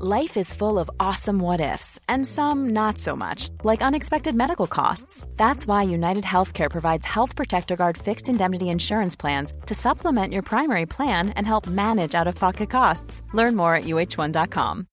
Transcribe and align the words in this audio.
Life 0.00 0.36
is 0.36 0.52
full 0.52 0.78
of 0.78 0.88
awesome 1.00 1.40
what 1.40 1.60
ifs, 1.60 1.98
and 2.08 2.24
some 2.24 2.68
not 2.68 2.98
so 2.98 3.16
much, 3.16 3.48
like 3.64 3.82
unexpected 3.82 4.32
medical 4.32 4.68
costs. 4.68 5.26
That's 5.36 5.66
why 5.66 5.82
United 5.82 6.22
Healthcare 6.22 6.70
provides 6.70 7.04
Health 7.04 7.34
Protector 7.34 7.74
Guard 7.74 7.98
fixed 7.98 8.28
indemnity 8.28 8.68
insurance 8.68 9.16
plans 9.16 9.52
to 9.66 9.74
supplement 9.74 10.32
your 10.32 10.42
primary 10.42 10.86
plan 10.86 11.30
and 11.30 11.48
help 11.48 11.66
manage 11.66 12.14
out 12.14 12.28
of 12.28 12.36
pocket 12.36 12.70
costs. 12.70 13.22
Learn 13.34 13.56
more 13.56 13.74
at 13.74 13.86
uh1.com. 13.86 14.86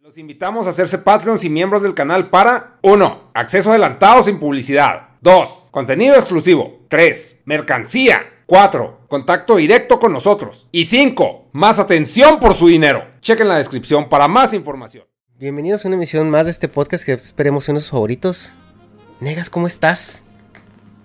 Los 0.00 0.16
invitamos 0.16 0.66
a 0.66 0.70
hacerse 0.70 0.96
Patreons 0.96 1.44
y 1.44 1.50
miembros 1.50 1.82
del 1.82 1.92
canal 1.92 2.30
para 2.30 2.78
1. 2.80 3.32
Acceso 3.34 3.68
adelantado 3.68 4.22
sin 4.22 4.38
publicidad. 4.38 5.08
2. 5.20 5.68
Contenido 5.70 6.14
exclusivo. 6.14 6.86
3. 6.88 7.42
Mercancía. 7.44 8.35
4. 8.46 9.00
Contacto 9.08 9.56
directo 9.56 9.98
con 9.98 10.12
nosotros. 10.12 10.68
Y 10.70 10.84
5. 10.84 11.48
Más 11.50 11.80
atención 11.80 12.38
por 12.38 12.54
su 12.54 12.68
dinero. 12.68 13.04
Chequen 13.20 13.48
la 13.48 13.58
descripción 13.58 14.08
para 14.08 14.28
más 14.28 14.54
información. 14.54 15.04
Bienvenidos 15.36 15.84
a 15.84 15.88
una 15.88 15.96
emisión 15.96 16.30
más 16.30 16.46
de 16.46 16.52
este 16.52 16.68
podcast 16.68 17.04
que 17.04 17.12
esperemos 17.12 17.64
sean 17.64 17.80
sus 17.80 17.90
favoritos. 17.90 18.54
Negas, 19.18 19.50
¿cómo 19.50 19.66
estás? 19.66 20.22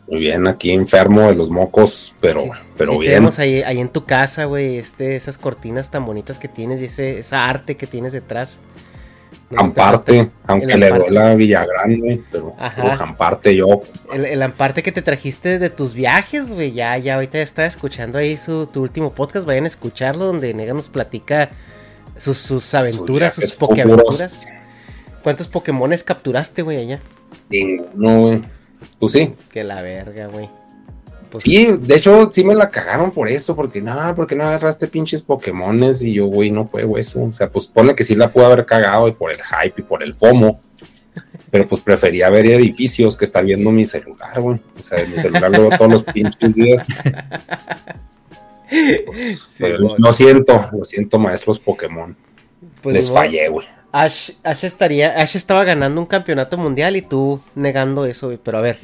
Muy 0.07 0.19
bien, 0.19 0.47
aquí 0.47 0.71
enfermo 0.71 1.21
de 1.21 1.33
los 1.33 1.49
mocos, 1.49 2.13
pero, 2.21 2.41
Sí, 2.43 2.49
pero 2.77 2.91
sí, 2.93 2.99
bien. 2.99 3.11
Tenemos 3.13 3.39
ahí, 3.39 3.63
ahí 3.63 3.79
en 3.79 3.89
tu 3.89 4.05
casa, 4.05 4.45
güey, 4.45 4.77
este, 4.77 5.15
esas 5.15 5.39
cortinas 5.39 5.89
tan 5.89 6.05
bonitas 6.05 6.37
que 6.37 6.47
tienes 6.47 6.79
y 6.81 6.85
ese, 6.85 7.17
esa 7.17 7.49
arte 7.49 7.75
que 7.75 7.87
tienes 7.87 8.13
detrás. 8.13 8.59
Amparte, 9.57 10.29
aunque 10.45 10.73
El 10.73 10.79
le 10.79 10.85
amparte. 10.87 11.09
duela 11.09 11.31
a 11.31 11.35
Villagrande, 11.35 12.21
pero, 12.31 12.53
Amparte 12.57 13.55
yo. 13.55 13.83
El, 14.11 14.25
el 14.25 14.41
amparte 14.41 14.83
que 14.83 14.91
te 14.91 15.01
trajiste 15.01 15.59
de 15.59 15.69
tus 15.69 15.93
viajes, 15.93 16.53
güey, 16.53 16.71
ya, 16.71 16.97
ya 16.97 17.15
ahorita 17.15 17.37
ya 17.37 17.43
estaba 17.43 17.67
escuchando 17.67 18.17
ahí 18.17 18.37
su, 18.37 18.67
tu 18.67 18.81
último 18.81 19.13
podcast, 19.13 19.45
vayan 19.45 19.65
a 19.65 19.67
escucharlo, 19.67 20.25
donde 20.25 20.53
Nega 20.53 20.73
nos 20.73 20.89
platica 20.89 21.51
sus, 22.17 22.37
sus 22.37 22.73
aventuras, 22.73 23.33
sus, 23.33 23.43
viajes 23.43 23.55
pokeaventuras. 23.55 24.47
¿Cuántos 25.23 25.47
Pokémones 25.47 26.03
capturaste, 26.03 26.61
güey, 26.61 26.77
allá? 26.77 26.99
No, 27.93 28.21
güey. 28.21 28.41
Pues 28.99 29.13
sí. 29.13 29.35
Que 29.51 29.63
la 29.63 29.81
verga, 29.81 30.27
güey. 30.27 30.49
Pues, 31.31 31.43
Sí, 31.43 31.67
de 31.79 31.95
hecho, 31.95 32.29
sí 32.31 32.43
me 32.43 32.53
la 32.53 32.69
cagaron 32.69 33.09
por 33.11 33.29
eso, 33.29 33.55
porque 33.55 33.81
no, 33.81 34.13
porque 34.15 34.35
no 34.35 34.43
agarraste 34.43 34.87
pinches 34.87 35.21
Pokémones 35.21 36.03
y 36.03 36.13
yo, 36.13 36.25
güey, 36.27 36.51
no 36.51 36.65
juego 36.65 36.97
eso. 36.97 37.23
O 37.23 37.33
sea, 37.33 37.49
pues 37.49 37.67
pone 37.67 37.95
que 37.95 38.03
sí 38.03 38.15
la 38.15 38.31
pude 38.31 38.45
haber 38.45 38.65
cagado 38.65 39.07
y 39.07 39.13
por 39.13 39.31
el 39.31 39.37
hype 39.41 39.81
y 39.81 39.83
por 39.83 40.03
el 40.03 40.13
FOMO. 40.13 40.59
Pero 41.49 41.67
pues 41.67 41.81
prefería 41.81 42.29
ver 42.29 42.45
edificios 42.45 43.17
que 43.17 43.25
estar 43.25 43.43
viendo 43.43 43.71
mi 43.71 43.83
celular, 43.85 44.39
güey. 44.39 44.59
O 44.79 44.83
sea, 44.83 45.05
mi 45.05 45.19
celular 45.19 45.51
veo 45.51 45.69
todos 45.77 45.91
los 45.91 46.03
pinches 46.03 46.55
días. 46.55 46.85
Pues, 49.05 49.39
Sí, 49.49 49.63
bueno. 49.63 49.95
lo 49.97 50.13
siento, 50.13 50.69
lo 50.71 50.83
siento, 50.85 51.19
maestros 51.19 51.59
Pokémon. 51.59 52.15
pues, 52.81 52.93
Les 52.95 53.11
fallé, 53.11 53.49
güey. 53.49 53.67
Ash, 53.91 54.31
Ash 54.43 54.63
estaría, 54.63 55.17
Ash 55.19 55.35
estaba 55.35 55.63
ganando 55.65 55.99
un 55.99 56.07
campeonato 56.07 56.57
mundial 56.57 56.95
y 56.95 57.01
tú 57.01 57.41
negando 57.55 58.05
eso, 58.05 58.31
pero 58.43 58.57
a 58.57 58.61
ver. 58.61 58.77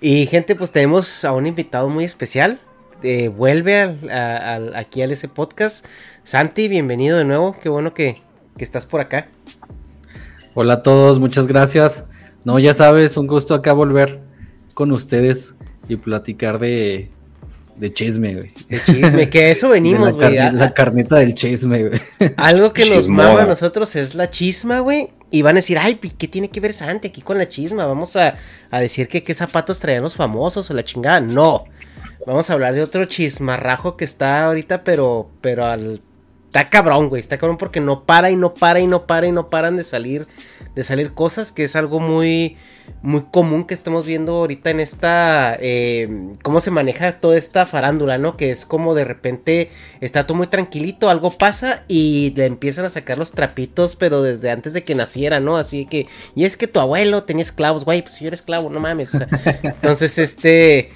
Y 0.00 0.26
gente, 0.26 0.54
pues 0.56 0.72
tenemos 0.72 1.24
a 1.24 1.32
un 1.32 1.46
invitado 1.46 1.88
muy 1.88 2.04
especial. 2.04 2.58
eh, 3.02 3.28
vuelve 3.28 3.82
al- 4.10 4.74
aquí 4.74 5.02
al 5.02 5.12
ese 5.12 5.28
podcast. 5.28 5.84
Santi, 6.24 6.66
bienvenido 6.68 7.18
de 7.18 7.24
nuevo. 7.26 7.54
Qué 7.62 7.68
bueno 7.68 7.92
que, 7.92 8.14
que 8.56 8.64
estás 8.64 8.86
por 8.86 9.02
acá. 9.02 9.28
Hola 10.54 10.74
a 10.74 10.82
todos, 10.82 11.20
muchas 11.20 11.46
gracias. 11.46 12.04
No, 12.44 12.58
ya 12.58 12.72
sabes, 12.72 13.18
un 13.18 13.26
gusto 13.26 13.54
acá 13.54 13.74
volver 13.74 14.20
con 14.72 14.90
ustedes 14.92 15.54
y 15.88 15.96
platicar 15.96 16.58
de, 16.58 17.10
de 17.78 17.92
chisme, 17.92 18.34
güey. 18.34 18.52
De 18.68 18.80
chisme, 18.80 19.28
que 19.28 19.44
a 19.44 19.48
eso 19.50 19.68
venimos, 19.70 20.16
la, 20.16 20.28
güey. 20.28 20.52
la 20.52 20.72
carnita 20.72 21.16
del 21.16 21.34
chisme, 21.34 21.88
güey. 21.88 22.00
Algo 22.36 22.72
que 22.72 22.88
nos 22.88 23.08
mama 23.08 23.42
a 23.42 23.46
nosotros 23.46 23.94
es 23.96 24.14
la 24.14 24.30
chisma, 24.30 24.80
güey. 24.80 25.10
Y 25.30 25.42
van 25.42 25.56
a 25.56 25.60
decir, 25.60 25.78
ay, 25.78 25.96
¿qué 25.96 26.28
tiene 26.28 26.48
que 26.48 26.60
ver 26.60 26.72
Santi 26.72 27.08
aquí 27.08 27.20
con 27.20 27.36
la 27.36 27.48
chisma? 27.48 27.84
Vamos 27.84 28.16
a, 28.16 28.34
a 28.70 28.80
decir 28.80 29.08
que 29.08 29.22
qué 29.22 29.34
zapatos 29.34 29.80
traían 29.80 30.02
los 30.02 30.14
famosos 30.14 30.70
o 30.70 30.74
la 30.74 30.84
chingada. 30.84 31.20
No. 31.20 31.64
Vamos 32.26 32.50
a 32.50 32.54
hablar 32.54 32.74
de 32.74 32.82
otro 32.82 33.04
chismarrajo 33.04 33.96
que 33.96 34.04
está 34.04 34.46
ahorita, 34.46 34.82
pero, 34.82 35.30
pero 35.40 35.66
al. 35.66 36.00
Está 36.56 36.70
cabrón, 36.70 37.10
güey. 37.10 37.20
Está 37.20 37.36
cabrón 37.36 37.58
porque 37.58 37.80
no 37.80 38.04
para 38.04 38.30
y 38.30 38.36
no 38.36 38.54
para 38.54 38.80
y 38.80 38.86
no 38.86 39.02
para 39.02 39.26
y 39.26 39.32
no 39.32 39.48
paran 39.48 39.76
de 39.76 39.84
salir. 39.84 40.26
De 40.74 40.82
salir 40.84 41.12
cosas 41.12 41.52
que 41.52 41.64
es 41.64 41.76
algo 41.76 42.00
muy. 42.00 42.56
Muy 43.02 43.24
común 43.30 43.64
que 43.64 43.74
estamos 43.74 44.06
viendo 44.06 44.36
ahorita 44.36 44.70
en 44.70 44.80
esta. 44.80 45.58
eh, 45.60 46.08
cómo 46.42 46.60
se 46.60 46.70
maneja 46.70 47.18
toda 47.18 47.36
esta 47.36 47.66
farándula, 47.66 48.16
¿no? 48.16 48.38
Que 48.38 48.50
es 48.50 48.64
como 48.64 48.94
de 48.94 49.04
repente 49.04 49.70
está 50.00 50.26
todo 50.26 50.38
muy 50.38 50.46
tranquilito, 50.46 51.10
algo 51.10 51.30
pasa 51.36 51.84
y 51.88 52.32
le 52.36 52.46
empiezan 52.46 52.86
a 52.86 52.90
sacar 52.90 53.18
los 53.18 53.32
trapitos, 53.32 53.94
pero 53.94 54.22
desde 54.22 54.50
antes 54.50 54.72
de 54.72 54.82
que 54.82 54.94
naciera, 54.94 55.40
¿no? 55.40 55.58
Así 55.58 55.84
que, 55.84 56.06
y 56.34 56.46
es 56.46 56.56
que 56.56 56.68
tu 56.68 56.80
abuelo 56.80 57.24
tenía 57.24 57.42
esclavos, 57.42 57.84
güey, 57.84 58.00
pues 58.00 58.18
yo 58.18 58.28
era 58.28 58.36
esclavo, 58.36 58.70
no 58.70 58.80
mames. 58.80 59.14
o 59.14 59.18
sea, 59.18 59.28
entonces, 59.62 60.16
este, 60.16 60.90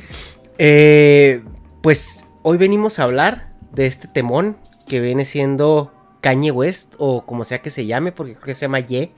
eh, 0.56 1.42
pues 1.82 2.24
hoy 2.42 2.56
venimos 2.56 2.98
a 2.98 3.02
hablar 3.02 3.50
de 3.72 3.86
este 3.86 4.08
temón 4.08 4.56
que 4.90 5.00
viene 5.00 5.24
siendo 5.24 5.92
Kanye 6.20 6.50
West, 6.50 6.94
o 6.98 7.24
como 7.24 7.44
sea 7.44 7.62
que 7.62 7.70
se 7.70 7.86
llame, 7.86 8.10
porque 8.12 8.34
creo 8.34 8.44
que 8.46 8.54
se 8.56 8.62
llama 8.66 8.80
Ye. 8.80 9.12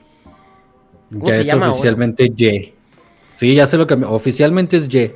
¿Cómo 1.11 1.27
ya 1.27 1.33
se 1.35 1.41
es 1.41 1.47
llama 1.47 1.65
ahora? 1.67 1.73
oficialmente 1.79 2.25
Y. 2.37 2.75
Sí, 3.37 3.55
ya 3.55 3.67
se 3.67 3.77
lo 3.79 3.87
cambió. 3.87 4.11
Oficialmente 4.13 4.77
es 4.77 4.87
Y. 4.95 5.13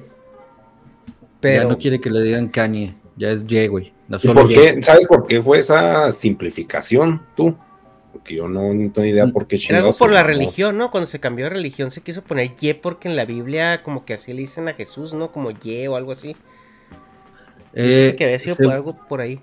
Pero, 1.40 1.62
Ya 1.64 1.68
no 1.68 1.78
quiere 1.78 2.00
que 2.00 2.10
le 2.10 2.22
digan 2.22 2.48
Kanye. 2.48 2.94
Ya 3.16 3.30
es 3.30 3.44
Y, 3.46 3.66
güey. 3.68 3.92
No 4.08 4.16
¿Y 4.16 4.20
solo 4.20 4.40
por 4.42 4.48
qué? 4.48 4.82
¿Sabes 4.82 5.06
por 5.06 5.26
qué 5.26 5.42
fue 5.42 5.58
esa 5.58 6.10
simplificación 6.12 7.22
tú? 7.36 7.54
Porque 8.12 8.34
yo 8.36 8.48
no, 8.48 8.72
no 8.72 8.90
tengo 8.92 9.06
idea 9.06 9.26
por 9.26 9.46
qué 9.46 9.60
Era 9.68 9.78
algo 9.80 9.92
por 9.92 10.10
la 10.10 10.20
llamó. 10.22 10.28
religión, 10.28 10.78
¿no? 10.78 10.90
Cuando 10.90 11.06
se 11.06 11.20
cambió 11.20 11.44
de 11.44 11.50
religión 11.50 11.90
se 11.90 12.00
quiso 12.00 12.22
poner 12.22 12.54
Ye 12.56 12.74
porque 12.74 13.08
en 13.08 13.16
la 13.16 13.24
Biblia 13.26 13.82
como 13.82 14.04
que 14.06 14.14
así 14.14 14.32
le 14.32 14.40
dicen 14.40 14.68
a 14.68 14.72
Jesús, 14.74 15.12
¿no? 15.12 15.30
Como 15.32 15.50
Ye 15.50 15.86
o 15.88 15.96
algo 15.96 16.12
así. 16.12 16.34
Eh, 17.74 18.14
que 18.16 18.24
había 18.24 18.38
sido 18.38 18.56
se- 18.56 18.64
por 18.64 18.72
algo 18.72 18.96
por 19.08 19.20
ahí. 19.20 19.38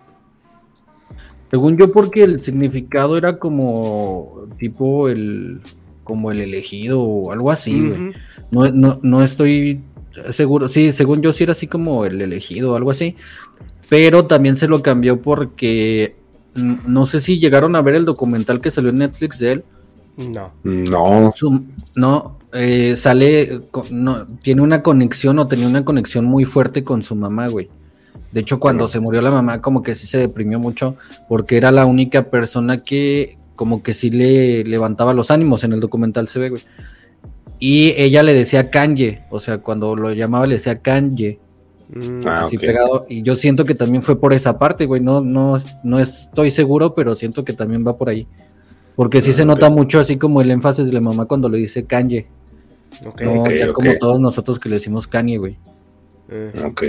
Según 1.53 1.77
yo, 1.77 1.91
porque 1.91 2.23
el 2.23 2.41
significado 2.41 3.15
era 3.15 3.37
como 3.37 4.47
tipo 4.57 5.07
el 5.07 5.61
como 6.03 6.31
el 6.31 6.41
elegido 6.41 6.99
o 6.99 7.31
algo 7.31 7.51
así, 7.51 7.79
güey. 7.79 8.11
No, 8.49 8.71
no, 8.71 8.99
no 9.03 9.21
estoy 9.21 9.81
seguro. 10.31 10.67
Sí, 10.67 10.91
según 10.91 11.21
yo 11.21 11.31
sí 11.31 11.43
era 11.43 11.51
así 11.51 11.67
como 11.67 12.05
el 12.05 12.19
elegido 12.23 12.71
o 12.71 12.75
algo 12.75 12.89
así. 12.89 13.15
Pero 13.87 14.25
también 14.25 14.55
se 14.55 14.67
lo 14.67 14.81
cambió 14.81 15.21
porque 15.21 16.15
no 16.55 17.05
sé 17.05 17.21
si 17.21 17.37
llegaron 17.39 17.75
a 17.75 17.83
ver 17.83 17.93
el 17.93 18.05
documental 18.05 18.59
que 18.59 18.71
salió 18.71 18.89
en 18.89 18.97
Netflix 18.97 19.37
de 19.37 19.51
él. 19.51 19.63
No. 20.17 20.53
No, 20.63 21.31
Su- 21.35 21.65
no, 21.93 22.39
eh, 22.51 22.95
sale, 22.97 23.61
no, 23.91 24.25
tiene 24.41 24.63
una 24.63 24.81
conexión 24.81 25.37
o 25.37 25.47
tenía 25.47 25.67
una 25.67 25.85
conexión 25.85 26.25
muy 26.25 26.45
fuerte 26.45 26.83
con 26.83 27.03
su 27.03 27.13
mamá, 27.15 27.47
güey. 27.47 27.69
De 28.33 28.39
hecho, 28.41 28.59
cuando 28.59 28.87
Sí. 28.87 28.93
se 28.93 28.99
murió 28.99 29.21
la 29.21 29.31
mamá, 29.31 29.61
como 29.61 29.83
que 29.83 29.95
sí 29.95 30.07
se 30.07 30.17
deprimió 30.17 30.59
mucho, 30.59 30.95
porque 31.29 31.55
era 31.57 31.71
la 31.71 31.85
única 31.85 32.23
persona 32.29 32.83
que, 32.83 33.37
como 33.55 33.81
que 33.83 33.93
sí 33.93 34.09
le 34.09 34.63
levantaba 34.63 35.13
los 35.13 35.29
ánimos 35.31 35.63
en 35.63 35.73
el 35.73 35.79
documental, 35.79 36.27
se 36.27 36.39
ve, 36.39 36.49
güey. 36.49 36.63
Y 37.59 37.93
ella 37.97 38.23
le 38.23 38.33
decía 38.33 38.69
Kanye, 38.71 39.21
o 39.29 39.39
sea, 39.39 39.59
cuando 39.59 39.95
lo 39.95 40.11
llamaba 40.13 40.47
le 40.47 40.55
decía 40.55 40.79
Kanye, 40.79 41.39
Mm, 41.95 42.21
Ah, 42.25 42.41
así 42.41 42.57
pegado. 42.57 43.05
Y 43.07 43.21
yo 43.21 43.35
siento 43.35 43.65
que 43.65 43.75
también 43.75 44.01
fue 44.01 44.19
por 44.19 44.33
esa 44.33 44.57
parte, 44.57 44.87
güey. 44.87 44.99
No, 44.99 45.21
no, 45.21 45.57
no 45.83 45.99
estoy 45.99 46.49
seguro, 46.49 46.95
pero 46.95 47.13
siento 47.13 47.43
que 47.45 47.53
también 47.53 47.85
va 47.85 47.93
por 47.95 48.09
ahí. 48.09 48.25
Porque 48.95 49.21
sí 49.21 49.29
Ah, 49.29 49.33
se 49.33 49.45
nota 49.45 49.69
mucho 49.69 49.99
así 49.99 50.17
como 50.17 50.41
el 50.41 50.49
énfasis 50.49 50.87
de 50.87 50.93
la 50.93 51.01
mamá 51.01 51.25
cuando 51.25 51.49
le 51.49 51.59
dice 51.59 51.83
Kanye. 51.85 52.25
No, 53.23 53.47
ya 53.51 53.71
como 53.73 53.95
todos 53.99 54.19
nosotros 54.19 54.59
que 54.59 54.69
le 54.69 54.75
decimos 54.75 55.05
Kanye, 55.07 55.37
güey. 55.37 55.57
Mm. 56.29 56.65
ok. 56.65 56.83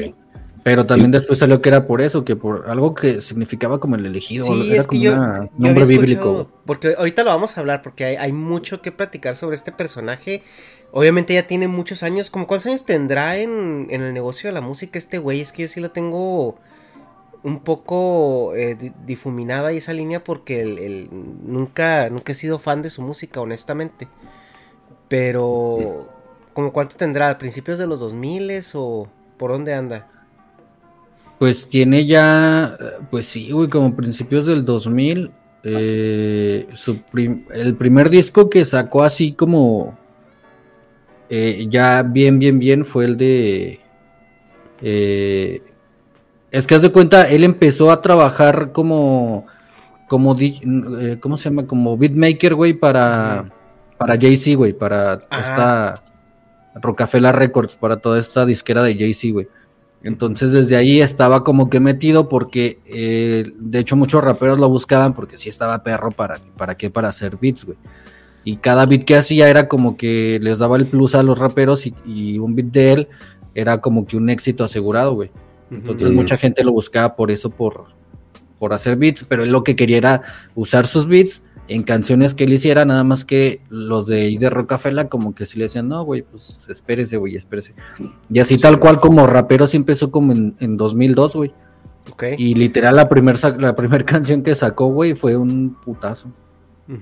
Pero 0.65 0.87
también 0.87 1.11
después 1.11 1.39
salió 1.39 1.61
que 1.61 1.69
era 1.69 1.87
por 1.87 2.01
eso, 2.01 2.25
que 2.25 2.37
por 2.37 2.71
algo 2.71 2.95
que 2.95 3.21
significaba 3.21 3.79
como 3.81 3.97
el 3.97 4.07
elegido. 4.07 4.47
Sí, 4.47 4.71
era 4.73 4.81
es 4.81 4.89
que 4.89 4.97
como 4.99 5.11
un 5.11 5.51
nombre 5.59 5.85
bíblico. 5.85 6.49
porque 6.65 6.95
ahorita 6.97 7.23
lo 7.23 7.31
vamos 7.31 7.57
a 7.57 7.61
hablar, 7.61 7.83
porque 7.83 8.05
hay, 8.07 8.17
hay 8.17 8.33
mucho 8.33 8.81
que 8.81 8.91
platicar 8.91 9.37
sobre 9.37 9.57
este 9.57 9.73
personaje. 9.73 10.43
Obviamente 10.91 11.35
ya 11.35 11.47
tiene 11.47 11.69
muchos 11.69 12.03
años, 12.03 12.31
como 12.31 12.47
cuántos 12.47 12.67
años 12.69 12.87
tendrá 12.87 13.37
en, 13.37 13.89
en 13.91 14.03
el 14.03 14.15
negocio 14.15 14.49
de 14.49 14.55
la 14.55 14.63
música 14.63 14.99
este 14.99 15.19
güey, 15.19 15.41
es 15.43 15.53
que 15.53 15.63
yo 15.63 15.69
sí 15.69 15.81
lo 15.81 15.91
tengo 15.91 16.57
un 17.43 17.61
poco 17.61 18.55
eh, 18.55 18.75
di- 18.75 18.93
difuminada 19.05 19.69
ahí 19.69 19.77
esa 19.79 19.93
línea 19.93 20.25
porque 20.25 20.63
el, 20.63 20.79
el- 20.79 21.09
nunca, 21.13 22.09
nunca 22.09 22.33
he 22.33 22.35
sido 22.35 22.59
fan 22.59 22.81
de 22.81 22.89
su 22.91 23.03
música, 23.03 23.41
honestamente. 23.43 24.09
Pero, 25.09 26.09
¿como 26.55 26.73
cuánto 26.73 26.97
tendrá? 26.97 27.31
¿A 27.31 27.39
principios 27.39 27.79
de 27.79 27.87
los 27.87 28.01
2000 28.01 28.51
o 28.75 29.09
por 29.37 29.51
dónde 29.51 29.75
anda? 29.75 30.09
Pues 31.45 31.67
tiene 31.69 32.07
ya, 32.07 32.75
pues 33.11 33.27
sí, 33.27 33.51
güey, 33.51 33.69
como 33.69 33.95
principios 33.95 34.47
del 34.47 34.65
2000. 34.65 35.31
eh, 35.63 36.67
su 36.73 37.03
prim- 37.03 37.45
el 37.53 37.75
primer 37.77 38.09
disco 38.09 38.49
que 38.49 38.65
sacó 38.65 39.03
así 39.03 39.33
como 39.33 39.99
eh, 41.29 41.67
ya 41.69 42.03
bien, 42.03 42.39
bien, 42.39 42.59
bien 42.59 42.87
fue 42.87 43.05
el 43.05 43.19
de... 43.19 43.79
eh, 44.81 45.61
es 46.51 46.67
que 46.67 46.77
haz 46.77 46.81
de 46.83 46.91
cuenta, 46.93 47.29
él 47.29 47.45
empezó 47.45 47.91
a 47.91 48.01
trabajar 48.01 48.73
como... 48.73 49.45
como 50.09 50.35
¿Cómo 51.21 51.37
se 51.37 51.51
llama? 51.51 51.67
Como 51.67 51.99
beatmaker, 51.99 52.55
güey, 52.55 52.73
para, 52.73 53.45
para 53.99 54.19
Jay-Z, 54.19 54.57
güey, 54.57 54.73
para 54.73 55.21
Ajá. 55.29 55.41
esta 55.43 56.05
Rockefeller 56.81 57.37
Records, 57.37 57.77
para 57.77 57.99
toda 57.99 58.19
esta 58.19 58.47
disquera 58.47 58.83
de 58.83 58.95
Jay-Z, 58.95 59.31
güey. 59.33 59.47
Entonces 60.05 60.53
desde 60.53 60.77
ahí 60.77 61.01
estaba 61.01 61.43
como 61.43 61.71
que 61.71 61.81
metido 61.81 62.29
porque 62.29 62.79
eh, 62.85 63.51
de 63.59 63.79
hecho 63.79 63.97
muchos 63.97 64.23
raperos 64.23 64.61
lo 64.61 64.69
buscaban 64.69 65.15
porque 65.15 65.39
sí 65.39 65.49
estaba 65.49 65.83
perro 65.83 66.11
para, 66.11 66.39
para 66.57 66.77
qué, 66.77 66.91
para 66.91 67.09
hacer 67.09 67.39
beats, 67.41 67.65
güey. 67.65 67.79
Y 68.45 68.59
cada 68.59 68.85
beat 68.85 69.05
que 69.05 69.17
hacía 69.17 69.49
era 69.49 69.67
como 69.67 69.97
que 69.97 70.39
les 70.43 70.59
daba 70.59 70.77
el 70.77 70.85
plus 70.85 71.15
a 71.15 71.23
los 71.23 71.39
raperos 71.39 71.87
y, 71.87 71.95
y 72.05 72.39
un 72.39 72.55
beat 72.55 72.69
de 72.69 72.93
él 72.93 73.09
era 73.55 73.81
como 73.81 74.07
que 74.07 74.19
un 74.19 74.29
éxito 74.29 74.63
asegurado, 74.63 75.15
güey. 75.15 75.31
Entonces 75.71 76.13
mucha 76.13 76.37
gente 76.37 76.63
lo 76.63 76.73
buscaba 76.73 77.17
por 77.17 77.31
eso, 77.31 77.49
por, 77.49 77.87
por 78.59 78.75
hacer 78.75 78.97
beats, 78.97 79.25
pero 79.27 79.43
él 79.43 79.51
lo 79.51 79.65
que 79.65 79.75
quería 79.75 79.97
era 79.97 80.23
usar 80.55 80.87
sus 80.87 81.09
beats 81.09 81.43
en 81.69 81.83
canciones 81.83 82.35
que 82.35 82.45
él 82.45 82.53
hiciera, 82.53 82.85
nada 82.85 83.05
más 83.05 83.25
que 83.25 83.61
los 83.71 84.07
de 84.07 84.37
de 84.39 84.51
Rockefeller 84.51 85.09
como 85.09 85.35
que 85.35 85.47
sí 85.47 85.59
le 85.59 85.65
decían, 85.65 85.89
no, 85.89 86.03
güey, 86.05 86.23
pues 86.23 86.67
espérese, 86.69 87.17
güey, 87.17 87.37
espérese. 87.37 87.75
Y 88.31 88.39
así 88.41 88.59
tal 88.59 88.79
cual 88.79 89.01
como 89.01 89.27
rapero 89.27 89.67
sí 89.67 89.77
empezó 89.77 90.11
como 90.11 90.33
en, 90.33 90.57
en 90.61 90.77
2002, 90.77 91.37
güey. 91.37 91.55
Ok. 92.13 92.25
Y 92.37 92.55
literal 92.55 92.97
la 92.97 93.09
primer, 93.09 93.37
sac- 93.37 93.59
la 93.59 93.75
primer 93.75 94.05
canción 94.07 94.43
que 94.43 94.55
sacó, 94.55 94.89
güey, 94.89 95.15
fue 95.15 95.37
un 95.37 95.75
putazo. 95.83 96.29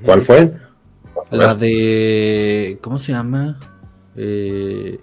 ¿Cuál 0.04 0.20
fue? 0.22 0.54
La 1.32 1.54
de... 1.56 2.78
¿Cómo 2.82 2.98
se 2.98 3.12
llama? 3.12 3.58
Eh... 4.16 5.00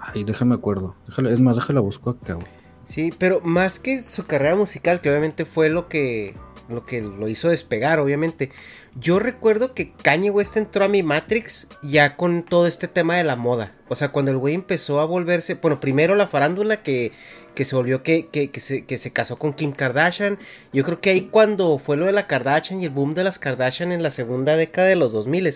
Ay, 0.00 0.22
déjame 0.22 0.54
acuerdo. 0.54 0.94
Déjala- 1.08 1.32
es 1.32 1.40
más, 1.40 1.56
déjala 1.56 1.80
busco 1.80 2.10
acá, 2.10 2.34
güey. 2.34 2.46
Sí, 2.86 3.12
pero 3.18 3.40
más 3.40 3.80
que 3.80 4.02
su 4.02 4.26
carrera 4.26 4.54
musical, 4.54 5.00
que 5.00 5.08
obviamente 5.10 5.44
fue 5.46 5.68
lo 5.70 5.88
que 5.88 6.34
lo 6.68 6.86
que 6.86 7.02
lo 7.02 7.28
hizo 7.28 7.48
despegar, 7.48 7.98
obviamente. 7.98 8.50
Yo 8.96 9.18
recuerdo 9.18 9.74
que 9.74 9.90
Kanye 9.90 10.30
West 10.30 10.56
entró 10.56 10.84
a 10.84 10.88
mi 10.88 11.02
Matrix 11.02 11.66
ya 11.82 12.16
con 12.16 12.44
todo 12.44 12.68
este 12.68 12.86
tema 12.86 13.16
de 13.16 13.24
la 13.24 13.34
moda. 13.34 13.72
O 13.88 13.96
sea, 13.96 14.10
cuando 14.10 14.30
el 14.30 14.38
güey 14.38 14.54
empezó 14.54 15.00
a 15.00 15.04
volverse, 15.04 15.54
bueno, 15.54 15.80
primero 15.80 16.14
la 16.14 16.28
farándula 16.28 16.76
que, 16.82 17.10
que 17.56 17.64
se 17.64 17.74
volvió 17.74 18.04
que, 18.04 18.28
que, 18.28 18.50
que 18.50 18.60
se, 18.60 18.84
que 18.84 18.96
se 18.96 19.12
casó 19.12 19.36
con 19.36 19.52
Kim 19.52 19.72
Kardashian. 19.72 20.38
Yo 20.72 20.84
creo 20.84 21.00
que 21.00 21.10
ahí 21.10 21.22
cuando 21.22 21.78
fue 21.78 21.96
lo 21.96 22.06
de 22.06 22.12
la 22.12 22.28
Kardashian 22.28 22.80
y 22.80 22.84
el 22.84 22.90
boom 22.90 23.14
de 23.14 23.24
las 23.24 23.40
Kardashian 23.40 23.90
en 23.90 24.02
la 24.02 24.10
segunda 24.10 24.56
década 24.56 24.86
de 24.86 24.96
los 24.96 25.12
2000 25.12 25.52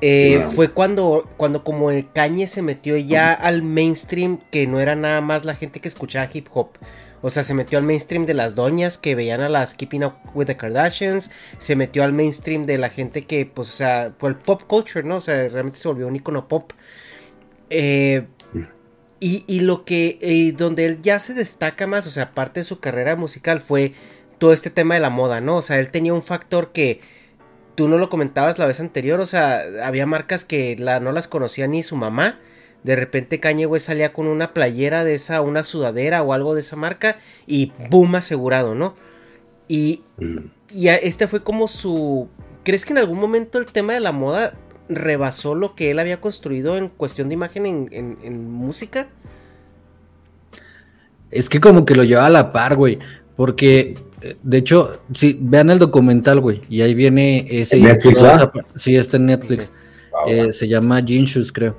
eh, 0.00 0.38
Wow. 0.38 0.52
fue 0.52 0.72
cuando, 0.72 1.28
cuando 1.36 1.64
como 1.64 1.90
el 1.90 2.10
Kanye 2.12 2.46
se 2.46 2.62
metió 2.62 2.96
ya 2.96 3.32
al 3.32 3.62
mainstream, 3.62 4.38
que 4.50 4.66
no 4.66 4.80
era 4.80 4.96
nada 4.96 5.20
más 5.20 5.44
la 5.44 5.54
gente 5.54 5.80
que 5.80 5.88
escuchaba 5.88 6.28
hip 6.32 6.46
hop. 6.52 6.70
O 7.22 7.30
sea, 7.30 7.44
se 7.44 7.54
metió 7.54 7.78
al 7.78 7.84
mainstream 7.84 8.26
de 8.26 8.34
las 8.34 8.54
doñas 8.54 8.98
que 8.98 9.14
veían 9.14 9.40
a 9.40 9.48
las 9.48 9.74
Keeping 9.74 10.04
Up 10.04 10.14
with 10.34 10.46
the 10.46 10.56
Kardashians. 10.56 11.30
Se 11.58 11.76
metió 11.76 12.04
al 12.04 12.12
mainstream 12.12 12.66
de 12.66 12.78
la 12.78 12.90
gente 12.90 13.24
que, 13.24 13.46
pues, 13.46 13.68
o 13.68 13.72
sea, 13.72 14.12
por 14.18 14.32
el 14.32 14.36
pop 14.36 14.62
culture, 14.66 15.06
¿no? 15.06 15.16
O 15.16 15.20
sea, 15.20 15.48
realmente 15.48 15.78
se 15.78 15.88
volvió 15.88 16.08
un 16.08 16.16
icono 16.16 16.48
pop. 16.48 16.72
Eh, 17.70 18.26
y, 19.20 19.44
y 19.46 19.60
lo 19.60 19.84
que, 19.84 20.52
donde 20.58 20.84
él 20.84 21.00
ya 21.00 21.20
se 21.20 21.32
destaca 21.32 21.86
más, 21.86 22.08
o 22.08 22.10
sea, 22.10 22.24
aparte 22.24 22.60
de 22.60 22.64
su 22.64 22.80
carrera 22.80 23.14
musical, 23.14 23.60
fue 23.60 23.92
todo 24.38 24.52
este 24.52 24.70
tema 24.70 24.94
de 24.94 25.00
la 25.00 25.10
moda, 25.10 25.40
¿no? 25.40 25.58
O 25.58 25.62
sea, 25.62 25.78
él 25.78 25.92
tenía 25.92 26.12
un 26.12 26.24
factor 26.24 26.72
que 26.72 27.00
tú 27.76 27.86
no 27.86 27.98
lo 27.98 28.08
comentabas 28.08 28.58
la 28.58 28.66
vez 28.66 28.80
anterior, 28.80 29.20
o 29.20 29.26
sea, 29.26 29.62
había 29.84 30.06
marcas 30.06 30.44
que 30.44 30.76
la, 30.76 30.98
no 30.98 31.12
las 31.12 31.28
conocía 31.28 31.68
ni 31.68 31.84
su 31.84 31.94
mamá. 31.94 32.40
De 32.84 32.96
repente 32.96 33.38
Kanye 33.40 33.66
West 33.66 33.86
salía 33.86 34.12
con 34.12 34.26
una 34.26 34.52
playera 34.52 35.04
de 35.04 35.14
esa, 35.14 35.40
una 35.40 35.62
sudadera 35.64 36.22
o 36.22 36.32
algo 36.32 36.54
de 36.54 36.60
esa 36.60 36.76
marca 36.76 37.16
y 37.46 37.72
boom 37.90 38.14
asegurado, 38.16 38.74
¿no? 38.74 38.94
Y, 39.68 40.02
Mm. 40.18 40.38
y 40.74 40.88
este 40.88 41.28
fue 41.28 41.42
como 41.42 41.68
su... 41.68 42.28
¿Crees 42.64 42.84
que 42.84 42.92
en 42.92 42.98
algún 42.98 43.18
momento 43.20 43.58
el 43.58 43.66
tema 43.66 43.92
de 43.94 44.00
la 44.00 44.12
moda 44.12 44.54
rebasó 44.88 45.54
lo 45.54 45.74
que 45.74 45.90
él 45.90 45.98
había 46.00 46.20
construido 46.20 46.76
en 46.76 46.88
cuestión 46.88 47.28
de 47.28 47.34
imagen 47.34 47.66
en, 47.66 47.88
en- 47.92 48.18
en 48.22 48.50
música? 48.50 49.08
Es 51.30 51.48
que 51.48 51.60
como 51.60 51.84
que 51.84 51.94
lo 51.94 52.04
lleva 52.04 52.26
a 52.26 52.30
la 52.30 52.52
par, 52.52 52.76
güey. 52.76 52.98
Porque, 53.36 53.94
eh, 54.20 54.36
de 54.42 54.58
hecho, 54.58 55.00
sí, 55.14 55.36
vean 55.40 55.70
el 55.70 55.78
documental, 55.78 56.40
güey. 56.40 56.60
Y 56.68 56.82
ahí 56.82 56.94
viene 56.94 57.46
ese... 57.48 57.76
¿En 57.78 57.84
Netflix, 57.84 58.18
esa 58.18 58.52
pa- 58.52 58.66
Sí, 58.76 58.94
está 58.96 59.16
en 59.16 59.26
Netflix. 59.26 59.72
Ah, 60.12 60.24
Eh, 60.28 60.52
se 60.52 60.68
llama 60.68 61.00
Jean 61.00 61.24
Shoes, 61.24 61.50
creo. 61.52 61.76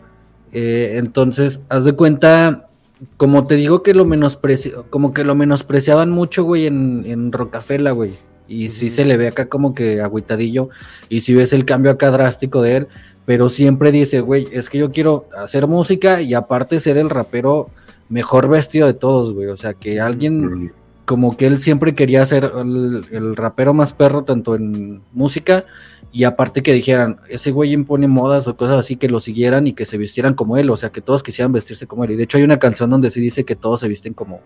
Eh, 0.53 0.93
entonces, 0.97 1.59
haz 1.67 1.83
de 1.83 1.93
cuenta, 1.93 2.69
como 3.17 3.43
te 3.43 3.55
digo 3.55 3.83
que 3.83 3.93
lo 3.93 4.05
menosprecio, 4.05 4.85
como 4.89 5.13
que 5.13 5.23
lo 5.23 5.35
menospreciaban 5.35 6.09
mucho, 6.09 6.43
güey, 6.43 6.67
en, 6.67 7.03
en 7.05 7.31
Rocafela, 7.31 7.91
güey. 7.91 8.11
Y 8.47 8.69
sí 8.69 8.89
se 8.89 9.05
le 9.05 9.17
ve 9.17 9.27
acá 9.27 9.47
como 9.47 9.73
que 9.73 10.01
agüitadillo. 10.01 10.69
Y 11.09 11.21
si 11.21 11.33
ves 11.33 11.53
el 11.53 11.65
cambio 11.65 11.91
acá 11.91 12.11
drástico 12.11 12.61
de 12.61 12.77
él, 12.77 12.87
pero 13.25 13.49
siempre 13.49 13.91
dice, 13.91 14.19
güey, 14.19 14.47
es 14.51 14.69
que 14.69 14.77
yo 14.77 14.91
quiero 14.91 15.27
hacer 15.35 15.67
música 15.67 16.21
y 16.21 16.33
aparte 16.33 16.79
ser 16.79 16.97
el 16.97 17.09
rapero 17.09 17.69
mejor 18.09 18.49
vestido 18.49 18.87
de 18.87 18.93
todos, 18.93 19.33
güey. 19.33 19.47
O 19.47 19.57
sea, 19.57 19.73
que 19.73 19.99
alguien. 19.99 20.73
Como 21.05 21.35
que 21.35 21.47
él 21.47 21.59
siempre 21.59 21.95
quería 21.95 22.25
ser 22.25 22.51
el, 22.57 23.05
el 23.11 23.35
rapero 23.35 23.73
más 23.73 23.93
perro, 23.93 24.23
tanto 24.23 24.55
en 24.55 25.01
música 25.11 25.65
y 26.11 26.23
aparte 26.25 26.61
que 26.61 26.73
dijeran, 26.73 27.17
ese 27.27 27.51
güey 27.51 27.73
impone 27.73 28.07
modas 28.07 28.47
o 28.47 28.55
cosas 28.55 28.77
así, 28.79 28.95
que 28.97 29.09
lo 29.09 29.19
siguieran 29.19 29.65
y 29.67 29.73
que 29.73 29.85
se 29.85 29.97
vistieran 29.97 30.35
como 30.35 30.57
él, 30.57 30.69
o 30.69 30.75
sea, 30.75 30.91
que 30.91 31.01
todos 31.01 31.23
quisieran 31.23 31.51
vestirse 31.51 31.87
como 31.87 32.03
él. 32.03 32.11
Y 32.11 32.15
de 32.15 32.23
hecho 32.23 32.37
hay 32.37 32.43
una 32.43 32.59
canción 32.59 32.89
donde 32.91 33.09
sí 33.09 33.19
dice 33.19 33.43
que 33.45 33.55
todos 33.55 33.79
se 33.79 33.87
visten 33.87 34.13
como, 34.13 34.39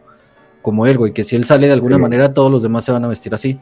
como 0.61 0.87
él, 0.87 0.97
güey, 0.97 1.11
que 1.11 1.25
si 1.25 1.35
él 1.35 1.43
sale 1.43 1.67
de 1.67 1.73
alguna 1.73 1.97
Sí. 1.97 2.01
manera, 2.01 2.33
todos 2.33 2.49
los 2.51 2.63
demás 2.63 2.85
se 2.85 2.93
van 2.93 3.03
a 3.03 3.09
vestir 3.09 3.33
así. 3.33 3.59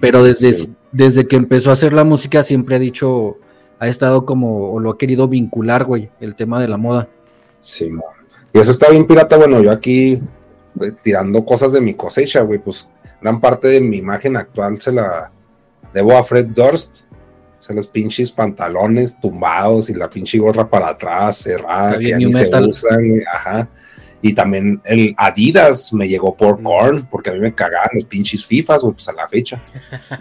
Pero 0.00 0.24
desde, 0.24 0.52
Sí. 0.52 0.72
desde 0.90 1.28
que 1.28 1.36
empezó 1.36 1.70
a 1.70 1.74
hacer 1.74 1.92
la 1.92 2.02
música 2.04 2.42
siempre 2.42 2.74
ha 2.76 2.78
dicho, 2.80 3.36
ha 3.78 3.86
estado 3.88 4.26
como, 4.26 4.72
o 4.72 4.80
lo 4.80 4.90
ha 4.90 4.98
querido 4.98 5.28
vincular, 5.28 5.84
güey, 5.84 6.10
el 6.20 6.34
tema 6.34 6.60
de 6.60 6.68
la 6.68 6.76
moda. 6.76 7.08
Sí, 7.60 7.88
y 8.52 8.58
eso 8.58 8.72
está 8.72 8.90
bien 8.90 9.06
pirata. 9.06 9.36
Bueno, 9.36 9.62
yo 9.62 9.70
aquí 9.70 10.20
tirando 11.02 11.44
cosas 11.44 11.72
de 11.72 11.80
mi 11.80 11.94
cosecha, 11.94 12.40
güey, 12.40 12.58
pues 12.58 12.88
gran 13.20 13.40
parte 13.40 13.68
de 13.68 13.80
mi 13.80 13.98
imagen 13.98 14.36
actual 14.36 14.80
se 14.80 14.92
la 14.92 15.30
debo 15.92 16.16
a 16.16 16.24
Fred 16.24 16.46
Durst. 16.46 17.02
O 17.58 17.62
sea, 17.64 17.76
los 17.76 17.86
pinches 17.86 18.30
pantalones 18.32 19.20
tumbados 19.20 19.88
y 19.88 19.94
la 19.94 20.10
pinche 20.10 20.36
gorra 20.38 20.68
para 20.68 20.88
atrás, 20.88 21.36
cerrada, 21.36 21.90
Está 21.90 21.98
que 22.00 22.04
bien 22.06 22.20
ya 22.20 22.26
ni 22.26 22.32
se 22.32 22.48
usan, 22.68 23.22
ajá. 23.32 23.68
Y 24.20 24.34
también 24.34 24.80
el 24.84 25.14
Adidas 25.16 25.92
me 25.92 26.08
llegó 26.08 26.36
por 26.36 26.60
Korn, 26.62 27.06
porque 27.10 27.30
a 27.30 27.32
mí 27.32 27.40
me 27.40 27.54
cagaban 27.54 27.90
los 27.94 28.04
pinches 28.04 28.44
FIFAs, 28.46 28.82
güey, 28.82 28.94
pues 28.94 29.08
a 29.08 29.12
la 29.12 29.26
fecha. 29.28 29.60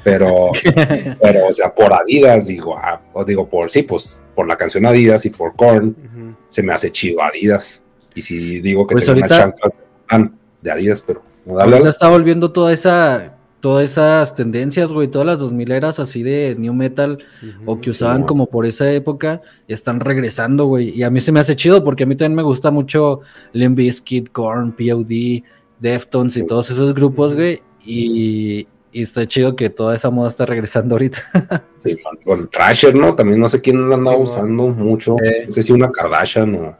Pero, 0.04 0.52
pero, 1.22 1.48
o 1.48 1.54
sea, 1.54 1.74
por 1.74 1.94
Adidas, 1.94 2.48
digo, 2.48 2.76
ah, 2.78 3.00
o 3.14 3.24
digo, 3.26 3.48
por 3.48 3.70
sí, 3.72 3.84
pues 3.84 4.24
por 4.36 4.48
la 4.48 4.56
canción 4.56 4.86
Adidas 4.86 5.26
y 5.26 5.30
por 5.32 5.56
Korn, 5.56 5.90
Ujú. 5.98 6.36
se 6.50 6.62
me 6.64 6.74
hace 6.74 6.92
chido 6.92 7.22
Adidas. 7.24 7.82
Y 8.16 8.22
si 8.24 8.60
digo 8.60 8.86
que 8.88 8.94
Pues 8.94 9.06
tengo 9.06 9.20
ahorita- 9.20 9.38
chanclas 9.38 9.78
ah, 10.10 10.30
de 10.62 10.72
Adidas, 10.72 11.04
pero 11.06 11.22
Ahorita 11.48 11.90
está 11.90 12.08
volviendo 12.08 12.52
toda 12.52 12.72
esa, 12.72 13.36
todas 13.62 13.90
esas 13.92 14.36
tendencias, 14.36 14.92
güey, 14.94 15.08
todas 15.08 15.26
las 15.26 15.40
dos 15.40 15.54
mileras 15.54 16.00
así 16.00 16.22
de 16.22 16.56
new 16.58 16.74
metal 16.74 17.18
o 17.66 17.82
que 17.82 17.90
usaban 17.90 18.24
como 18.24 18.46
por 18.46 18.66
esa 18.68 18.92
época, 18.92 19.42
están 19.68 20.00
regresando, 20.02 20.66
güey. 20.68 20.90
Y 20.90 21.02
a 21.04 21.10
mí 21.10 21.20
se 21.20 21.32
me 21.32 21.40
hace 21.40 21.56
chido 21.56 21.84
porque 21.84 22.04
a 22.04 22.06
mí 22.06 22.16
también 22.16 22.36
me 22.36 22.44
gusta 22.44 22.70
mucho 22.70 23.22
Limp 23.54 23.76
Bizkit, 23.78 24.32
Korn, 24.32 24.72
POD, 24.74 25.44
Deftones 25.80 26.38
y 26.38 26.42
Sí. 26.42 26.46
todos 26.48 26.70
esos 26.70 26.94
grupos, 26.94 27.34
güey. 27.34 27.62
Y, 27.84 28.68
y 28.92 29.02
está 29.02 29.26
chido 29.26 29.56
que 29.56 29.72
toda 29.72 29.96
esa 29.96 30.12
moda 30.12 30.30
está 30.30 30.46
regresando 30.46 30.96
ahorita. 30.96 31.20
Sí, 31.84 31.98
o 32.28 32.36
el 32.36 32.48
Trasher, 32.48 32.94
¿no? 32.94 33.16
También 33.16 33.40
no 33.40 33.50
sé 33.50 33.60
quién 33.60 33.90
lo 33.90 33.96
andaba 33.96 34.18
Sí, 34.18 34.22
usando 34.22 34.68
mucho. 34.68 35.16
Eh. 35.24 35.46
No 35.46 35.52
sé 35.52 35.64
si 35.64 35.74
una 35.74 35.92
Kardashian 35.92 36.54
o, 36.54 36.78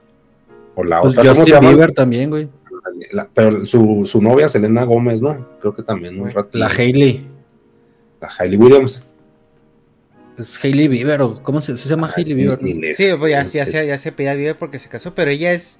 o 0.76 0.84
la 0.84 1.02
Pues 1.02 1.18
otra. 1.18 1.34
¿Cómo 1.34 1.44
se 1.44 1.54
Justin? 1.54 1.70
Bieber 1.70 1.92
también, 1.92 2.30
güey. 2.30 2.48
La- 3.12 3.28
pero 3.34 3.66
su, 3.66 4.06
su 4.06 4.22
novia, 4.22 4.48
Selena 4.48 4.84
Gómez, 4.84 5.22
¿no? 5.22 5.48
Creo 5.60 5.76
que 5.76 5.84
también 5.84 6.20
un 6.20 6.30
rato. 6.32 6.58
La 6.58 6.68
Hailey. 6.68 7.28
La 8.20 8.30
Hailey 8.38 8.58
Williams. 8.58 9.06
Es 10.38 10.58
Hailey 10.64 10.88
Bieber, 10.88 11.22
o 11.22 11.44
¿cómo 11.44 11.62
se, 11.62 11.76
se 11.78 11.90
llama 11.90 12.08
Ah, 12.10 12.14
Hailey 12.18 12.34
Bieber? 12.34 12.60
inglés. 12.66 12.98
Sí, 12.98 13.08
pues 13.20 13.32
ya, 13.32 13.44
ya, 13.44 13.66
se, 13.66 13.86
ya 13.88 13.98
se 13.98 14.12
pedía 14.12 14.34
Bieber 14.36 14.58
porque 14.58 14.80
se 14.80 14.90
casó, 14.90 15.14
pero 15.14 15.30
ella 15.32 15.52
es. 15.52 15.80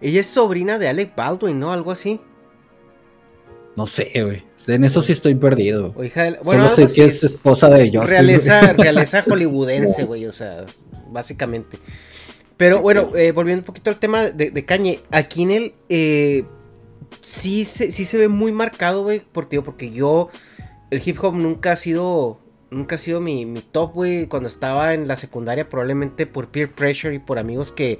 Ella 0.00 0.20
es 0.20 0.26
sobrina 0.26 0.78
de 0.78 0.88
Alec 0.88 1.14
Baldwin, 1.16 1.58
¿no? 1.58 1.72
Algo 1.72 1.90
así. 1.92 2.20
No 3.76 3.86
sé, 3.86 4.10
güey. 4.22 4.42
En 4.66 4.82
eso 4.84 5.02
sí 5.02 5.12
estoy 5.12 5.34
perdido. 5.34 5.92
O 5.96 6.04
hija 6.04 6.24
de. 6.24 6.38
Bueno, 6.42 6.70
Solo 6.70 6.88
sé 6.88 6.94
que 6.94 7.04
es 7.06 7.22
esposa 7.22 7.68
de 7.68 7.86
Justin. 7.90 8.06
realeza, 8.08 8.72
realeza 8.72 9.22
hollywoodense, 9.28 10.04
güey, 10.04 10.26
o 10.26 10.32
sea, 10.32 10.64
básicamente. 11.10 11.78
Pero 12.56 12.80
bueno, 12.80 13.10
eh, 13.16 13.32
volviendo 13.32 13.62
un 13.62 13.66
poquito 13.66 13.90
al 13.90 13.98
tema 13.98 14.30
de, 14.30 14.50
de 14.50 14.64
Kanye, 14.64 15.00
aquí 15.10 15.42
en 15.42 15.50
él 15.50 15.74
eh, 15.88 16.44
sí, 17.20 17.64
se, 17.64 17.90
sí 17.90 18.04
se 18.04 18.18
ve 18.18 18.28
muy 18.28 18.52
marcado, 18.52 19.02
güey, 19.02 19.20
por, 19.20 19.46
tío, 19.46 19.64
porque 19.64 19.90
yo, 19.90 20.28
el 20.90 21.02
hip 21.04 21.22
hop 21.22 21.34
nunca 21.34 21.72
ha 21.72 21.76
sido, 21.76 22.38
nunca 22.70 22.94
ha 22.94 22.98
sido 22.98 23.20
mi, 23.20 23.44
mi 23.44 23.60
top, 23.60 23.94
güey, 23.94 24.26
cuando 24.26 24.48
estaba 24.48 24.94
en 24.94 25.08
la 25.08 25.16
secundaria, 25.16 25.68
probablemente 25.68 26.26
por 26.26 26.48
peer 26.48 26.72
pressure 26.72 27.14
y 27.14 27.18
por 27.18 27.38
amigos 27.38 27.72
que, 27.72 27.98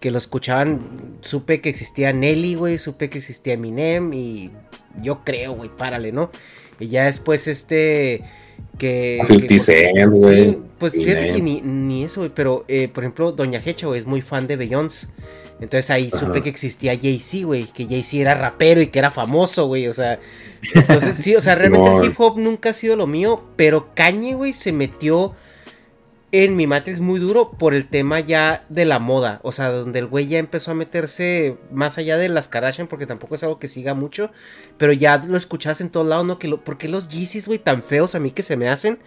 que 0.00 0.10
lo 0.10 0.18
escuchaban, 0.18 0.80
supe 1.22 1.60
que 1.60 1.70
existía 1.70 2.12
Nelly, 2.12 2.56
güey, 2.56 2.78
supe 2.78 3.08
que 3.08 3.18
existía 3.18 3.54
Eminem 3.54 4.12
y 4.12 4.50
yo 5.00 5.24
creo, 5.24 5.54
güey, 5.54 5.70
párale, 5.70 6.12
¿no? 6.12 6.30
Y 6.80 6.88
ya 6.88 7.04
después 7.04 7.46
este 7.46 8.22
que... 8.78 9.18
50 9.28 9.46
que- 9.46 9.58
Cent, 9.58 10.10
güey. 10.10 10.44
Sí, 10.50 10.58
pues 10.78 10.92
fíjate 10.94 11.32
que 11.32 11.40
ni, 11.40 11.60
ni 11.60 12.04
eso, 12.04 12.20
güey, 12.22 12.32
pero 12.34 12.64
eh, 12.68 12.88
por 12.88 13.04
ejemplo, 13.04 13.32
Doña 13.32 13.60
Hecha, 13.64 13.86
güey, 13.86 14.00
es 14.00 14.06
muy 14.06 14.20
fan 14.22 14.46
de 14.46 14.56
Beyoncé. 14.56 15.06
Entonces 15.60 15.88
ahí 15.90 16.08
Ajá. 16.12 16.26
supe 16.26 16.42
que 16.42 16.48
existía 16.48 16.98
Jay-Z, 17.00 17.46
güey, 17.46 17.64
que 17.66 17.86
Jay-Z 17.86 18.16
era 18.18 18.34
rapero 18.34 18.80
y 18.82 18.88
que 18.88 18.98
era 18.98 19.12
famoso, 19.12 19.66
güey, 19.68 19.86
o 19.86 19.92
sea, 19.92 20.18
entonces 20.74 21.16
sí, 21.16 21.36
o 21.36 21.40
sea, 21.40 21.54
realmente 21.54 21.88
No. 21.88 22.02
el 22.02 22.08
hip 22.10 22.20
hop 22.20 22.38
nunca 22.38 22.70
ha 22.70 22.72
sido 22.72 22.96
lo 22.96 23.06
mío, 23.06 23.40
pero 23.54 23.94
Kanye, 23.94 24.34
güey, 24.34 24.52
se 24.52 24.72
metió 24.72 25.32
en 26.42 26.56
mi 26.56 26.66
Matrix 26.66 26.98
muy 26.98 27.20
duro 27.20 27.52
por 27.52 27.74
el 27.74 27.88
tema 27.88 28.18
ya 28.18 28.64
de 28.68 28.84
la 28.84 28.98
moda, 28.98 29.38
o 29.44 29.52
sea, 29.52 29.68
donde 29.68 30.00
el 30.00 30.08
güey 30.08 30.26
ya 30.26 30.40
empezó 30.40 30.72
a 30.72 30.74
meterse 30.74 31.58
más 31.70 31.96
allá 31.96 32.18
de 32.18 32.28
las 32.28 32.48
Kardashian, 32.48 32.88
porque 32.88 33.06
tampoco 33.06 33.36
es 33.36 33.44
algo 33.44 33.60
que 33.60 33.68
siga 33.68 33.94
mucho, 33.94 34.32
pero 34.76 34.92
ya 34.92 35.18
lo 35.18 35.36
escuchas 35.36 35.80
en 35.80 35.90
todos 35.90 36.08
lados, 36.08 36.26
¿no? 36.26 36.40
Que 36.40 36.48
lo, 36.48 36.64
¿Por 36.64 36.76
qué 36.76 36.88
los 36.88 37.08
Yeezys, 37.08 37.46
güey, 37.46 37.60
tan 37.60 37.84
feos 37.84 38.16
a 38.16 38.18
mí 38.18 38.32
que 38.32 38.42
se 38.42 38.56
me 38.56 38.68
hacen? 38.68 38.98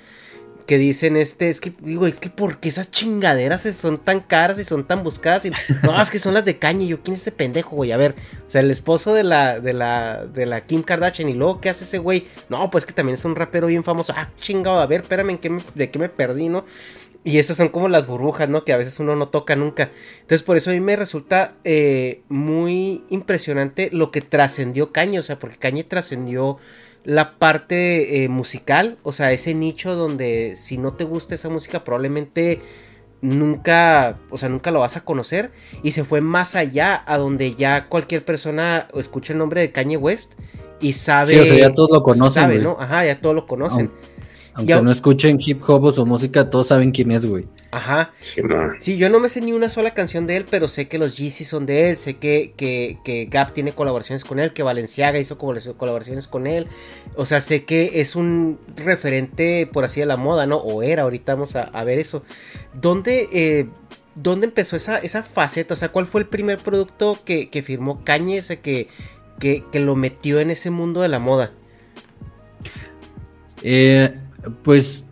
Que 0.66 0.78
dicen 0.78 1.18
este, 1.18 1.50
es 1.50 1.60
que, 1.60 1.74
digo, 1.82 2.08
es 2.08 2.20
que 2.22 2.30
¿por 2.30 2.60
qué 2.60 2.70
esas 2.70 2.92
chingaderas 2.92 3.64
son 3.64 3.98
tan 3.98 4.22
caras 4.22 4.58
y 4.60 4.64
son 4.64 4.86
tan 4.86 5.04
buscadas? 5.04 5.46
Y, 5.46 5.52
no, 5.84 6.02
es 6.02 6.10
que 6.10 6.20
son 6.20 6.34
las 6.34 6.44
de 6.44 6.58
caña. 6.58 6.84
Y 6.84 6.88
yo, 6.90 7.02
¿quién 7.02 7.16
es 7.16 7.22
ese 7.22 7.32
pendejo, 7.32 7.76
güey? 7.78 7.94
A 7.94 7.98
ver, 7.98 8.16
o 8.46 8.50
sea, 8.50 8.60
el 8.60 8.72
esposo 8.72 9.14
de 9.14 9.24
la, 9.24 9.62
de 9.62 9.72
la, 9.72 10.26
de 10.26 10.46
la 10.46 10.66
Kim 10.66 10.84
Kardashian. 10.84 11.30
Y 11.30 11.36
luego, 11.36 11.62
¿qué 11.62 11.70
hace 11.70 11.86
ese 11.86 12.00
güey? 12.00 12.28
No, 12.50 12.70
pues 12.70 12.86
que 12.86 12.92
también 12.92 13.16
es 13.16 13.24
un 13.24 13.36
rapero 13.36 13.68
bien 13.68 13.86
famoso. 13.86 14.14
Ah, 14.18 14.30
chingado, 14.42 14.82
a 14.82 14.88
ver, 14.88 15.02
espérame, 15.02 15.30
¿en 15.30 15.38
qué 15.38 15.62
¿de 15.74 15.90
qué 15.90 16.00
me 16.00 16.10
perdí, 16.10 16.50
no? 16.50 16.66
Y 17.28 17.40
estas 17.40 17.58
son 17.58 17.68
como 17.68 17.90
las 17.90 18.08
burbujas, 18.08 18.48
¿no? 18.48 18.64
Que 18.64 18.72
a 18.72 18.78
veces 18.78 19.02
uno 19.02 19.14
no 19.18 19.28
toca 19.28 19.58
nunca. 19.58 19.92
Entonces, 20.22 20.44
por 20.44 20.56
eso 20.56 20.70
a 20.70 20.74
mí 20.74 20.80
me 20.80 20.96
resulta 20.96 21.56
eh, 21.66 22.22
muy 22.30 23.04
impresionante 23.10 23.90
lo 23.92 24.12
que 24.12 24.22
trascendió 24.22 24.94
Cañe. 24.94 25.20
O 25.20 25.22
sea, 25.22 25.38
porque 25.38 25.58
Cañe 25.58 25.84
trascendió 25.84 26.58
la 27.04 27.38
parte 27.38 28.24
eh, 28.24 28.30
musical. 28.30 28.98
O 29.04 29.12
sea, 29.12 29.34
ese 29.34 29.54
nicho 29.54 29.94
donde 29.94 30.54
si 30.56 30.78
no 30.78 30.94
te 30.94 31.04
gusta 31.04 31.36
esa 31.36 31.50
música, 31.50 31.84
probablemente 31.84 32.62
nunca, 33.20 34.20
o 34.30 34.38
sea, 34.38 34.48
nunca 34.48 34.72
lo 34.72 34.80
vas 34.80 34.96
a 34.96 35.04
conocer. 35.04 35.52
Y 35.84 35.92
se 35.92 36.06
fue 36.06 36.22
más 36.22 36.56
allá, 36.56 37.04
a 37.06 37.18
donde 37.18 37.52
ya 37.52 37.90
cualquier 37.90 38.24
persona 38.24 38.88
escucha 38.96 39.34
el 39.34 39.40
nombre 39.40 39.60
de 39.60 39.74
Kanye 39.74 39.98
West 39.98 40.36
y 40.80 40.94
sabe. 40.94 41.28
Sí, 41.34 41.40
o 41.40 41.44
sea, 41.44 41.58
ya 41.58 41.74
todos 41.74 41.90
lo 41.92 42.04
conocen, 42.04 42.44
Sabe. 42.44 42.60
¿no? 42.60 42.78
Ajá, 42.80 43.06
ya 43.06 43.20
todos 43.20 43.36
lo 43.36 43.48
conocen. 43.48 43.92
Aunque 44.58 44.72
Ya- 44.74 44.82
no 44.82 44.90
escuchen 44.92 45.38
hip 45.40 45.62
hop 45.70 45.84
o 45.84 45.92
su 45.92 46.04
música, 46.06 46.50
todos 46.50 46.68
saben 46.68 46.92
quién 46.92 47.12
es, 47.12 47.26
güey. 47.26 47.46
Ajá. 47.70 48.12
Sí, 48.80 48.98
yo 48.98 49.08
no 49.08 49.20
me 49.20 49.30
sé 49.30 49.40
ni 49.40 49.54
una 49.54 49.70
sola 49.70 49.94
canción 49.94 50.26
de 50.26 50.36
él, 50.36 50.46
pero 50.50 50.68
sé 50.68 50.88
que 50.88 50.98
los 50.98 51.16
Yeezys 51.16 51.48
son 51.48 51.68
de 51.68 51.92
él, 51.92 51.98
sé 51.98 52.16
que, 52.16 52.54
que, 52.58 52.98
que 53.04 53.26
Gap 53.26 53.54
tiene 53.54 53.74
colaboraciones 53.74 54.24
con 54.26 54.40
él, 54.40 54.54
que 54.54 54.64
Valenciaga 54.64 55.20
hizo 55.20 55.38
colabor- 55.38 55.76
colaboraciones 55.78 56.28
con 56.28 56.48
él. 56.48 56.66
O 57.16 57.26
sea, 57.26 57.40
sé 57.40 57.66
que 57.66 58.02
es 58.02 58.16
un 58.16 58.58
referente, 58.76 59.70
por 59.72 59.84
así 59.84 60.00
de 60.00 60.08
la 60.08 60.18
moda, 60.18 60.48
¿no? 60.48 60.58
O 60.58 60.82
era, 60.82 61.04
ahorita 61.04 61.36
vamos 61.36 61.56
a, 61.56 61.62
a 61.64 61.84
ver 61.84 62.00
eso. 62.00 62.24
¿Dónde, 62.74 63.28
eh, 63.32 63.68
¿Dónde 64.16 64.48
empezó 64.48 64.76
esa, 64.76 64.98
esa 64.98 65.22
faceta? 65.22 65.76
O 65.76 65.78
sea, 65.78 65.90
¿cuál 65.90 66.08
fue 66.08 66.22
el 66.22 66.28
primer 66.28 66.58
producto 66.58 67.20
que, 67.24 67.50
que 67.50 67.62
firmó 67.62 68.04
Kanye, 68.04 68.40
ese 68.40 68.60
que, 68.60 68.88
que, 69.40 69.64
que 69.72 69.80
lo 69.80 69.96
metió 69.96 70.40
en 70.40 70.50
ese 70.50 70.72
mundo 70.72 71.02
de 71.02 71.10
la 71.10 71.20
moda? 71.20 71.52
Eh, 73.62 74.16
pues 74.64 75.04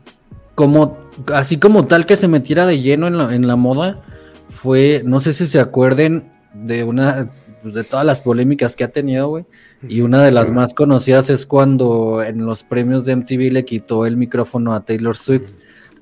como 0.55 0.97
así 1.33 1.57
como 1.57 1.85
tal 1.85 2.05
que 2.05 2.15
se 2.15 2.27
metiera 2.27 2.65
de 2.65 2.79
lleno 2.81 3.07
en 3.07 3.17
la, 3.17 3.33
en 3.35 3.47
la 3.47 3.55
moda 3.55 4.01
fue, 4.49 5.01
no 5.05 5.19
sé 5.19 5.33
si 5.33 5.47
se 5.47 5.59
acuerden 5.59 6.31
de 6.53 6.83
una 6.83 7.29
pues, 7.61 7.73
de 7.73 7.83
todas 7.83 8.05
las 8.05 8.21
polémicas 8.21 8.75
que 8.75 8.83
ha 8.83 8.89
tenido, 8.89 9.27
güey. 9.29 9.45
Y 9.87 10.01
una 10.01 10.23
de 10.23 10.31
las 10.31 10.47
Sí. 10.47 10.51
más 10.53 10.73
conocidas 10.73 11.29
es 11.29 11.45
cuando 11.45 12.21
en 12.23 12.45
los 12.45 12.63
premios 12.63 13.05
de 13.05 13.13
MTV 13.15 13.51
le 13.51 13.65
quitó 13.65 14.05
el 14.05 14.17
micrófono 14.17 14.73
a 14.73 14.85
Taylor 14.85 15.15
Swift 15.15 15.47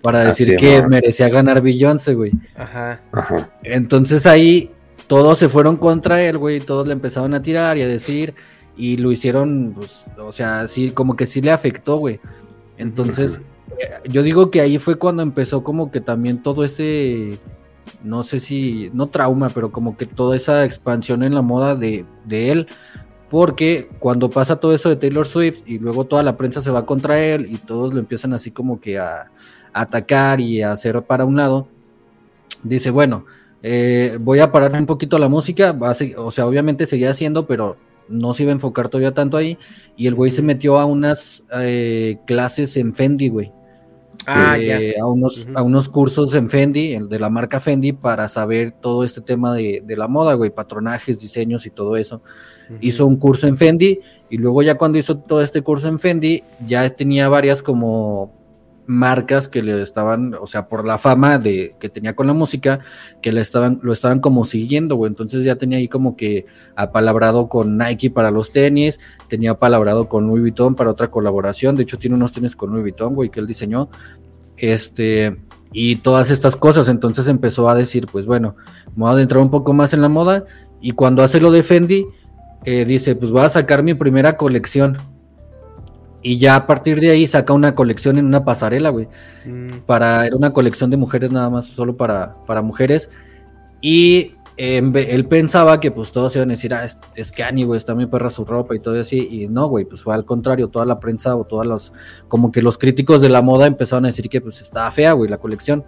para 0.01 0.21
Ah, 0.21 0.25
decir 0.25 0.57
que 0.57 0.81
no. 0.81 0.89
merecía 0.89 1.29
ganar 1.29 1.61
Beyoncé, 1.61 2.13
güey. 2.13 2.31
Ajá. 2.55 3.01
Ajá. 3.13 3.49
Entonces 3.63 4.25
ahí 4.27 4.71
todos 5.07 5.39
se 5.39 5.47
fueron 5.49 5.77
contra 5.77 6.21
él, 6.21 6.37
güey, 6.37 6.59
todos 6.59 6.85
le 6.87 6.93
empezaron 6.93 7.33
a 7.33 7.41
tirar 7.41 7.77
y 7.77 7.81
a 7.81 7.87
decir, 7.87 8.33
y 8.75 8.97
lo 8.97 9.11
hicieron, 9.11 9.73
pues, 9.75 10.03
o 10.17 10.31
sea, 10.31 10.67
sí, 10.67 10.91
como 10.91 11.15
que 11.15 11.25
sí 11.25 11.41
le 11.41 11.51
afectó, 11.51 11.97
güey. 11.97 12.19
Entonces, 12.77 13.41
eh, 13.79 14.09
yo 14.09 14.23
digo 14.23 14.51
que 14.51 14.61
ahí 14.61 14.77
fue 14.77 14.97
cuando 14.97 15.23
empezó 15.23 15.63
como 15.63 15.91
que 15.91 16.01
también 16.01 16.41
todo 16.41 16.63
ese, 16.63 17.39
no 18.03 18.23
sé 18.23 18.39
si, 18.39 18.89
no 18.93 19.07
trauma, 19.07 19.49
pero 19.49 19.71
como 19.71 19.97
que 19.97 20.05
toda 20.05 20.35
esa 20.35 20.65
expansión 20.65 21.23
en 21.23 21.35
la 21.35 21.41
moda 21.41 21.75
de, 21.75 22.05
de 22.25 22.51
él, 22.51 22.67
porque 23.29 23.89
cuando 23.99 24.29
pasa 24.29 24.59
todo 24.59 24.73
eso 24.73 24.89
de 24.89 24.95
Taylor 24.95 25.25
Swift 25.25 25.63
y 25.65 25.79
luego 25.79 26.05
toda 26.05 26.23
la 26.23 26.37
prensa 26.37 26.61
se 26.61 26.71
va 26.71 26.85
contra 26.85 27.19
él 27.19 27.47
y 27.49 27.57
todos 27.57 27.93
lo 27.93 27.99
empiezan 27.99 28.33
así 28.33 28.51
como 28.51 28.79
que 28.79 28.99
a, 28.99 29.31
a 29.73 29.81
atacar 29.81 30.39
y 30.39 30.61
a 30.61 30.71
hacer 30.71 31.01
para 31.03 31.25
un 31.25 31.35
lado, 31.35 31.67
dice, 32.63 32.91
bueno, 32.91 33.25
eh, 33.65 34.17
voy 34.19 34.39
a 34.39 34.51
parar 34.51 34.73
un 34.73 34.85
poquito 34.85 35.17
la 35.17 35.29
música, 35.29 35.75
o 36.17 36.31
sea, 36.31 36.45
obviamente 36.45 36.85
seguía 36.85 37.11
haciendo, 37.11 37.47
pero 37.47 37.77
no 38.09 38.33
se 38.33 38.43
iba 38.43 38.51
a 38.51 38.55
enfocar 38.55 38.89
todavía 38.89 39.13
tanto 39.13 39.37
ahí, 39.37 39.57
y 39.95 40.07
el 40.07 40.15
güey 40.15 40.31
se 40.31 40.41
metió 40.41 40.79
a 40.79 40.85
unas 40.85 41.43
eh, 41.55 42.17
clases 42.25 42.75
en 42.77 42.93
Fendi, 42.93 43.29
güey. 43.29 43.51
Ah, 44.25 44.57
Eh, 44.57 44.93
ya. 44.95 45.03
a, 45.03 45.07
unos, 45.07 45.47
a 45.53 45.61
unos 45.63 45.89
cursos 45.89 46.33
en 46.35 46.49
Fendi, 46.49 46.93
el 46.93 47.09
de 47.09 47.19
la 47.19 47.29
marca 47.29 47.59
Fendi, 47.59 47.91
para 47.91 48.29
saber 48.29 48.71
todo 48.71 49.03
este 49.03 49.19
tema 49.21 49.53
de, 49.53 49.81
de 49.85 49.97
la 49.97 50.07
moda, 50.07 50.33
güey, 50.35 50.49
patronajes, 50.49 51.19
diseños 51.19 51.65
y 51.65 51.71
todo 51.71 51.97
eso. 51.97 52.21
Hizo 52.79 53.05
un 53.05 53.17
curso 53.17 53.47
en 53.47 53.57
Fendi 53.57 53.99
y 54.29 54.37
luego 54.37 54.61
ya 54.63 54.75
cuando 54.77 54.97
hizo 54.97 55.17
todo 55.17 55.41
este 55.41 55.61
curso 55.61 55.89
en 55.89 55.99
Fendi, 55.99 56.41
ya 56.65 56.89
tenía 56.89 57.27
varias 57.27 57.61
como 57.61 58.31
marcas 58.85 59.47
que 59.47 59.63
le 59.63 59.81
estaban, 59.81 60.33
o 60.33 60.47
sea, 60.47 60.67
por 60.67 60.85
la 60.85 60.97
fama 60.97 61.39
de 61.39 61.75
que 61.79 61.89
tenía 61.89 62.15
con 62.15 62.27
la 62.27 62.33
música, 62.33 62.79
que 63.21 63.31
le 63.31 63.41
estaban, 63.41 63.79
lo 63.81 63.93
estaban 63.93 64.19
como 64.19 64.45
siguiendo, 64.45 64.95
güey. 64.95 65.09
Entonces 65.09 65.43
ya 65.43 65.55
tenía 65.55 65.77
ahí 65.77 65.87
como 65.87 66.15
que 66.15 66.45
apalabrado 66.75 67.49
con 67.49 67.77
Nike 67.77 68.09
para 68.09 68.31
los 68.31 68.51
tenis, 68.51 68.99
tenía 69.27 69.51
apalabrado 69.51 70.07
con 70.07 70.27
Louis 70.27 70.41
Vuitton 70.41 70.75
para 70.75 70.91
otra 70.91 71.09
colaboración. 71.09 71.75
De 71.75 71.83
hecho, 71.83 71.97
tiene 71.97 72.15
unos 72.15 72.31
tenis 72.31 72.55
con 72.55 72.71
Louis 72.71 72.83
Vuitton, 72.83 73.15
güey, 73.15 73.29
que 73.29 73.39
él 73.39 73.47
diseñó. 73.47 73.89
Este, 74.57 75.37
y 75.73 75.97
todas 75.97 76.29
estas 76.29 76.55
cosas. 76.55 76.87
Entonces 76.87 77.27
empezó 77.27 77.67
a 77.69 77.75
decir, 77.75 78.07
pues 78.11 78.25
bueno, 78.25 78.55
me 78.95 79.01
voy 79.01 79.09
a 79.09 79.13
adentrar 79.13 79.41
un 79.41 79.49
poco 79.49 79.73
más 79.73 79.93
en 79.93 80.01
la 80.01 80.09
moda. 80.09 80.45
Y 80.79 80.91
cuando 80.91 81.23
hace 81.23 81.39
lo 81.39 81.51
de 81.51 81.63
Fendi, 81.63 82.05
eh, 82.65 82.85
dice, 82.85 83.15
pues 83.15 83.31
voy 83.31 83.41
a 83.41 83.49
sacar 83.49 83.83
mi 83.83 83.93
primera 83.93 84.37
colección. 84.37 84.97
Y 86.23 86.39
ya 86.39 86.55
a 86.55 86.65
partir 86.65 87.01
de 87.01 87.11
ahí 87.11 87.27
saca 87.27 87.53
una 87.53 87.75
colección 87.75 88.17
en 88.17 88.25
una 88.25 88.45
pasarela, 88.45 88.89
güey. 88.89 89.09
Mm, 89.45 89.79
Para, 89.85 90.25
era 90.25 90.35
una 90.35 90.53
colección 90.53 90.89
de 90.89 90.97
mujeres 90.97 91.31
nada 91.31 91.49
más, 91.49 91.65
solo 91.65 91.97
para, 91.97 92.37
para 92.45 92.61
mujeres. 92.61 93.09
Y 93.81 94.35
eh, 94.55 94.81
él 95.09 95.25
pensaba 95.25 95.79
que 95.81 95.91
pues 95.91 96.11
todos 96.13 96.35
iban 96.37 96.49
a 96.49 96.53
decir, 96.53 96.73
ah, 96.73 96.85
es, 96.85 96.97
es 97.15 97.31
Kanye, 97.33 97.65
güey, 97.65 97.77
está 97.77 97.93
muy 97.93 98.05
perra 98.05 98.29
su 98.29 98.45
ropa 98.45 98.73
y 98.73 98.79
todo 98.79 98.99
así. 98.99 99.27
Y 99.29 99.47
no, 99.49 99.67
güey, 99.67 99.83
pues 99.83 100.01
fue 100.01 100.13
al 100.13 100.23
contrario, 100.23 100.69
toda 100.69 100.85
la 100.85 100.99
prensa 100.99 101.35
o 101.35 101.43
todos 101.43 101.65
los, 101.65 101.93
como 102.29 102.51
que 102.51 102.61
los 102.61 102.77
críticos 102.77 103.19
de 103.21 103.29
la 103.29 103.41
moda 103.41 103.67
empezaron 103.67 104.05
a 104.05 104.07
decir 104.07 104.29
que 104.29 104.39
pues 104.39 104.61
estaba 104.61 104.89
fea, 104.91 105.11
güey, 105.11 105.29
la 105.29 105.37
colección. 105.37 105.83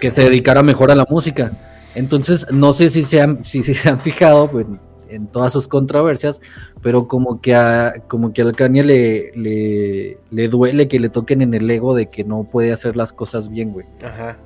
Que 0.00 0.10
se 0.10 0.24
dedicara 0.24 0.62
mejor 0.62 0.90
a 0.90 0.94
la 0.94 1.06
música. 1.08 1.52
Entonces, 1.94 2.46
no 2.52 2.72
sé 2.72 2.90
si 2.90 3.02
se 3.02 3.20
han, 3.20 3.44
si, 3.44 3.62
si 3.62 3.74
se 3.74 3.88
han 3.88 3.98
fijado 3.98 4.50
pues, 4.50 4.66
en 5.08 5.26
todas 5.26 5.52
sus 5.52 5.68
controversias, 5.68 6.40
pero 6.82 7.08
como 7.08 7.40
que 7.40 7.54
a, 7.54 8.02
como 8.08 8.32
que 8.32 8.42
al 8.42 8.54
Kanye 8.54 8.84
le, 8.84 9.32
le, 9.36 10.18
le 10.30 10.48
duele 10.48 10.88
que 10.88 11.00
le 11.00 11.08
toquen 11.08 11.42
en 11.42 11.54
el 11.54 11.70
ego 11.70 11.94
de 11.94 12.06
que 12.10 12.24
no 12.24 12.44
puede 12.44 12.72
hacer 12.72 12.96
las 12.96 13.12
cosas 13.12 13.48
bien, 13.48 13.72
güey. 13.72 13.86
Ajá. 14.04 14.36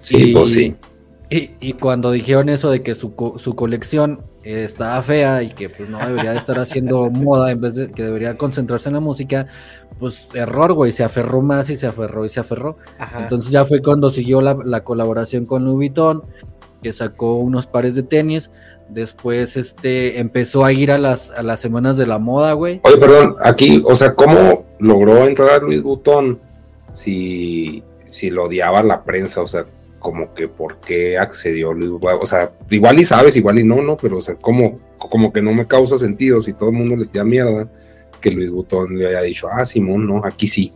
Sí, 0.00 0.30
Y- 0.30 0.32
pues 0.34 0.50
sí. 0.50 0.76
Y, 1.30 1.50
y 1.60 1.74
cuando 1.74 2.10
dijeron 2.10 2.48
eso 2.48 2.70
de 2.70 2.80
que 2.80 2.94
su, 2.94 3.12
su 3.36 3.54
colección 3.54 4.22
estaba 4.44 5.02
fea 5.02 5.42
y 5.42 5.50
que 5.50 5.68
pues 5.68 5.86
no 5.90 5.98
debería 5.98 6.30
de 6.32 6.38
estar 6.38 6.58
haciendo 6.58 7.10
moda 7.10 7.50
en 7.50 7.60
vez 7.60 7.74
de 7.74 7.90
que 7.90 8.02
debería 8.02 8.38
concentrarse 8.38 8.88
en 8.88 8.94
la 8.94 9.00
música, 9.00 9.46
pues 9.98 10.30
error, 10.32 10.72
güey, 10.72 10.90
se 10.90 11.04
aferró 11.04 11.42
más 11.42 11.68
y 11.68 11.76
se 11.76 11.86
aferró 11.86 12.24
y 12.24 12.30
se 12.30 12.40
aferró. 12.40 12.78
Ajá. 12.98 13.20
Entonces 13.24 13.50
ya 13.52 13.66
fue 13.66 13.82
cuando 13.82 14.08
siguió 14.08 14.40
la, 14.40 14.56
la 14.64 14.84
colaboración 14.84 15.44
con 15.44 15.66
Louis 15.66 15.76
Vuitton, 15.90 16.22
que 16.82 16.94
sacó 16.94 17.34
unos 17.34 17.66
pares 17.66 17.94
de 17.94 18.04
tenis. 18.04 18.50
Después 18.88 19.56
este 19.56 20.18
empezó 20.18 20.64
a 20.64 20.72
ir 20.72 20.90
a 20.90 20.98
las, 20.98 21.30
a 21.30 21.42
las 21.42 21.60
semanas 21.60 21.96
de 21.96 22.06
la 22.06 22.18
moda, 22.18 22.54
güey. 22.54 22.80
Oye, 22.84 22.96
perdón, 22.96 23.36
aquí, 23.42 23.82
o 23.84 23.94
sea, 23.94 24.14
¿cómo 24.14 24.64
logró 24.78 25.26
entrar 25.26 25.50
a 25.50 25.58
Luis 25.58 25.82
Butón 25.82 26.40
si, 26.94 27.82
si 28.08 28.30
lo 28.30 28.44
odiaba 28.44 28.82
la 28.82 29.04
prensa? 29.04 29.42
O 29.42 29.46
sea, 29.46 29.66
como 29.98 30.32
que 30.32 30.48
por 30.48 30.78
qué 30.80 31.18
accedió 31.18 31.72
Luis 31.74 31.90
Butón. 31.90 32.18
O 32.22 32.26
sea, 32.26 32.50
igual 32.70 32.98
y 32.98 33.04
sabes, 33.04 33.36
igual 33.36 33.58
y 33.58 33.64
no, 33.64 33.82
no, 33.82 33.96
pero 33.96 34.18
o 34.18 34.20
sea, 34.22 34.36
como, 34.36 34.78
como 34.96 35.32
que 35.32 35.42
no 35.42 35.52
me 35.52 35.66
causa 35.66 35.98
sentido 35.98 36.40
si 36.40 36.54
todo 36.54 36.70
el 36.70 36.76
mundo 36.76 36.96
le 36.96 37.06
tira 37.06 37.24
mierda 37.24 37.68
que 38.20 38.30
Luis 38.30 38.50
Butón 38.50 38.98
le 38.98 39.08
haya 39.08 39.22
dicho, 39.22 39.48
ah, 39.50 39.64
Simón, 39.64 40.06
no, 40.06 40.24
aquí 40.24 40.48
sí. 40.48 40.72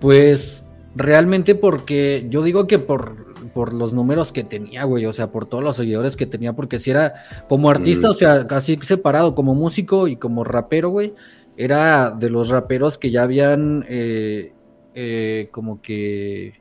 Pues 0.00 0.64
realmente 0.94 1.54
porque 1.54 2.26
yo 2.28 2.42
digo 2.42 2.66
que 2.66 2.78
por, 2.78 3.19
por 3.54 3.72
los 3.72 3.92
números 3.94 4.32
que 4.32 4.44
tenía, 4.44 4.84
güey, 4.84 5.06
o 5.06 5.12
sea, 5.12 5.30
por 5.30 5.46
todos 5.46 5.62
los 5.64 5.76
seguidores 5.76 6.16
que 6.16 6.26
tenía, 6.26 6.52
porque 6.54 6.78
si 6.78 6.90
era 6.90 7.14
como 7.48 7.70
artista, 7.70 8.08
Mm. 8.08 8.10
o 8.10 8.14
sea, 8.14 8.46
casi 8.46 8.78
separado, 8.82 9.34
como 9.34 9.54
músico 9.54 10.08
y 10.08 10.16
como 10.16 10.44
rapero, 10.44 10.90
güey, 10.90 11.14
era 11.56 12.10
de 12.12 12.30
los 12.30 12.48
raperos 12.48 12.96
que 12.98 13.10
ya 13.10 13.22
habían 13.24 13.84
eh, 13.88 14.52
eh, 14.94 15.48
como 15.52 15.80
que 15.82 16.54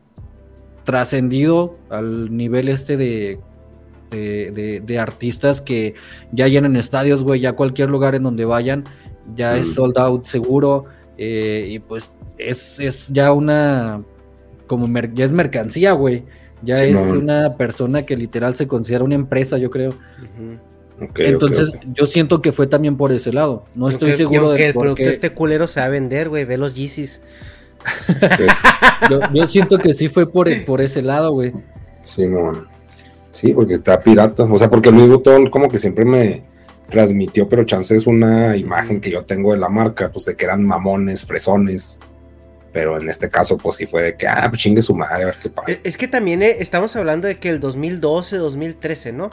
trascendido 0.84 1.78
al 1.90 2.36
nivel 2.36 2.68
este 2.70 2.98
de, 2.98 3.40
de, 4.12 4.52
de- 4.52 4.82
de 4.86 5.00
artistas 5.00 5.62
que 5.62 5.94
ya 6.32 6.48
llenan 6.48 6.76
estadios, 6.76 7.24
güey, 7.24 7.40
ya 7.42 7.54
cualquier 7.54 7.90
lugar 7.90 8.16
en 8.16 8.24
donde 8.24 8.46
vayan, 8.46 8.84
ya 9.36 9.56
es 9.56 9.68
Mm. 9.68 9.74
sold 9.74 9.98
out 10.00 10.26
seguro, 10.26 10.86
eh, 11.18 11.68
y 11.70 11.80
pues 11.80 12.10
es, 12.38 12.80
es 12.80 13.10
ya 13.10 13.32
una, 13.34 14.02
como 14.68 14.88
mer- 14.88 15.14
ya 15.14 15.26
es 15.26 15.32
mercancía, 15.32 15.92
güey. 15.92 16.24
Ya 16.62 16.78
Sí, 16.78 16.86
es 16.86 16.96
no. 16.96 17.14
una 17.20 17.56
persona 17.56 18.06
que 18.06 18.16
literal 18.18 18.56
se 18.56 18.68
considera 18.68 19.04
una 19.04 19.16
empresa, 19.16 19.58
yo 19.58 19.70
creo. 19.70 19.94
Entonces, 21.16 21.72
yo 21.94 22.06
siento 22.06 22.42
que 22.42 22.52
fue 22.52 22.68
también 22.68 22.98
por 22.98 23.12
ese 23.12 23.32
lado. 23.32 23.66
No 23.76 23.88
estoy 23.88 24.12
seguro 24.14 24.52
de 24.52 24.68
el 24.68 24.74
por 24.74 24.84
producto 24.84 25.04
qué. 25.04 25.10
este 25.10 25.32
culero 25.32 25.66
se 25.68 25.80
va 25.80 25.86
a 25.86 25.90
vender, 25.90 26.28
güey. 26.30 26.44
Ve 26.46 26.58
los 26.58 26.76
Yeezys. 26.76 27.22
Yo, 29.10 29.22
yo 29.34 29.48
siento 29.48 29.78
que 29.78 29.94
sí 29.94 30.10
fue 30.10 30.30
por, 30.30 30.50
por 30.66 30.82
ese 30.82 31.02
lado, 31.02 31.32
güey. 31.32 31.54
Simón. 32.02 32.68
Sí, 33.32 33.54
porque 33.54 33.74
está 33.76 34.02
pirata. 34.02 34.44
O 34.44 34.58
sea, 34.58 34.70
porque 34.70 34.92
Luis 34.92 35.08
Butón 35.08 35.50
como 35.50 35.70
que 35.70 35.78
siempre 35.78 36.04
me 36.04 36.44
transmitió, 36.90 37.48
pero 37.48 37.64
chance 37.64 37.96
es 37.96 38.06
una 38.08 38.58
imagen 38.58 39.00
que 39.00 39.10
yo 39.12 39.24
tengo 39.24 39.54
de 39.54 39.60
la 39.60 39.70
marca, 39.70 40.12
pues 40.12 40.26
de 40.26 40.36
que 40.36 40.44
eran 40.44 40.66
mamones, 40.66 41.26
fresones. 41.26 42.00
Pero 42.72 43.00
en 43.00 43.10
este 43.10 43.30
caso, 43.30 43.58
pues 43.58 43.78
sí 43.78 43.88
fue 43.88 44.04
de 44.04 44.14
que, 44.14 44.28
ah, 44.28 44.46
pues 44.50 44.62
chingue 44.62 44.82
su 44.82 44.94
madre, 44.96 45.24
a 45.24 45.26
ver 45.28 45.36
qué 45.42 45.50
pasa. 45.50 45.72
Es, 45.72 45.82
es 45.84 45.98
que 45.98 46.08
también 46.08 46.44
eh, 46.44 46.58
estamos 46.60 46.96
hablando 46.96 47.28
de 47.28 47.38
que 47.40 47.50
el 47.50 47.60
2012, 47.60 48.38
2013, 48.38 49.14
¿no? 49.14 49.30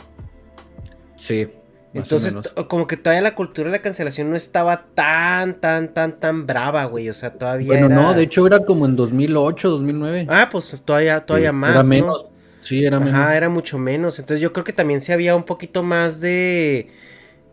Sí. 1.16 1.49
Entonces, 1.95 2.35
menos. 2.35 2.52
como 2.69 2.87
que 2.87 2.97
todavía 2.99 3.23
la 3.23 3.35
cultura 3.35 3.71
de 3.71 3.76
la 3.78 3.83
cancelación 3.83 4.28
no 4.31 4.37
estaba 4.37 4.85
tan, 4.95 5.61
tan, 5.61 5.95
tan, 5.95 6.21
tan 6.21 6.47
brava, 6.47 6.85
güey. 6.85 7.09
O 7.09 7.14
sea, 7.14 7.33
todavía. 7.33 7.69
Bueno, 7.69 7.87
era- 7.87 7.95
no, 7.95 8.12
de 8.14 8.23
hecho 8.23 8.47
era 8.47 8.61
como 8.64 8.85
en 8.85 8.97
2008, 8.97 9.71
2009. 9.71 10.26
Ah, 10.28 10.49
pues 10.52 10.75
todavía, 10.85 11.21
todavía 11.25 11.50
Sí, 11.50 11.57
más. 11.57 11.71
era 11.71 11.83
¿no? 11.83 11.88
menos. 11.88 12.26
Sí, 12.61 12.85
era 12.85 12.99
menos. 13.00 13.14
Ajá, 13.14 13.37
era 13.37 13.49
mucho 13.49 13.78
menos. 13.78 14.19
Entonces 14.19 14.40
yo 14.43 14.52
creo 14.52 14.64
que 14.64 14.73
también 14.75 15.00
sí 15.00 15.12
había 15.12 15.35
un 15.37 15.45
poquito 15.45 15.83
más 15.83 16.21
de... 16.21 16.88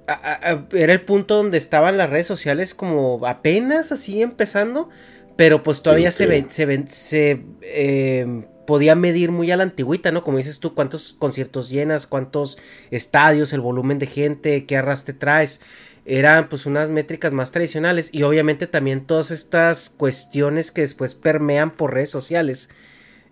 a- 0.08 0.14
a- 0.14 0.52
a- 0.52 0.66
era 0.74 0.92
el 0.92 1.02
punto 1.02 1.36
donde 1.38 1.58
estaban 1.58 1.98
las 1.98 2.10
redes 2.10 2.28
sociales 2.28 2.74
como 2.74 3.26
apenas 3.26 3.94
así 3.94 4.22
empezando, 4.22 4.90
pero 5.36 5.64
pues 5.64 5.82
todavía 5.82 6.12
se, 6.12 6.26
ve- 6.28 6.46
se, 6.50 6.84
se 6.88 7.44
eh, 7.62 8.46
podía 8.68 8.96
medir 8.96 9.32
muy 9.32 9.52
a 9.52 9.58
la 9.58 9.64
antigüita, 9.64 10.12
¿no? 10.12 10.24
Como 10.24 10.38
dices 10.38 10.60
tú, 10.60 10.74
cuántos 10.74 11.14
conciertos 11.14 11.70
llenas, 11.70 12.08
cuántos 12.08 12.58
estadios, 12.92 13.54
el 13.54 13.62
volumen 13.62 14.00
de 14.00 14.06
gente, 14.06 14.66
qué 14.66 14.78
arrastre 14.78 15.14
traes. 15.14 15.62
Eran 16.06 16.50
pues 16.50 16.66
unas 16.66 16.90
métricas 16.90 17.32
más 17.34 17.52
tradicionales 17.52 18.10
y 18.12 18.24
obviamente 18.24 18.68
también 18.68 19.06
todas 19.06 19.32
estas 19.32 19.90
cuestiones 19.90 20.72
que 20.72 20.82
después 20.82 21.16
permean 21.16 21.72
por 21.72 21.94
redes 21.94 22.10
sociales 22.12 22.70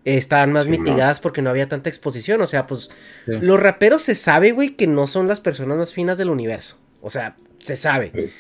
eh, 0.06 0.18
estaban 0.18 0.54
más 0.54 0.64
Sí, 0.64 0.70
¿no? 0.72 0.78
mitigadas 0.80 1.20
porque 1.20 1.42
no 1.42 1.50
había 1.50 1.68
tanta 1.68 1.90
exposición. 1.90 2.42
O 2.42 2.48
sea, 2.48 2.68
pues 2.68 2.90
Sí. 3.26 3.34
los 3.42 3.60
raperos 3.60 4.04
se 4.04 4.16
sabe, 4.16 4.52
güey, 4.54 4.70
que 4.78 4.88
no 4.88 5.08
son 5.08 5.28
las 5.28 5.42
personas 5.42 5.78
más 5.78 5.94
finas 5.94 6.18
del 6.18 6.30
universo. 6.30 6.78
O 7.02 7.10
sea, 7.10 7.36
se 7.60 7.76
sabe. 7.76 8.32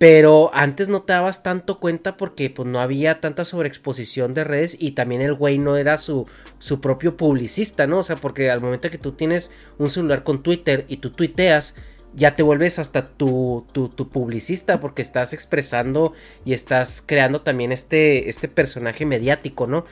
Pero 0.00 0.50
antes 0.54 0.88
no 0.88 1.02
te 1.02 1.12
dabas 1.12 1.42
tanto 1.42 1.78
cuenta 1.78 2.16
porque 2.16 2.48
pues 2.48 2.66
no 2.66 2.80
había 2.80 3.20
tanta 3.20 3.44
sobreexposición 3.44 4.32
de 4.32 4.44
redes 4.44 4.74
y 4.80 4.92
también 4.92 5.20
el 5.20 5.34
güey 5.34 5.58
no 5.58 5.76
era 5.76 5.98
su, 5.98 6.26
su 6.58 6.80
propio 6.80 7.18
publicista, 7.18 7.86
¿no? 7.86 7.98
O 7.98 8.02
sea, 8.02 8.16
porque 8.16 8.50
al 8.50 8.62
momento 8.62 8.88
que 8.88 8.96
tú 8.96 9.12
tienes 9.12 9.52
un 9.76 9.90
celular 9.90 10.24
con 10.24 10.42
Twitter 10.42 10.86
y 10.88 10.96
tú 10.96 11.10
tuiteas, 11.10 11.74
ya 12.14 12.34
te 12.34 12.42
vuelves 12.42 12.78
hasta 12.78 13.08
tu, 13.08 13.66
tu, 13.72 13.90
tu 13.90 14.08
publicista 14.08 14.80
porque 14.80 15.02
estás 15.02 15.34
expresando 15.34 16.14
y 16.46 16.54
estás 16.54 17.04
creando 17.04 17.42
también 17.42 17.70
este, 17.70 18.30
este 18.30 18.48
personaje 18.48 19.04
mediático, 19.04 19.66
¿no? 19.66 19.84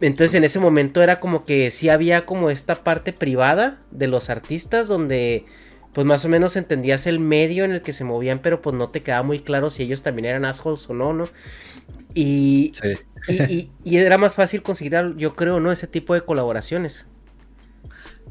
Entonces 0.00 0.36
en 0.36 0.44
ese 0.44 0.60
momento 0.60 1.02
era 1.02 1.18
como 1.18 1.44
que 1.44 1.72
sí 1.72 1.88
había 1.88 2.26
como 2.26 2.48
esta 2.48 2.84
parte 2.84 3.12
privada 3.12 3.80
de 3.90 4.06
los 4.06 4.30
artistas 4.30 4.86
donde 4.86 5.46
pues 5.96 6.06
más 6.06 6.26
o 6.26 6.28
menos 6.28 6.56
entendías 6.56 7.06
el 7.06 7.20
medio 7.20 7.64
en 7.64 7.72
el 7.72 7.80
que 7.80 7.94
se 7.94 8.04
movían, 8.04 8.40
pero 8.42 8.60
pues 8.60 8.76
no 8.76 8.90
te 8.90 9.02
quedaba 9.02 9.22
muy 9.22 9.38
claro 9.40 9.70
si 9.70 9.82
ellos 9.82 10.02
también 10.02 10.26
eran 10.26 10.44
assholes 10.44 10.88
o 10.90 10.92
no, 10.94 11.14
¿no? 11.14 11.26
Y, 12.14 12.70
Sí. 12.74 12.98
y, 13.28 13.42
y- 13.54 13.70
y 13.82 13.96
era 13.96 14.18
más 14.18 14.34
fácil 14.34 14.62
conseguir, 14.62 14.94
yo 15.16 15.34
creo, 15.34 15.58
¿no? 15.58 15.72
Ese 15.72 15.86
tipo 15.86 16.12
de 16.12 16.20
colaboraciones. 16.20 17.06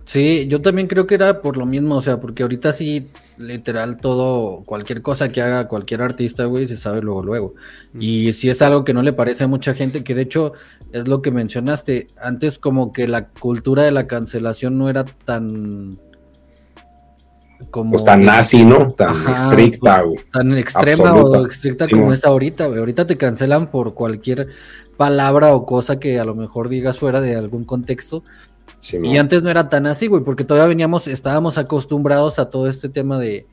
Sí, 0.06 0.46
yo 0.48 0.62
también 0.62 0.88
creo 0.88 1.08
que 1.08 1.16
era 1.16 1.42
por 1.42 1.58
lo 1.58 1.66
mismo, 1.66 1.96
o 1.96 2.02
sea, 2.02 2.20
porque 2.20 2.44
ahorita 2.44 2.72
sí, 2.72 3.10
literal, 3.40 3.98
todo, 4.00 4.64
cualquier 4.64 5.02
cosa 5.02 5.30
que 5.30 5.42
haga 5.42 5.68
cualquier 5.68 6.04
artista, 6.04 6.46
güey, 6.46 6.68
se 6.68 6.78
sabe 6.78 7.02
luego, 7.02 7.24
luego. 7.24 7.56
Y 8.00 8.32
si 8.34 8.50
es 8.52 8.62
algo 8.62 8.84
que 8.84 8.94
no 8.94 9.02
le 9.02 9.14
parece 9.14 9.46
a 9.46 9.48
mucha 9.48 9.74
gente, 9.74 10.04
que 10.04 10.14
de 10.14 10.22
hecho 10.22 10.54
es 10.92 11.08
lo 11.08 11.24
que 11.24 11.32
mencionaste, 11.32 12.10
antes 12.22 12.60
como 12.60 12.94
que 12.94 13.08
la 13.08 13.30
cultura 13.30 13.82
de 13.82 13.92
la 13.92 14.06
cancelación 14.06 14.78
no 14.78 14.90
era 14.92 15.06
tan... 15.06 16.00
Como 17.72 17.92
Pues 17.92 18.06
tan 18.06 18.26
nazi, 18.26 18.66
¿no? 18.66 18.92
Tan 18.92 19.10
Ajá, 19.10 19.34
estricta, 19.34 20.02
pues, 20.04 20.06
güey. 20.06 20.26
tan 20.32 20.58
extrema 20.58 21.10
Absoluta. 21.10 21.40
o 21.40 21.48
estricta 21.48 21.86
Sí, 21.86 21.92
como 21.92 22.14
es 22.14 22.26
ahorita, 22.26 22.68
güey. 22.68 22.80
Ahorita 22.80 23.08
te 23.08 23.18
cancelan 23.18 23.68
por 23.72 23.94
cualquier 23.94 24.48
palabra 24.98 25.54
o 25.56 25.66
cosa 25.66 26.00
que 26.00 26.20
a 26.20 26.26
lo 26.26 26.36
mejor 26.36 26.70
digas 26.70 27.00
fuera 27.00 27.22
de 27.22 27.36
algún 27.36 27.64
contexto. 27.64 28.24
Y 29.02 29.18
antes 29.18 29.42
no 29.42 29.50
era 29.50 29.68
tan 29.70 29.88
así, 29.88 30.06
güey, 30.08 30.24
porque 30.24 30.44
todavía 30.44 30.68
veníamos, 30.68 31.08
estábamos 31.08 31.58
acostumbrados 31.58 32.38
a 32.38 32.52
todo 32.52 32.68
este 32.68 32.88
tema 32.88 33.18
de, 33.18 33.48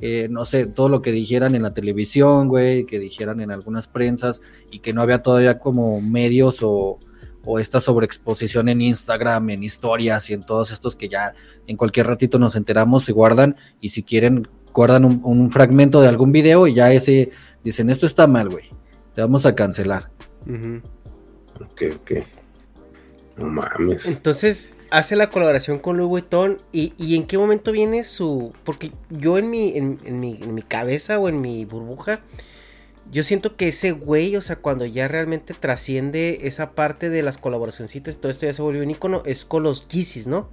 eh, 0.00 0.28
no 0.30 0.44
sé, 0.44 0.66
todo 0.66 0.90
lo 0.90 1.00
que 1.00 1.10
dijeran 1.10 1.54
en 1.54 1.62
la 1.62 1.72
televisión, 1.72 2.48
güey, 2.48 2.84
que 2.84 2.98
dijeran 2.98 3.40
en 3.40 3.50
algunas 3.50 3.86
prensas 3.88 4.42
y 4.70 4.80
que 4.80 4.92
no 4.92 5.00
había 5.00 5.22
todavía 5.22 5.58
como 5.58 6.02
medios 6.02 6.58
o, 6.62 6.98
o 7.44 7.58
esta 7.58 7.80
sobreexposición 7.80 8.68
en 8.68 8.80
Instagram, 8.80 9.50
en 9.50 9.62
historias 9.62 10.30
y 10.30 10.34
en 10.34 10.42
todos 10.42 10.70
estos 10.70 10.96
que 10.96 11.08
ya 11.08 11.34
en 11.66 11.76
cualquier 11.76 12.06
ratito 12.06 12.38
nos 12.38 12.56
enteramos, 12.56 13.04
se 13.04 13.12
guardan 13.12 13.56
y 13.80 13.90
si 13.90 14.02
quieren 14.02 14.48
guardan 14.72 15.04
un, 15.04 15.20
un 15.24 15.50
fragmento 15.52 16.00
de 16.00 16.08
algún 16.08 16.32
video 16.32 16.66
y 16.66 16.74
ya 16.74 16.92
ese 16.92 17.30
dicen, 17.62 17.90
esto 17.90 18.06
está 18.06 18.26
mal, 18.26 18.48
güey, 18.48 18.70
te 19.14 19.20
vamos 19.20 19.46
a 19.46 19.54
cancelar. 19.54 20.10
Ok, 21.60 21.82
ok. 22.00 22.12
No 23.36 23.46
mames. 23.46 24.06
Entonces 24.06 24.74
hace 24.90 25.16
la 25.16 25.30
colaboración 25.30 25.78
con 25.78 25.96
Louis 25.96 26.08
Vuitton 26.08 26.58
y, 26.72 26.92
y 26.98 27.16
en 27.16 27.24
qué 27.24 27.36
momento 27.36 27.72
viene 27.72 28.04
su... 28.04 28.52
Porque 28.64 28.92
yo 29.10 29.38
en 29.38 29.50
mi, 29.50 29.76
en, 29.76 29.98
en 30.04 30.20
mi, 30.20 30.38
en 30.40 30.54
mi 30.54 30.62
cabeza 30.62 31.18
o 31.18 31.28
en 31.28 31.40
mi 31.40 31.64
burbuja, 31.64 32.20
yo 33.10 33.22
siento 33.22 33.56
que 33.56 33.68
ese 33.68 33.92
güey, 33.92 34.36
o 34.36 34.40
sea, 34.40 34.56
cuando 34.56 34.86
ya 34.86 35.08
realmente 35.08 35.54
trasciende 35.58 36.40
esa 36.42 36.72
parte 36.72 37.10
de 37.10 37.22
las 37.22 37.38
colaboracioncitas 37.38 38.14
y 38.14 38.18
todo 38.18 38.30
esto 38.30 38.46
ya 38.46 38.52
se 38.52 38.62
volvió 38.62 38.82
un 38.82 38.90
icono, 38.90 39.22
es 39.24 39.44
con 39.44 39.62
los 39.62 39.86
Yeezys, 39.88 40.26
¿no? 40.26 40.48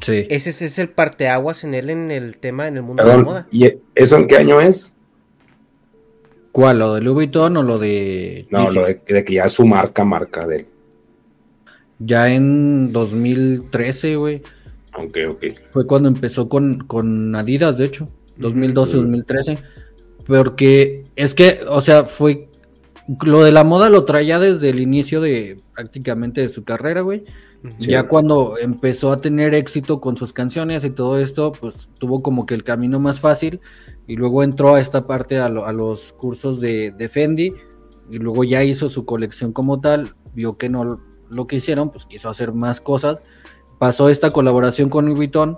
Sí. 0.00 0.26
Ese, 0.28 0.50
ese 0.50 0.66
es 0.66 0.78
el 0.78 0.90
parteaguas 0.90 1.64
en 1.64 1.74
él 1.74 1.88
en 1.90 2.10
el 2.10 2.36
tema, 2.38 2.66
en 2.66 2.76
el 2.76 2.82
mundo 2.82 3.04
de 3.04 3.08
la 3.08 3.18
moda. 3.18 3.48
¿y 3.50 3.72
eso 3.94 4.16
en 4.16 4.26
qué 4.26 4.36
año 4.36 4.60
es? 4.60 4.94
¿Cuál? 6.52 6.78
¿Lo 6.80 6.94
de 6.94 7.00
Louis 7.00 7.14
Vuitton 7.14 7.56
o 7.56 7.62
lo 7.62 7.78
de... 7.78 8.46
No, 8.50 8.64
Yeezy? 8.64 8.74
lo 8.74 8.84
de, 8.86 9.00
de 9.06 9.24
que 9.24 9.34
ya 9.34 9.44
es 9.44 9.52
su 9.52 9.64
marca, 9.66 10.04
marca 10.04 10.46
de 10.46 10.56
él. 10.56 10.66
Ya 11.98 12.32
en 12.32 12.92
2013, 12.92 14.16
güey. 14.16 14.42
Ok, 14.96 15.18
ok. 15.30 15.44
Fue 15.72 15.86
cuando 15.86 16.08
empezó 16.08 16.48
con, 16.48 16.78
con 16.86 17.34
Adidas, 17.34 17.78
de 17.78 17.86
hecho. 17.86 18.08
2012, 18.36 18.96
Ujú. 18.96 19.02
2013. 19.02 19.58
Porque 20.26 21.04
es 21.16 21.34
que, 21.34 21.60
o 21.68 21.80
sea, 21.80 22.04
fue. 22.04 22.48
Lo 23.22 23.44
de 23.44 23.52
la 23.52 23.64
moda 23.64 23.90
lo 23.90 24.06
traía 24.06 24.38
desde 24.38 24.70
el 24.70 24.80
inicio 24.80 25.20
de 25.20 25.58
prácticamente 25.74 26.40
de 26.40 26.48
su 26.48 26.64
carrera, 26.64 27.02
güey. 27.02 27.24
Ya 27.78 28.08
cuando 28.08 28.56
empezó 28.58 29.10
a 29.12 29.16
tener 29.18 29.54
éxito 29.54 30.00
con 30.00 30.16
sus 30.18 30.32
canciones 30.34 30.84
y 30.84 30.90
todo 30.90 31.18
esto, 31.18 31.52
pues 31.52 31.74
tuvo 31.98 32.22
como 32.22 32.44
que 32.46 32.54
el 32.54 32.62
camino 32.64 33.00
más 33.00 33.20
fácil 33.20 33.60
y 34.06 34.16
luego 34.16 34.42
entró 34.42 34.74
a 34.74 34.80
esta 34.80 35.06
parte 35.06 35.38
a, 35.38 35.48
lo- 35.48 35.64
a 35.66 35.72
los 35.72 36.12
cursos 36.14 36.60
de, 36.60 36.92
de 36.92 37.08
Fendi 37.08 37.54
y 38.10 38.18
luego 38.18 38.44
ya 38.44 38.62
hizo 38.64 38.90
su 38.90 39.06
colección 39.06 39.52
como 39.54 39.80
tal, 39.80 40.14
vio 40.34 40.58
que 40.58 40.68
no 40.68 41.00
lo 41.30 41.46
que 41.46 41.56
hicieron, 41.56 41.90
pues 41.90 42.04
quiso 42.04 42.28
hacer 42.28 42.52
más 42.52 42.82
cosas, 42.82 43.20
pasó 43.78 44.10
esta 44.10 44.30
colaboración 44.30 44.90
con 44.90 45.06
Louis 45.06 45.16
Vuitton 45.16 45.56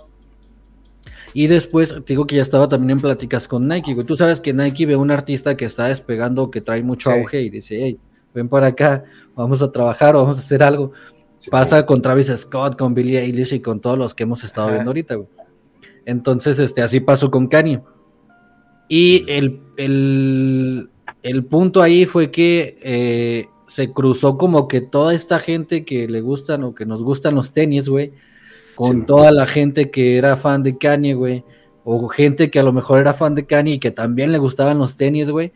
y 1.39 1.49
después 1.49 1.91
te 1.95 2.15
digo 2.15 2.27
que 2.27 2.37
ya 2.37 2.41
estaba 2.41 2.67
también 2.67 2.93
en 2.93 3.01
pláticas 3.03 3.47
con 3.47 3.69
Nike, 3.69 3.93
güey. 3.93 4.07
Tú 4.07 4.17
sabes 4.17 4.41
que 4.41 4.55
Nike 4.55 4.87
ve 4.87 4.95
a 4.95 4.99
un 4.99 5.11
artista 5.11 5.55
que 5.55 5.67
está 5.67 5.89
despegando, 5.89 6.51
que 6.51 6.63
trae 6.63 6.83
mucho 6.83 7.11
Sí. 7.11 7.19
auge 7.19 7.43
y 7.43 7.51
dice, 7.51 7.77
hey, 7.79 7.99
ven 8.33 8.49
para 8.49 8.69
acá, 8.69 9.05
vamos 9.35 9.61
a 9.61 9.71
trabajar 9.71 10.17
o 10.17 10.23
vamos 10.23 10.39
a 10.39 10.41
hacer 10.41 10.63
algo. 10.63 10.93
Sí, 11.39 11.51
Pasa 11.51 11.85
con 11.85 12.01
Travis 12.01 12.29
Scott, 12.35 12.79
con 12.79 12.95
Billie 12.95 13.21
Eilish 13.21 13.53
y 13.53 13.61
con 13.61 13.81
todos 13.81 13.99
los 13.99 14.15
que 14.15 14.23
hemos 14.23 14.45
estado 14.45 14.69
Ajá. 14.69 14.77
viendo 14.77 14.91
ahorita, 14.91 15.15
güey. 15.17 15.29
Entonces, 16.07 16.59
este, 16.59 16.81
así 16.81 17.01
pasó 17.01 17.31
con 17.31 17.49
Kanye. 17.49 17.83
Y 18.89 19.31
el, 19.31 19.61
el, 19.77 20.89
el 21.23 21.45
punto 21.45 21.83
ahí 21.83 22.07
fue 22.07 22.31
que 22.31 22.79
eh, 22.83 23.47
se 23.67 23.93
cruzó 23.93 24.39
como 24.39 24.69
que 24.69 24.81
toda 24.81 25.13
esta 25.13 25.39
gente 25.39 25.85
que 25.85 26.09
le 26.09 26.23
gustan 26.23 26.65
o 26.65 26.75
que 26.75 26.87
nos 26.87 27.03
gustan 27.03 27.35
los 27.35 27.53
tenis, 27.53 27.89
güey, 27.91 28.13
con 28.77 29.01
Sí. 29.01 29.07
toda 29.07 29.33
la 29.33 29.47
gente 29.47 29.91
que 29.91 30.17
era 30.17 30.37
fan 30.37 30.63
de 30.63 30.79
Kanye, 30.79 31.15
güey, 31.15 31.43
o 31.83 32.07
gente 32.09 32.51
que 32.51 32.61
a 32.61 32.63
lo 32.63 32.73
mejor 32.73 33.01
era 33.01 33.13
fan 33.15 33.35
de 33.35 33.47
Kanye 33.47 33.73
y 33.75 33.79
que 33.81 33.91
también 33.91 34.31
le 34.31 34.39
gustaban 34.39 34.79
los 34.79 34.97
tenis, 34.97 35.31
güey. 35.31 35.53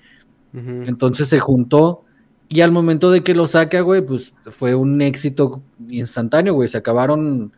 Entonces 0.52 1.28
se 1.28 1.38
juntó 1.38 2.02
y 2.48 2.62
al 2.62 2.72
momento 2.72 3.12
de 3.12 3.22
que 3.22 3.35
lo 3.35 3.46
saca, 3.46 3.80
güey, 3.83 4.04
pues 4.04 4.35
fue 4.46 4.74
un 4.74 5.00
éxito 5.00 5.62
instantáneo, 5.88 6.54
güey. 6.54 6.68
Se 6.68 6.78
acabaron 6.78 7.52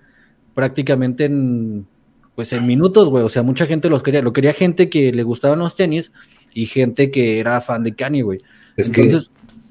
prácticamente 0.55 1.25
en, 1.25 1.87
pues 2.35 2.53
en 2.53 2.67
minutos, 2.67 3.09
güey. 3.09 3.25
O 3.25 3.31
sea, 3.31 3.43
mucha 3.43 3.67
gente 3.67 3.89
los 3.89 4.03
quería. 4.03 4.21
Lo 4.21 4.35
quería 4.35 4.53
gente 4.53 4.91
que 4.91 5.13
le 5.13 5.23
gustaban 5.23 5.61
los 5.61 5.75
tenis 5.75 6.13
y 6.53 6.67
gente 6.67 7.11
que 7.11 7.41
era 7.41 7.63
fan 7.63 7.83
de 7.83 7.95
Kanye, 7.95 8.23
güey. 8.23 8.39
Es 8.77 8.91
que, 8.91 9.03
Entonces, 9.05 9.31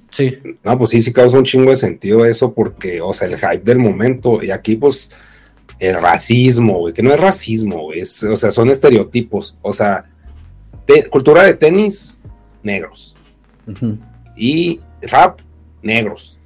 sí, 0.10 0.38
no, 0.64 0.78
pues 0.80 0.90
sí, 0.90 1.02
sí 1.02 1.14
causa 1.14 1.38
un 1.38 1.44
chingo 1.44 1.70
de 1.70 1.76
sentido 1.76 2.26
eso, 2.26 2.54
porque, 2.54 3.02
o 3.02 3.14
sea, 3.14 3.28
el 3.28 3.38
hype 3.38 3.60
del 3.64 3.78
momento, 3.78 4.42
y 4.44 4.50
aquí, 4.50 4.76
pues, 4.76 5.12
el 5.82 5.96
racismo, 5.96 6.78
güey, 6.80 6.94
que 6.94 7.02
no 7.04 7.12
es 7.12 7.20
racismo, 7.20 7.86
güey, 7.86 8.00
es, 8.02 8.22
o 8.24 8.38
sea, 8.38 8.52
son 8.52 8.70
estereotipos, 8.70 9.58
o 9.62 9.74
sea, 9.74 10.06
te- 10.86 11.10
cultura 11.10 11.44
de 11.44 11.56
tenis, 11.56 12.18
negros, 12.64 13.16
y 14.36 14.80
rap, 15.02 15.40
negros. 15.82 16.38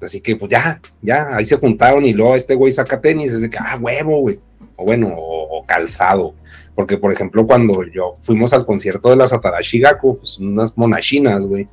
Así 0.00 0.20
que, 0.20 0.36
pues 0.36 0.50
ya, 0.52 0.80
ya, 1.02 1.34
ahí 1.34 1.44
se 1.44 1.56
juntaron 1.56 2.04
y 2.04 2.12
luego 2.12 2.36
este 2.36 2.54
güey 2.54 2.70
saca 2.70 3.00
tenis, 3.00 3.32
es 3.32 3.40
de 3.40 3.50
que, 3.50 3.58
ah, 3.60 3.76
huevo, 3.80 4.20
güey, 4.20 4.38
o 4.76 4.84
bueno, 4.84 5.08
o, 5.16 5.58
o 5.58 5.66
calzado. 5.66 6.34
Porque, 6.74 6.96
por 6.98 7.12
ejemplo, 7.12 7.46
cuando 7.46 7.82
yo 7.84 8.16
fuimos 8.20 8.52
al 8.52 8.64
concierto 8.66 9.08
de 9.10 9.16
las 9.16 9.32
Atarashi 9.32 9.80
Gaku, 9.80 10.18
pues 10.18 10.38
unas 10.38 10.76
monachinas, 10.76 11.42
güey, 11.42 11.66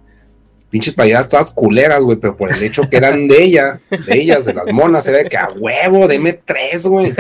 pinches 0.73 0.95
playeras 0.95 1.29
todas 1.29 1.51
culeras, 1.51 2.01
güey, 2.01 2.17
pero 2.17 2.35
por 2.35 2.51
el 2.51 2.63
hecho 2.63 2.89
que 2.89 2.97
eran 2.97 3.27
de 3.27 3.43
ella, 3.43 3.79
de 3.91 4.19
ellas, 4.19 4.45
de 4.45 4.55
las 4.55 4.65
monas, 4.73 5.07
era 5.07 5.19
de 5.19 5.29
que 5.29 5.37
a 5.37 5.51
huevo, 5.51 6.07
deme 6.07 6.33
tres, 6.33 6.87
güey. 6.87 7.13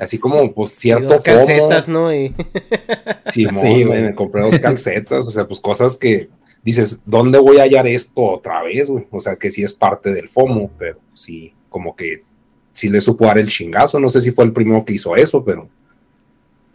Así 0.00 0.18
como, 0.18 0.52
pues, 0.52 0.72
Y 0.72 0.80
cierto 0.80 1.06
dos 1.06 1.20
calcetas, 1.20 1.84
FOMO. 1.84 1.98
¿no? 2.00 2.12
Y... 2.12 2.34
Sí, 3.30 3.44
güey, 3.44 3.84
güey. 3.84 4.02
me 4.02 4.14
compré 4.16 4.42
dos 4.42 4.58
calcetas, 4.58 5.24
o 5.24 5.30
sea, 5.30 5.46
pues 5.46 5.60
cosas 5.60 5.96
que 5.96 6.28
dices, 6.64 6.98
¿dónde 7.06 7.38
voy 7.38 7.58
a 7.58 7.62
hallar 7.62 7.86
esto 7.86 8.20
otra 8.20 8.60
vez, 8.64 8.90
güey? 8.90 9.06
O 9.12 9.20
sea, 9.20 9.36
que 9.36 9.52
sí 9.52 9.62
es 9.62 9.72
parte 9.72 10.12
del 10.12 10.28
FOMO, 10.28 10.68
pero 10.76 10.98
sí, 11.14 11.54
como 11.68 11.94
que 11.94 12.24
sí 12.72 12.88
le 12.88 13.00
supo 13.00 13.26
dar 13.26 13.38
el 13.38 13.50
chingazo, 13.50 14.00
no 14.00 14.08
sé 14.08 14.20
si 14.20 14.32
fue 14.32 14.46
el 14.46 14.52
primero 14.52 14.84
que 14.84 14.94
hizo 14.94 15.14
eso, 15.14 15.44
pero, 15.44 15.68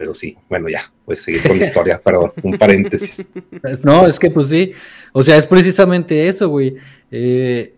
pero 0.00 0.14
sí, 0.14 0.34
bueno, 0.48 0.66
ya, 0.70 0.80
pues 1.04 1.20
seguir 1.20 1.42
con 1.46 1.58
la 1.58 1.62
historia, 1.62 2.00
perdón, 2.02 2.32
un 2.42 2.56
paréntesis. 2.56 3.28
Es- 3.62 3.84
No, 3.84 4.06
es 4.06 4.18
que 4.18 4.30
pues 4.30 4.48
sí, 4.48 4.72
o 5.12 5.22
sea, 5.22 5.36
es 5.36 5.46
precisamente 5.46 6.26
eso, 6.26 6.48
güey. 6.48 6.76
Eh, 7.10 7.74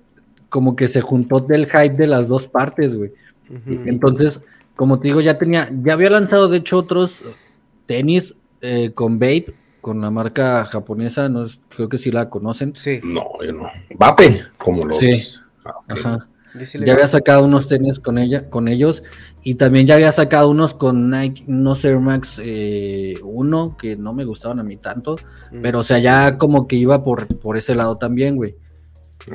como 0.48 0.76
que 0.76 0.86
se 0.86 1.00
juntó 1.00 1.40
del 1.40 1.66
hype 1.66 1.96
de 1.96 2.06
las 2.06 2.28
dos 2.28 2.46
partes, 2.46 2.94
güey. 2.94 3.10
Entonces, 3.86 4.40
como 4.76 5.00
te 5.00 5.08
digo, 5.08 5.20
ya 5.20 5.36
tenía, 5.36 5.68
ya 5.82 5.94
había 5.94 6.10
lanzado 6.10 6.48
de 6.48 6.58
hecho 6.58 6.78
otros 6.78 7.22
tenis 7.86 8.34
eh, 8.60 8.92
con 8.94 9.18
Babe, 9.18 9.52
con 9.80 10.00
la 10.00 10.12
marca 10.12 10.64
japonesa, 10.66 11.28
no 11.28 11.44
es- 11.44 11.58
creo 11.74 11.88
que 11.88 11.98
sí 11.98 12.12
la 12.12 12.30
conocen. 12.30 12.76
Sí. 12.76 13.00
No, 13.02 13.30
yo 13.44 13.52
no. 13.52 13.68
Vape, 13.96 14.42
como 14.58 14.86
los... 14.86 14.98
Sí. 14.98 15.24
Ah. 15.64 15.74
Ajá. 15.88 16.28
Sí 16.64 16.78
Ya 16.84 16.92
había 16.92 17.08
sacado 17.08 17.44
unos 17.44 17.66
tenis 17.66 17.98
con 17.98 18.18
ella, 18.18 18.50
con 18.50 18.68
ellos, 18.68 19.02
y 19.42 19.54
también 19.54 19.86
ya 19.86 19.94
había 19.94 20.12
sacado 20.12 20.50
unos 20.50 20.74
con 20.74 21.10
Nike, 21.10 21.44
unos 21.46 21.84
Air 21.84 21.98
Max 21.98 22.40
eh, 22.42 23.14
1, 23.22 23.76
que 23.78 23.96
no 23.96 24.12
me 24.12 24.24
gustaban 24.24 24.60
a 24.60 24.62
mí 24.62 24.76
tanto, 24.76 25.16
Mm. 25.50 25.62
pero 25.62 25.80
o 25.80 25.82
sea, 25.82 25.98
ya 25.98 26.38
como 26.38 26.66
que 26.66 26.76
iba 26.76 27.04
por, 27.04 27.26
por 27.38 27.56
ese 27.56 27.74
lado 27.74 27.96
también, 27.98 28.36
güey. 28.36 28.56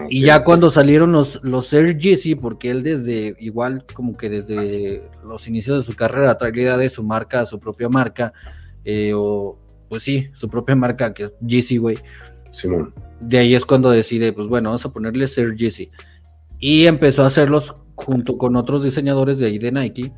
Y 0.10 0.21
ya 0.23 0.43
cuando 0.43 0.69
salieron 0.69 1.13
los, 1.13 1.41
los 1.43 1.71
Air 1.71 1.97
Yeezy, 1.97 2.36
porque 2.36 2.69
él 2.71 2.84
desde, 2.84 3.36
igual 3.39 3.86
como 3.93 4.17
que 4.17 4.30
desde 4.30 5.01
los 5.25 5.47
inicios 5.47 5.77
de 5.77 5.91
su 5.91 5.97
carrera 5.97 6.38
trae 6.38 6.51
la 6.51 6.62
idea 6.62 6.77
de 6.77 6.89
su 6.89 7.03
marca, 7.03 7.45
su 7.45 7.58
propia 7.60 7.88
marca, 7.88 8.34
eh, 8.84 9.13
o 9.15 9.58
pues 9.88 10.03
sí, 10.03 10.27
su 10.34 10.49
propia 10.49 10.75
marca 10.75 11.13
que 11.13 11.23
es 11.23 11.34
Yeezy, 11.39 11.77
güey. 11.77 11.97
Simón. 12.51 12.93
De 13.21 13.38
ahí 13.38 13.56
es 13.56 13.65
cuando 13.65 13.89
decide, 13.89 14.34
pues 14.34 14.47
bueno, 14.47 14.69
vamos 14.69 14.86
a 14.86 14.91
ponerle 14.91 15.25
Air 15.38 15.56
Yeezy. 15.56 15.89
Y 16.60 16.88
empezó 16.88 17.24
a 17.24 17.28
hacerlos 17.28 17.76
junto 17.96 18.38
con 18.38 18.56
otros 18.56 18.84
diseñadores 18.84 19.39
de 19.39 19.48
ahí 19.48 19.60
de 19.60 19.72
Nike. 19.72 20.13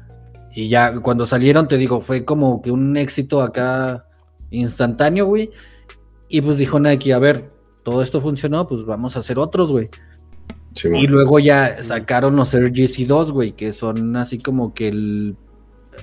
Y 0.54 0.68
ya 0.68 1.00
cuando 1.00 1.26
salieron, 1.26 1.68
te 1.68 1.78
digo, 1.78 2.02
fue 2.02 2.26
como 2.26 2.62
que 2.62 2.72
un 2.72 2.98
éxito 2.98 3.42
acá 3.42 4.06
instantáneo, 4.52 5.26
güey. 5.26 5.52
Y 6.28 6.42
pues 6.42 6.58
dijo 6.58 6.80
Nike, 6.80 7.14
a 7.14 7.20
ver, 7.20 7.52
todo 7.84 8.02
esto 8.02 8.22
funcionó, 8.22 8.68
pues 8.68 8.86
vamos 8.86 9.16
a 9.16 9.20
hacer 9.20 9.40
otros, 9.40 9.72
güey. 9.72 9.90
Y 10.84 11.08
luego 11.08 11.40
ya 11.40 11.82
sacaron 11.82 12.36
los 12.36 12.54
Air 12.54 12.72
GC 12.72 13.08
2, 13.08 13.32
güey, 13.32 13.52
que 13.54 13.74
son 13.74 14.16
así 14.16 14.40
como 14.40 14.74
que 14.74 14.90
el... 14.90 15.36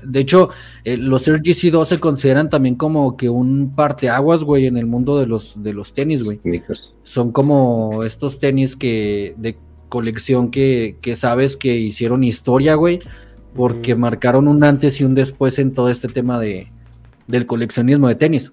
De 0.03 0.20
hecho, 0.20 0.51
eh, 0.85 0.99
los 0.99 1.27
Air 1.27 1.40
GC 1.42 1.70
2 1.70 1.88
se 1.88 1.99
consideran 1.99 2.51
también 2.51 2.75
como 2.75 3.16
que 3.16 3.31
un 3.31 3.72
parteaguas, 3.75 4.44
güey, 4.44 4.66
en 4.66 4.77
el 4.77 4.87
mundo 4.87 5.18
de 5.18 5.27
los, 5.27 5.62
de 5.62 5.72
los 5.72 5.94
tenis, 5.94 6.25
güey. 6.25 6.38
Sneakers. 6.38 6.94
Son 7.03 7.33
como 7.33 8.03
estos 8.03 8.38
tenis 8.38 8.77
que 8.77 9.35
de 9.38 9.57
colección 9.88 10.51
que, 10.51 10.96
que 11.01 11.16
sabes 11.16 11.57
que 11.57 11.77
hicieron 11.77 12.25
historia, 12.25 12.75
güey, 12.75 13.01
porque 13.55 13.94
marcaron 13.94 14.49
un 14.49 14.62
antes 14.64 15.01
y 15.01 15.05
un 15.05 15.14
después 15.14 15.59
en 15.59 15.72
todo 15.72 15.88
este 15.90 16.09
tema 16.09 16.38
de, 16.38 16.70
del 17.27 17.46
coleccionismo 17.46 18.09
de 18.09 18.14
tenis. 18.16 18.53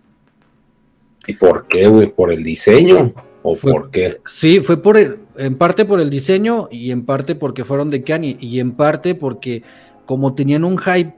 ¿Y 1.28 1.34
por 1.34 1.68
qué, 1.68 1.88
güey? 1.88 2.12
¿Por 2.12 2.32
el 2.32 2.44
diseño? 2.44 3.14
¿O 3.42 3.56
Fue- 3.56 3.72
por 3.72 3.92
qué? 3.92 4.20
Sí, 4.26 4.60
fue 4.62 4.82
por 4.82 4.98
el- 4.98 5.18
en 5.38 5.58
parte 5.58 5.86
por 5.86 6.00
el 6.00 6.10
diseño 6.10 6.70
y 6.72 6.92
en 6.92 7.06
parte 7.06 7.36
porque 7.36 7.64
fueron 7.66 7.90
de 7.90 8.04
Kanye 8.04 8.38
y 8.40 8.60
en 8.60 8.72
parte 8.74 9.16
porque 9.16 9.64
como 10.06 10.34
tenían 10.36 10.64
un 10.64 10.78
hype 10.78 11.16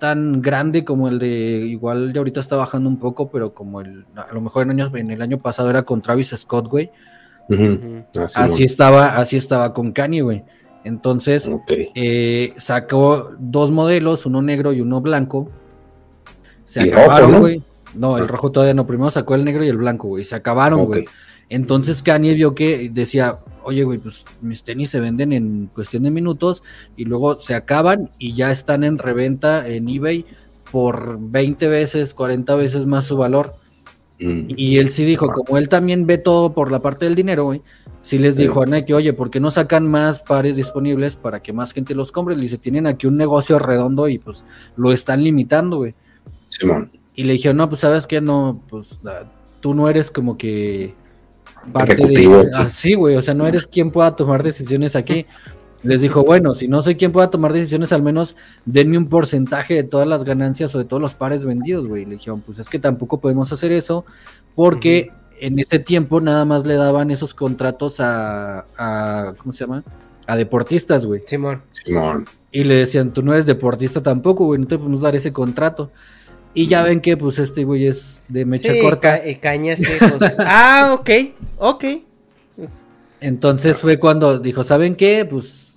tan 0.00 0.40
grande 0.40 0.84
como 0.84 1.08
el 1.08 1.18
de 1.18 1.28
igual 1.66 2.12
ya 2.12 2.20
ahorita 2.20 2.40
está 2.40 2.56
bajando 2.56 2.88
un 2.88 2.98
poco, 2.98 3.30
pero 3.30 3.52
como 3.52 3.80
el 3.80 4.04
a 4.16 4.32
lo 4.32 4.40
mejor 4.40 4.62
en 4.62 4.70
años 4.70 4.90
en 4.94 5.10
el 5.10 5.20
año 5.20 5.38
pasado 5.38 5.68
era 5.70 5.82
con 5.82 6.00
Travis 6.02 6.28
Scott, 6.36 6.68
güey. 6.68 6.90
Ah. 7.50 8.26
Así 8.34 8.64
estaba, 8.64 9.16
así 9.16 9.36
estaba 9.36 9.72
con 9.72 9.92
Kanye, 9.92 10.22
güey. 10.22 10.44
Entonces, 10.84 11.50
eh, 11.94 12.54
sacó 12.56 13.32
dos 13.38 13.70
modelos, 13.70 14.26
uno 14.26 14.42
negro 14.42 14.72
y 14.72 14.80
uno 14.80 15.00
blanco. 15.00 15.50
Se 16.64 16.86
Y 16.86 16.90
acabaron, 16.90 17.40
güey. 17.40 17.62
No, 17.94 18.18
el 18.18 18.28
rojo 18.28 18.50
todavía 18.50 18.74
no. 18.74 18.86
Primero 18.86 19.10
sacó 19.10 19.34
el 19.34 19.44
negro 19.44 19.64
y 19.64 19.68
el 19.68 19.76
blanco, 19.76 20.08
güey. 20.08 20.24
Se 20.24 20.34
acabaron, 20.34 20.84
güey. 20.84 21.06
Entonces 21.48 22.02
Kanye 22.02 22.34
vio 22.34 22.54
que 22.54 22.90
decía, 22.92 23.38
oye, 23.64 23.84
güey, 23.84 23.98
pues 23.98 24.24
mis 24.42 24.62
tenis 24.62 24.90
se 24.90 25.00
venden 25.00 25.32
en 25.32 25.70
cuestión 25.74 26.02
de 26.02 26.10
minutos 26.10 26.62
y 26.96 27.04
luego 27.04 27.38
se 27.38 27.54
acaban 27.54 28.10
y 28.18 28.34
ya 28.34 28.50
están 28.50 28.84
en 28.84 28.98
reventa 28.98 29.66
en 29.66 29.88
eBay 29.88 30.26
por 30.70 31.18
20 31.18 31.68
veces, 31.68 32.12
40 32.12 32.54
veces 32.54 32.86
más 32.86 33.06
su 33.06 33.16
valor. 33.16 33.54
Mm. 34.20 34.44
Y 34.48 34.78
él 34.78 34.88
sí 34.88 35.04
dijo, 35.04 35.28
como 35.28 35.58
él 35.58 35.68
también 35.68 36.06
ve 36.06 36.18
todo 36.18 36.52
por 36.52 36.72
la 36.72 36.80
parte 36.80 37.04
del 37.04 37.14
dinero, 37.14 37.44
güey, 37.44 37.62
sí 38.02 38.18
les 38.18 38.34
Sí. 38.34 38.42
dijo 38.42 38.62
a 38.62 38.66
Nike, 38.66 38.92
oye, 38.94 39.12
¿por 39.12 39.30
qué 39.30 39.38
no 39.40 39.50
sacan 39.50 39.88
más 39.88 40.20
pares 40.20 40.56
disponibles 40.56 41.16
para 41.16 41.40
que 41.42 41.52
más 41.52 41.72
gente 41.72 41.94
los 41.94 42.10
compre? 42.12 42.34
Le 42.36 42.42
dice, 42.42 42.58
tienen 42.58 42.86
aquí 42.86 43.06
un 43.06 43.16
negocio 43.16 43.58
redondo 43.58 44.08
y 44.08 44.18
pues 44.18 44.44
lo 44.76 44.92
están 44.92 45.22
limitando, 45.22 45.78
güey. 45.78 45.94
Simón. 46.48 46.90
Y 47.14 47.24
le 47.24 47.34
dijeron, 47.34 47.56
no, 47.58 47.68
pues 47.68 47.80
sabes 47.80 48.06
que 48.06 48.20
no, 48.20 48.60
pues 48.68 49.00
ah, 49.04 49.24
tú 49.60 49.74
no 49.74 49.88
eres 49.88 50.10
como 50.10 50.36
que 50.38 50.94
parte 51.72 51.92
Ejecutivo. 51.94 52.44
de... 52.44 52.50
Así, 52.56 52.94
güey, 52.94 53.16
o 53.16 53.22
sea, 53.22 53.34
no 53.34 53.46
eres 53.46 53.66
quien 53.66 53.90
pueda 53.90 54.14
tomar 54.16 54.42
decisiones 54.42 54.96
aquí. 54.96 55.26
Les 55.84 56.00
dijo, 56.00 56.24
bueno, 56.24 56.54
si 56.54 56.66
no 56.66 56.82
soy 56.82 56.96
quien 56.96 57.12
pueda 57.12 57.30
tomar 57.30 57.52
decisiones, 57.52 57.92
al 57.92 58.02
menos 58.02 58.34
denme 58.64 58.98
un 58.98 59.08
porcentaje 59.08 59.74
de 59.74 59.84
todas 59.84 60.08
las 60.08 60.24
ganancias 60.24 60.74
o 60.74 60.78
de 60.78 60.84
todos 60.84 61.00
los 61.00 61.14
pares 61.14 61.44
vendidos, 61.44 61.86
güey. 61.86 62.04
Le 62.04 62.16
dijeron, 62.16 62.40
pues 62.40 62.58
es 62.58 62.68
que 62.68 62.78
tampoco 62.80 63.20
podemos 63.20 63.52
hacer 63.52 63.70
eso 63.72 64.04
porque 64.56 65.12
en 65.40 65.58
ese 65.60 65.78
tiempo 65.78 66.20
nada 66.20 66.44
más 66.44 66.66
le 66.66 66.74
daban 66.74 67.12
esos 67.12 67.32
contratos 67.32 68.00
a, 68.00 68.64
a 68.76 69.34
¿cómo 69.38 69.52
se 69.52 69.60
llama? 69.60 69.84
a 70.26 70.36
deportistas, 70.36 71.06
güey. 71.06 71.22
Simón. 71.24 71.62
Simón. 71.84 72.26
Y 72.50 72.64
le 72.64 72.74
decían, 72.74 73.12
tú 73.12 73.22
no 73.22 73.32
eres 73.32 73.46
deportista 73.46 74.02
tampoco, 74.02 74.44
güey, 74.46 74.60
no 74.60 74.66
te 74.66 74.76
podemos 74.78 75.00
dar 75.02 75.14
ese 75.16 75.32
contrato. 75.32 75.90
Y 76.54 76.66
ya 76.66 76.82
ven 76.82 77.00
que, 77.00 77.16
pues, 77.16 77.38
este 77.38 77.62
güey 77.64 77.86
es 77.86 78.22
de 78.28 78.44
mecha 78.44 78.72
Sí, 78.72 78.80
corta. 78.80 79.20
ca- 79.22 79.40
cañas, 79.40 79.80
pues, 80.18 80.34
ah, 80.40 80.96
ok, 80.98 81.10
ok. 81.58 81.84
Entonces 83.20 83.80
fue 83.80 83.98
cuando 83.98 84.38
dijo, 84.38 84.64
¿saben 84.64 84.94
qué? 84.96 85.24
Pues 85.24 85.67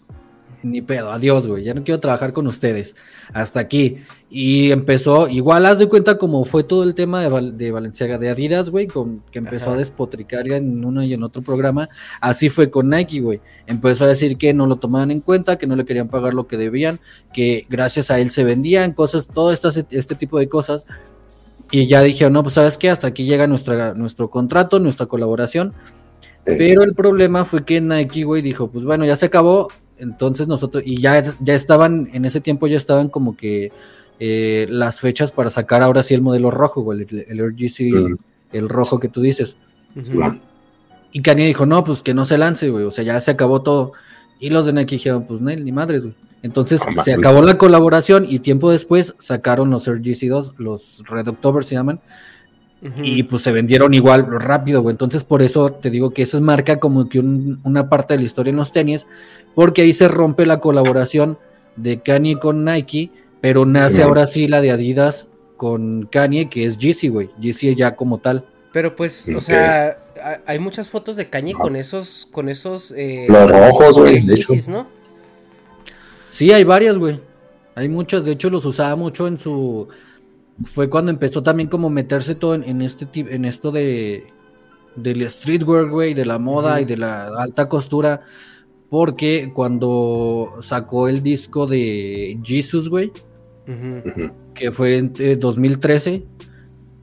ni 0.63 0.81
pedo, 0.81 1.11
adiós, 1.11 1.47
güey, 1.47 1.63
ya 1.63 1.73
no 1.73 1.83
quiero 1.83 1.99
trabajar 1.99 2.33
con 2.33 2.47
ustedes. 2.47 2.95
Hasta 3.33 3.59
aquí. 3.59 3.97
Y 4.29 4.71
empezó, 4.71 5.27
igual 5.27 5.65
haz 5.65 5.79
de 5.79 5.87
cuenta 5.87 6.17
como 6.17 6.45
fue 6.45 6.63
todo 6.63 6.83
el 6.83 6.95
tema 6.95 7.21
de, 7.21 7.29
Val- 7.29 7.57
de 7.57 7.71
Valenciaga, 7.71 8.17
de 8.17 8.29
Adidas, 8.29 8.69
güey, 8.69 8.87
con, 8.87 9.21
que 9.31 9.39
empezó 9.39 9.67
Ajá. 9.67 9.75
a 9.75 9.79
despotricar 9.79 10.47
ya 10.47 10.57
en 10.57 10.83
uno 10.85 11.03
y 11.03 11.13
en 11.13 11.23
otro 11.23 11.41
programa. 11.41 11.89
Así 12.21 12.49
fue 12.49 12.69
con 12.69 12.89
Nike, 12.89 13.19
güey. 13.21 13.41
Empezó 13.67 14.05
a 14.05 14.07
decir 14.07 14.37
que 14.37 14.53
no 14.53 14.67
lo 14.67 14.77
tomaban 14.77 15.11
en 15.11 15.21
cuenta, 15.21 15.57
que 15.57 15.67
no 15.67 15.75
le 15.75 15.85
querían 15.85 16.07
pagar 16.07 16.33
lo 16.33 16.47
que 16.47 16.57
debían, 16.57 16.99
que 17.33 17.65
gracias 17.69 18.11
a 18.11 18.19
él 18.19 18.31
se 18.31 18.43
vendían 18.43 18.93
cosas, 18.93 19.27
todo 19.27 19.51
estas, 19.51 19.83
este 19.89 20.15
tipo 20.15 20.39
de 20.39 20.47
cosas. 20.47 20.85
Y 21.73 21.87
ya 21.87 22.01
dijeron, 22.01 22.33
no, 22.33 22.43
pues 22.43 22.55
sabes 22.55 22.77
qué, 22.77 22.89
hasta 22.89 23.07
aquí 23.07 23.23
llega 23.25 23.47
nuestra, 23.47 23.93
nuestro 23.93 24.29
contrato, 24.29 24.79
nuestra 24.79 25.05
colaboración. 25.05 25.73
Pero 26.43 26.81
el 26.83 26.95
problema 26.95 27.45
fue 27.45 27.63
que 27.63 27.79
Nike, 27.79 28.23
güey, 28.23 28.41
dijo, 28.41 28.69
pues 28.71 28.83
bueno, 28.83 29.05
ya 29.05 29.15
se 29.15 29.27
acabó, 29.27 29.67
entonces 30.01 30.47
nosotros, 30.47 30.83
y 30.85 30.99
ya, 30.99 31.23
ya 31.39 31.53
estaban, 31.53 32.09
en 32.13 32.25
ese 32.25 32.41
tiempo 32.41 32.67
ya 32.67 32.77
estaban 32.77 33.07
como 33.07 33.37
que 33.37 33.71
eh, 34.19 34.65
las 34.69 34.99
fechas 34.99 35.31
para 35.31 35.49
sacar 35.49 35.81
ahora 35.81 36.03
sí 36.03 36.13
el 36.13 36.21
modelo 36.21 36.51
rojo, 36.51 36.81
güey, 36.81 37.07
el, 37.09 37.25
el 37.27 37.51
RGC, 37.51 38.17
el 38.51 38.69
rojo 38.69 38.99
que 38.99 39.07
tú 39.07 39.21
dices. 39.21 39.57
Y 41.11 41.21
Kanye 41.21 41.45
dijo, 41.45 41.65
no, 41.65 41.83
pues 41.83 42.01
que 42.01 42.13
no 42.13 42.25
se 42.25 42.37
lance, 42.37 42.69
güey, 42.69 42.85
o 42.85 42.91
sea, 42.91 43.03
ya 43.03 43.21
se 43.21 43.31
acabó 43.31 43.61
todo. 43.61 43.93
Y 44.39 44.49
los 44.49 44.65
de 44.65 44.73
Nike 44.73 44.95
dijeron, 44.95 45.25
pues 45.27 45.39
no, 45.39 45.51
ni 45.51 45.71
madres, 45.71 46.03
güey. 46.03 46.15
Entonces 46.43 46.81
se 46.81 46.91
mames. 46.91 47.07
acabó 47.09 47.43
la 47.43 47.57
colaboración 47.57 48.25
y 48.27 48.39
tiempo 48.39 48.71
después 48.71 49.15
sacaron 49.19 49.69
los 49.69 49.87
RGC2, 49.87 50.55
los 50.57 51.03
Red 51.07 51.27
October 51.27 51.63
se 51.63 51.75
llaman, 51.75 52.01
Y 53.03 53.21
pues 53.23 53.43
se 53.43 53.51
vendieron 53.51 53.93
igual 53.93 54.25
rápido, 54.39 54.81
güey. 54.81 54.93
Entonces, 54.93 55.23
por 55.23 55.43
eso 55.43 55.71
te 55.71 55.89
digo 55.91 56.11
que 56.11 56.23
eso 56.23 56.37
es 56.37 56.43
marca 56.43 56.79
como 56.79 57.07
que 57.09 57.19
un- 57.19 57.59
una 57.63 57.89
parte 57.89 58.13
de 58.15 58.19
la 58.19 58.25
historia 58.25 58.49
en 58.49 58.55
los 58.57 58.71
tenis, 58.71 59.05
porque 59.53 59.83
ahí 59.83 59.93
se 59.93 60.07
rompe 60.07 60.45
la 60.47 60.59
colaboración 60.59 61.37
de 61.75 61.99
Kanye 62.01 62.39
con 62.39 62.65
Nike, 62.65 63.11
pero 63.39 63.65
nace 63.65 64.01
ahora 64.01 64.25
sí 64.25 64.47
la 64.47 64.61
de 64.61 64.71
Adidas 64.71 65.27
con 65.57 66.03
Kanye, 66.11 66.49
que 66.49 66.65
es 66.65 66.79
Yeezy, 66.79 67.09
güey. 67.09 67.29
Yeezy 67.39 67.75
ya 67.75 67.95
como 67.95 68.17
tal. 68.17 68.45
Pero 68.73 68.95
pues, 68.95 69.29
o 69.35 69.41
sea, 69.41 69.97
ha- 70.23 70.39
hay 70.47 70.57
muchas 70.57 70.89
fotos 70.89 71.15
de 71.17 71.29
Kanye 71.29 71.53
con 71.53 71.75
esos, 71.75 72.27
con 72.31 72.49
esos, 72.49 72.91
eh, 72.97 73.27
Los 73.29 73.51
rojos, 73.51 73.99
güey, 73.99 74.21
de 74.25 74.33
hecho. 74.33 74.53
Yeezys, 74.53 74.69
¿no? 74.69 74.87
Sí, 76.29 76.51
hay 76.51 76.63
varias, 76.63 76.97
güey. 76.97 77.19
Hay 77.75 77.89
muchas, 77.89 78.25
de 78.25 78.31
hecho 78.31 78.49
los 78.49 78.65
usaba 78.65 78.95
mucho 78.95 79.27
en 79.27 79.37
su... 79.37 79.87
Fue 80.65 80.89
cuando 80.89 81.11
empezó 81.11 81.43
también 81.43 81.69
como 81.69 81.89
meterse 81.89 82.35
todo 82.35 82.55
en, 82.55 82.63
en 82.63 82.81
este 82.81 83.07
en 83.13 83.45
esto 83.45 83.71
de 83.71 84.25
del 84.95 85.29
streetwear, 85.29 85.89
güey, 85.89 86.13
de 86.13 86.25
la 86.25 86.39
moda 86.39 86.81
y 86.81 86.85
de 86.85 86.97
la 86.97 87.27
alta 87.37 87.69
costura, 87.69 88.21
porque 88.89 89.51
cuando 89.53 90.53
sacó 90.61 91.07
el 91.07 91.23
disco 91.23 91.65
de 91.65 92.37
Jesus, 92.43 92.89
güey, 92.89 93.11
que 94.53 94.71
fue 94.71 94.97
en 94.97 95.13
eh, 95.19 95.37
2013, 95.37 96.25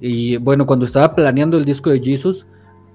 y 0.01 0.37
bueno, 0.37 0.66
cuando 0.66 0.85
estaba 0.85 1.14
planeando 1.14 1.57
el 1.57 1.64
disco 1.64 1.90
de 1.90 2.01
Jesus, 2.01 2.47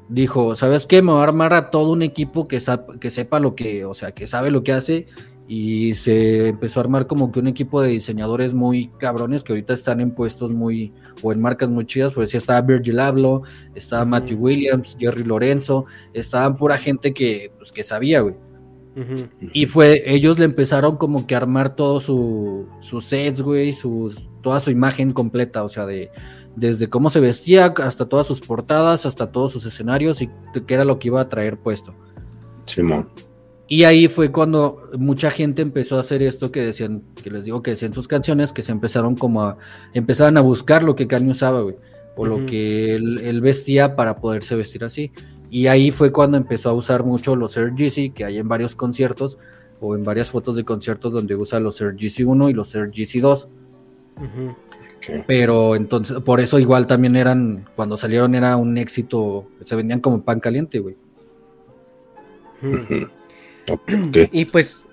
dijo, 0.09 0.55
¿sabes 0.55 0.85
qué? 0.85 1.01
Me 1.01 1.11
voy 1.11 1.21
a 1.21 1.23
armar 1.23 1.53
a 1.53 1.71
todo 1.71 1.91
un 1.91 2.03
equipo 2.03 2.47
que, 2.47 2.61
que 2.99 3.09
sepa 3.09 3.39
lo 3.39 3.55
que, 3.55 3.85
o 3.85 3.93
sea, 3.93 4.11
que 4.11 4.27
sabe 4.27 4.51
lo 4.51 4.63
que 4.63 4.73
hace, 4.73 5.07
y 5.47 5.93
se 5.95 6.49
empezó 6.49 6.79
a 6.79 6.83
armar 6.83 7.05
como 7.05 7.31
que 7.31 7.39
un 7.39 7.47
equipo 7.47 7.81
de 7.81 7.89
diseñadores 7.89 8.53
muy 8.53 8.89
cabrones 8.97 9.43
que 9.43 9.51
ahorita 9.51 9.73
están 9.73 9.99
en 9.99 10.11
puestos 10.11 10.51
muy, 10.51 10.93
o 11.21 11.33
en 11.33 11.41
marcas 11.41 11.69
muy 11.69 11.85
chidas, 11.85 12.13
pues 12.13 12.31
sí 12.31 12.37
estaba 12.37 12.61
Virgil 12.61 12.99
Abloh, 12.99 13.43
estaba 13.75 14.05
Matthew 14.05 14.39
Williams, 14.39 14.95
Jerry 14.97 15.23
Lorenzo, 15.23 15.85
estaban 16.13 16.55
pura 16.55 16.77
gente 16.77 17.13
que, 17.13 17.51
pues, 17.57 17.71
que 17.71 17.83
sabía, 17.83 18.21
güey. 18.21 18.35
Y 19.53 19.65
fue, 19.65 20.03
ellos 20.05 20.37
le 20.37 20.45
empezaron 20.45 20.97
como 20.97 21.25
que 21.25 21.33
a 21.33 21.39
armar 21.39 21.75
todo 21.75 21.99
su, 21.99 22.67
sus 22.79 23.05
sets, 23.05 23.41
güey, 23.41 23.73
sus, 23.73 24.29
toda 24.43 24.59
su 24.59 24.69
imagen 24.69 25.13
completa, 25.13 25.63
o 25.63 25.69
sea, 25.69 25.87
de 25.87 26.11
desde 26.55 26.87
cómo 26.87 27.09
se 27.09 27.19
vestía 27.19 27.73
hasta 27.77 28.07
todas 28.07 28.27
sus 28.27 28.39
portadas, 28.39 29.07
hasta 29.07 29.31
todos 29.31 29.51
sus 29.51 29.65
escenarios 29.65 30.21
y 30.21 30.29
qué 30.67 30.73
era 30.73 30.85
lo 30.85 30.99
que 30.99 31.07
iba 31.07 31.19
a 31.19 31.29
traer 31.29 31.57
puesto. 31.57 31.95
Simón. 32.65 33.09
Y 33.67 33.85
ahí 33.85 34.07
fue 34.07 34.31
cuando 34.31 34.89
mucha 34.97 35.31
gente 35.31 35.61
empezó 35.61 35.97
a 35.97 36.01
hacer 36.01 36.21
esto 36.21 36.51
que 36.51 36.61
decían, 36.61 37.01
que 37.23 37.29
les 37.29 37.45
digo 37.45 37.63
que 37.63 37.71
decían 37.71 37.93
sus 37.93 38.07
canciones, 38.07 38.51
que 38.51 38.61
se 38.61 38.71
empezaron 38.71 39.15
como 39.15 39.43
a, 39.43 39.57
empezaban 39.93 40.37
a 40.37 40.41
buscar 40.41 40.83
lo 40.83 40.95
que 40.95 41.07
Kanye 41.07 41.31
usaba, 41.31 41.61
güey, 41.61 41.75
o 42.15 42.25
lo 42.25 42.45
que 42.45 42.93
él, 42.93 43.19
él 43.23 43.41
vestía 43.41 43.95
para 43.95 44.15
poderse 44.15 44.55
vestir 44.55 44.83
así. 44.83 45.11
Y 45.49 45.67
ahí 45.67 45.91
fue 45.91 46.11
cuando 46.11 46.35
empezó 46.35 46.69
a 46.69 46.73
usar 46.73 47.03
mucho 47.03 47.35
los 47.35 47.55
Air 47.57 47.73
Yeezy, 47.75 48.09
que 48.09 48.25
hay 48.25 48.37
en 48.37 48.47
varios 48.47 48.75
conciertos, 48.75 49.39
o 49.79 49.95
en 49.95 50.03
varias 50.03 50.29
fotos 50.29 50.55
de 50.55 50.63
conciertos 50.63 51.13
donde 51.13 51.35
usa 51.35 51.59
los 51.59 51.79
Air 51.81 51.95
Yeezy 51.95 52.23
1 52.23 52.49
y 52.49 52.53
los 52.53 52.73
Air 52.73 52.89
Yeezy 52.91 53.19
2. 53.19 53.47
Ujú. 54.17 54.49
Ok. 54.49 55.25
Pero 55.27 55.75
entonces, 55.75 56.19
por 56.21 56.39
eso 56.39 56.59
igual 56.59 56.87
también 56.87 57.15
eran, 57.15 57.65
cuando 57.75 57.97
salieron 57.97 58.33
era 58.35 58.55
un 58.55 58.77
éxito, 58.77 59.47
se 59.63 59.75
vendían 59.75 59.99
como 59.99 60.23
pan 60.23 60.39
caliente, 60.39 60.79
güey. 60.79 60.95
Y 64.31 64.45
pues, 64.45 64.85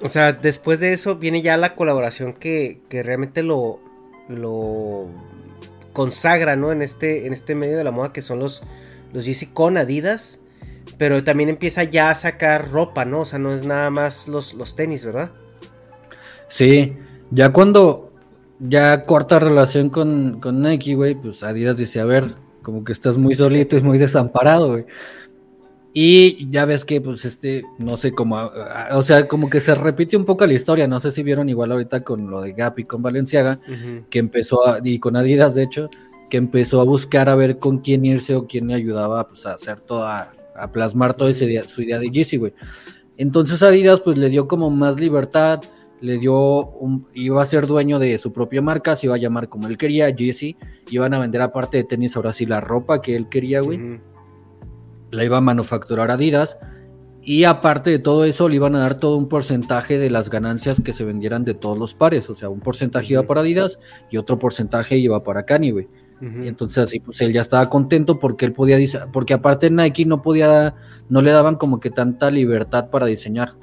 o 0.00 0.08
sea, 0.08 0.32
después 0.32 0.80
de 0.80 0.92
eso 0.92 1.16
viene 1.16 1.42
ya 1.42 1.56
la 1.56 1.74
colaboración 1.74 2.32
que, 2.32 2.80
que 2.88 3.02
realmente 3.02 3.42
lo, 3.42 3.80
lo 4.28 5.08
consagra, 5.92 6.56
¿no? 6.56 6.72
En 6.72 6.82
este, 6.82 7.26
en 7.26 7.32
este 7.32 7.54
medio 7.54 7.76
de 7.76 7.84
la 7.84 7.90
moda 7.90 8.12
que 8.12 8.22
son 8.22 8.38
los, 8.38 8.62
los 9.12 9.24
Yeezy 9.24 9.46
con 9.46 9.76
Adidas. 9.76 10.40
Pero 10.96 11.22
también 11.22 11.48
empieza 11.48 11.84
ya 11.84 12.10
a 12.10 12.14
sacar 12.14 12.70
ropa, 12.70 13.04
¿no? 13.04 13.20
O 13.20 13.24
sea, 13.24 13.38
no 13.38 13.52
es 13.52 13.64
nada 13.64 13.90
más 13.90 14.26
los, 14.26 14.54
los 14.54 14.74
tenis, 14.74 15.04
¿verdad? 15.04 15.32
Sí, 16.48 16.96
ya 17.30 17.52
cuando 17.52 18.12
ya 18.58 19.04
corta 19.04 19.38
relación 19.38 19.90
con, 19.90 20.40
con 20.40 20.62
Nike, 20.62 20.94
güey, 20.94 21.14
pues 21.14 21.42
Adidas 21.42 21.76
dice, 21.76 22.00
a 22.00 22.04
ver, 22.04 22.34
como 22.62 22.84
que 22.84 22.92
estás 22.92 23.18
muy 23.18 23.34
solito 23.34 23.76
y 23.76 23.82
muy 23.82 23.98
desamparado, 23.98 24.68
güey. 24.68 24.86
Y 26.00 26.48
ya 26.52 26.64
ves 26.64 26.84
que, 26.84 27.00
pues, 27.00 27.24
este, 27.24 27.64
no 27.78 27.96
sé 27.96 28.12
cómo, 28.12 28.38
o 28.92 29.02
sea, 29.02 29.26
como 29.26 29.50
que 29.50 29.60
se 29.60 29.74
repite 29.74 30.16
un 30.16 30.24
poco 30.24 30.46
la 30.46 30.52
historia, 30.52 30.86
no 30.86 31.00
sé 31.00 31.10
si 31.10 31.24
vieron 31.24 31.48
igual 31.48 31.72
ahorita 31.72 32.04
con 32.04 32.30
lo 32.30 32.40
de 32.40 32.52
Gap 32.52 32.78
y 32.78 32.84
con 32.84 33.02
Valenciaga, 33.02 33.58
que 34.08 34.20
empezó, 34.20 34.64
a- 34.68 34.78
y 34.84 35.00
con 35.00 35.16
Adidas, 35.16 35.56
de 35.56 35.64
hecho, 35.64 35.90
que 36.30 36.36
empezó 36.36 36.80
a 36.80 36.84
buscar 36.84 37.28
a 37.28 37.34
ver 37.34 37.58
con 37.58 37.78
quién 37.78 38.04
irse 38.04 38.36
o 38.36 38.46
quién 38.46 38.68
le 38.68 38.74
ayudaba, 38.74 39.26
pues, 39.26 39.44
a 39.44 39.54
hacer 39.54 39.80
toda, 39.80 40.32
a 40.54 40.70
plasmar 40.70 41.14
toda 41.14 41.32
su 41.34 41.42
idea 41.82 41.98
de 41.98 42.10
Yeezy, 42.12 42.36
güey. 42.36 42.52
Entonces 43.16 43.60
Adidas, 43.64 44.00
pues, 44.00 44.16
le 44.18 44.28
dio 44.30 44.46
como 44.46 44.70
más 44.70 45.00
libertad, 45.00 45.60
le 46.00 46.18
dio, 46.18 46.64
un, 46.78 47.08
iba 47.12 47.42
a 47.42 47.46
ser 47.46 47.66
dueño 47.66 47.98
de 47.98 48.16
su 48.18 48.32
propia 48.32 48.62
marca, 48.62 48.94
se 48.94 49.06
iba 49.06 49.16
a 49.16 49.18
llamar 49.18 49.48
como 49.48 49.66
él 49.66 49.76
quería, 49.76 50.08
Yeezy, 50.10 50.56
iban 50.90 51.12
a 51.12 51.18
vender 51.18 51.40
aparte 51.42 51.78
de 51.78 51.82
tenis, 51.82 52.14
ahora 52.14 52.30
sí, 52.30 52.46
la 52.46 52.60
ropa 52.60 53.02
que 53.02 53.16
él 53.16 53.28
quería, 53.28 53.62
güey. 53.62 53.78
La 55.10 55.24
iba 55.24 55.38
a 55.38 55.40
manufacturar 55.40 56.10
Adidas 56.10 56.58
y 57.22 57.44
aparte 57.44 57.90
de 57.90 57.98
todo 57.98 58.24
eso 58.24 58.48
le 58.48 58.56
iban 58.56 58.74
a 58.74 58.78
dar 58.78 58.94
todo 58.94 59.16
un 59.16 59.28
porcentaje 59.28 59.98
de 59.98 60.08
las 60.08 60.30
ganancias 60.30 60.80
que 60.80 60.92
se 60.92 61.04
vendieran 61.04 61.44
de 61.44 61.54
todos 61.54 61.76
los 61.76 61.94
pares, 61.94 62.30
o 62.30 62.34
sea, 62.34 62.48
un 62.48 62.60
porcentaje 62.60 63.12
iba 63.12 63.22
para 63.24 63.42
Adidas 63.42 63.78
y 64.10 64.16
otro 64.16 64.38
porcentaje 64.38 64.96
iba 64.96 65.22
para 65.22 65.44
Kanye, 65.44 65.72
güey. 65.72 65.88
Y 66.20 66.48
entonces 66.48 66.78
así 66.78 66.98
pues 66.98 67.20
él 67.20 67.32
ya 67.32 67.42
estaba 67.42 67.70
contento 67.70 68.18
porque 68.18 68.44
él 68.44 68.52
podía 68.52 68.76
porque 69.12 69.34
aparte 69.34 69.70
Nike 69.70 70.04
no 70.04 70.20
podía 70.20 70.74
no 71.08 71.22
le 71.22 71.30
daban 71.30 71.54
como 71.54 71.78
que 71.78 71.90
tanta 71.90 72.30
libertad 72.32 72.90
para 72.90 73.06
diseñar. 73.06 73.54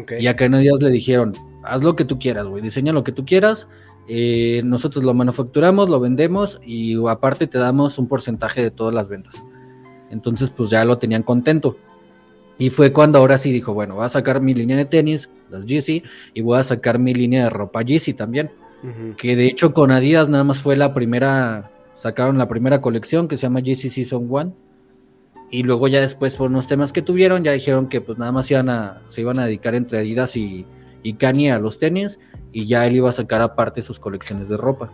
Ok. 0.00 0.12
Y 0.20 0.28
a 0.28 0.36
Kanye 0.36 0.58
Adidas 0.58 0.82
le 0.82 0.90
dijeron, 0.90 1.32
haz 1.64 1.82
lo 1.82 1.96
que 1.96 2.04
tú 2.04 2.18
quieras, 2.18 2.46
güey, 2.46 2.62
diseña 2.62 2.92
lo 2.92 3.02
que 3.02 3.12
tú 3.12 3.24
quieras. 3.24 3.66
eh, 4.08 4.62
nosotros 4.64 5.04
lo 5.04 5.14
manufacturamos, 5.14 5.88
lo 5.88 6.00
vendemos 6.00 6.60
y 6.64 6.96
aparte 7.08 7.46
te 7.46 7.58
damos 7.58 7.98
un 7.98 8.08
porcentaje 8.08 8.62
de 8.62 8.70
todas 8.70 8.94
las 8.94 9.08
ventas. 9.08 9.42
Entonces, 10.10 10.50
pues 10.50 10.70
ya 10.70 10.84
lo 10.84 10.98
tenían 10.98 11.22
contento. 11.22 11.76
Y 12.58 12.68
fue 12.68 12.92
cuando 12.92 13.18
ahora 13.18 13.38
sí 13.38 13.50
dijo, 13.52 13.72
bueno, 13.72 13.94
voy 13.94 14.04
a 14.04 14.10
sacar 14.10 14.42
mi 14.42 14.52
línea 14.52 14.76
de 14.76 14.84
tenis, 14.84 15.30
las 15.48 15.64
Yeezy, 15.64 16.02
y 16.34 16.42
voy 16.42 16.58
a 16.58 16.62
sacar 16.62 16.98
mi 16.98 17.14
línea 17.14 17.44
de 17.44 17.50
ropa 17.50 17.80
Yeezy 17.80 18.12
también. 18.12 18.50
Que 19.16 19.36
de 19.36 19.46
hecho 19.46 19.72
con 19.74 19.90
Adidas 19.90 20.28
nada 20.28 20.44
más 20.44 20.60
fue 20.60 20.76
la 20.76 20.92
primera, 20.92 21.70
sacaron 21.94 22.38
la 22.38 22.48
primera 22.48 22.80
colección 22.80 23.28
que 23.28 23.36
se 23.36 23.42
llama 23.42 23.60
Yeezy 23.60 23.88
Season 23.88 24.26
1. 24.28 24.54
Y 25.50 25.62
luego 25.62 25.88
ya 25.88 26.02
después 26.02 26.36
por 26.36 26.50
unos 26.50 26.66
temas 26.66 26.92
que 26.92 27.02
tuvieron, 27.02 27.44
ya 27.44 27.52
dijeron 27.52 27.88
que 27.88 28.00
pues 28.02 28.18
nada 28.18 28.30
más 28.30 28.50
iban 28.50 28.68
a, 28.68 29.02
se 29.08 29.22
iban 29.22 29.38
a 29.38 29.46
dedicar 29.46 29.74
entre 29.74 29.98
Adidas 29.98 30.36
y, 30.36 30.66
y 31.02 31.14
Kanye 31.14 31.52
a 31.52 31.58
los 31.58 31.78
tenis. 31.78 32.18
Y 32.52 32.66
ya 32.66 32.86
él 32.86 32.96
iba 32.96 33.08
a 33.08 33.12
sacar 33.12 33.40
aparte 33.40 33.80
sus 33.80 33.98
colecciones 33.98 34.50
de 34.50 34.58
ropa. 34.58 34.92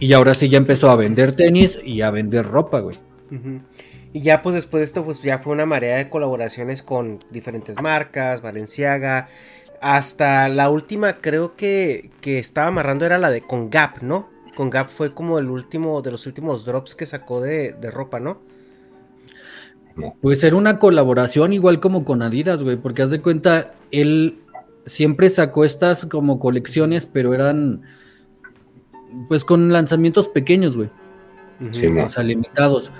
Y 0.00 0.12
ahora 0.12 0.34
sí 0.34 0.48
ya 0.48 0.58
empezó 0.58 0.90
a 0.90 0.96
vender 0.96 1.32
tenis 1.32 1.78
y 1.84 2.02
a 2.02 2.10
vender 2.10 2.44
ropa, 2.44 2.80
güey. 2.80 2.96
Y 4.12 4.20
ya 4.22 4.42
pues 4.42 4.54
después 4.54 4.80
de 4.80 4.84
esto 4.84 5.04
pues 5.04 5.22
ya 5.22 5.38
fue 5.38 5.52
una 5.52 5.66
marea 5.66 5.96
de 5.96 6.08
colaboraciones 6.08 6.82
con 6.82 7.24
diferentes 7.30 7.80
marcas, 7.82 8.40
Valenciaga, 8.40 9.28
hasta 9.80 10.48
la 10.48 10.70
última 10.70 11.18
creo 11.18 11.56
que, 11.56 12.10
que 12.20 12.38
estaba 12.38 12.68
amarrando 12.68 13.06
era 13.06 13.18
la 13.18 13.30
de 13.30 13.42
con 13.42 13.70
Gap, 13.70 14.02
¿no? 14.02 14.28
Con 14.56 14.70
Gap 14.70 14.88
fue 14.88 15.14
como 15.14 15.38
el 15.38 15.50
último 15.50 16.02
de 16.02 16.10
los 16.10 16.26
últimos 16.26 16.64
drops 16.64 16.94
que 16.96 17.06
sacó 17.06 17.40
de, 17.40 17.72
de 17.72 17.90
ropa, 17.90 18.18
¿no? 18.20 18.40
Puede 20.20 20.36
ser 20.36 20.54
una 20.54 20.78
colaboración 20.78 21.52
igual 21.52 21.80
como 21.80 22.04
con 22.04 22.22
Adidas, 22.22 22.62
güey, 22.62 22.76
porque 22.76 23.02
haz 23.02 23.10
de 23.10 23.20
cuenta, 23.20 23.72
él 23.90 24.38
siempre 24.86 25.28
sacó 25.28 25.64
estas 25.64 26.06
como 26.06 26.38
colecciones, 26.38 27.06
pero 27.06 27.34
eran 27.34 27.82
pues 29.28 29.44
con 29.44 29.72
lanzamientos 29.72 30.28
pequeños, 30.28 30.76
güey. 30.76 30.90
Sí, 31.72 31.86
o 31.86 32.08
sea, 32.08 32.22
limitados. 32.22 32.92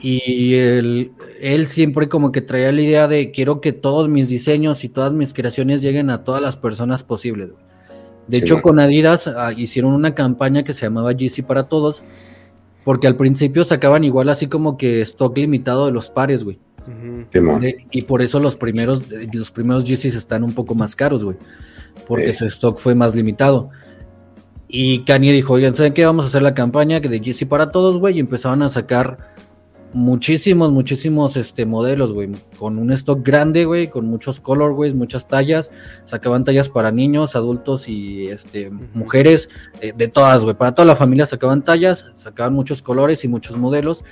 Y 0.00 0.54
él, 0.54 1.12
él 1.40 1.66
siempre 1.66 2.08
como 2.08 2.32
que 2.32 2.40
traía 2.40 2.72
la 2.72 2.80
idea 2.82 3.06
de 3.08 3.30
quiero 3.30 3.60
que 3.60 3.72
todos 3.72 4.08
mis 4.08 4.28
diseños 4.28 4.82
y 4.82 4.88
todas 4.88 5.12
mis 5.12 5.32
creaciones 5.32 5.80
lleguen 5.80 6.10
a 6.10 6.24
todas 6.24 6.42
las 6.42 6.56
personas 6.56 7.04
posibles. 7.04 7.50
De 8.26 8.38
Sí, 8.38 8.42
hecho, 8.42 8.54
man. 8.54 8.62
con 8.62 8.80
Adidas 8.80 9.28
ah, 9.28 9.52
hicieron 9.56 9.92
una 9.92 10.14
campaña 10.14 10.64
que 10.64 10.72
se 10.72 10.86
llamaba 10.86 11.12
Yeezy 11.12 11.42
para 11.42 11.64
todos, 11.64 12.02
porque 12.84 13.06
al 13.06 13.16
principio 13.16 13.62
sacaban 13.64 14.02
igual 14.02 14.28
así 14.28 14.48
como 14.48 14.76
que 14.76 15.00
stock 15.02 15.36
limitado 15.36 15.86
de 15.86 15.92
los 15.92 16.10
pares, 16.10 16.42
güey. 16.42 16.58
Simón. 17.32 17.60
De- 17.60 17.86
y 17.92 18.02
por 18.02 18.22
eso 18.22 18.40
los 18.40 18.56
primeros, 18.56 19.04
los 19.32 19.52
primeros 19.52 19.84
Yeezys 19.84 20.16
están 20.16 20.42
un 20.42 20.52
poco 20.52 20.74
más 20.74 20.96
caros, 20.96 21.22
güey. 21.24 21.36
Porque 22.08 22.32
Sí. 22.32 22.40
su 22.40 22.46
stock 22.46 22.78
fue 22.80 22.96
más 22.96 23.14
limitado. 23.14 23.70
Y 24.74 25.00
Kanye 25.00 25.34
dijo, 25.34 25.52
oigan, 25.52 25.74
¿saben 25.74 25.92
qué? 25.92 26.06
Vamos 26.06 26.24
a 26.24 26.28
hacer 26.28 26.40
la 26.40 26.54
campaña 26.54 26.98
de 26.98 27.20
Yeezy 27.20 27.44
para 27.44 27.70
todos, 27.70 27.98
güey. 27.98 28.16
Y 28.16 28.20
empezaron 28.20 28.62
a 28.62 28.70
sacar 28.70 29.18
muchísimos, 29.92 30.72
muchísimos 30.72 31.36
este, 31.36 31.66
modelos, 31.66 32.14
güey. 32.14 32.30
Con 32.58 32.78
un 32.78 32.90
stock 32.92 33.22
grande, 33.22 33.66
güey. 33.66 33.88
Con 33.88 34.06
muchos 34.06 34.40
colorways, 34.40 34.94
muchas 34.94 35.28
tallas. 35.28 35.70
Sacaban 36.06 36.44
tallas 36.44 36.70
para 36.70 36.90
niños, 36.90 37.36
adultos 37.36 37.86
y 37.86 38.28
este, 38.28 38.70
mujeres. 38.94 39.50
eh, 39.82 39.92
de 39.94 40.08
todas, 40.08 40.42
güey. 40.42 40.56
Para 40.56 40.74
toda 40.74 40.86
la 40.86 40.96
familia 40.96 41.26
sacaban 41.26 41.62
tallas. 41.62 42.06
Sacaban 42.14 42.54
muchos 42.54 42.80
colores 42.80 43.24
y 43.24 43.28
muchos 43.28 43.58
modelos. 43.58 44.04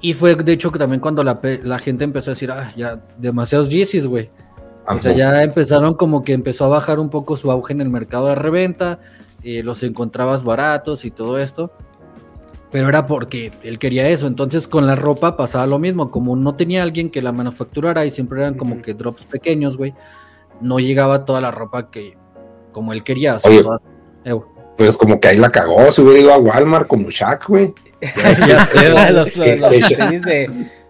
Y 0.00 0.14
fue 0.14 0.34
de 0.34 0.52
hecho 0.52 0.72
que 0.72 0.78
también 0.78 1.00
cuando 1.00 1.22
la, 1.22 1.38
la 1.64 1.78
gente 1.78 2.04
empezó 2.04 2.30
a 2.30 2.34
decir, 2.34 2.50
ah, 2.50 2.72
ya 2.74 3.04
demasiados 3.18 3.68
Yeezys, 3.68 4.06
güey. 4.06 4.30
O 4.88 4.98
sea, 4.98 5.12
ya 5.12 5.42
empezaron 5.42 5.94
como 5.94 6.22
que 6.22 6.32
empezó 6.32 6.64
a 6.64 6.68
bajar 6.68 6.98
un 6.98 7.10
poco 7.10 7.36
su 7.36 7.50
auge 7.50 7.72
en 7.72 7.82
el 7.82 7.88
mercado 7.88 8.28
de 8.28 8.34
reventa, 8.34 8.98
eh, 9.44 9.62
los 9.62 9.82
encontrabas 9.82 10.44
baratos 10.44 11.04
y 11.04 11.10
todo 11.10 11.38
esto. 11.38 11.72
Pero 12.70 12.88
era 12.88 13.04
porque 13.06 13.52
él 13.62 13.78
quería 13.78 14.08
eso. 14.08 14.26
Entonces 14.26 14.66
con 14.66 14.86
la 14.86 14.94
ropa 14.96 15.36
pasaba 15.36 15.66
lo 15.66 15.78
mismo. 15.78 16.10
Como 16.10 16.36
no 16.36 16.54
tenía 16.54 16.82
alguien 16.82 17.10
que 17.10 17.20
la 17.20 17.32
manufacturara 17.32 18.06
y 18.06 18.10
siempre 18.10 18.40
eran 18.40 18.54
como 18.54 18.80
que 18.80 18.94
drops 18.94 19.24
pequeños, 19.24 19.76
güey, 19.76 19.92
no 20.60 20.78
llegaba 20.78 21.24
toda 21.26 21.40
la 21.40 21.50
ropa 21.50 21.90
que 21.90 22.16
como 22.72 22.92
él 22.94 23.04
quería. 23.04 23.36
o 23.36 23.38
sea, 23.40 23.50
Oye. 23.50 23.62
toda- 23.62 23.80
Eh, 24.24 24.32
güey. 24.32 24.48
Pues 24.78 24.96
como 24.96 25.20
que 25.20 25.28
ahí 25.28 25.36
la 25.36 25.50
cagó, 25.50 25.90
se 25.90 26.00
hubiera 26.00 26.18
ido 26.20 26.32
a 26.32 26.38
Walmart 26.38 26.86
como 26.86 27.10
Shaq, 27.10 27.46
güey. 27.46 27.74
Ya 28.48 28.64
sé, 28.64 28.90
güey. 28.90 29.12
los, 29.12 29.36
los, 29.36 29.46
los 29.60 29.70
De- 29.70 29.94
tenis 29.96 30.22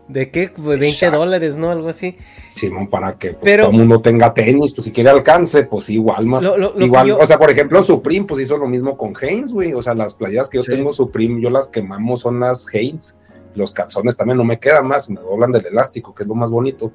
de, 0.08 0.30
qué, 0.30 0.50
Pues 0.50 0.78
20 0.78 0.96
Shaq. 0.98 1.12
dólares, 1.14 1.56
¿no? 1.56 1.70
Algo 1.70 1.88
así. 1.88 2.16
Simón, 2.48 2.88
para 2.88 3.14
que 3.18 3.30
pues, 3.30 3.40
Pero- 3.44 3.64
todo 3.64 3.72
el 3.72 3.78
mundo 3.78 4.00
tenga 4.00 4.34
tenis, 4.34 4.72
pues 4.72 4.84
si 4.84 4.92
quiere 4.92 5.10
alcance, 5.10 5.62
pues 5.64 5.84
sí. 5.84 5.94
Lo- 5.96 6.20
lo- 6.58 6.80
Igual, 6.80 7.04
que 7.04 7.08
yo- 7.10 7.18
o 7.18 7.26
sea, 7.26 7.38
por 7.38 7.50
ejemplo, 7.50 7.82
Supreme, 7.82 8.26
pues 8.26 8.42
hizo 8.42 8.56
lo 8.56 8.66
mismo 8.68 8.96
con 8.96 9.14
Hanes, 9.20 9.52
güey. 9.52 9.72
O 9.72 9.80
sea, 9.82 9.94
las 9.94 10.14
playeras 10.14 10.48
que 10.50 10.58
yo 10.58 10.62
Sí. 10.62 10.70
tengo 10.70 10.92
Supreme, 10.92 11.40
yo 11.40 11.50
las 11.50 11.68
quemamos 11.68 12.20
son 12.20 12.40
las 12.40 12.66
Hanes. 12.74 13.16
Los 13.54 13.72
calzones 13.72 14.16
también 14.16 14.38
no 14.38 14.44
me 14.44 14.58
quedan 14.58 14.86
más, 14.88 15.10
me 15.10 15.20
doblan 15.20 15.52
del 15.52 15.66
elástico, 15.66 16.14
que 16.14 16.22
es 16.22 16.28
lo 16.28 16.34
más 16.34 16.50
bonito. 16.50 16.90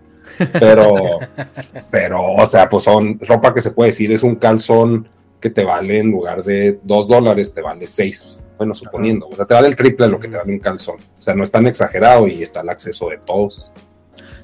Pero, 0.59 1.19
pero, 1.91 2.33
o 2.33 2.45
sea, 2.45 2.67
pues 2.69 2.83
son 2.83 3.19
ropa 3.19 3.53
que 3.53 3.61
se 3.61 3.71
puede 3.71 3.91
decir, 3.91 4.11
es 4.11 4.23
un 4.23 4.35
calzón 4.35 5.07
que 5.39 5.49
te 5.51 5.63
vale 5.63 5.99
en 5.99 6.09
lugar 6.11 6.43
de 6.43 6.79
dos 6.83 7.07
dólares, 7.07 7.53
te 7.53 7.61
vale 7.61 7.85
seis. 7.85 8.39
Bueno, 8.57 8.73
suponiendo, 8.75 9.27
o 9.27 9.35
sea, 9.35 9.45
te 9.45 9.53
vale 9.53 9.67
el 9.67 9.75
triple 9.75 10.05
de 10.07 10.11
lo 10.11 10.19
que 10.19 10.27
te 10.27 10.37
vale 10.37 10.51
un 10.51 10.59
calzón. 10.59 10.97
O 11.19 11.21
sea, 11.21 11.35
no 11.35 11.43
es 11.43 11.51
tan 11.51 11.67
exagerado 11.67 12.27
y 12.27 12.41
está 12.43 12.61
el 12.61 12.69
acceso 12.69 13.09
de 13.09 13.17
todos. 13.19 13.71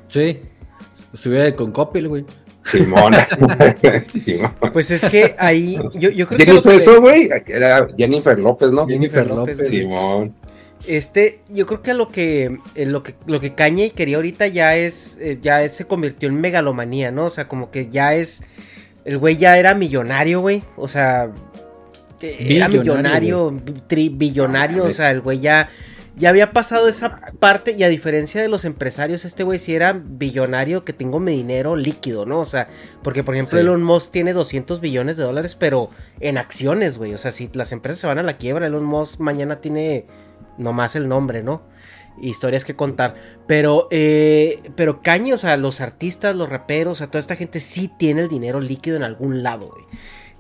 Sí. 0.08 0.40
Se 1.16 1.30
hubiera 1.30 1.56
con 1.56 1.72
Coppel, 1.72 2.08
güey. 2.08 2.26
Simón. 2.66 3.14
Pues 4.72 4.92
es 4.92 5.02
que 5.06 5.36
ahí, 5.38 5.78
yo, 5.94 6.10
yo 6.10 6.28
creo 6.28 6.38
que. 6.38 6.46
¿Quién 6.46 6.50
lo 6.50 6.56
hizo 6.56 6.70
que- 6.70 6.76
eso, 6.78 7.02
güey? 7.02 7.30
Era 7.48 7.88
Jennifer 7.98 8.40
López, 8.40 8.72
¿no? 8.72 8.88
Jennifer 8.88 9.28
López. 9.30 9.68
Simón. 9.68 10.34
Este, 10.88 11.42
yo 11.50 11.66
creo 11.66 11.82
que 11.82 11.94
lo 11.94 12.10
que 12.10 12.58
eh, 12.76 12.86
lo 12.86 13.04
que 13.04 13.16
lo 13.26 13.40
que 13.40 13.54
Kanye 13.54 13.92
quería 13.92 14.18
ahorita 14.18 14.48
ya 14.48 14.76
es 14.76 15.18
eh, 15.22 15.40
ya 15.42 15.64
es- 15.64 15.76
se 15.76 15.86
convirtió 15.86 16.28
en 16.30 16.40
megalomanía, 16.40 17.12
¿no? 17.12 17.26
O 17.26 17.30
sea, 17.30 17.48
como 17.48 17.72
que 17.72 17.88
ya 17.90 18.16
es 18.16 18.44
el 19.06 19.18
güey 19.18 19.38
ya 19.38 19.58
era 19.58 19.76
millonario, 19.76 20.42
güey. 20.42 20.64
O 20.76 20.88
sea, 20.88 21.32
era 22.40 22.68
millonario, 22.68 23.52
tri- 23.88 24.16
billonario, 24.16 24.86
Ah, 24.86 24.88
o 24.88 24.92
sea, 24.92 25.12
el 25.12 25.22
güey 25.22 25.40
ya 25.40 25.70
ya 26.16 26.30
había 26.30 26.52
pasado 26.54 26.88
esa 26.88 27.22
parte 27.40 27.76
y 27.76 27.82
a 27.82 27.88
diferencia 27.90 28.40
de 28.40 28.48
los 28.48 28.66
empresarios, 28.66 29.26
este 29.26 29.42
güey 29.44 29.58
sí 29.58 29.74
era 29.74 29.94
billonario 29.94 30.86
que 30.86 30.94
tengo 30.94 31.20
mi 31.20 31.36
dinero 31.36 31.76
líquido, 31.76 32.28
¿no? 32.28 32.40
O 32.40 32.46
sea, 32.46 32.68
porque 33.02 33.24
por 33.24 33.34
ejemplo 33.34 33.58
Sí. 33.58 33.62
Elon 33.64 33.82
Musk 33.82 34.12
tiene 34.12 34.32
200 34.34 34.80
billones 34.80 35.18
de 35.18 35.24
dólares, 35.24 35.56
pero 35.56 35.90
en 36.20 36.38
acciones, 36.38 37.00
güey. 37.00 37.16
O 37.16 37.18
sea, 37.18 37.32
si 37.32 37.50
las 37.54 37.72
empresas 37.72 38.00
se 38.02 38.06
van 38.06 38.20
a 38.20 38.24
la 38.24 38.38
quiebra, 38.38 38.68
Elon 38.68 38.84
Musk 38.86 39.20
mañana 39.22 39.60
tiene 39.60 40.06
nomás 40.60 40.96
el 40.96 41.08
nombre, 41.08 41.42
¿no? 41.42 41.64
Historias 42.22 42.64
que 42.64 42.76
contar. 42.76 43.16
Pero, 43.48 43.88
eh, 43.90 44.60
pero 44.76 45.02
Kanye, 45.02 45.34
o 45.34 45.38
sea, 45.40 45.58
los 45.58 45.82
artistas, 45.82 46.36
los 46.36 46.48
raperos, 46.48 46.92
o 46.92 46.96
sea, 46.96 47.08
toda 47.08 47.22
esta 47.22 47.36
gente 47.36 47.60
sí 47.60 47.90
tiene 47.98 48.22
el 48.22 48.30
dinero 48.30 48.62
líquido 48.62 48.98
en 48.98 49.04
algún 49.04 49.42
lado, 49.42 49.72
güey. 49.72 49.86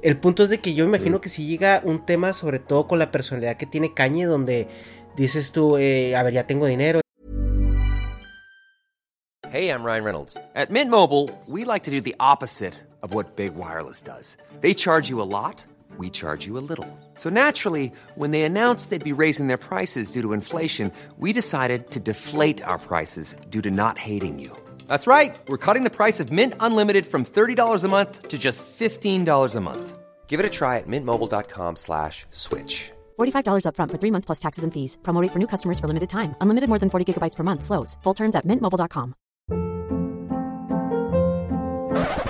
El 0.03 0.17
punto 0.17 0.43
es 0.43 0.49
de 0.49 0.59
que 0.59 0.73
yo 0.73 0.83
me 0.85 0.97
imagino 0.97 1.21
que 1.21 1.29
si 1.29 1.47
llega 1.47 1.81
un 1.85 2.05
tema, 2.05 2.33
sobre 2.33 2.59
todo 2.59 2.87
con 2.87 2.99
la 2.99 3.09
personalidad 3.09 3.55
que 3.55 3.65
tiene 3.65 3.93
Kanye, 3.93 4.25
donde 4.25 4.67
dices 5.15 5.53
tú, 5.53 5.77
eh, 5.77 6.13
a 6.17 6.23
ver, 6.23 6.33
ya 6.33 6.45
tengo 6.45 6.65
dinero, 6.65 6.99
Hey, 9.49 9.69
I'm 9.69 9.83
Ryan 9.83 10.03
Reynolds. 10.03 10.35
At 10.55 10.71
Mint 10.71 10.89
Mobile, 10.89 11.29
we 11.47 11.63
like 11.63 11.83
to 11.83 11.91
do 11.91 12.01
the 12.01 12.15
opposite 12.19 12.73
of 13.03 13.13
what 13.13 13.35
Big 13.35 13.55
Wireless 13.55 14.01
does. 14.01 14.35
They 14.61 14.73
charge 14.73 15.09
you 15.09 15.21
a 15.21 15.29
lot, 15.29 15.63
we 15.99 16.09
charge 16.09 16.47
you 16.47 16.57
a 16.57 16.65
little. 16.67 16.87
So 17.15 17.29
naturally, 17.29 17.93
when 18.15 18.31
they 18.31 18.41
announced 18.41 18.89
they'd 18.89 19.03
be 19.03 19.13
raising 19.13 19.47
their 19.47 19.59
prices 19.59 20.09
due 20.09 20.23
to 20.23 20.33
inflation, 20.33 20.91
we 21.19 21.33
decided 21.33 21.91
to 21.91 21.99
deflate 21.99 22.63
our 22.63 22.79
prices 22.79 23.35
due 23.51 23.61
to 23.61 23.69
not 23.69 23.99
hating 23.99 24.39
you. 24.39 24.51
That's 24.87 25.05
right. 25.05 25.35
We're 25.47 25.59
cutting 25.65 25.83
the 25.83 25.91
price 25.97 26.19
of 26.19 26.31
Mint 26.31 26.55
Unlimited 26.59 27.05
from 27.05 27.23
$30 27.23 27.83
a 27.83 27.87
month 27.87 28.29
to 28.29 28.39
just 28.39 28.65
$15 28.65 29.55
a 29.55 29.59
month. 29.61 29.99
Give 30.25 30.39
it 30.39 30.45
a 30.47 30.49
try 30.49 30.79
at 30.79 30.87
mintmobile.com 30.87 31.75
slash 31.75 32.25
switch. 32.31 32.91
$45 33.19 33.65
upfront 33.67 33.91
for 33.91 33.99
three 34.01 34.11
months 34.11 34.25
plus 34.25 34.39
taxes 34.39 34.63
and 34.63 34.73
fees. 34.73 34.97
Promo 35.03 35.21
rate 35.21 35.31
for 35.31 35.39
new 35.39 35.47
customers 35.47 35.79
for 35.79 35.87
limited 35.87 36.09
time. 36.09 36.35
Unlimited 36.41 36.69
more 36.69 36.79
than 36.79 36.89
40 36.89 37.05
gigabytes 37.13 37.35
per 37.35 37.43
month. 37.43 37.63
Slows. 37.63 37.97
Full 38.03 38.15
terms 38.15 38.35
at 38.35 38.47
mintmobile.com. 38.47 39.13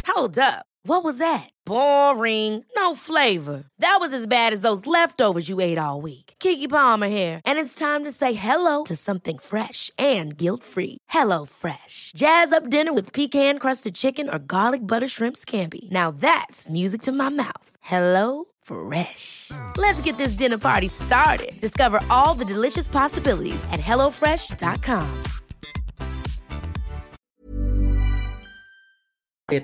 Hold 0.07 0.37
up. 0.37 0.65
What 0.85 1.03
was 1.03 1.17
that? 1.17 1.49
Boring. 1.65 2.65
No 2.75 2.93
flavor. 2.95 3.63
That 3.79 3.97
was 3.99 4.13
as 4.13 4.27
bad 4.27 4.53
as 4.53 4.61
those 4.61 4.85
leftovers 4.85 5.47
you 5.49 5.59
ate 5.61 5.77
all 5.77 6.01
week. 6.01 6.22
Kiki 6.43 6.67
Palmer 6.67 7.07
here, 7.07 7.39
and 7.45 7.57
it's 7.57 7.73
time 7.73 8.03
to 8.03 8.11
say 8.11 8.33
hello 8.33 8.83
to 8.83 8.97
something 8.97 9.37
fresh 9.37 9.89
and 9.97 10.37
guilt-free. 10.37 10.97
Hello 11.07 11.45
Fresh. 11.45 12.11
Jazz 12.17 12.51
up 12.51 12.69
dinner 12.69 12.91
with 12.91 13.13
pecan-crusted 13.13 13.95
chicken 13.95 14.29
or 14.29 14.39
garlic 14.39 14.81
butter 14.81 15.07
shrimp 15.07 15.37
scampi. 15.37 15.89
Now 15.91 16.11
that's 16.11 16.67
music 16.69 17.01
to 17.03 17.11
my 17.13 17.29
mouth. 17.29 17.69
Hello 17.79 18.45
Fresh. 18.61 19.51
Let's 19.77 20.01
get 20.01 20.17
this 20.17 20.33
dinner 20.37 20.57
party 20.57 20.89
started. 20.89 21.53
Discover 21.61 22.01
all 22.09 22.35
the 22.35 22.45
delicious 22.45 22.89
possibilities 22.89 23.63
at 23.71 23.79
hellofresh.com. 23.79 25.23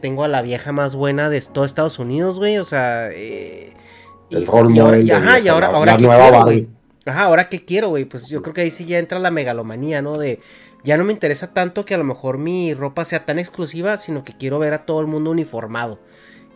tengo 0.01 0.23
a 0.23 0.27
la 0.27 0.41
vieja 0.43 0.71
más 0.71 0.95
buena 0.95 1.29
de 1.29 1.41
todo 1.41 1.65
Estados 1.65 1.99
Unidos, 1.99 2.37
güey, 2.37 2.57
o 2.59 2.63
sea... 2.63 3.09
eh, 3.11 3.73
El 4.31 4.45
role 4.47 4.75
y 4.75 4.79
ahora- 4.79 4.91
model 4.91 5.05
y 5.05 5.09
de 5.09 5.13
Ajá, 5.15 5.39
y 5.39 5.47
ahora, 5.47 5.71
la- 5.71 5.77
ahora 5.77 5.91
la 5.93 5.97
¿qué 5.97 6.03
nueva 6.03 6.21
quiero, 6.23 6.37
Barbie. 6.39 6.55
güey? 6.61 6.67
Ajá, 7.05 7.23
ahora 7.23 7.49
qué 7.49 7.65
quiero, 7.65 7.89
güey, 7.89 8.05
pues 8.05 8.29
yo 8.29 8.41
creo 8.41 8.53
que 8.53 8.61
ahí 8.61 8.71
sí 8.71 8.85
ya 8.85 8.99
entra 8.99 9.17
la 9.19 9.31
megalomanía, 9.31 10.01
¿no? 10.01 10.17
De, 10.17 10.39
ya 10.83 10.97
no 10.97 11.03
me 11.05 11.11
interesa 11.13 11.53
tanto 11.53 11.83
que 11.85 11.93
a 11.95 11.97
lo 11.97 12.03
mejor 12.03 12.37
mi 12.37 12.73
ropa 12.73 13.03
sea 13.05 13.25
tan 13.25 13.39
exclusiva, 13.39 13.97
sino 13.97 14.23
que 14.23 14.33
quiero 14.37 14.59
ver 14.59 14.73
a 14.73 14.85
todo 14.85 15.01
el 15.01 15.07
mundo 15.07 15.31
uniformado. 15.31 15.99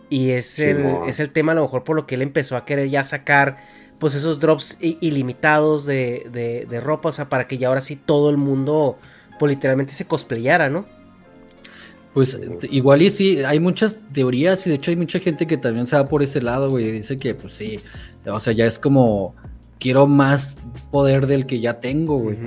Y 0.10 0.32
es, 0.32 0.46
Sí, 0.48 0.64
el, 0.64 0.86
es 1.08 1.20
el 1.20 1.32
tema 1.32 1.54
a 1.54 1.56
lo 1.56 1.64
mejor 1.64 1.84
por 1.84 1.96
lo 1.96 2.06
que 2.06 2.16
él 2.16 2.22
empezó 2.22 2.56
a 2.56 2.66
querer 2.66 2.90
ya 2.90 3.04
sacar 3.04 3.58
pues 3.98 4.14
esos 4.16 4.40
drops 4.40 4.78
ilimitados 4.82 5.86
de, 5.86 6.28
de, 6.32 6.66
de 6.70 6.82
ropa, 6.82 7.10
o 7.10 7.12
sea, 7.12 7.30
para 7.30 7.48
que 7.48 7.58
ya 7.58 7.70
ahora 7.70 7.82
sí 7.82 7.96
todo 7.96 8.30
el 8.30 8.38
mundo 8.38 8.98
pues 9.40 9.50
literalmente 9.50 9.94
se 9.94 10.06
cosplayara, 10.06 10.70
¿no? 10.70 10.86
Pues 12.14 12.38
igual 12.70 13.02
y 13.02 13.10
sí, 13.10 13.44
hay 13.44 13.60
muchas 13.60 13.96
teorías 14.14 14.66
y 14.68 14.70
de 14.70 14.76
hecho 14.76 14.92
hay 14.92 14.98
mucha 14.98 15.20
gente 15.20 15.48
que 15.48 15.58
también 15.58 15.88
se 15.88 15.96
va 15.96 16.08
por 16.08 16.22
ese 16.22 16.42
lado, 16.42 16.70
güey. 16.70 16.92
Dice 16.92 17.18
que 17.18 17.34
pues 17.34 17.54
sí, 17.54 17.80
o 18.26 18.40
sea, 18.40 18.54
ya 18.54 18.66
es 18.66 18.78
como 18.78 19.34
quiero 19.80 20.08
más 20.08 20.56
poder 20.92 21.28
del 21.28 21.46
que 21.46 21.60
ya 21.60 21.80
tengo, 21.80 22.18
güey. 22.20 22.38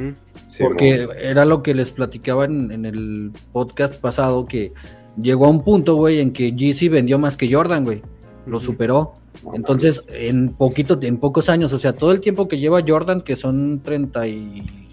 Sí, 0.45 0.63
Porque 0.63 1.09
era 1.21 1.45
lo 1.45 1.63
que 1.63 1.75
les 1.75 1.91
platicaba 1.91 2.45
en, 2.45 2.71
en 2.71 2.87
el 2.87 3.33
podcast 3.53 3.95
pasado, 3.97 4.47
que 4.47 4.73
llegó 5.21 5.47
a 5.47 5.51
un 5.51 5.63
punto, 5.63 5.97
güey, 5.97 6.21
en 6.21 6.33
que 6.33 6.53
Yeezy 6.53 6.89
vendió 6.89 7.19
más 7.19 7.37
que 7.37 7.53
Jordan, 7.53 7.85
güey. 7.85 8.03
Lo 8.47 8.61
superó. 8.61 9.15
Entonces, 9.53 10.05
en 10.09 10.51
poquito, 10.51 10.99
en 11.03 11.19
pocos 11.19 11.49
años, 11.49 11.73
o 11.73 11.79
sea, 11.79 11.93
todo 11.93 12.13
el 12.13 12.21
tiempo 12.21 12.49
que 12.49 12.59
lleva 12.59 12.85
Jordan, 12.87 13.21
que 13.21 13.37
son 13.37 13.81
treinta 13.85 14.27
y 14.27 14.86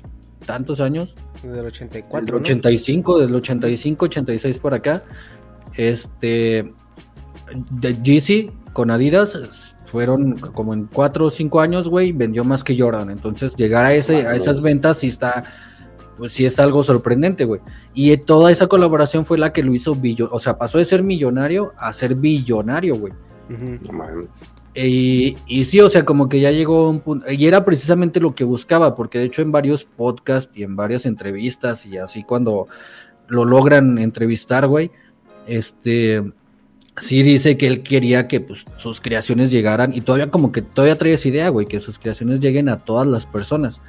tantos 0.43 0.79
años, 0.79 1.15
Del 1.41 1.53
del 1.53 1.65
84. 1.65 2.37
¿no? 2.37 2.41
85, 2.41 3.19
del 3.19 3.35
85, 3.35 4.05
86 4.05 4.59
por 4.59 4.73
acá, 4.73 5.03
este, 5.75 6.73
de 7.71 8.01
Yeezy 8.03 8.51
con 8.73 8.91
Adidas 8.91 9.75
fueron 9.85 10.33
como 10.53 10.73
en 10.73 10.87
4 10.87 11.25
o 11.25 11.29
5 11.29 11.61
años, 11.61 11.87
güey, 11.87 12.11
vendió 12.11 12.43
más 12.43 12.63
que 12.63 12.77
Jordan. 12.77 13.11
Entonces, 13.11 13.55
llegar 13.55 13.85
a, 13.85 13.93
ese, 13.93 14.25
a 14.25 14.35
esas 14.35 14.63
ventas 14.63 14.97
sí 14.97 15.07
está, 15.07 15.43
pues 16.17 16.33
sí 16.33 16.45
es 16.45 16.59
algo 16.59 16.81
sorprendente, 16.81 17.45
güey. 17.45 17.61
Y 17.93 18.15
toda 18.17 18.51
esa 18.51 18.67
colaboración 18.67 19.25
fue 19.25 19.37
la 19.37 19.53
que 19.53 19.61
lo 19.61 19.73
hizo 19.73 19.93
billo, 19.93 20.29
o 20.31 20.39
sea, 20.39 20.57
pasó 20.57 20.79
de 20.79 20.85
ser 20.85 21.03
millonario 21.03 21.73
a 21.77 21.93
ser 21.93 22.15
billonario, 22.15 22.95
güey. 22.95 23.13
No 23.49 23.93
mames. 23.93 24.29
Y, 24.75 25.37
y 25.45 25.65
sí, 25.65 25.79
o 25.81 25.89
sea, 25.89 26.03
como 26.03 26.27
que 26.29 26.39
ya 26.39 26.51
llegó 26.51 26.89
un 26.89 26.99
punto, 26.99 27.31
y 27.31 27.45
era 27.45 27.63
precisamente 27.63 28.19
lo 28.19 28.33
que 28.33 28.43
buscaba, 28.43 28.95
porque 28.95 29.19
de 29.19 29.25
hecho 29.25 29.41
en 29.43 29.51
varios 29.51 29.85
podcasts 29.85 30.57
y 30.57 30.63
en 30.63 30.75
varias 30.75 31.05
entrevistas 31.05 31.85
y 31.85 31.97
así 31.97 32.23
cuando 32.23 32.67
lo 33.27 33.45
logran 33.45 33.99
entrevistar, 33.99 34.67
güey, 34.67 34.89
este, 35.45 36.23
sí 36.97 37.21
dice 37.21 37.55
que 37.55 37.67
él 37.67 37.83
quería 37.83 38.27
que 38.27 38.39
pues, 38.41 38.65
sus 38.77 38.99
creaciones 38.99 39.51
llegaran, 39.51 39.93
y 39.93 40.01
todavía 40.01 40.31
como 40.31 40.51
que 40.51 40.63
todavía 40.63 40.97
trae 40.97 41.13
esa 41.13 41.27
idea, 41.27 41.49
güey, 41.49 41.67
que 41.67 41.79
sus 41.79 41.99
creaciones 41.99 42.39
lleguen 42.39 42.67
a 42.67 42.77
todas 42.77 43.05
las 43.05 43.27
personas. 43.27 43.79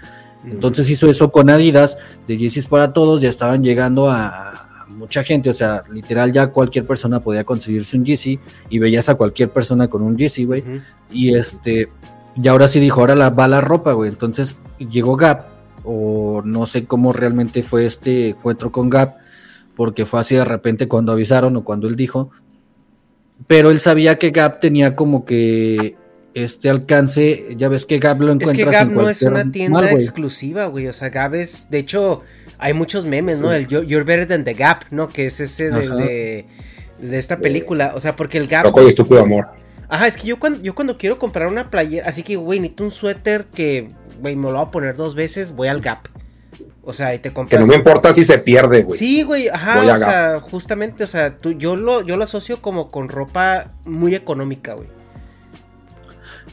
Entonces 0.45 0.91
hizo 0.91 1.09
eso 1.09 1.33
con 1.33 1.49
Adidas, 1.49 1.97
de 2.29 2.37
Yeezys 2.37 2.67
para 2.67 2.93
todos, 2.93 3.23
ya 3.23 3.31
estaban 3.31 3.65
llegando 3.65 4.11
a 4.11 4.64
mucha 4.95 5.25
gente, 5.25 5.51
o 5.51 5.55
sea, 5.55 5.83
literal 5.91 6.33
ya 6.33 6.49
cualquier 6.49 6.87
persona 6.87 7.21
podía 7.21 7.45
conseguirse 7.45 7.97
un 7.97 8.05
Yeezy 8.05 8.39
y 8.71 8.79
veías 8.79 9.09
a 9.09 9.15
cualquier 9.15 9.51
persona 9.51 9.89
con 9.89 10.03
un 10.03 10.17
Yeezy, 10.17 10.45
güey. 10.45 10.65
Y 11.11 11.35
este, 11.35 11.89
y 12.37 12.49
ahora 12.49 12.69
sí 12.69 12.81
dijo, 12.81 13.01
ahora 13.01 13.15
la, 13.15 13.31
va 13.31 13.49
la 13.49 13.61
ropa, 13.61 13.93
güey. 13.93 14.11
Entonces 14.11 14.57
llegó 14.79 15.17
Gap, 15.17 15.47
o 15.85 16.43
no 16.45 16.67
sé 16.67 16.87
cómo 16.87 17.13
realmente 17.13 17.63
fue 17.63 17.87
este 17.87 18.31
encuentro 18.31 18.73
con 18.73 18.91
Gap, 18.91 19.17
porque 19.77 20.07
fue 20.07 20.21
así 20.21 20.35
de 20.35 20.45
repente 20.45 20.89
cuando 20.89 21.13
avisaron 21.13 21.57
o 21.57 21.65
cuando 21.65 21.87
él 21.87 21.97
dijo. 21.97 22.31
Pero 23.47 23.71
él 23.71 23.81
sabía 23.81 24.19
que 24.19 24.31
Gap 24.31 24.61
tenía 24.61 24.97
como 24.97 25.25
que 25.25 25.97
este 26.35 26.69
alcance, 26.69 27.55
ya 27.57 27.69
ves 27.69 27.87
que 27.87 27.99
Gap 27.99 28.21
lo 28.21 28.33
Es 28.33 28.39
que 28.39 28.63
encuentras 28.63 28.73
Gap 28.73 28.91
en 28.91 28.97
no 28.97 29.09
es 29.09 29.23
una 29.23 29.51
tienda 29.51 29.93
exclusiva, 29.93 30.67
güey. 30.67 30.89
O 30.89 30.93
sea, 30.93 31.11
Gap 31.11 31.35
es. 31.35 31.71
De 31.71 31.79
hecho, 31.79 32.23
hay 32.59 32.73
muchos 32.73 33.05
memes, 33.07 33.41
¿no? 33.41 33.53
El 33.53 33.67
You're 33.69 33.87
you're 33.87 34.05
better 34.05 34.27
than 34.27 34.45
the 34.45 34.55
Gap, 34.55 34.85
¿no? 34.91 35.09
Que 35.09 35.27
es 35.27 35.41
ese 35.41 35.71
de, 35.71 35.89
de, 35.89 36.47
de 37.01 37.19
esta 37.19 37.39
película. 37.39 37.93
O 37.95 38.01
sea, 38.01 38.17
porque 38.17 38.39
el 38.39 38.47
Gap. 38.47 38.65
Loco 38.65 38.83
y 38.83 38.89
estúpido 38.89 39.21
amor. 39.21 39.47
Ajá, 39.89 40.07
es 40.07 40.17
que 40.17 40.27
yo 40.27 40.39
cuando, 40.39 40.61
yo 40.63 40.75
cuando 40.75 40.97
quiero 40.97 41.19
comprar 41.19 41.49
una 41.49 41.71
playera. 41.71 42.09
Así 42.09 42.23
que, 42.23 42.37
güey, 42.37 42.59
necesito 42.61 42.85
un 42.85 42.91
suéter 42.91 43.45
que, 43.47 43.91
güey, 44.21 44.35
me 44.37 44.45
lo 44.45 44.55
voy 44.55 44.63
a 44.63 44.71
poner 44.71 44.97
dos 44.97 45.15
veces. 45.15 45.55
Voy 45.55 45.69
al 45.69 45.81
Gap. 45.81 46.09
O 46.87 46.93
sea, 46.93 47.15
y 47.15 47.19
te 47.19 47.31
Que 47.31 47.35
compras. 47.35 47.61
no 47.61 47.67
me 47.67 47.77
importa 47.77 48.13
si 48.13 48.25
se 48.25 48.39
pierde, 48.39 48.83
güey. 48.83 48.99
Sí, 48.99 49.23
güey, 49.23 49.49
ajá, 49.49 49.81
Voy 49.81 49.89
o 49.89 49.97
sea, 49.99 50.41
justamente, 50.41 51.03
o 51.03 51.07
sea, 51.07 51.39
tú, 51.39 51.53
yo 51.53 51.77
lo, 51.77 52.03
yo 52.03 52.17
lo 52.19 52.25
asocio 52.25 52.61
como 52.61 52.91
con 52.91 53.09
ropa 53.09 53.73
muy 53.87 54.15
económica, 54.15 54.75
güey. 54.75 54.89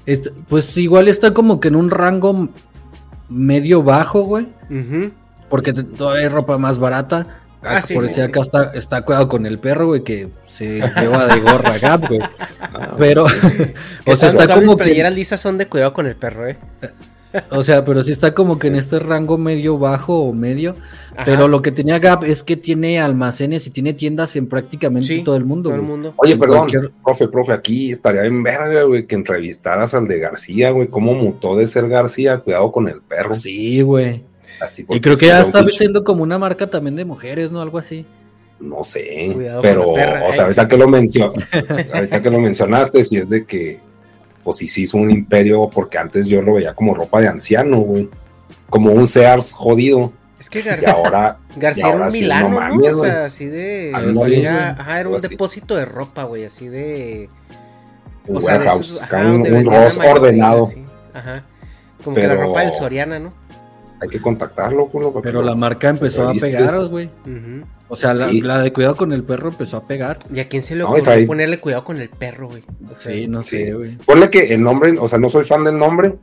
Este, 0.06 0.32
pues 0.50 0.76
igual 0.78 1.08
está 1.10 1.34
como 1.34 1.60
que 1.60 1.68
en 1.68 1.76
un 1.76 1.92
rango 1.92 2.50
medio 3.30 3.84
bajo, 3.84 4.22
güey. 4.22 4.48
Ujú. 4.70 5.12
Porque 5.52 5.72
te- 5.74 5.84
todavía 5.84 6.24
hay 6.24 6.30
ropa 6.30 6.58
más 6.58 6.80
barata. 6.80 7.28
Ah, 7.64 7.76
Ah, 7.78 7.82
sí, 7.84 7.94
por 7.94 8.02
sí, 8.06 8.10
decir 8.10 8.24
sí. 8.24 8.30
acá 8.32 8.42
está, 8.42 8.72
está 8.74 9.02
cuidado 9.04 9.28
con 9.28 9.46
el 9.46 9.60
perro, 9.60 9.86
güey, 9.86 10.04
que 10.04 10.30
se 10.48 10.80
lleva 11.00 11.28
de 11.28 11.42
gorra 11.42 11.78
Gap, 11.78 12.08
güey. 12.08 12.20
Ah, 12.60 12.96
Pero, 12.98 13.26
Que 14.06 14.12
o 14.14 14.16
sea, 14.16 14.30
está 14.30 14.48
como 14.56 14.76
que, 14.78 14.84
playeras 14.86 15.14
lisas 15.14 15.40
son 15.42 15.60
de 15.60 15.68
cuidado 15.68 15.94
con 15.94 16.08
el 16.08 16.16
perro, 16.16 16.48
eh. 16.48 16.58
o 17.52 17.62
sea, 17.64 17.86
pero 17.86 18.02
sí 18.04 18.12
está 18.12 18.34
como 18.34 18.58
que 18.60 18.68
en 18.68 18.76
este 18.76 18.98
rango 19.00 19.38
medio 19.38 19.78
bajo 19.78 20.22
o 20.24 20.34
medio. 20.34 20.76
Ajá. 21.16 21.24
Pero 21.26 21.48
lo 21.48 21.62
que 21.62 21.72
tenía 21.72 22.00
Gap 22.00 22.24
es 22.24 22.42
que 22.44 22.58
tiene 22.58 23.00
almacenes 23.00 23.68
y 23.68 23.70
tiene 23.70 23.94
tiendas 23.94 24.36
en 24.36 24.48
prácticamente 24.48 25.08
Sí, 25.08 25.24
todo 25.24 25.36
el 25.36 25.46
mundo. 25.46 25.70
todo 25.70 25.76
el 25.80 25.86
mundo. 25.86 26.14
Oye, 26.18 26.34
En 26.34 26.40
perdón, 26.40 26.58
cualquier- 26.70 26.92
profe, 27.04 27.28
profe, 27.28 27.54
aquí 27.54 27.92
estaría 27.92 28.24
en 28.26 28.42
verga, 28.42 28.84
güey, 28.84 29.06
que 29.06 29.16
entrevistaras 29.16 29.94
al 29.94 30.08
de 30.08 30.18
García, 30.20 30.72
güey, 30.72 30.88
cómo 30.88 31.14
mutó 31.14 31.56
de 31.56 31.68
ser 31.68 31.88
García, 31.88 32.40
cuidado 32.40 32.72
con 32.72 32.88
el 32.90 33.02
perro. 33.02 33.36
Sí, 33.36 33.82
güey. 33.82 34.24
Así 34.62 34.86
Y 34.90 35.00
creo 35.02 35.18
que 35.18 35.28
ya 35.28 35.42
está 35.42 35.64
siendo 35.70 36.04
como 36.04 36.24
una 36.24 36.38
marca 36.38 36.68
también 36.68 36.96
de 36.96 37.06
mujeres, 37.06 37.52
¿no? 37.52 37.62
Algo 37.62 37.78
así. 37.78 38.06
No 38.60 38.84
sé, 38.84 39.32
Cuidado 39.34 39.62
pero, 39.62 39.94
perra, 39.94 40.28
o 40.28 40.32
sea, 40.32 40.44
eh. 40.44 40.46
ahorita 40.46 40.68
que 40.68 40.78
lo 40.78 40.86
ahorita 41.94 42.22
que 42.22 42.30
lo 42.30 42.40
mencionaste, 42.40 43.04
si 43.04 43.18
es 43.18 43.28
de 43.30 43.44
que, 43.46 43.80
pues 44.44 44.58
sí, 44.58 44.68
sí 44.68 44.84
hizo 44.84 44.98
un 44.98 45.10
imperio, 45.10 45.68
porque 45.74 45.98
antes 45.98 46.28
yo 46.28 46.44
lo 46.44 46.54
veía 46.54 46.76
como 46.76 46.94
ropa 46.94 47.22
de 47.22 47.28
anciano, 47.28 47.80
güey, 47.80 48.08
como 48.70 48.92
un 48.92 49.08
Sears 49.08 49.54
jodido, 49.54 50.14
Es 50.40 50.48
que 50.48 50.60
y 50.60 50.62
Gar- 50.62 50.86
ahora, 50.88 51.38
García 51.56 51.88
y 51.88 51.90
era 51.90 52.06
un 52.06 52.12
sí, 52.12 52.22
Milano, 52.22 52.50
no 52.50 52.54
¿no? 52.54 52.60
mames, 52.60 52.96
O 52.98 53.04
sea, 53.04 53.26
así 53.26 53.46
de... 53.48 53.90
Era, 53.90 54.72
ajá, 54.72 55.00
era 55.00 55.10
un 55.10 55.16
así. 55.16 55.28
depósito 55.30 55.76
de 55.76 55.86
ropa, 55.86 56.24
güey, 56.26 56.46
así 56.46 56.68
de... 56.68 57.30
un 58.28 58.38
o 58.38 58.42
sea, 58.42 58.54
de 58.54 58.60
warehouse, 58.60 58.86
esos- 58.92 59.02
acá 59.04 59.22
ajá, 59.22 59.30
un, 59.32 59.42
un 59.68 59.68
ordenado, 60.06 60.70
Ajá. 61.16 61.44
Como 62.04 62.16
que 62.16 62.28
la 62.28 62.36
ropa 62.36 62.62
del 62.62 62.74
Soriana, 62.74 63.20
¿no? 63.20 63.34
Hay 64.02 64.10
que 64.10 64.20
contactarlo, 64.20 64.88
culo, 64.88 65.14
Pero 65.22 65.42
la 65.44 65.54
marca 65.56 65.90
empezó 65.90 66.28
a 66.28 66.34
pegar, 66.34 66.86
güey. 66.88 67.10
O 67.88 67.96
sea, 67.96 68.14
la, 68.14 68.30
Sí. 68.30 68.42
la 68.42 68.62
de 68.62 68.72
cuidado 68.74 68.96
con 68.96 69.12
el 69.14 69.24
perro 69.24 69.50
empezó 69.50 69.78
a 69.78 69.84
pegar. 69.86 70.18
¿Y 70.34 70.40
a 70.40 70.48
quién 70.48 70.62
se 70.64 70.76
le 70.76 70.82
No, 70.84 70.88
ocurrió 70.88 71.04
trae- 71.06 71.28
ponerle 71.28 71.60
cuidado 71.60 71.84
con 71.84 72.00
el 72.00 72.10
perro, 72.10 72.48
güey? 72.48 72.64
O 72.90 72.96
sea, 72.96 73.14
Sí, 73.14 73.28
no 73.28 73.42
Sí. 73.42 73.64
sé, 73.64 73.74
güey. 73.74 73.98
Ponle 73.98 74.30
que 74.30 74.54
el 74.54 74.64
nombre, 74.64 74.96
o 74.98 75.08
sea, 75.08 75.20
no 75.20 75.30
soy 75.30 75.44
fan 75.44 75.64
del 75.66 75.78
nombre, 75.78 76.16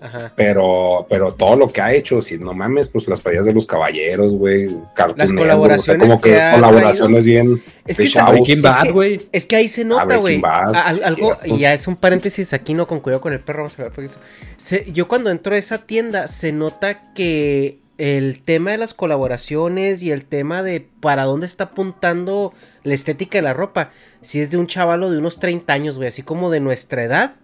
Ajá. 0.00 0.32
pero, 0.36 1.06
pero 1.10 1.32
todo 1.34 1.56
lo 1.56 1.68
que 1.72 1.80
ha 1.80 1.92
hecho, 1.92 2.20
si 2.22 2.38
no 2.38 2.54
mames, 2.54 2.88
pues 2.88 3.08
las 3.08 3.20
playas 3.20 3.46
de 3.46 3.52
los 3.52 3.66
caballeros, 3.66 4.32
güey, 4.36 4.76
Las 5.16 5.32
colaboraciones 5.32 5.80
o 5.80 5.82
sea, 5.82 5.98
como 5.98 6.20
que, 6.20 6.50
colaboraciones 6.54 7.24
bien 7.26 7.62
Es 7.86 7.96
de 7.96 8.04
que 8.04 8.52
Es 8.52 8.62
Bad, 8.62 8.82
que- 8.84 8.92
güey. 8.92 9.28
Es 9.32 9.46
que 9.46 9.56
ahí 9.56 9.68
se 9.68 9.84
nota, 9.84 10.16
güey. 10.16 10.40
Algo, 10.44 11.34
cierto. 11.36 11.54
y 11.56 11.58
ya 11.58 11.72
es 11.72 11.86
un 11.88 11.96
paréntesis 11.96 12.52
aquí, 12.52 12.74
no 12.74 12.86
con 12.86 13.00
cuidado 13.00 13.20
con 13.20 13.32
el 13.32 13.40
perro, 13.40 13.58
vamos 13.60 13.72
a 13.78 13.82
hablar 13.82 13.92
porque 13.94 14.06
eso- 14.06 14.20
se- 14.56 14.90
yo 14.92 15.08
cuando 15.08 15.30
entro 15.30 15.54
a 15.54 15.58
esa 15.58 15.78
tienda 15.78 16.28
se 16.28 16.52
nota 16.52 17.12
que 17.14 17.78
el 17.98 18.40
tema 18.42 18.70
de 18.70 18.78
las 18.78 18.94
colaboraciones 18.94 20.04
y 20.04 20.12
el 20.12 20.24
tema 20.24 20.62
de 20.62 20.86
para 21.00 21.24
dónde 21.24 21.46
está 21.46 21.64
apuntando 21.64 22.52
la 22.84 22.94
estética 22.94 23.38
de 23.38 23.42
la 23.42 23.54
ropa, 23.54 23.90
si 24.22 24.40
es 24.40 24.52
de 24.52 24.56
un 24.56 24.68
chavalo 24.68 25.10
de 25.10 25.18
unos 25.18 25.40
30 25.40 25.72
años, 25.72 25.96
güey, 25.96 26.06
así 26.08 26.22
como 26.22 26.50
de 26.50 26.60
nuestra 26.60 27.02
edad, 27.02 27.34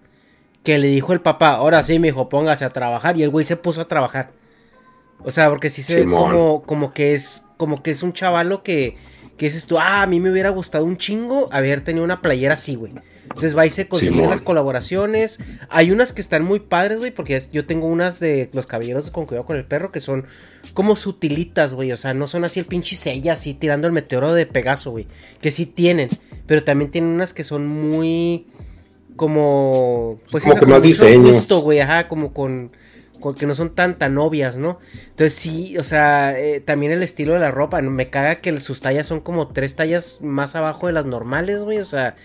que 0.65 0.79
le 0.79 0.89
dijo 0.89 1.13
el 1.13 1.21
papá, 1.21 1.51
ahora 1.55 1.83
sí, 1.85 1.99
mi 2.01 2.09
hijo, 2.09 2.29
póngase 2.29 2.65
a 2.65 2.71
trabajar, 2.71 3.17
y 3.17 3.23
el 3.23 3.31
güey 3.31 3.45
se 3.45 3.57
puso 3.57 3.83
a 3.83 3.87
trabajar. 3.89 4.33
O 5.23 5.31
sea, 5.31 5.49
porque 5.51 5.71
sí 5.71 5.83
se 5.83 6.01
ve 6.01 6.07
como, 6.11 6.63
como 6.63 6.93
que 6.93 7.15
es, 7.15 7.47
como 7.57 7.83
que 7.83 7.91
es 7.93 8.03
un 8.03 8.13
chavalo 8.13 8.63
que, 8.63 8.97
que 9.37 9.47
dices 9.47 9.67
tú, 9.67 9.79
ah, 9.79 10.03
a 10.03 10.07
mí 10.07 10.21
me 10.21 10.31
hubiera 10.31 10.51
gustado 10.51 10.85
un 10.85 10.97
chingo 10.97 11.49
haber 11.53 11.83
tenido 11.83 12.05
una 12.05 12.21
playera 12.21 12.55
así, 12.55 12.75
güey. 12.75 12.93
Entonces 13.25 13.57
va 13.57 13.65
y 13.67 13.71
se 13.71 13.89
consiguen 13.89 14.15
Simón. 14.17 14.31
las 14.31 14.43
colaboraciones. 14.43 15.39
Hay 15.71 15.91
unas 15.91 16.13
que 16.13 16.21
están 16.21 16.45
muy 16.45 16.61
padres, 16.61 16.99
güey, 16.99 17.11
porque 17.11 17.37
es- 17.37 17.51
yo 17.51 17.67
tengo 17.67 17.87
unas 17.87 18.21
de 18.21 18.51
los 18.53 18.67
caballeros 18.67 19.11
con 19.11 19.25
cuidado 19.27 19.47
con 19.47 19.57
el 19.57 19.65
perro 19.65 19.91
que 19.93 20.01
son 20.01 20.27
como 20.75 20.95
sutilitas, 20.95 21.75
güey. 21.75 21.91
O 21.93 21.97
sea, 21.97 22.13
no 22.15 22.27
son 22.27 22.45
así 22.45 22.61
el 22.61 22.67
pinche 22.67 22.97
sella, 22.97 23.33
así 23.33 23.55
tirando 23.55 23.87
el 23.87 23.93
meteoro 23.95 24.35
de 24.35 24.45
Pegaso, 24.47 24.91
güey. 24.91 25.07
Que 25.41 25.51
sí 25.51 25.65
tienen, 25.67 26.11
pero 26.47 26.63
también 26.65 26.91
tienen 26.91 27.11
unas 27.11 27.33
que 27.33 27.45
son 27.45 27.67
muy 27.67 28.47
como 29.17 30.17
pues 30.31 30.45
Como 30.45 30.57
que 30.57 30.67
más 30.67 30.83
diseño. 30.83 31.33
gusto, 31.33 31.61
güey, 31.61 31.81
ajá, 31.81 32.09
como 32.09 32.33
con, 32.33 32.73
con 33.21 33.35
que 33.35 33.47
no 33.47 33.55
son 33.55 33.71
tan 33.75 33.97
tan 33.97 34.19
obvias, 34.19 34.59
¿no? 34.59 34.79
Entonces 35.11 35.35
sí, 35.35 35.79
o 35.79 35.83
sea, 35.85 36.39
eh, 36.39 36.61
también 36.61 36.93
el 36.93 37.03
estilo 37.03 37.33
de 37.35 37.39
la 37.39 37.51
ropa, 37.51 37.81
¿no? 37.81 37.91
me 37.91 38.11
caga 38.11 38.37
que 38.37 38.61
sus 38.61 38.81
tallas 38.83 39.07
son 39.07 39.21
como 39.21 39.49
tres 39.49 39.77
tallas 39.77 40.19
más 40.23 40.57
abajo 40.57 40.89
de 40.89 40.93
las 40.95 41.07
normales, 41.07 41.63
güey, 41.65 41.79
o 41.79 41.85
sea, 41.85 42.17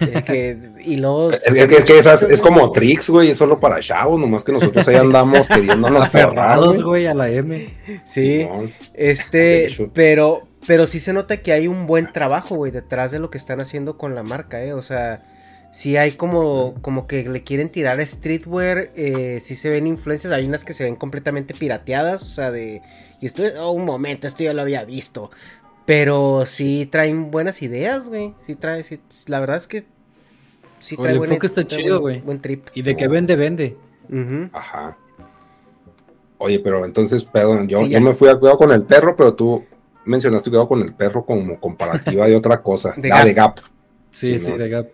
eh, 0.00 0.22
que, 0.24 0.58
y 0.84 0.96
luego... 0.96 1.30
Es, 1.32 1.44
que- 1.52 1.76
es 1.76 1.84
que 1.84 1.98
esas 1.98 2.22
es 2.22 2.40
como 2.40 2.72
tricks, 2.72 3.10
güey, 3.10 3.30
es 3.30 3.36
solo 3.36 3.60
para 3.60 3.78
chavos, 3.80 4.18
nomás 4.18 4.42
que 4.42 4.52
nosotros 4.52 4.88
ahí 4.88 4.96
andamos 4.96 5.46
queriéndonos 5.54 6.06
Aferrados, 6.06 6.82
güey. 6.82 7.06
a 7.06 7.14
la 7.14 7.28
M. 7.28 7.68
Sí, 8.06 8.40
Simón. 8.40 8.72
Este, 8.94 9.90
pero, 9.92 10.40
pero 10.66 10.86
sí 10.86 10.98
se 10.98 11.12
nota 11.12 11.36
que 11.36 11.52
hay 11.52 11.68
un 11.68 11.86
buen 11.86 12.12
trabajo, 12.12 12.56
güey, 12.56 12.72
detrás 12.72 13.10
de 13.12 13.18
lo 13.18 13.30
que 13.30 13.38
están 13.38 13.60
haciendo 13.60 13.96
con 13.98 14.14
la 14.14 14.22
marca, 14.22 14.62
eh, 14.64 14.72
o 14.72 14.82
sea, 14.82 15.22
sí 15.72 15.96
hay 15.96 16.12
como, 16.12 16.74
como 16.82 17.06
que 17.06 17.28
le 17.28 17.42
quieren 17.42 17.68
tirar 17.70 18.00
a 18.00 18.06
streetwear, 18.06 18.90
eh, 18.96 19.38
sí 19.40 19.54
se 19.54 19.68
ven 19.70 19.86
influencias, 19.86 20.32
hay 20.32 20.46
unas 20.46 20.64
que 20.64 20.72
se 20.72 20.84
ven 20.84 20.96
completamente 20.96 21.54
pirateadas, 21.54 22.22
o 22.24 22.28
sea, 22.28 22.50
de, 22.50 22.82
y 23.20 23.26
esto, 23.26 23.42
oh, 23.60 23.70
un 23.70 23.84
momento, 23.84 24.26
esto 24.26 24.42
ya 24.42 24.52
lo 24.52 24.62
había 24.62 24.84
visto, 24.84 25.30
pero 25.86 26.44
sí 26.46 26.88
traen 26.90 27.30
buenas 27.30 27.62
ideas, 27.62 28.08
güey, 28.08 28.34
sí 28.40 28.54
trae, 28.56 28.82
sí, 28.84 29.00
la 29.28 29.40
verdad 29.40 29.56
es 29.56 29.66
que 29.66 29.84
sí 30.78 30.96
El 30.98 31.02
trae 31.02 31.16
enfoque 31.16 31.46
está 31.46 31.64
trae 31.64 31.78
chido, 31.82 32.00
buen- 32.00 32.14
güey. 32.16 32.20
Buen 32.26 32.40
trip. 32.40 32.68
Y 32.74 32.82
de 32.82 32.96
que 32.96 33.06
vende, 33.08 33.36
vende. 33.36 33.76
Ajá. 34.52 34.96
Oye, 36.38 36.58
pero 36.58 36.84
entonces, 36.84 37.22
perdón, 37.24 37.68
yo, 37.68 37.78
Sí, 37.78 37.90
yo 37.90 38.00
me 38.00 38.14
fui 38.14 38.28
a 38.28 38.34
cuidado 38.36 38.56
con 38.58 38.72
el 38.72 38.82
perro, 38.84 39.14
pero 39.14 39.34
tú 39.34 39.62
mencionaste 40.06 40.48
cuidado 40.48 40.66
con 40.68 40.80
el 40.80 40.94
perro 40.94 41.24
como 41.24 41.60
comparativa 41.60 42.26
de 42.26 42.34
otra 42.34 42.62
cosa. 42.62 42.94
De 42.96 43.08
la 43.10 43.16
Gap. 43.18 43.26
de 43.26 43.34
Gap. 43.34 43.58
Sí, 44.10 44.38
sí, 44.38 44.50
¿no? 44.50 44.56
de 44.58 44.68
Gap. 44.70 44.88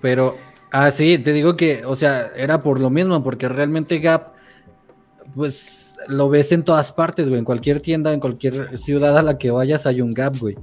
Pero, 0.00 0.36
ah, 0.70 0.90
sí, 0.90 1.18
te 1.18 1.32
digo 1.32 1.56
que, 1.56 1.84
o 1.84 1.96
sea, 1.96 2.32
era 2.36 2.62
por 2.62 2.80
lo 2.80 2.90
mismo, 2.90 3.22
porque 3.22 3.48
realmente 3.48 3.98
Gap, 3.98 4.34
pues 5.34 5.94
lo 6.08 6.28
ves 6.28 6.52
en 6.52 6.64
todas 6.64 6.92
partes, 6.92 7.28
güey. 7.28 7.38
En 7.38 7.44
cualquier 7.44 7.80
tienda, 7.80 8.12
en 8.12 8.20
cualquier 8.20 8.78
ciudad 8.78 9.16
a 9.18 9.22
la 9.22 9.38
que 9.38 9.50
vayas 9.50 9.86
hay 9.86 10.00
un 10.00 10.14
Gap, 10.14 10.38
güey. 10.38 10.56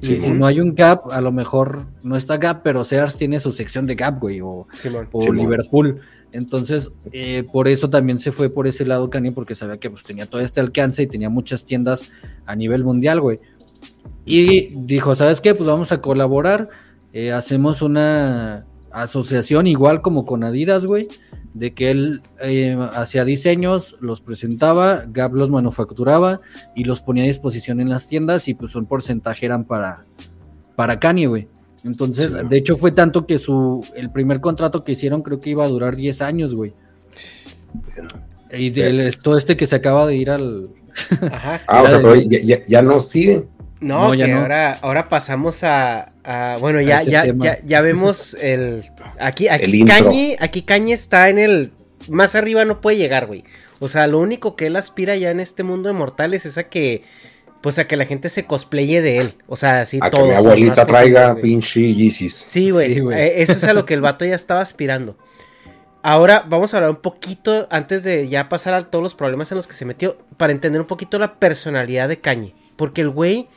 Sí, 0.00 0.14
y 0.14 0.18
si 0.18 0.30
no 0.30 0.46
hay 0.46 0.60
un 0.60 0.74
Gap, 0.74 1.10
a 1.10 1.20
lo 1.20 1.30
mejor 1.30 1.86
no 2.02 2.16
está 2.16 2.38
Gap, 2.38 2.62
pero 2.62 2.84
Sears 2.84 3.18
tiene 3.18 3.38
su 3.38 3.52
sección 3.52 3.86
de 3.86 3.94
Gap, 3.94 4.18
güey, 4.20 4.40
o. 4.40 4.66
Liverpool. 5.32 6.00
Entonces, 6.32 6.90
eh, 7.12 7.44
por 7.52 7.68
eso 7.68 7.90
también 7.90 8.18
se 8.18 8.32
fue 8.32 8.50
por 8.50 8.66
ese 8.66 8.84
lado 8.84 9.10
Kanye, 9.10 9.32
porque 9.32 9.54
sabía 9.54 9.78
que 9.78 9.90
pues, 9.90 10.04
tenía 10.04 10.26
todo 10.26 10.40
este 10.40 10.60
alcance 10.60 11.02
y 11.02 11.06
tenía 11.06 11.28
muchas 11.28 11.64
tiendas 11.64 12.08
a 12.46 12.54
nivel 12.54 12.84
mundial, 12.84 13.20
güey. 13.20 13.38
Y 14.24 14.72
dijo, 14.84 15.14
¿sabes 15.16 15.40
qué? 15.40 15.54
Pues 15.54 15.68
vamos 15.68 15.92
a 15.92 16.00
colaborar, 16.00 16.68
eh, 17.12 17.32
hacemos 17.32 17.82
una 17.82 18.66
asociación 18.92 19.66
igual 19.66 20.02
como 20.02 20.24
con 20.26 20.44
Adidas, 20.44 20.86
güey, 20.86 21.08
de 21.54 21.72
que 21.74 21.90
él 21.90 22.22
eh, 22.40 22.76
hacía 22.94 23.24
diseños, 23.24 23.96
los 24.00 24.20
presentaba, 24.20 25.04
Gap 25.08 25.34
los 25.34 25.50
manufacturaba 25.50 26.40
y 26.76 26.84
los 26.84 27.00
ponía 27.00 27.24
a 27.24 27.26
disposición 27.26 27.80
en 27.80 27.88
las 27.88 28.08
tiendas 28.08 28.46
y 28.48 28.54
pues 28.54 28.74
un 28.76 28.86
porcentaje 28.86 29.46
eran 29.46 29.64
para, 29.64 30.04
para 30.76 30.98
Kanye, 31.00 31.26
güey. 31.26 31.48
Entonces, 31.84 32.32
Sí. 32.32 32.38
de 32.48 32.56
hecho 32.58 32.76
fue 32.76 32.92
tanto 32.92 33.26
que 33.26 33.38
su 33.38 33.84
el 33.96 34.10
primer 34.10 34.40
contrato 34.40 34.84
que 34.84 34.92
hicieron 34.92 35.22
creo 35.22 35.40
que 35.40 35.50
iba 35.50 35.64
a 35.64 35.68
durar 35.68 35.96
10 35.96 36.20
años, 36.22 36.54
güey. 36.54 36.74
Y 38.52 38.70
del- 38.70 39.16
todo 39.18 39.36
este 39.36 39.56
que 39.56 39.66
se 39.66 39.76
acaba 39.76 40.06
de 40.06 40.16
ir 40.16 40.30
al... 40.30 40.70
Ajá. 41.32 41.60
Ah, 41.66 41.82
o 41.82 41.88
sea, 41.88 41.98
de- 41.98 42.02
pero 42.02 42.14
ya, 42.16 42.38
ya- 42.42 42.66
ya 42.66 42.82
no 42.82 43.00
sigue. 43.00 43.46
No, 43.80 44.08
No, 44.08 44.14
ya 44.14 44.26
que 44.26 44.32
no. 44.32 44.40
Ahora, 44.40 44.78
ahora 44.82 45.08
pasamos 45.08 45.64
a, 45.64 46.08
a- 46.24 46.58
bueno, 46.60 46.80
ya, 46.80 47.02
ya, 47.02 47.24
ya, 47.34 47.58
ya 47.64 47.80
vemos 47.80 48.34
el 48.34 48.84
aquí, 49.18 49.46
El 49.46 49.54
aquí 49.54 49.80
intro. 49.80 49.94
Kanye, 49.96 50.36
aquí 50.40 50.62
Kanye 50.62 50.92
está 50.94 51.28
en 51.30 51.38
el 51.38 51.72
más 52.08 52.34
arriba 52.34 52.64
no 52.64 52.80
puede 52.80 52.96
llegar, 52.98 53.26
güey. 53.26 53.44
O 53.78 53.88
sea, 53.88 54.06
lo 54.06 54.18
único 54.18 54.56
que 54.56 54.66
él 54.66 54.76
aspira 54.76 55.16
ya 55.16 55.30
en 55.30 55.40
este 55.40 55.62
mundo 55.62 55.88
de 55.88 55.94
mortales 55.94 56.44
es 56.44 56.58
a 56.58 56.64
que, 56.64 57.04
pues 57.62 57.78
a 57.78 57.86
que 57.86 57.96
la 57.96 58.04
gente 58.04 58.28
se 58.28 58.44
cosplaye 58.44 59.00
de 59.00 59.18
él. 59.18 59.34
O 59.46 59.56
sea, 59.56 59.80
así 59.82 59.98
A 60.02 60.10
que 60.10 60.22
mi 60.22 60.32
abuelita 60.32 60.84
traiga 60.86 61.34
pinche 61.36 61.94
Yeezys. 61.94 62.34
Sí, 62.34 62.70
güey. 62.70 62.94
Sí, 62.94 63.00
güey. 63.00 63.18
eh, 63.18 63.32
eso 63.42 63.52
es 63.52 63.64
a 63.64 63.72
lo 63.72 63.84
que 63.86 63.94
el 63.94 64.00
vato 64.02 64.24
ya 64.26 64.34
estaba 64.34 64.60
aspirando. 64.60 65.16
Ahora 66.02 66.44
vamos 66.48 66.72
a 66.72 66.78
hablar 66.78 66.90
un 66.90 66.96
poquito, 66.96 67.68
antes 67.70 68.04
de 68.04 68.26
ya 68.28 68.48
pasar 68.48 68.72
a 68.74 68.90
todos 68.90 69.02
los 69.02 69.14
problemas 69.14 69.50
en 69.52 69.56
los 69.56 69.66
que 69.66 69.74
se 69.74 69.84
metió, 69.84 70.16
para 70.38 70.52
entender 70.52 70.80
un 70.80 70.86
poquito 70.86 71.18
la 71.18 71.34
personalidad 71.38 72.08
de 72.08 72.18
Kanye. 72.18 72.54
Porque 72.76 73.02
el 73.02 73.10
güey 73.10 73.48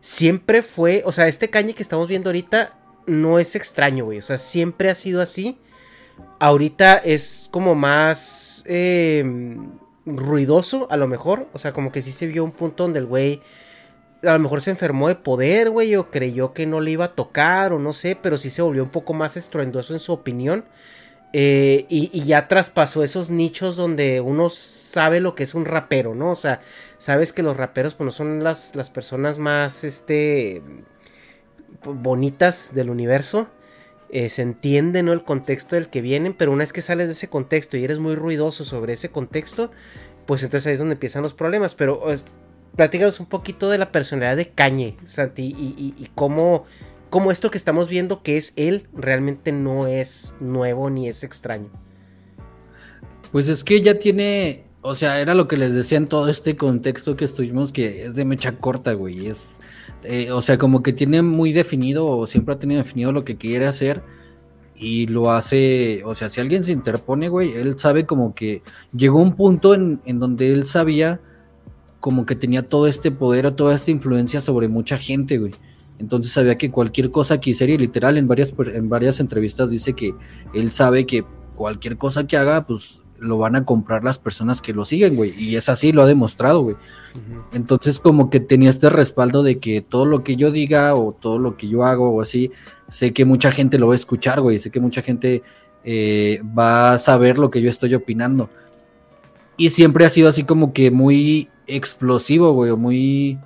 siempre 0.00 0.62
fue, 0.62 1.02
o 1.04 1.12
sea, 1.12 1.28
este 1.28 1.50
Kanye 1.50 1.74
que 1.74 1.82
estamos 1.82 2.08
viendo 2.08 2.30
ahorita 2.30 2.78
no 3.06 3.38
es 3.38 3.56
extraño, 3.56 4.04
güey. 4.04 4.18
O 4.18 4.22
sea, 4.22 4.38
siempre 4.38 4.90
ha 4.90 4.94
sido 4.94 5.20
así. 5.20 5.58
Ahorita 6.38 6.96
es 6.96 7.48
como 7.50 7.74
más 7.74 8.64
eh, 8.66 9.24
ruidoso, 10.04 10.88
a 10.90 10.96
lo 10.96 11.08
mejor. 11.08 11.48
O 11.52 11.58
sea, 11.58 11.72
como 11.72 11.90
que 11.90 12.02
sí 12.02 12.12
se 12.12 12.26
vio 12.26 12.44
un 12.44 12.52
punto 12.52 12.84
donde 12.84 13.00
el 13.00 13.06
güey 13.06 13.40
a 14.22 14.32
lo 14.32 14.38
mejor 14.40 14.60
se 14.60 14.70
enfermó 14.70 15.08
de 15.08 15.14
poder, 15.14 15.70
güey, 15.70 15.94
o 15.94 16.10
creyó 16.10 16.52
que 16.52 16.66
no 16.66 16.80
le 16.80 16.90
iba 16.90 17.06
a 17.06 17.14
tocar, 17.14 17.72
o 17.72 17.78
no 17.78 17.92
sé, 17.92 18.16
pero 18.20 18.36
sí 18.36 18.50
se 18.50 18.62
volvió 18.62 18.82
un 18.82 18.90
poco 18.90 19.14
más 19.14 19.36
estruendoso 19.36 19.94
en 19.94 20.00
su 20.00 20.12
opinión. 20.12 20.64
Eh, 21.34 21.84
y, 21.90 22.24
ya 22.24 22.48
traspasó 22.48 23.02
esos 23.02 23.28
nichos 23.28 23.76
donde 23.76 24.22
uno 24.22 24.48
sabe 24.48 25.20
lo 25.20 25.34
que 25.34 25.42
es 25.42 25.54
un 25.54 25.66
rapero, 25.66 26.14
¿no? 26.14 26.30
O 26.30 26.34
sea, 26.34 26.60
sabes 26.96 27.34
que 27.34 27.42
los 27.42 27.56
raperos 27.56 27.94
pues, 27.94 28.06
no 28.06 28.10
son 28.12 28.42
las, 28.42 28.74
las 28.74 28.88
personas 28.88 29.38
más, 29.38 29.84
este, 29.84 30.62
bonitas 31.84 32.72
del 32.74 32.90
universo. 32.90 33.48
Eh, 34.10 34.30
se 34.30 34.40
entiende, 34.40 35.02
¿no? 35.02 35.12
El 35.12 35.22
contexto 35.22 35.76
del 35.76 35.88
que 35.88 36.00
vienen, 36.00 36.32
pero 36.32 36.50
una 36.50 36.60
vez 36.60 36.72
que 36.72 36.80
sales 36.80 37.08
de 37.08 37.12
ese 37.12 37.28
contexto 37.28 37.76
y 37.76 37.84
eres 37.84 37.98
muy 37.98 38.14
ruidoso 38.14 38.64
sobre 38.64 38.94
ese 38.94 39.10
contexto, 39.10 39.70
pues 40.24 40.42
entonces 40.42 40.66
ahí 40.66 40.72
es 40.72 40.78
donde 40.78 40.94
empiezan 40.94 41.22
los 41.22 41.34
problemas. 41.34 41.74
Pero 41.74 42.10
es- 42.10 42.24
platícanos 42.74 43.20
un 43.20 43.26
poquito 43.26 43.68
de 43.68 43.76
la 43.76 43.92
personalidad 43.92 44.36
de 44.36 44.48
Cañe, 44.48 44.96
Santi, 45.04 45.42
y- 45.58 45.94
y 45.98 46.08
cómo, 46.14 46.64
cómo 47.10 47.30
esto 47.30 47.50
que 47.50 47.58
estamos 47.58 47.88
viendo 47.88 48.22
que 48.22 48.36
es 48.36 48.52
él 48.56 48.88
realmente 48.94 49.52
no 49.52 49.86
es 49.86 50.36
nuevo 50.40 50.90
ni 50.90 51.08
es 51.08 51.24
extraño. 51.24 51.70
Pues 53.32 53.48
es 53.48 53.64
que 53.64 53.80
ya 53.80 53.98
tiene, 53.98 54.64
o 54.80 54.94
sea, 54.94 55.20
era 55.20 55.34
lo 55.34 55.48
que 55.48 55.56
les 55.56 55.74
decía 55.74 55.98
en 55.98 56.06
todo 56.06 56.28
este 56.28 56.56
contexto 56.56 57.16
que 57.16 57.24
estuvimos, 57.24 57.72
que 57.72 58.06
es 58.06 58.14
de 58.14 58.24
mecha 58.24 58.52
corta, 58.58 58.94
güey. 58.94 59.26
Es, 59.26 59.60
eh, 60.02 60.32
o 60.32 60.40
sea, 60.40 60.58
como 60.58 60.82
que 60.82 60.92
tiene 60.92 61.22
muy 61.22 61.52
definido, 61.52 62.06
o 62.06 62.26
siempre 62.26 62.54
ha 62.54 62.58
tenido 62.58 62.82
definido 62.82 63.12
lo 63.12 63.24
que 63.24 63.36
quiere 63.36 63.66
hacer. 63.66 64.02
Y 64.80 65.06
lo 65.08 65.32
hace, 65.32 66.02
o 66.04 66.14
sea, 66.14 66.28
si 66.28 66.40
alguien 66.40 66.62
se 66.62 66.70
interpone, 66.72 67.28
güey, 67.28 67.52
él 67.52 67.78
sabe 67.78 68.06
como 68.06 68.34
que 68.34 68.62
llegó 68.94 69.20
un 69.20 69.34
punto 69.34 69.74
en, 69.74 70.00
en 70.04 70.20
donde 70.20 70.52
él 70.52 70.66
sabía 70.66 71.20
como 72.00 72.26
que 72.26 72.36
tenía 72.36 72.68
todo 72.68 72.86
este 72.86 73.10
poder 73.10 73.46
o 73.46 73.54
toda 73.54 73.74
esta 73.74 73.90
influencia 73.90 74.40
sobre 74.40 74.68
mucha 74.68 74.96
gente, 74.96 75.38
güey. 75.38 75.52
Entonces 75.98 76.32
sabía 76.32 76.56
que 76.56 76.70
cualquier 76.70 77.10
cosa 77.10 77.40
que 77.40 77.50
hiciera, 77.50 77.72
y 77.72 77.78
literal 77.78 78.18
en 78.18 78.28
varias, 78.28 78.54
en 78.72 78.88
varias 78.88 79.20
entrevistas 79.20 79.70
dice 79.70 79.94
que 79.94 80.14
él 80.54 80.70
sabe 80.70 81.06
que 81.06 81.24
cualquier 81.56 81.98
cosa 81.98 82.26
que 82.26 82.36
haga, 82.36 82.66
pues 82.66 83.00
lo 83.18 83.38
van 83.38 83.56
a 83.56 83.64
comprar 83.64 84.04
las 84.04 84.18
personas 84.18 84.62
que 84.62 84.72
lo 84.72 84.84
siguen, 84.84 85.16
güey. 85.16 85.34
Y 85.36 85.56
es 85.56 85.68
así, 85.68 85.92
lo 85.92 86.02
ha 86.02 86.06
demostrado, 86.06 86.62
güey. 86.62 86.76
Entonces 87.52 87.98
como 87.98 88.30
que 88.30 88.40
tenía 88.40 88.70
este 88.70 88.90
respaldo 88.90 89.42
de 89.42 89.58
que 89.58 89.80
todo 89.80 90.06
lo 90.06 90.22
que 90.22 90.36
yo 90.36 90.50
diga 90.50 90.94
o 90.94 91.12
todo 91.12 91.38
lo 91.38 91.56
que 91.56 91.68
yo 91.68 91.84
hago 91.84 92.10
o 92.10 92.20
así, 92.20 92.52
sé 92.88 93.12
que 93.12 93.24
mucha 93.24 93.50
gente 93.50 93.78
lo 93.78 93.88
va 93.88 93.94
a 93.94 93.96
escuchar, 93.96 94.40
güey. 94.40 94.58
Sé 94.58 94.70
que 94.70 94.80
mucha 94.80 95.02
gente 95.02 95.42
eh, 95.84 96.40
va 96.56 96.92
a 96.92 96.98
saber 96.98 97.38
lo 97.38 97.50
que 97.50 97.60
yo 97.60 97.68
estoy 97.68 97.94
opinando. 97.94 98.50
Y 99.56 99.70
siempre 99.70 100.04
ha 100.04 100.08
sido 100.08 100.28
así 100.28 100.44
como 100.44 100.72
que 100.72 100.90
muy 100.92 101.48
explosivo, 101.66 102.52
güey, 102.52 102.70
o 102.70 102.76
muy 102.76 103.38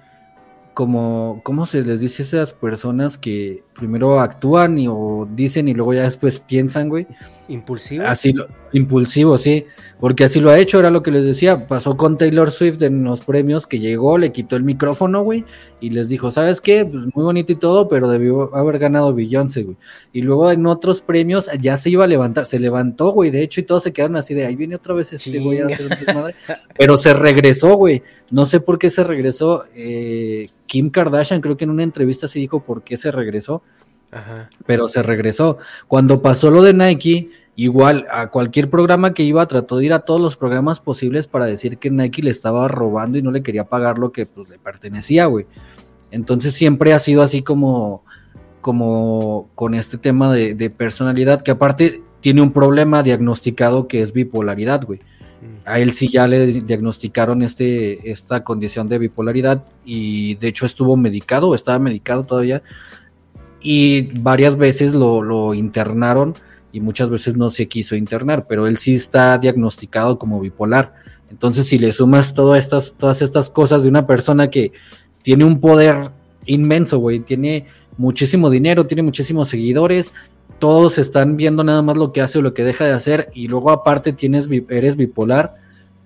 como, 0.74 1.40
¿cómo 1.44 1.66
se 1.66 1.82
les 1.82 2.00
dice 2.00 2.22
a 2.22 2.26
esas 2.26 2.52
personas 2.54 3.18
que 3.18 3.64
primero 3.74 4.20
actúan 4.20 4.78
y, 4.78 4.86
o 4.88 5.28
dicen 5.34 5.68
y 5.68 5.74
luego 5.74 5.94
ya 5.94 6.02
después 6.02 6.38
piensan, 6.38 6.88
güey? 6.88 7.06
Impulsivo. 7.48 8.04
Así 8.06 8.32
lo, 8.32 8.46
impulsivo, 8.72 9.36
sí, 9.38 9.66
porque 10.00 10.24
así 10.24 10.40
lo 10.40 10.50
ha 10.50 10.58
hecho, 10.58 10.78
era 10.78 10.90
lo 10.90 11.02
que 11.02 11.10
les 11.10 11.24
decía, 11.24 11.66
pasó 11.66 11.96
con 11.96 12.16
Taylor 12.18 12.50
Swift 12.50 12.82
en 12.82 13.04
los 13.04 13.20
premios 13.20 13.66
que 13.66 13.78
llegó, 13.78 14.18
le 14.18 14.32
quitó 14.32 14.56
el 14.56 14.64
micrófono, 14.64 15.22
güey, 15.22 15.44
y 15.80 15.90
les 15.90 16.08
dijo, 16.08 16.30
¿sabes 16.30 16.60
qué? 16.60 16.84
Pues 16.84 17.04
muy 17.14 17.24
bonito 17.24 17.52
y 17.52 17.56
todo, 17.56 17.88
pero 17.88 18.08
debió 18.08 18.54
haber 18.54 18.78
ganado 18.78 19.14
Beyoncé, 19.14 19.62
güey. 19.62 19.76
Y 20.12 20.22
luego 20.22 20.50
en 20.50 20.66
otros 20.66 21.00
premios 21.00 21.50
ya 21.60 21.76
se 21.76 21.90
iba 21.90 22.04
a 22.04 22.08
levantar, 22.08 22.46
se 22.46 22.58
levantó, 22.58 23.10
güey, 23.10 23.30
de 23.30 23.42
hecho, 23.42 23.60
y 23.60 23.64
todos 23.64 23.82
se 23.82 23.92
quedaron 23.92 24.16
así 24.16 24.34
de, 24.34 24.46
ahí 24.46 24.56
viene 24.56 24.76
otra 24.76 24.94
vez 24.94 25.12
este 25.12 25.38
güey 25.38 25.60
a 25.60 25.66
hacer. 25.66 25.88
Pero 26.78 26.96
se 26.96 27.14
regresó, 27.14 27.76
güey, 27.76 28.02
no 28.30 28.46
sé 28.46 28.60
por 28.60 28.78
qué 28.78 28.90
se 28.90 29.04
regresó, 29.04 29.64
eh, 29.74 30.48
Kim 30.66 30.88
Kardashian 30.88 31.42
creo 31.42 31.56
que 31.56 31.64
en 31.64 31.70
una 31.70 31.82
entrevista 31.82 32.26
se 32.26 32.38
dijo 32.38 32.60
por 32.60 32.82
qué 32.82 32.96
se 32.96 33.10
regresó, 33.10 33.61
Ajá. 34.12 34.50
pero 34.66 34.88
se 34.88 35.02
regresó. 35.02 35.58
Cuando 35.88 36.22
pasó 36.22 36.50
lo 36.50 36.62
de 36.62 36.74
Nike, 36.74 37.30
igual 37.56 38.06
a 38.12 38.28
cualquier 38.28 38.70
programa 38.70 39.14
que 39.14 39.22
iba, 39.22 39.46
trató 39.46 39.78
de 39.78 39.86
ir 39.86 39.92
a 39.92 40.00
todos 40.00 40.20
los 40.20 40.36
programas 40.36 40.80
posibles 40.80 41.26
para 41.26 41.46
decir 41.46 41.78
que 41.78 41.90
Nike 41.90 42.22
le 42.22 42.30
estaba 42.30 42.68
robando 42.68 43.18
y 43.18 43.22
no 43.22 43.30
le 43.30 43.42
quería 43.42 43.64
pagar 43.64 43.98
lo 43.98 44.12
que 44.12 44.26
pues, 44.26 44.48
le 44.50 44.58
pertenecía, 44.58 45.26
güey. 45.26 45.46
Entonces 46.10 46.54
siempre 46.54 46.92
ha 46.92 46.98
sido 46.98 47.22
así 47.22 47.42
como, 47.42 48.04
como 48.60 49.48
con 49.54 49.74
este 49.74 49.96
tema 49.96 50.32
de, 50.32 50.54
de 50.54 50.68
personalidad, 50.68 51.42
que 51.42 51.52
aparte 51.52 52.02
tiene 52.20 52.42
un 52.42 52.52
problema 52.52 53.02
diagnosticado 53.02 53.88
que 53.88 54.02
es 54.02 54.12
bipolaridad, 54.12 54.84
güey. 54.84 55.00
A 55.64 55.80
él 55.80 55.92
sí 55.92 56.08
ya 56.08 56.26
le 56.26 56.46
diagnosticaron 56.46 57.42
este, 57.42 58.10
esta 58.10 58.44
condición 58.44 58.88
de 58.88 58.98
bipolaridad 58.98 59.64
y 59.84 60.36
de 60.36 60.48
hecho 60.48 60.66
estuvo 60.66 60.96
medicado, 60.96 61.54
estaba 61.54 61.78
medicado 61.80 62.24
todavía 62.24 62.62
y 63.62 64.02
varias 64.20 64.56
veces 64.56 64.94
lo, 64.94 65.54
internaron 65.54 66.34
y 66.72 66.80
muchas 66.80 67.10
veces 67.10 67.36
no 67.36 67.50
se 67.50 67.68
quiso 67.68 67.96
internar, 67.96 68.46
pero 68.48 68.66
él 68.66 68.78
sí 68.78 68.94
está 68.94 69.38
diagnosticado 69.38 70.18
como 70.18 70.40
bipolar. 70.40 70.94
Entonces, 71.30 71.66
si 71.66 71.78
le 71.78 71.92
sumas 71.92 72.34
todas 72.34 72.62
estas, 72.62 72.94
todas 72.96 73.22
estas 73.22 73.50
cosas 73.50 73.82
de 73.82 73.88
una 73.88 74.06
persona 74.06 74.48
que 74.50 74.72
tiene 75.22 75.44
un 75.44 75.60
poder 75.60 76.10
inmenso, 76.46 76.98
güey, 76.98 77.20
tiene 77.20 77.66
muchísimo 77.96 78.50
dinero, 78.50 78.86
tiene 78.86 79.02
muchísimos 79.02 79.48
seguidores, 79.48 80.12
todos 80.58 80.98
están 80.98 81.36
viendo 81.36 81.62
nada 81.62 81.82
más 81.82 81.98
lo 81.98 82.12
que 82.12 82.22
hace 82.22 82.38
o 82.38 82.42
lo 82.42 82.54
que 82.54 82.64
deja 82.64 82.84
de 82.84 82.92
hacer, 82.92 83.30
y 83.34 83.48
luego 83.48 83.70
aparte 83.70 84.12
tienes, 84.12 84.48
eres 84.68 84.96
bipolar, 84.96 85.56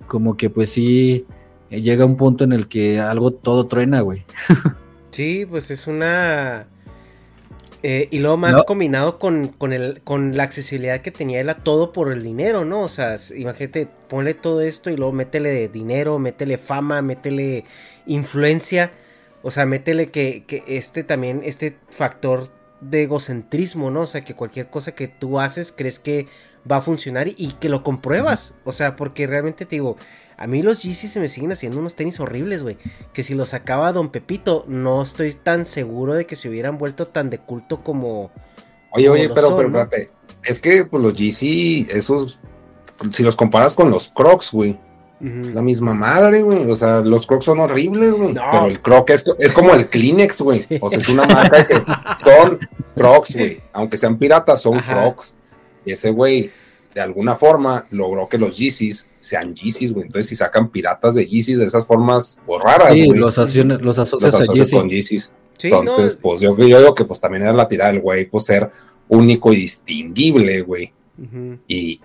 como 0.07 0.37
que 0.37 0.51
pues 0.51 0.71
sí 0.71 1.27
eh, 1.71 1.81
llega 1.81 2.05
un 2.05 2.17
punto 2.17 2.45
en 2.45 2.53
el 2.53 2.69
que 2.69 3.01
algo 3.01 3.33
todo 3.33 3.67
truena, 3.67 4.01
güey. 4.01 4.25
Sí, 5.17 5.47
pues 5.49 5.71
es 5.71 5.87
una. 5.87 6.67
Eh, 7.83 8.09
y 8.11 8.19
luego 8.19 8.37
más 8.37 8.57
No. 8.57 8.65
combinado 8.65 9.19
con, 9.19 9.49
con, 9.49 9.73
el, 9.73 10.01
con 10.03 10.37
la 10.37 10.43
accesibilidad 10.45 11.01
que 11.03 11.11
tenía 11.11 11.41
él 11.41 11.51
a 11.51 11.59
todo 11.59 11.93
por 11.93 12.11
el 12.13 12.23
dinero, 12.23 12.65
¿no? 12.65 12.83
O 12.83 12.89
sea, 12.89 13.17
imagínate, 13.37 13.87
ponle 14.09 14.35
todo 14.35 14.61
esto 14.63 14.91
y 14.91 14.97
luego 14.97 15.13
métele 15.13 15.69
dinero, 15.69 16.19
métele 16.19 16.59
fama, 16.59 17.03
métele 17.03 17.65
influencia. 18.07 18.93
O 19.43 19.51
sea, 19.51 19.67
métele 19.67 20.11
que, 20.11 20.45
que 20.47 20.65
este 20.67 21.05
también, 21.05 21.41
este 21.45 21.77
factor 21.91 22.49
de 22.81 23.05
egocentrismo, 23.05 23.91
¿no? 23.91 24.03
O 24.03 24.07
sea, 24.07 24.23
que 24.23 24.35
cualquier 24.35 24.69
cosa 24.69 24.95
que 24.95 25.09
tú 25.09 25.39
haces 25.41 25.73
crees 25.73 25.99
que 26.01 26.27
va 26.71 26.79
a 26.79 26.83
funcionar 26.83 27.29
y, 27.29 27.35
y 27.39 27.53
que 27.61 27.69
lo 27.69 27.83
compruebas. 27.83 28.55
O 28.65 28.73
sea, 28.73 28.97
porque 28.97 29.27
realmente 29.27 29.65
te 29.67 29.77
digo, 29.77 29.97
a 30.39 30.47
mí 30.47 30.63
los 30.63 30.83
Yeezys 30.83 31.13
se 31.13 31.21
me 31.21 31.29
siguen 31.29 31.53
haciendo 31.53 31.79
unos 31.79 31.97
tenis 31.97 32.21
horribles, 32.21 32.63
güey. 32.63 32.77
Que 33.13 33.23
si 33.23 33.35
los 33.35 33.51
sacaba 33.51 33.93
Don 33.93 34.11
Pepito, 34.11 34.65
no 34.69 35.03
estoy 35.03 35.33
tan 35.33 35.65
seguro 35.65 36.15
de 36.15 36.27
que 36.27 36.37
se 36.37 36.49
hubieran 36.49 36.79
vuelto 36.79 37.09
tan 37.09 37.31
de 37.31 37.39
culto 37.39 37.83
como. 37.83 38.31
Oye, 38.91 39.07
como 39.07 39.15
oye, 39.15 39.29
pero, 39.29 39.49
son, 39.49 39.57
pero 39.57 39.71
¿no? 39.71 39.81
espérate. 39.81 40.11
Es 40.43 40.61
que 40.61 40.85
pues, 40.85 41.03
los 41.03 41.15
GC, 41.15 41.91
esos, 41.91 42.39
si 43.13 43.23
los 43.23 43.35
comparas 43.35 43.75
con 43.75 43.91
los 43.91 44.09
Crocs, 44.09 44.53
güey, 44.53 44.79
la 45.21 45.63
misma 45.63 45.95
madre, 45.95 46.43
güey. 46.43 46.71
O 46.71 46.77
sea, 46.77 47.01
los 47.01 47.27
Crocs 47.27 47.47
son 47.47 47.61
horribles, 47.61 48.13
güey. 48.13 48.35
No. 48.35 48.43
Pero 48.51 48.67
el 48.67 48.81
Croc 48.81 49.11
es, 49.11 49.25
es 49.39 49.53
como 49.53 49.73
el 49.73 49.89
Kleenex, 49.89 50.43
güey. 50.43 50.61
Sí. 50.61 50.79
O 50.81 50.91
sea, 50.91 50.99
es 50.99 51.09
una 51.09 51.25
marca 51.25 51.67
que 51.67 51.83
son 52.23 52.59
Crocs, 52.95 53.35
güey. 53.35 53.61
Aunque 53.73 53.97
sean 53.97 54.19
piratas, 54.19 54.61
son 54.61 54.77
Ajá. 54.77 54.93
Crocs. 54.93 55.35
Y 55.87 55.93
ese 55.93 56.11
güey, 56.11 56.51
de 56.97 57.03
alguna 57.03 57.37
forma, 57.37 57.87
logró 57.91 58.27
que 58.27 58.39
los 58.39 58.57
Yeezys 58.57 59.11
sean 59.19 59.55
Yeezys, 59.55 59.93
güey. 59.93 60.07
Entonces, 60.07 60.31
si 60.31 60.35
sacan 60.35 60.71
piratas 60.71 61.15
de 61.15 61.27
Yeezys 61.27 61.59
de 61.59 61.67
esas 61.67 61.87
formas, 61.87 62.41
pues 62.47 62.63
raras, 62.63 62.95
Sí, 62.95 63.05
güey. 63.05 63.19
los, 63.21 63.37
acione- 63.37 63.79
los 63.79 63.99
asocias 63.99 64.33
los 64.33 64.41
a 64.41 64.45
asocias 64.45 64.69
Yeezy. 64.69 64.77
con 64.79 64.89
Yeezys. 64.89 65.33
Sí, 65.59 65.67
Entonces, 65.67 66.15
no, 66.15 66.21
pues 66.23 66.41
yo, 66.41 66.57
yo 66.57 66.79
digo 66.79 66.95
que 66.95 67.05
pues 67.05 67.21
también 67.21 67.43
era 67.43 67.53
la 67.53 67.69
tirada 67.69 67.93
del 67.93 68.01
güey, 68.01 68.25
pues 68.25 68.47
ser 68.47 68.71
único 69.09 69.53
y 69.53 69.57
distinguible, 69.57 70.63
güey. 70.63 70.95
y, 71.69 72.01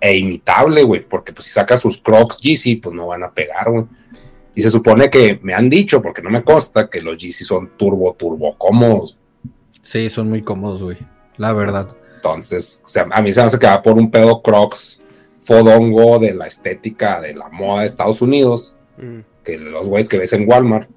e 0.00 0.16
imitable, 0.18 0.82
güey. 0.82 1.00
Porque 1.08 1.32
pues 1.32 1.46
si 1.46 1.52
sacas 1.52 1.80
sus 1.80 1.96
crocs 1.96 2.36
Yeezy, 2.36 2.76
pues 2.76 2.94
no 2.94 3.06
van 3.06 3.22
a 3.22 3.32
pegar, 3.32 3.70
güey. 3.70 3.84
Y 4.54 4.60
se 4.60 4.68
supone 4.68 5.08
que 5.08 5.38
me 5.42 5.54
han 5.54 5.70
dicho, 5.70 6.02
porque 6.02 6.20
no 6.20 6.28
me 6.28 6.42
consta, 6.42 6.90
que 6.90 7.00
los 7.00 7.16
Yeezy 7.16 7.42
son 7.44 7.70
turbo, 7.78 8.14
turbo 8.18 8.54
cómodos. 8.58 9.16
Sí, 9.80 10.10
son 10.10 10.28
muy 10.28 10.42
cómodos, 10.42 10.82
güey. 10.82 10.98
La 11.38 11.52
verdad. 11.54 11.88
Entonces, 12.34 12.82
o 12.84 12.88
sea, 12.88 13.06
a 13.10 13.22
mí 13.22 13.32
se 13.32 13.40
me 13.40 13.46
hace 13.46 13.58
que 13.58 13.66
va 13.66 13.82
por 13.82 13.94
un 13.96 14.10
pedo 14.10 14.42
crocs 14.42 15.00
fodongo 15.40 16.18
de 16.18 16.34
la 16.34 16.46
estética 16.46 17.20
de 17.20 17.34
la 17.34 17.48
moda 17.48 17.80
de 17.80 17.86
Estados 17.86 18.20
Unidos, 18.22 18.76
Mm. 18.98 19.20
que 19.44 19.58
los 19.58 19.88
güeyes 19.88 20.08
que 20.08 20.18
ves 20.18 20.32
en 20.32 20.48
Walmart, 20.48 20.88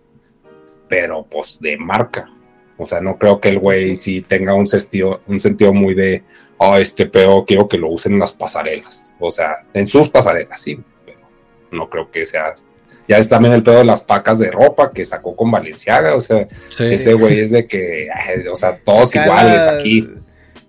pero 0.87 1.25
pues 1.29 1.59
de 1.59 1.77
marca. 1.77 2.29
O 2.77 2.85
sea, 2.87 3.01
no 3.01 3.17
creo 3.17 3.41
que 3.41 3.49
el 3.49 3.59
güey 3.59 3.95
sí 3.97 4.21
tenga 4.21 4.53
un 4.53 4.65
sentido, 4.65 5.21
un 5.27 5.39
sentido 5.39 5.73
muy 5.73 5.93
de, 5.93 6.23
oh, 6.57 6.77
este 6.77 7.05
pedo 7.05 7.43
quiero 7.45 7.67
que 7.67 7.77
lo 7.77 7.89
usen 7.89 8.13
en 8.13 8.19
las 8.19 8.31
pasarelas. 8.31 9.13
O 9.19 9.29
sea, 9.29 9.57
en 9.73 9.87
sus 9.87 10.07
pasarelas, 10.09 10.61
sí, 10.61 10.79
pero 11.05 11.19
no 11.71 11.89
creo 11.89 12.09
que 12.09 12.25
sea. 12.25 12.55
Ya 13.07 13.17
es 13.17 13.27
también 13.27 13.53
el 13.53 13.63
pedo 13.63 13.79
de 13.79 13.85
las 13.85 14.01
pacas 14.01 14.39
de 14.39 14.49
ropa 14.49 14.91
que 14.91 15.03
sacó 15.03 15.35
con 15.35 15.51
Valenciaga. 15.51 16.15
O 16.15 16.21
sea, 16.21 16.47
Sí. 16.69 16.85
ese 16.85 17.13
güey 17.15 17.39
es 17.39 17.51
de 17.51 17.67
que, 17.67 18.07
o 18.51 18.55
sea, 18.55 18.77
todos 18.77 19.09
Acá 19.09 19.25
iguales 19.25 19.63
aquí. 19.67 20.09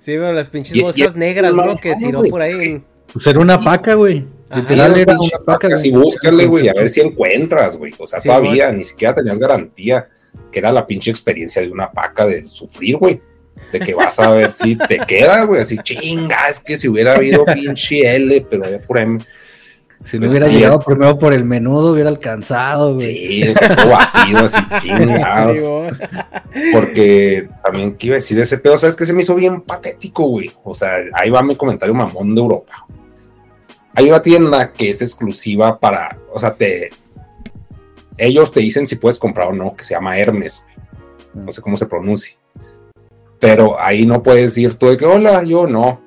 Sí, 0.01 0.13
pero 0.15 0.33
las 0.33 0.49
pinches 0.49 0.75
Y- 0.75 0.81
bolsas 0.83 1.15
negras, 1.15 1.55
¿no? 1.55 1.77
Que 1.77 1.95
tiró 1.95 2.23
por 2.29 2.43
ahí. 2.43 2.83
Pues 3.13 3.27
era 3.27 3.39
una 3.39 3.61
paca, 3.63 3.95
güey. 3.95 4.25
Literal 4.53 4.99
era 4.99 5.17
pinche 5.17 5.37
una 5.37 5.45
paca, 5.45 5.77
sí, 5.77 5.93
búscale, 5.93 6.47
güey, 6.47 6.69
a 6.69 6.73
ver 6.73 6.89
si 6.89 7.01
encuentras, 7.01 7.77
güey. 7.77 7.95
O 7.99 8.07
sea, 8.07 8.19
Sí, 8.19 8.29
todavía 8.29 8.73
ni 8.73 8.83
siquiera 8.83 9.15
tenías 9.15 9.39
garantía 9.39 10.09
que 10.51 10.59
era 10.59 10.73
la 10.73 10.87
pinche 10.87 11.11
experiencia 11.11 11.63
de 11.63 11.71
una 11.71 11.91
paca 11.93 12.27
de 12.27 12.47
sufrir, 12.49 12.97
güey. 12.97 13.21
De 13.73 13.79
que 13.79 13.95
vas 13.95 14.19
a 14.19 14.31
ver 14.33 14.51
si 14.51 14.75
te 14.75 14.99
queda, 15.07 15.45
güey. 15.45 15.61
Así, 15.61 15.77
chinga, 15.79 16.49
es 16.49 16.59
que 16.61 16.77
si 16.79 16.89
hubiera 16.89 17.15
habido 17.15 17.45
pinche 17.55 18.17
L, 18.17 18.47
pero 18.51 18.65
M. 18.99 19.21
Si 20.03 20.19
no 20.19 20.31
hubiera 20.31 20.49
llegado 20.49 20.81
primero 20.81 21.19
por 21.19 21.35
el 21.35 21.45
menudo, 21.45 21.93
hubiera 21.93 22.09
alcanzado, 22.09 22.95
güey. 22.95 23.45
Sí, 23.45 23.55
todo 23.55 23.91
batido, 23.91 24.39
así, 24.47 24.57
chingados. 24.83 25.59
Sí, 25.59 25.63
güey. 25.63 26.73
Porque 26.73 27.49
también, 27.63 27.95
¿qué 27.97 28.07
iba 28.07 28.15
a 28.15 28.17
decir 28.17 28.39
de 28.39 28.45
ese 28.45 28.57
pedo? 28.59 28.79
¿Sabes 28.79 28.97
que 28.97 29.05
se 29.05 29.13
me 29.13 29.23
hizo 29.23 29.35
bien 29.35 29.61
patético, 29.61 30.25
güey? 30.25 30.51
O 30.65 30.75
sea, 30.75 30.95
ahí 31.13 31.29
va 31.29 31.43
mi 31.43 31.55
comentario 31.55 31.95
mamón 31.95 32.35
de 32.35 32.41
Europa. 32.41 32.87
Hay 33.95 34.09
una 34.09 34.23
tienda 34.23 34.73
que 34.73 34.89
es 34.89 35.03
exclusiva 35.03 35.79
para, 35.79 36.17
o 36.33 36.39
sea, 36.39 36.55
te. 36.55 36.91
Ellos 38.17 38.53
te 38.53 38.61
dicen 38.61 38.87
si 38.87 38.97
puedes 38.97 39.19
comprar 39.19 39.49
o 39.49 39.53
no, 39.53 39.77
que 39.77 39.85
se 39.85 39.95
llama 39.95 40.19
Hermes, 40.19 40.65
güey. 40.65 41.45
No 41.45 41.53
sé 41.53 41.61
cómo 41.61 41.77
se 41.77 41.87
pronuncia. 41.87 42.37
Pero 43.39 43.81
ahí 43.81 44.07
no 44.07 44.23
puedes 44.23 44.57
ir 44.57 44.75
tú 44.75 44.89
de 44.89 44.97
que, 44.97 45.05
hola, 45.05 45.43
yo 45.43 45.67
no. 45.67 46.01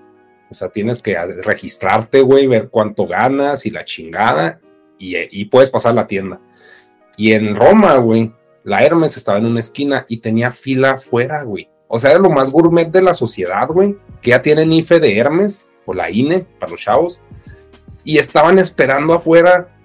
O 0.54 0.56
sea, 0.56 0.70
tienes 0.70 1.02
que 1.02 1.18
registrarte, 1.44 2.22
güey, 2.22 2.46
ver 2.46 2.70
cuánto 2.70 3.08
ganas 3.08 3.66
y 3.66 3.72
la 3.72 3.86
chingada, 3.86 4.60
y, 5.00 5.46
puedes 5.46 5.72
pasar 5.72 5.96
la 5.96 6.06
tienda. 6.06 6.40
Y 7.18 7.32
en 7.32 7.56
Roma, 7.56 7.98
güey, 7.98 8.32
la 8.64 8.84
Hermes 8.84 9.18
estaba 9.18 9.40
en 9.40 9.48
una 9.48 9.62
esquina 9.62 10.06
y 10.08 10.18
tenía 10.18 10.52
fila 10.52 10.92
afuera, 10.92 11.42
güey. 11.42 11.70
O 11.88 11.98
sea, 11.98 12.12
era 12.12 12.20
lo 12.20 12.30
más 12.30 12.52
gourmet 12.52 12.88
de 12.92 13.02
la 13.02 13.16
sociedad, 13.16 13.68
güey, 13.68 13.98
que 14.22 14.30
ya 14.30 14.44
tienen 14.44 14.72
IFE 14.72 15.00
de 15.00 15.18
Hermes, 15.18 15.70
o 15.88 15.94
la 15.96 16.12
INE, 16.12 16.46
para 16.60 16.72
los 16.72 16.82
chavos, 16.82 17.20
y 18.04 18.20
estaban 18.20 18.60
esperando 18.60 19.14
afuera 19.14 19.76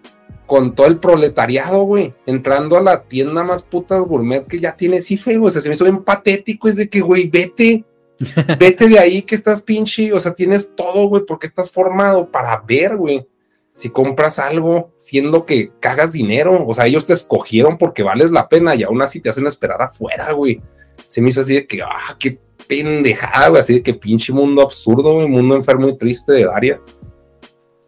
con 0.45 0.75
todo 0.75 0.87
el 0.87 0.99
proletariado, 0.99 1.85
güey, 1.85 2.13
entrando 2.27 2.77
a 2.77 2.83
la 2.83 3.05
tienda 3.05 3.43
más 3.43 3.63
putas 3.63 4.03
gourmet 4.03 4.47
que 4.47 4.61
ya 4.61 4.77
tienes 4.77 5.11
IFE, 5.11 5.39
güey. 5.39 5.47
O 5.47 5.51
sea, 5.51 5.63
se 5.63 5.71
me 5.71 5.75
hizo 5.75 5.85
bien 5.85 6.05
patético, 6.05 6.69
es 6.69 6.77
de 6.77 6.91
que, 6.91 7.01
güey, 7.01 7.27
vete, 7.27 7.87
vete 8.59 8.89
de 8.89 8.99
ahí 8.99 9.23
que 9.23 9.35
estás 9.35 9.63
pinche, 9.63 10.13
o 10.13 10.21
sea, 10.21 10.35
tienes 10.35 10.75
todo, 10.75 11.09
güey, 11.09 11.25
porque 11.27 11.47
estás 11.47 11.71
formado 11.71 12.31
para 12.31 12.61
ver, 12.67 12.97
güey. 12.97 13.27
Si 13.75 13.91
compras 13.91 14.41
algo, 14.41 14.93
siendo 14.97 15.47
que 15.47 15.71
cagas 15.79 16.13
dinero, 16.13 16.67
o 16.67 16.75
sea, 16.75 16.87
ellos 16.87 17.07
te 17.07 17.13
escogieron 17.13 17.79
porque 17.79 18.03
vales 18.03 18.33
la 18.33 18.49
pena 18.49 18.75
y 18.75 18.83
aún 18.83 19.01
así 19.03 19.21
te 19.21 19.29
hacen 19.29 19.47
esperar 19.47 19.81
afuera, 19.81 20.33
güey. 20.33 20.61
Se 21.07 21.21
me 21.21 21.29
hizo 21.29 21.43
así 21.43 21.55
de 21.55 21.67
que, 21.67 21.81
ah, 21.83 22.17
qué 22.19 22.41
pendejada, 22.67 23.49
güey, 23.49 23.61
así 23.61 23.75
de 23.75 23.83
que 23.83 23.95
pinche 23.95 24.33
mundo 24.33 24.63
absurdo, 24.63 25.15
güey, 25.15 25.29
mundo 25.29 25.55
enfermo 25.55 25.89
y 25.89 25.97
triste 25.97 26.33
de 26.33 26.45
Daria. 26.45 26.81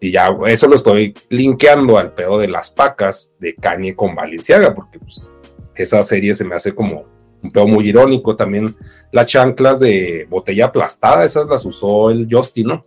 Y 0.00 0.12
ya, 0.12 0.30
eso 0.46 0.68
lo 0.68 0.76
estoy 0.76 1.14
linkeando 1.28 1.98
al 1.98 2.14
pedo 2.14 2.38
de 2.38 2.48
las 2.48 2.70
pacas 2.70 3.34
de 3.40 3.54
Kanye 3.54 3.94
con 3.96 4.14
Valenciaga, 4.14 4.74
porque 4.74 4.98
pues, 4.98 5.28
esa 5.74 6.02
serie 6.04 6.34
se 6.34 6.44
me 6.44 6.54
hace 6.54 6.74
como 6.74 7.04
un 7.43 7.51
pedo 7.51 7.66
muy 7.66 7.88
irónico. 7.88 8.36
También 8.36 8.76
las 9.12 9.26
chanclas 9.26 9.80
de 9.80 10.26
botella 10.28 10.66
aplastada, 10.66 11.24
esas 11.24 11.47
las 11.47 11.64
usó 11.64 12.11
el 12.11 12.28
Justin, 12.30 12.66
¿no? 12.68 12.86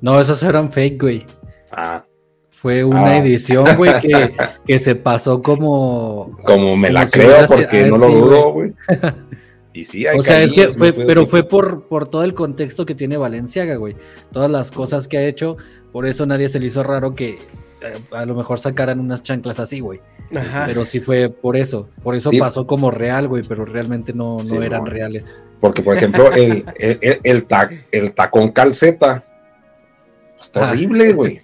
No, 0.00 0.20
esas 0.20 0.42
eran 0.42 0.70
fake, 0.70 1.00
güey. 1.00 1.26
Ah, 1.72 2.04
Fue 2.50 2.82
una 2.82 3.06
Ah. 3.12 3.18
edición, 3.18 3.66
güey, 3.76 4.00
que, 4.00 4.34
que 4.66 4.78
se 4.78 4.94
pasó 4.96 5.42
como. 5.42 6.36
como 6.44 6.76
me 6.76 6.90
la 6.90 7.00
Como 7.02 7.12
creo 7.12 7.46
porque 7.46 7.84
ah, 7.84 7.86
no 7.88 7.98
lo 7.98 8.06
sí, 8.08 8.12
dudo, 8.14 8.52
güey. 8.52 8.72
Y 9.74 9.84
sí, 9.84 10.06
hay 10.08 10.18
O 10.18 10.22
sea, 10.24 10.42
es 10.42 10.52
que 10.52 10.68
fue, 10.70 10.92
puedo 10.92 11.06
pero 11.06 11.20
decir. 11.20 11.30
fue 11.30 11.42
por, 11.44 11.86
por 11.86 12.08
todo 12.08 12.24
el 12.24 12.34
contexto 12.34 12.84
que 12.84 12.96
tiene 12.96 13.16
Valenciaga, 13.16 13.76
güey. 13.76 13.94
Todas 14.32 14.50
las 14.50 14.72
cosas 14.72 15.06
que 15.06 15.18
ha 15.18 15.26
hecho, 15.26 15.56
por 15.92 16.06
eso 16.06 16.26
nadie 16.26 16.48
se 16.48 16.58
le 16.58 16.66
hizo 16.66 16.82
raro 16.82 17.14
que 17.14 17.38
a 18.12 18.24
lo 18.26 18.34
mejor 18.34 18.58
sacaran 18.58 19.00
unas 19.00 19.22
chanclas 19.22 19.58
así, 19.60 19.80
güey. 19.80 20.00
Ajá. 20.34 20.64
Pero 20.66 20.84
sí 20.84 21.00
fue 21.00 21.28
por 21.30 21.56
eso. 21.56 21.88
Por 22.02 22.14
eso 22.14 22.30
Sí. 22.30 22.38
pasó 22.38 22.66
como 22.66 22.90
real, 22.90 23.28
güey, 23.28 23.42
pero 23.42 23.64
realmente 23.64 24.12
no, 24.12 24.38
no 24.38 24.44
Sí, 24.44 24.56
eran 24.56 24.84
no. 24.84 24.90
reales. 24.90 25.40
Porque, 25.60 25.82
por 25.82 25.96
ejemplo, 25.96 26.30
el, 26.32 26.64
el, 26.78 26.98
el, 27.00 27.20
el 27.22 27.44
ta- 27.46 27.70
el 27.90 28.12
tacón 28.12 28.50
calceta 28.52 29.24
está 30.40 30.68
Ah. 30.68 30.70
horrible, 30.70 31.12
güey. 31.12 31.42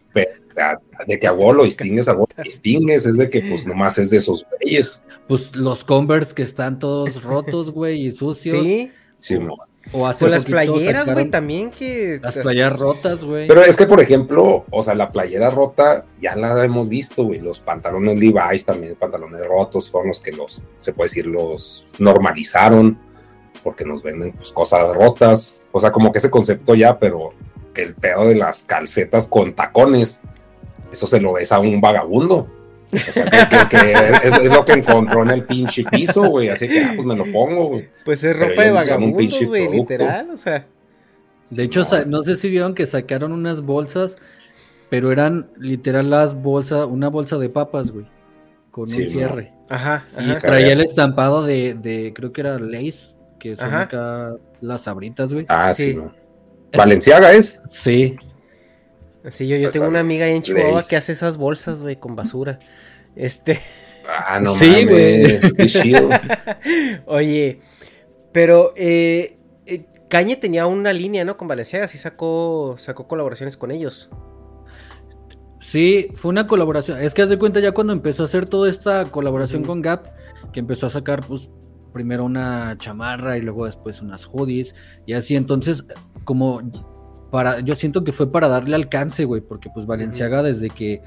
De 1.09 1.18
que 1.18 1.26
a 1.26 1.32
vos 1.32 1.55
lo 1.57 1.64
distingues, 1.64 2.07
a 2.07 2.12
vos 2.12 2.28
lo 2.37 2.45
distingues, 2.45 3.07
es 3.07 3.16
de 3.16 3.28
que 3.28 3.41
pues 3.41 3.66
nomás 3.66 3.99
es 3.99 4.11
de 4.11 4.18
esos 4.18 4.47
güeyes. 4.61 5.03
Pues 5.26 5.57
los 5.57 5.82
Converse 5.85 6.32
que 6.35 6.43
están 6.43 6.78
todos 6.78 7.24
rotos, 7.24 7.72
güey, 7.72 8.07
y 8.07 8.12
sucios. 8.12 8.62
Sí. 8.62 8.93
Sí, 9.18 9.39
no. 9.39 9.57
O 9.93 10.07
hace 10.07 10.24
Con 10.24 10.30
las 10.30 10.45
playeras, 10.45 11.12
güey, 11.12 11.28
también 11.30 11.70
que. 11.70 12.18
Las 12.22 12.39
playeras 12.39 12.78
rotas, 12.78 13.22
güey. 13.22 13.47
Pero 13.47 13.62
es 13.62 13.76
que, 13.76 13.87
por 13.87 14.01
ejemplo, 14.01 14.64
o 14.70 14.82
sea, 14.82 14.95
la 14.95 15.12
playera 15.12 15.51
rota 15.51 16.05
ya 16.20 16.35
la 16.37 16.64
hemos 16.64 16.89
visto, 16.89 17.24
güey. 17.24 17.41
Los 17.41 17.61
pantalones 17.61 18.16
Levi's 18.16 18.64
también, 18.64 18.97
pantalones 18.97 19.45
rotos, 19.47 19.91
fueron 19.91 20.09
los 20.09 20.20
que 20.20 20.32
los, 20.32 20.64
se 20.78 20.93
puede 20.93 21.09
decir, 21.09 21.26
los 21.26 21.87
normalizaron 21.99 22.99
porque 23.62 23.85
nos 23.85 24.03
venden 24.03 24.32
pues, 24.32 24.53
cosas 24.53 24.95
rotas. 24.95 25.64
O 25.72 25.80
sea, 25.80 25.93
como 25.93 26.12
que 26.12 26.18
ese 26.18 26.30
concepto 26.30 26.74
ya, 26.74 26.99
pero 26.99 27.32
que 27.72 27.82
el 27.82 27.95
pedo 27.95 28.26
de 28.26 28.37
las 28.37 28.62
calcetas 28.62 29.26
con 29.26 29.55
tacones, 29.55 30.20
eso 30.93 31.07
se 31.07 31.20
lo 31.20 31.32
ves 31.32 31.53
a 31.53 31.59
un 31.59 31.80
vagabundo. 31.80 32.49
O 33.09 33.12
sea, 33.12 33.24
que, 33.24 33.38
que- 33.68 33.68
que 33.76 33.92
es, 33.92 34.38
es 34.42 34.53
lo 34.53 34.64
que 34.64 34.72
encontró 34.72 35.22
en 35.22 35.30
el 35.30 35.45
pinche 35.45 35.84
piso, 35.84 36.28
güey. 36.28 36.49
Así 36.49 36.68
que, 36.68 36.80
ah, 36.84 36.92
pues 36.95 37.07
me 37.07 37.16
lo 37.16 37.24
pongo, 37.26 37.68
güey. 37.68 37.88
Pues 38.05 38.22
es 38.24 38.34
Pero 38.36 38.51
ropa 38.51 38.84
de 38.84 39.12
pinche 39.16 39.45
güey, 39.47 39.68
literal. 39.70 40.30
O 40.30 40.36
sea. 40.36 40.66
De 41.51 41.62
hecho, 41.62 41.84
no 42.07 42.22
sé 42.22 42.36
si 42.36 42.49
vieron 42.49 42.74
que 42.74 42.86
sacaron 42.86 43.32
unas 43.32 43.61
bolsas, 43.61 44.16
pero 44.88 45.12
eran 45.12 45.51
literal 45.59 46.09
las 46.11 46.34
bolsas, 46.34 46.86
una 46.86 47.09
bolsa 47.09 47.36
de 47.36 47.49
papas, 47.51 47.90
güey, 47.90 48.07
con 48.70 48.88
Sí, 48.88 49.01
un 49.01 49.05
no. 49.07 49.11
cierre. 49.11 49.53
Ajá, 49.68 50.05
Y 50.18 50.32
traía 50.40 50.72
el 50.72 50.80
estampado 50.82 51.42
de, 51.42 51.74
de, 51.74 52.12
creo 52.14 52.32
que 52.32 52.40
era 52.42 52.59
Lace, 52.59 53.09
que 53.38 53.57
son 53.57 53.66
Ajá. 53.66 53.80
acá 53.82 54.34
las 54.61 54.82
sabritas, 54.82 55.32
güey. 55.32 55.45
Ah, 55.49 55.72
Sí. 55.74 55.90
sí. 55.92 55.97
no. 55.97 56.12
Valenciaga 56.76 57.32
es. 57.32 57.61
Sí. 57.68 58.16
Sí, 59.31 59.47
yo, 59.49 59.57
yo 59.57 59.70
tengo 59.70 59.87
una 59.89 60.01
amiga 60.01 60.27
ahí 60.27 60.37
en 60.37 60.43
Chihuahua 60.43 60.72
Grace. 60.72 60.91
que 60.91 60.97
hace 60.97 61.12
esas 61.12 61.37
bolsas, 61.37 61.81
güey, 61.83 61.97
con 61.97 62.14
basura. 62.16 62.59
Este, 63.16 63.59
Ah, 64.07 64.39
no 64.39 64.55
Sí, 64.55 64.68
mames. 64.68 65.41
güey. 65.41 65.53
Qué 65.57 65.66
chido. 65.66 66.11
oye, 67.07 67.61
pero 68.33 68.75
eh, 68.77 69.39
eh, 69.66 69.87
Cañe 70.11 70.37
tenía 70.37 70.66
una 70.66 70.93
línea, 70.93 71.25
¿no? 71.25 71.39
Con 71.39 71.49
Valenciaga, 71.49 71.89
sí 71.89 71.97
sacó, 71.97 72.77
sacó 72.79 73.09
colaboraciones 73.09 73.57
con 73.57 73.70
ellos. 73.70 74.11
Sí, 75.61 76.09
fue 76.14 76.29
una 76.31 76.47
colaboración. 76.47 77.01
Es 77.01 77.14
que 77.14 77.22
haz 77.22 77.31
de 77.31 77.39
cuenta 77.39 77.61
ya 77.61 77.72
cuando 77.72 77.93
empezó 77.95 78.25
a 78.25 78.27
hacer 78.27 78.47
toda 78.47 78.68
esta 78.68 79.05
colaboración 79.07 79.64
con 79.64 79.81
Gap, 79.81 80.05
que 80.53 80.61
empezó 80.61 80.87
a 80.87 80.91
sacar, 80.91 81.25
pues, 81.27 81.49
primero 81.95 82.25
una 82.25 82.77
chamarra 82.77 83.39
y 83.39 83.41
luego 83.41 83.64
después 83.64 84.03
unas 84.03 84.27
hoodies 84.27 84.75
y 85.07 85.14
así. 85.14 85.35
Entonces, 85.37 85.85
como 86.25 86.61
para, 87.35 87.59
yo 87.59 87.74
siento 87.74 88.05
que 88.05 88.12
fue 88.12 88.30
para 88.30 88.47
darle 88.47 88.76
alcance, 88.76 89.24
güey, 89.24 89.41
porque 89.41 89.68
pues 89.74 89.87
Valenciaga 89.87 90.41
desde 90.45 90.70
que, 90.70 91.03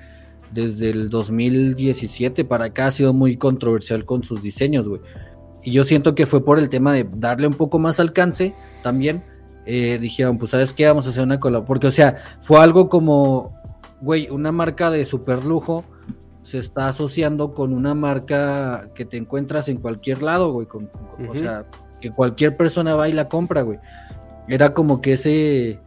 desde 0.51 0.89
el 0.89 1.09
2017 1.09 2.43
para 2.43 2.65
acá 2.65 2.87
ha 2.87 2.91
sido 2.91 3.13
muy 3.13 3.37
controversial 3.37 4.03
con 4.03 4.23
sus 4.23 4.41
diseños, 4.41 4.89
güey. 4.89 4.99
Y 5.63 5.71
yo 5.71 5.85
siento 5.85 6.15
que 6.15 6.25
fue 6.25 6.43
por 6.43 6.59
el 6.59 6.67
tema 6.67 6.91
de 6.91 7.07
darle 7.15 7.47
un 7.47 7.53
poco 7.53 7.79
más 7.79 8.01
alcance 8.01 8.53
también. 8.83 9.23
eh, 9.65 9.99
dijeron, 10.01 10.37
pues, 10.37 10.51
¿sabes 10.51 10.73
qué? 10.73 10.85
Vamos 10.87 11.07
a 11.07 11.11
hacer 11.11 11.23
una 11.23 11.39
colaboración. 11.39 11.65
Porque, 11.67 11.87
o 11.87 11.91
sea, 11.91 12.17
fue 12.41 12.59
algo 12.59 12.89
como, 12.89 13.53
güey, 14.01 14.29
una 14.29 14.51
marca 14.51 14.91
de 14.91 15.05
super 15.05 15.45
lujo 15.45 15.85
se 16.43 16.57
está 16.57 16.89
asociando 16.89 17.53
con 17.53 17.73
una 17.73 17.93
marca 17.93 18.89
que 18.95 19.05
te 19.05 19.15
encuentras 19.15 19.69
en 19.69 19.77
cualquier 19.77 20.21
lado, 20.23 20.51
güey. 20.51 20.67
con- 20.67 20.89
O 21.29 21.35
sea, 21.35 21.65
que 22.01 22.11
cualquier 22.11 22.57
persona 22.57 22.95
va 22.95 23.07
y 23.07 23.13
la 23.13 23.29
compra, 23.29 23.61
güey. 23.61 23.79
Era 24.49 24.73
como 24.73 25.01
que 25.01 25.13
ese, 25.13 25.79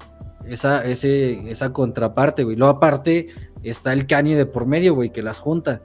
esa, 0.51 0.85
ese, 0.85 1.51
esa 1.51 1.73
contraparte, 1.73 2.45
güey. 2.45 2.57
Luego 2.57 2.77
aparte 2.77 3.29
está 3.63 3.93
el 3.93 4.07
Kanye 4.07 4.37
de 4.37 4.47
por 4.47 4.67
medio, 4.67 4.95
güey, 4.95 5.11
que 5.11 5.23
las 5.23 5.39
junta. 5.39 5.81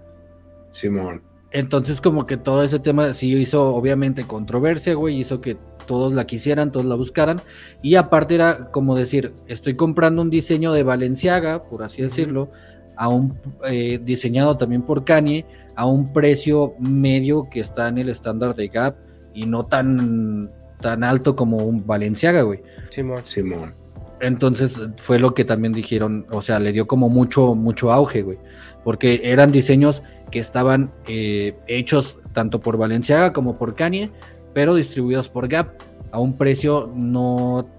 Simón. 0.72 1.22
Entonces 1.52 2.02
como 2.02 2.26
que 2.26 2.36
todo 2.36 2.64
ese 2.64 2.80
tema 2.80 3.14
sí 3.14 3.34
hizo 3.34 3.74
obviamente 3.74 4.26
controversia, 4.26 4.94
güey, 4.96 5.20
hizo 5.20 5.40
que 5.40 5.56
todos 5.86 6.14
la 6.14 6.26
quisieran, 6.26 6.72
todos 6.72 6.86
la 6.86 6.96
buscaran. 6.96 7.40
Y 7.82 7.96
aparte 7.96 8.36
era 8.36 8.72
como 8.72 8.96
decir, 8.96 9.34
estoy 9.48 9.76
comprando 9.76 10.22
un 10.22 10.30
diseño 10.30 10.74
de 10.74 10.84
Valenciaga, 10.84 11.64
por 11.64 11.84
así 11.84 12.02
decirlo, 12.02 12.50
a 12.98 13.08
un 13.08 13.40
eh, 13.68 14.00
diseñado 14.04 14.58
también 14.58 14.82
por 14.82 15.06
Kanye, 15.06 15.46
a 15.76 15.86
un 15.86 16.12
precio 16.12 16.74
medio 16.80 17.50
que 17.50 17.60
está 17.60 17.88
en 17.88 18.00
el 18.00 18.10
estándar 18.10 18.56
de 18.56 18.68
Gap 18.68 18.96
y 19.34 19.46
no 19.46 19.66
tan, 19.66 20.50
tan 20.82 21.04
alto 21.04 21.36
como 21.36 21.58
un 21.58 21.86
Valenciaga, 21.86 22.42
güey. 22.42 22.64
Simón. 22.90 23.22
Simón. 23.24 23.85
Entonces 24.26 24.82
fue 24.98 25.20
lo 25.20 25.34
que 25.34 25.46
también 25.46 25.72
dijeron, 25.72 26.26
o 26.32 26.42
sea, 26.42 26.60
le 26.60 26.72
dio 26.72 26.88
como 26.88 27.10
mucho, 27.10 27.54
mucho 27.54 27.92
auge, 27.92 28.24
güey. 28.24 28.40
Porque 28.84 29.22
eran 29.24 29.52
diseños 29.52 30.02
que 30.32 30.40
estaban 30.40 30.92
eh, 31.08 31.56
hechos 31.68 32.18
tanto 32.34 32.60
por 32.60 32.78
Valenciaga 32.78 33.34
como 33.34 33.58
por 33.58 33.76
Kanye, 33.76 34.10
pero 34.54 34.74
distribuidos 34.74 35.30
por 35.30 35.48
Gap 35.48 35.74
a 36.12 36.20
un 36.20 36.38
precio 36.38 36.92
no 36.96 37.58
No 37.58 37.64
tan 37.64 37.72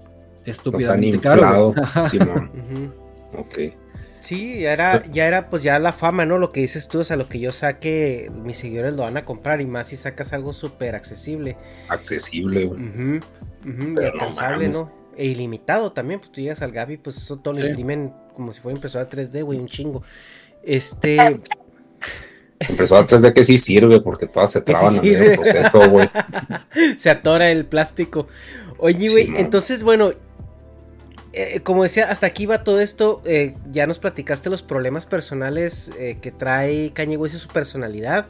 estúpidamente 0.45 1.19
caro. 1.19 1.41
inflado. 1.41 1.73
güey. 1.95 2.07
Simón. 2.07 2.51
Ujú. 2.53 3.41
Ok. 3.41 3.59
Sí, 4.21 4.61
ya 4.61 4.73
era, 4.73 5.05
ya 5.05 5.27
era 5.27 5.49
pues 5.49 5.63
ya 5.63 5.79
la 5.79 5.93
fama, 5.93 6.25
¿no? 6.25 6.37
Lo 6.37 6.51
que 6.51 6.59
dices 6.61 6.87
tú, 6.87 6.99
o 6.99 7.03
sea, 7.03 7.17
lo 7.17 7.29
que 7.29 7.39
yo 7.39 7.51
saque, 7.51 8.31
mis 8.43 8.57
seguidores 8.57 8.93
lo 8.93 9.03
van 9.03 9.15
a 9.17 9.25
comprar 9.25 9.61
y 9.61 9.65
más 9.65 9.87
si 9.87 9.95
sacas 9.95 10.33
algo 10.33 10.53
súper 10.53 10.95
accesible. 10.95 11.57
Accesible, 11.89 12.65
güey. 12.65 12.81
Ujú, 12.81 13.19
ujú, 13.69 13.91
y 13.91 13.95
Pero 13.95 14.07
no 14.07 14.13
alcanzable. 14.13 14.69
¿no? 14.69 14.91
E 15.17 15.25
ilimitado 15.25 15.91
también, 15.91 16.19
pues 16.19 16.31
tú 16.31 16.41
llegas 16.41 16.61
al 16.61 16.71
Gaby, 16.71 16.97
pues 16.97 17.17
eso 17.17 17.37
todo 17.37 17.55
lo 17.55 17.61
Sí. 17.61 17.67
imprimen 17.67 18.13
como 18.35 18.53
si 18.53 18.61
fuera 18.61 18.75
impresora 18.75 19.09
3D, 19.09 19.41
güey, 19.43 19.59
un 19.59 19.67
chingo. 19.67 20.03
Este, 20.63 21.39
Impresora 22.69 23.05
3D 23.05 23.33
que 23.33 23.43
sí 23.43 23.57
sirve 23.57 24.01
porque 24.01 24.25
todas 24.27 24.51
se 24.51 24.63
Que 24.63 24.73
sí 24.73 24.79
traban 24.79 25.05
en 25.05 25.23
el 25.23 25.35
proceso, 25.35 25.89
güey. 25.89 26.09
se 26.97 27.09
atora 27.09 27.49
el 27.51 27.65
plástico. 27.65 28.27
Oye, 28.79 29.09
güey, 29.09 29.31
entonces, 29.37 29.83
bueno, 29.83 30.13
eh, 31.33 31.59
como 31.61 31.83
decía, 31.83 32.09
hasta 32.09 32.25
aquí 32.27 32.45
va 32.47 32.63
todo 32.63 32.79
esto. 32.81 33.21
eh, 33.25 33.55
ya 33.71 33.85
nos 33.85 33.99
platicaste 33.99 34.49
los 34.49 34.63
problemas 34.63 35.05
personales 35.05 35.91
eh, 35.99 36.17
que 36.21 36.31
trae 36.31 36.91
Kanye 36.93 37.17
West 37.17 37.35
y 37.35 37.37
su 37.39 37.47
personalidad. 37.47 38.25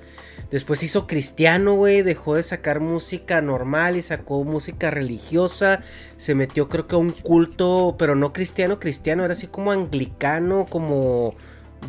Después 0.52 0.82
hizo 0.82 1.08
cristiano, 1.08 1.76
güey, 1.76 2.04
dejó 2.04 2.36
de 2.36 2.43
sacar 2.43 2.80
música 2.80 3.41
normal 3.41 3.98
y 3.98 4.02
sacó 4.02 4.43
música 4.45 4.89
religiosa. 4.89 5.82
Se 6.16 6.36
metió, 6.36 6.70
creo 6.70 6.88
que 6.88 6.95
a 6.95 7.00
un 7.00 7.12
culto, 7.12 7.95
pero 8.00 8.16
no 8.16 8.32
cristiano, 8.32 8.80
cristiano, 8.80 9.26
era 9.26 9.34
así 9.34 9.48
como 9.48 9.74
anglicano, 9.74 10.66
como 10.70 11.36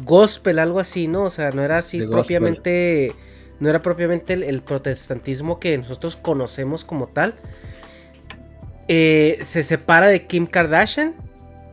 gospel, 0.04 0.58
algo 0.58 0.80
así, 0.80 1.06
¿no? 1.06 1.24
O 1.24 1.30
sea, 1.30 1.50
no 1.52 1.62
era 1.62 1.78
así 1.78 2.00
gospel. 2.00 2.12
propiamente, 2.12 3.14
no 3.60 3.68
era 3.68 3.80
propiamente 3.80 4.32
el, 4.32 4.42
el 4.42 4.62
protestantismo 4.62 5.60
que 5.60 5.78
nosotros 5.78 6.16
conocemos 6.16 6.84
como 6.84 7.06
tal. 7.06 7.36
Eh, 8.88 9.38
se 9.42 9.62
separa 9.62 10.08
de 10.08 10.26
Kim 10.26 10.46
Kardashian 10.46 11.14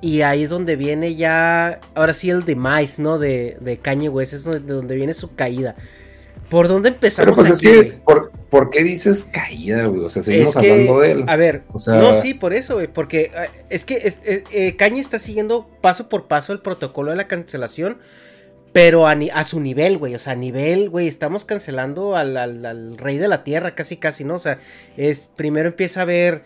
y 0.02 0.22
ahí 0.22 0.44
es 0.44 0.50
donde 0.52 0.76
viene 0.76 1.16
ya, 1.16 1.80
ahora 1.96 2.14
sí 2.14 2.30
el 2.30 2.46
demise, 2.46 3.02
¿no? 3.02 3.18
De, 3.18 3.58
de 3.60 3.78
Kanye 3.78 4.10
West, 4.10 4.34
es 4.34 4.44
donde, 4.44 4.60
de 4.60 4.74
donde 4.74 4.96
viene 4.96 5.14
su 5.14 5.34
caída. 5.34 5.76
¿Por 6.50 6.68
dónde 6.68 6.90
empezamos 6.90 7.26
Pero 7.26 7.36
pues 7.36 7.50
es 7.50 7.60
que? 7.60 7.94
¿por, 8.06 8.32
por 8.50 8.70
qué 8.70 8.84
dices 8.84 9.28
caída, 9.32 9.86
güey? 9.88 10.04
O 10.06 10.10
sea, 10.10 10.22
seguimos 10.22 10.56
Es 10.56 10.62
que, 10.62 10.72
hablando 10.72 11.00
de 11.00 11.12
él. 11.12 11.24
A 11.28 11.36
ver, 11.36 11.64
O 11.74 11.80
sea- 11.80 11.96
no, 11.96 12.16
sí, 12.22 12.34
por 12.34 12.54
eso, 12.54 12.76
güey, 12.76 12.88
porque 12.88 13.32
eh, 13.36 13.50
es 13.70 13.86
que 13.86 13.96
es- 13.96 14.20
eh, 14.26 14.44
eh, 14.52 14.76
Kanye 14.76 15.02
está 15.02 15.18
siguiendo 15.20 15.68
paso 15.82 16.08
por 16.10 16.28
paso 16.28 16.54
el 16.54 16.60
protocolo 16.62 17.12
de 17.12 17.18
la 17.18 17.28
cancelación, 17.28 17.98
pero 18.74 19.08
a, 19.08 19.16
ni- 19.16 19.30
a 19.30 19.44
su 19.44 19.60
nivel, 19.60 19.98
güey, 19.98 20.16
o 20.16 20.20
sea, 20.20 20.34
a 20.34 20.36
nivel, 20.36 20.90
güey, 20.90 21.08
estamos 21.08 21.46
cancelando 21.46 22.16
al, 22.16 22.38
al- 22.38 22.66
al 22.66 22.98
rey 22.98 23.18
de 23.18 23.28
la 23.28 23.44
tierra, 23.44 23.74
casi, 23.74 23.98
casi, 23.98 24.24
¿no? 24.24 24.36
O 24.36 24.40
sea, 24.40 24.60
es, 24.98 25.30
primero 25.36 25.70
empieza 25.70 26.02
a 26.02 26.04
haber 26.04 26.44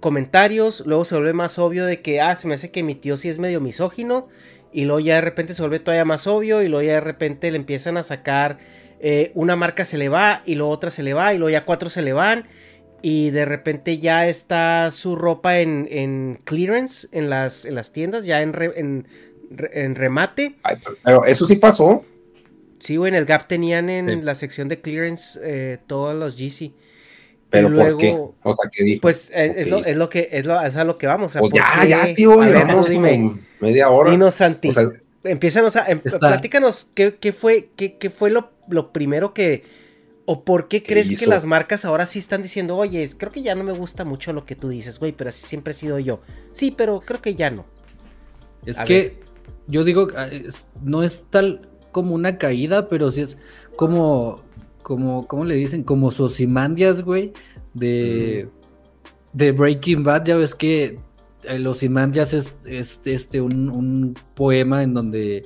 comentarios, 0.00 0.82
luego 0.86 1.04
se 1.04 1.14
vuelve 1.14 1.32
más 1.32 1.58
obvio 1.58 1.86
de 1.86 2.00
que, 2.00 2.20
ah, 2.20 2.34
se 2.36 2.48
me 2.48 2.54
hace 2.54 2.70
que 2.70 2.82
mi 2.82 2.94
tío 2.94 3.16
sí 3.16 3.28
es 3.28 3.38
medio 3.38 3.60
misógino, 3.60 4.28
y 4.72 4.84
luego 4.84 5.00
ya 5.00 5.16
de 5.16 5.20
repente 5.20 5.52
se 5.54 5.62
vuelve 5.62 5.78
todavía 5.80 6.04
más 6.04 6.26
obvio, 6.26 6.62
y 6.62 6.68
luego 6.68 6.82
ya 6.86 6.94
de 6.94 7.00
repente 7.00 7.50
le 7.50 7.56
empiezan 7.56 7.96
a 7.96 8.02
sacar, 8.02 8.58
eh, 9.00 9.32
una 9.34 9.56
marca 9.56 9.84
se 9.84 9.98
le 9.98 10.08
va, 10.08 10.42
y 10.44 10.54
luego 10.54 10.72
otra 10.72 10.90
se 10.90 11.02
le 11.02 11.14
va, 11.14 11.32
y 11.34 11.38
luego 11.38 11.50
ya 11.50 11.64
cuatro 11.64 11.88
se 11.90 12.02
le 12.02 12.12
van, 12.12 12.46
y 13.02 13.30
de 13.30 13.44
repente 13.46 13.98
ya 13.98 14.26
está 14.28 14.90
su 14.90 15.16
ropa 15.16 15.58
en, 15.60 15.88
en 15.90 16.38
clearance 16.44 17.08
en 17.12 17.30
las, 17.30 17.64
en 17.64 17.74
las 17.74 17.92
tiendas, 17.92 18.24
ya 18.24 18.42
en, 18.42 18.52
re- 18.52 18.78
en, 18.78 19.06
en 19.72 19.94
remate. 19.94 20.56
Ay, 20.62 20.76
pero- 21.02 21.24
eso 21.24 21.46
sí 21.46 21.56
pasó. 21.56 22.04
Sí, 22.78 22.96
güey, 22.96 23.10
en 23.10 23.14
el 23.16 23.24
Gap 23.26 23.46
tenían 23.46 23.90
en 23.90 24.08
Sí. 24.20 24.20
la 24.24 24.34
sección 24.34 24.68
de 24.68 24.80
clearance 24.80 25.38
eh, 25.42 25.78
todos 25.86 26.14
los 26.14 26.36
Yeezy. 26.38 26.74
Pero 27.50 27.68
Y 27.68 27.70
¿por 27.72 27.78
luego, 27.80 27.98
qué? 27.98 28.16
O 28.42 28.52
sea, 28.52 28.70
¿qué 28.72 28.84
dijo? 28.84 29.00
Pues 29.02 29.30
es, 29.34 29.50
¿O 29.50 29.54
es 29.58 29.68
lo, 29.70 29.78
hizo? 29.80 29.88
es 29.90 29.96
lo 29.96 30.08
que 30.08 30.28
es, 30.30 30.46
lo, 30.46 30.60
es 30.62 30.76
a 30.76 30.84
lo 30.84 30.96
que 30.98 31.06
vamos. 31.06 31.26
o 31.26 31.32
sea, 31.32 31.40
Pues 31.40 31.50
¿por 31.50 31.60
ya, 31.60 31.82
qué? 31.82 31.88
ya, 31.88 32.14
tío, 32.14 32.38
ver, 32.38 32.50
llevamos 32.54 32.86
tú 32.86 32.92
dime. 32.92 33.12
como 33.16 33.38
media 33.60 33.90
hora. 33.90 34.10
Dinos, 34.12 34.34
Santi. 34.34 34.68
O 34.68 34.72
sea, 34.72 34.88
Empiézanos 35.24 35.76
a. 35.76 35.90
em- 35.90 36.00
platícanos 36.00 36.86
qué, 36.94 37.16
qué 37.20 37.32
fue, 37.32 37.68
qué, 37.76 37.98
qué 37.98 38.08
fue 38.08 38.30
lo, 38.30 38.50
lo 38.70 38.92
primero 38.92 39.34
que. 39.34 39.64
O 40.26 40.44
por 40.44 40.68
qué 40.68 40.82
¿Qué 40.82 40.92
crees 40.94 41.18
que 41.18 41.26
las 41.26 41.44
marcas 41.44 41.84
ahora 41.84 42.06
sí 42.06 42.20
están 42.20 42.42
diciendo, 42.42 42.76
oye, 42.76 43.08
creo 43.16 43.32
que 43.32 43.42
ya 43.42 43.54
no 43.56 43.64
me 43.64 43.72
gusta 43.72 44.04
mucho 44.04 44.32
lo 44.32 44.44
que 44.44 44.54
tú 44.54 44.68
dices, 44.68 45.00
güey, 45.00 45.12
pero 45.12 45.30
así 45.30 45.46
siempre 45.46 45.72
he 45.72 45.74
sido 45.74 45.98
yo. 45.98 46.20
Sí, 46.52 46.72
pero 46.76 47.00
creo 47.00 47.20
que 47.20 47.34
ya 47.34 47.50
no. 47.50 47.66
Es 48.64 48.78
A 48.78 48.84
que 48.84 49.18
yo 49.66 49.82
digo, 49.82 50.08
ah, 50.16 50.28
no 50.82 51.02
es 51.02 51.24
tal 51.30 51.68
como 51.90 52.14
una 52.14 52.38
caída, 52.38 52.88
pero 52.88 53.10
sí 53.10 53.22
es 53.22 53.38
como, 53.76 54.40
como, 54.82 55.26
¿cómo 55.26 55.44
le 55.44 55.56
dicen? 55.56 55.82
Como 55.82 56.10
Sosimandias, 56.12 57.02
güey, 57.02 57.32
de, 57.74 58.48
de 59.32 59.52
Breaking 59.52 60.04
Bad. 60.04 60.26
Ya 60.26 60.36
ves 60.36 60.54
que 60.54 60.98
eh, 61.44 61.58
los 61.58 61.78
Simandias 61.78 62.34
es, 62.34 62.54
es 62.64 63.00
este, 63.04 63.40
un, 63.40 63.70
un 63.70 64.14
poema 64.34 64.82
en 64.82 64.94
donde 64.94 65.44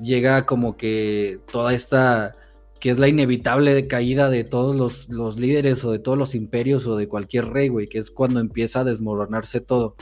llega 0.00 0.46
como 0.46 0.76
que 0.76 1.40
toda 1.50 1.74
esta, 1.74 2.32
que 2.82 2.90
es 2.90 2.98
la 2.98 3.06
inevitable 3.08 3.86
caída 3.86 4.28
de 4.28 4.42
todos 4.44 4.74
los, 4.76 5.08
los 5.08 5.38
líderes 5.38 5.84
o 5.84 5.92
de 5.92 6.00
todos 6.00 6.18
los 6.18 6.34
imperios 6.34 6.84
o 6.88 6.96
de 6.96 7.06
cualquier 7.08 7.46
rey, 7.46 7.68
güey, 7.68 7.86
que 7.86 7.98
es 7.98 8.10
cuando 8.10 8.40
empieza 8.40 8.80
a 8.80 8.84
desmoronarse 8.84 9.60
todo. 9.60 9.96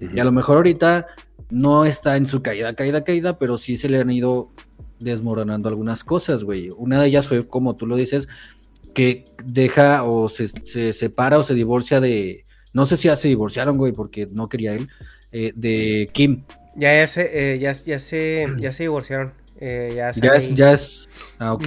ujú. 0.00 0.16
Y 0.16 0.20
a 0.20 0.24
lo 0.24 0.32
mejor 0.32 0.58
ahorita 0.58 1.08
no 1.50 1.84
está 1.84 2.16
en 2.16 2.26
su 2.26 2.40
caída, 2.42 2.74
caída, 2.76 3.02
caída, 3.04 3.38
pero 3.38 3.58
sí 3.58 3.76
se 3.76 3.88
le 3.88 3.98
han 3.98 4.10
ido 4.10 4.52
desmoronando 5.00 5.68
algunas 5.68 6.04
cosas, 6.04 6.44
güey. 6.44 6.70
Una 6.70 7.02
de 7.02 7.08
ellas 7.08 7.26
fue, 7.26 7.48
como 7.48 7.74
tú 7.76 7.86
lo 7.88 7.96
dices, 7.96 8.28
que 8.94 9.24
deja 9.44 10.04
o 10.04 10.28
se, 10.28 10.48
se 10.64 10.92
separa 10.92 11.38
o 11.38 11.42
se 11.42 11.54
divorcia 11.54 12.00
de. 12.00 12.44
No 12.72 12.86
sé 12.86 12.96
si 12.96 13.08
ya 13.08 13.16
se 13.16 13.28
divorciaron, 13.28 13.76
güey, 13.76 13.92
porque 13.92 14.28
no 14.30 14.48
quería 14.48 14.74
él. 14.74 14.88
eh, 15.32 15.52
de 15.56 16.08
Kim. 16.12 16.44
Ya, 16.76 16.94
ya 16.94 17.06
se, 17.06 17.54
eh, 17.54 17.58
ya, 17.58 17.72
ya 17.72 17.98
se, 17.98 18.46
ya 18.58 18.72
se 18.72 18.84
divorciaron. 18.84 19.32
eh, 19.60 19.92
ya 19.96 20.12
Ya 20.12 20.34
es, 20.34 20.54
ya 20.54 20.72
es. 20.72 21.08
Ah, 21.38 21.52
ok. 21.54 21.66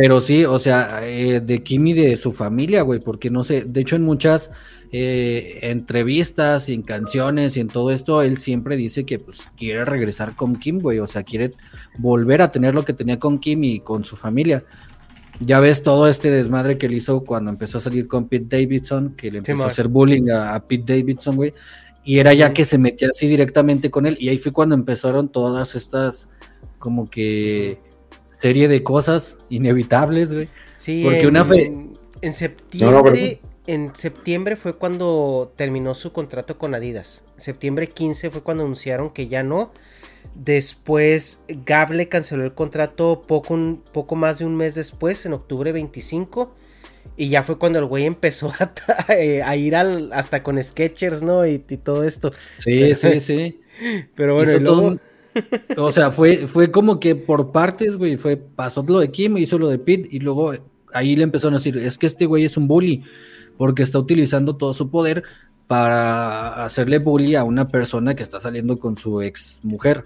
Pero 0.00 0.20
sí, 0.20 0.44
o 0.44 0.60
sea, 0.60 1.00
eh, 1.02 1.40
de 1.40 1.64
Kim 1.64 1.88
y 1.88 1.92
de 1.92 2.16
su 2.16 2.30
familia, 2.30 2.82
güey, 2.82 3.00
porque 3.00 3.30
no 3.30 3.42
sé, 3.42 3.64
de 3.64 3.80
hecho 3.80 3.96
en 3.96 4.04
muchas 4.04 4.52
eh, 4.92 5.58
entrevistas 5.62 6.68
y 6.68 6.74
en 6.74 6.82
canciones 6.82 7.56
y 7.56 7.60
en 7.60 7.66
todo 7.66 7.90
esto, 7.90 8.22
él 8.22 8.38
siempre 8.38 8.76
dice 8.76 9.04
que 9.04 9.18
pues, 9.18 9.42
quiere 9.56 9.84
regresar 9.84 10.36
con 10.36 10.54
Kim, 10.54 10.78
güey, 10.78 11.00
o 11.00 11.08
sea, 11.08 11.24
quiere 11.24 11.50
volver 11.98 12.42
a 12.42 12.52
tener 12.52 12.76
lo 12.76 12.84
que 12.84 12.92
tenía 12.92 13.18
con 13.18 13.40
Kim 13.40 13.64
y 13.64 13.80
con 13.80 14.04
su 14.04 14.14
familia. 14.14 14.62
Ya 15.40 15.58
ves 15.58 15.82
todo 15.82 16.06
este 16.06 16.30
desmadre 16.30 16.78
que 16.78 16.88
le 16.88 16.98
hizo 16.98 17.24
cuando 17.24 17.50
empezó 17.50 17.78
a 17.78 17.80
salir 17.80 18.06
con 18.06 18.28
Pete 18.28 18.56
Davidson, 18.56 19.16
que 19.16 19.32
le 19.32 19.38
empezó 19.38 19.64
a 19.64 19.66
hacer 19.66 19.88
bullying 19.88 20.30
a, 20.30 20.54
a 20.54 20.64
Pete 20.64 20.96
Davidson, 20.96 21.34
güey, 21.34 21.54
y 22.04 22.20
era 22.20 22.32
ya 22.34 22.54
que 22.54 22.64
se 22.64 22.78
metía 22.78 23.08
así 23.08 23.26
directamente 23.26 23.90
con 23.90 24.06
él, 24.06 24.16
y 24.20 24.28
ahí 24.28 24.38
fue 24.38 24.52
cuando 24.52 24.76
empezaron 24.76 25.28
todas 25.28 25.74
estas, 25.74 26.28
como 26.78 27.10
que, 27.10 27.87
serie 28.38 28.68
de 28.68 28.82
cosas 28.82 29.36
inevitables, 29.48 30.32
güey. 30.32 30.48
Sí, 30.76 31.02
Porque 31.04 31.20
en, 31.20 31.26
una 31.28 31.44
fe- 31.44 31.72
en 32.22 32.32
septiembre, 32.34 32.96
no, 32.98 33.04
pero- 33.04 33.48
en 33.66 33.94
septiembre 33.94 34.56
fue 34.56 34.74
cuando 34.74 35.52
terminó 35.56 35.94
su 35.94 36.12
contrato 36.12 36.56
con 36.56 36.74
Adidas. 36.74 37.24
Septiembre 37.36 37.88
15 37.88 38.30
fue 38.30 38.42
cuando 38.42 38.64
anunciaron 38.64 39.10
que 39.10 39.28
ya 39.28 39.42
no. 39.42 39.72
Después 40.34 41.42
Gab 41.66 41.90
le 41.92 42.08
canceló 42.08 42.44
el 42.44 42.54
contrato 42.54 43.22
poco, 43.26 43.54
un- 43.54 43.82
poco 43.92 44.14
más 44.16 44.38
de 44.38 44.44
un 44.46 44.56
mes 44.56 44.74
después, 44.74 45.26
en 45.26 45.32
octubre 45.32 45.72
25. 45.72 46.54
Y 47.16 47.28
ya 47.30 47.42
fue 47.42 47.58
cuando 47.58 47.80
el 47.80 47.86
güey 47.86 48.06
empezó 48.06 48.52
a, 48.58 48.72
a 49.44 49.56
ir 49.56 49.74
al, 49.74 50.12
hasta 50.12 50.42
con 50.44 50.62
Sketchers, 50.62 51.22
¿no? 51.22 51.44
Y, 51.46 51.64
y 51.68 51.76
todo 51.78 52.04
esto. 52.04 52.32
Sí, 52.58 52.94
sí, 52.94 53.18
sí. 53.20 53.60
Pero 54.14 54.34
bueno, 54.36 54.50
Hizo 54.52 54.60
y 54.60 54.64
todo 54.64 54.80
luego- 54.82 55.00
o 55.76 55.92
sea, 55.92 56.10
fue, 56.10 56.46
fue 56.46 56.70
como 56.70 57.00
que 57.00 57.14
por 57.14 57.52
partes, 57.52 57.96
güey, 57.96 58.16
fue, 58.16 58.36
pasó 58.36 58.84
lo 58.86 58.98
de 58.98 59.10
Kim, 59.10 59.36
hizo 59.38 59.58
lo 59.58 59.68
de 59.68 59.78
Pete, 59.78 60.08
y 60.10 60.20
luego 60.20 60.52
ahí 60.92 61.16
le 61.16 61.24
empezaron 61.24 61.54
a 61.54 61.58
decir, 61.58 61.76
es 61.78 61.98
que 61.98 62.06
este 62.06 62.26
güey 62.26 62.44
es 62.44 62.56
un 62.56 62.68
bully, 62.68 63.04
porque 63.56 63.82
está 63.82 63.98
utilizando 63.98 64.56
todo 64.56 64.74
su 64.74 64.90
poder 64.90 65.24
para 65.66 66.64
hacerle 66.64 66.98
bully 66.98 67.34
a 67.34 67.44
una 67.44 67.68
persona 67.68 68.14
que 68.14 68.22
está 68.22 68.40
saliendo 68.40 68.78
con 68.78 68.96
su 68.96 69.20
ex 69.20 69.60
mujer. 69.62 70.04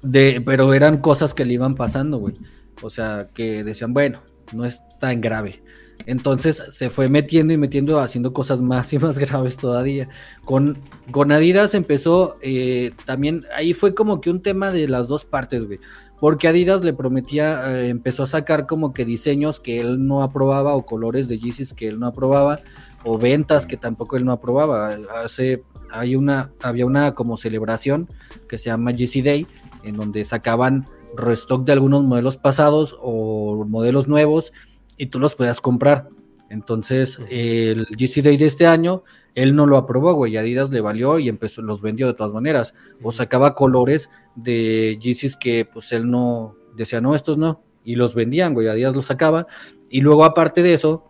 De, 0.00 0.40
pero 0.44 0.72
eran 0.74 0.98
cosas 0.98 1.34
que 1.34 1.44
le 1.44 1.54
iban 1.54 1.74
pasando, 1.74 2.18
güey. 2.18 2.34
O 2.80 2.88
sea, 2.88 3.28
que 3.34 3.64
decían, 3.64 3.92
bueno, 3.92 4.22
no 4.52 4.64
es 4.64 4.80
tan 5.00 5.20
grave. 5.20 5.62
Entonces 6.08 6.62
se 6.70 6.88
fue 6.88 7.10
metiendo 7.10 7.52
y 7.52 7.58
metiendo, 7.58 8.00
haciendo 8.00 8.32
cosas 8.32 8.62
más 8.62 8.90
y 8.94 8.98
más 8.98 9.18
graves 9.18 9.58
todavía. 9.58 10.08
Con, 10.42 10.78
con 11.10 11.32
Adidas 11.32 11.74
empezó 11.74 12.38
eh, 12.40 12.92
también, 13.04 13.44
ahí 13.54 13.74
fue 13.74 13.94
como 13.94 14.22
que 14.22 14.30
un 14.30 14.40
tema 14.40 14.70
de 14.70 14.88
las 14.88 15.06
dos 15.06 15.26
partes, 15.26 15.66
güey. 15.66 15.80
Porque 16.18 16.48
Adidas 16.48 16.82
le 16.82 16.94
prometía, 16.94 17.76
eh, 17.76 17.90
empezó 17.90 18.22
a 18.22 18.26
sacar 18.26 18.66
como 18.66 18.94
que 18.94 19.04
diseños 19.04 19.60
que 19.60 19.80
él 19.80 20.06
no 20.06 20.22
aprobaba 20.22 20.74
o 20.74 20.86
colores 20.86 21.28
de 21.28 21.38
Yeezys 21.38 21.74
que 21.74 21.88
él 21.88 22.00
no 22.00 22.06
aprobaba 22.06 22.60
o 23.04 23.18
ventas 23.18 23.66
que 23.66 23.76
tampoco 23.76 24.16
él 24.16 24.24
no 24.24 24.32
aprobaba. 24.32 24.96
Hace, 25.22 25.62
hay 25.90 26.16
una, 26.16 26.52
había 26.62 26.86
una 26.86 27.14
como 27.14 27.36
celebración 27.36 28.08
que 28.48 28.56
se 28.56 28.70
llama 28.70 28.92
Yeezy 28.92 29.20
Day, 29.20 29.46
en 29.84 29.98
donde 29.98 30.24
sacaban 30.24 30.86
restock 31.14 31.66
de 31.66 31.72
algunos 31.72 32.02
modelos 32.04 32.38
pasados 32.38 32.96
o 32.98 33.66
modelos 33.66 34.08
nuevos 34.08 34.54
y 34.98 35.06
tú 35.06 35.18
los 35.18 35.34
podías 35.34 35.60
comprar. 35.60 36.08
Entonces, 36.50 37.18
el 37.30 37.86
GC 37.86 38.22
Day 38.22 38.36
de 38.36 38.46
este 38.46 38.66
año, 38.66 39.04
él 39.34 39.54
no 39.54 39.66
lo 39.66 39.76
aprobó, 39.76 40.14
güey. 40.14 40.36
Adidas 40.36 40.70
le 40.70 40.80
valió 40.80 41.18
y 41.18 41.28
empezó, 41.28 41.62
los 41.62 41.82
vendió 41.82 42.06
de 42.06 42.14
todas 42.14 42.32
maneras. 42.32 42.74
O 43.02 43.12
sacaba 43.12 43.54
colores 43.54 44.10
de 44.34 44.98
GCs 45.00 45.36
que 45.36 45.68
pues 45.70 45.92
él 45.92 46.10
no 46.10 46.56
decía, 46.74 47.00
no, 47.00 47.14
estos 47.14 47.36
no. 47.38 47.62
Y 47.84 47.96
los 47.96 48.14
vendían, 48.14 48.54
güey. 48.54 48.68
Adidas 48.68 48.96
los 48.96 49.06
sacaba. 49.06 49.46
Y 49.90 50.00
luego, 50.00 50.24
aparte 50.24 50.62
de 50.62 50.74
eso, 50.74 51.04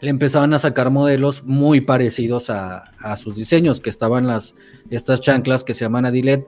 le 0.00 0.10
empezaban 0.10 0.52
a 0.52 0.58
sacar 0.58 0.90
modelos 0.90 1.44
muy 1.44 1.80
parecidos 1.80 2.50
a, 2.50 2.92
a 2.98 3.16
sus 3.16 3.36
diseños, 3.36 3.80
que 3.80 3.90
estaban 3.90 4.26
las, 4.26 4.54
estas 4.90 5.20
chanclas 5.20 5.64
que 5.64 5.74
se 5.74 5.84
llaman 5.84 6.04
Adilet, 6.04 6.46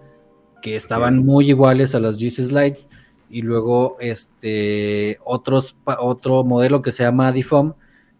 que 0.62 0.76
estaban 0.76 1.24
muy 1.24 1.48
iguales 1.48 1.94
a 1.94 2.00
las 2.00 2.16
GC 2.16 2.48
Slides 2.48 2.88
y 3.30 3.42
luego 3.42 3.96
este 4.00 5.18
otro 5.24 6.44
modelo 6.44 6.82
que 6.82 6.92
se 6.92 7.04
llama 7.04 7.28
Adifoam 7.28 7.74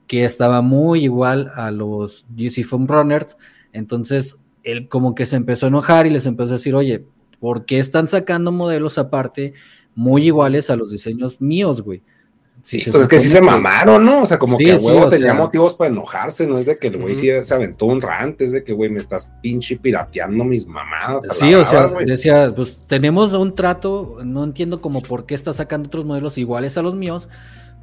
que 0.06 0.24
estaba 0.24 0.62
muy 0.62 1.04
igual 1.04 1.50
a 1.54 1.70
los 1.70 2.26
GC 2.36 2.64
Foam 2.64 2.86
Runners 2.86 3.36
entonces 3.72 4.38
él 4.62 4.88
como 4.88 5.14
que 5.14 5.26
se 5.26 5.36
empezó 5.36 5.66
a 5.66 5.68
enojar 5.68 6.06
y 6.06 6.10
les 6.10 6.26
empezó 6.26 6.50
a 6.50 6.56
decir 6.56 6.74
oye 6.74 7.04
¿por 7.40 7.64
qué 7.64 7.78
están 7.78 8.08
sacando 8.08 8.52
modelos 8.52 8.98
aparte 8.98 9.54
muy 9.94 10.26
iguales 10.26 10.70
a 10.70 10.76
los 10.76 10.90
diseños 10.90 11.40
míos 11.40 11.82
güey? 11.82 12.02
Sí, 12.62 12.80
se 12.80 12.90
pues 12.90 13.02
es 13.04 13.08
que 13.08 13.18
sí 13.18 13.28
se 13.28 13.40
mamaron, 13.40 14.04
¿no? 14.04 14.22
O 14.22 14.26
sea, 14.26 14.38
como 14.38 14.58
Sí, 14.58 14.64
que 14.64 14.72
a 14.72 14.78
sí, 14.78 14.84
huevo 14.84 15.06
o 15.06 15.08
tenía 15.08 15.28
sea. 15.28 15.34
motivos 15.34 15.74
para 15.74 15.90
enojarse, 15.90 16.46
no 16.46 16.58
es 16.58 16.66
de 16.66 16.78
que 16.78 16.88
el 16.88 16.96
güey 16.98 17.12
Ujú. 17.12 17.20
sí 17.20 17.28
se 17.42 17.54
aventó 17.54 17.86
un 17.86 18.00
rant, 18.02 18.40
es 18.40 18.52
de 18.52 18.62
que, 18.64 18.72
güey, 18.72 18.90
me 18.90 18.98
estás 18.98 19.32
pinche 19.42 19.76
pirateando 19.76 20.44
mis 20.44 20.66
mamadas. 20.66 21.26
Sí, 21.38 21.54
o 21.54 21.64
sea, 21.64 21.86
decía, 22.04 22.52
pues 22.54 22.76
tenemos 22.86 23.32
un 23.32 23.54
trato, 23.54 24.18
no 24.24 24.44
entiendo 24.44 24.80
como 24.80 25.00
por 25.02 25.26
qué 25.26 25.34
está 25.34 25.52
sacando 25.52 25.86
otros 25.88 26.04
modelos 26.04 26.36
iguales 26.38 26.76
a 26.76 26.82
los 26.82 26.94
míos, 26.96 27.28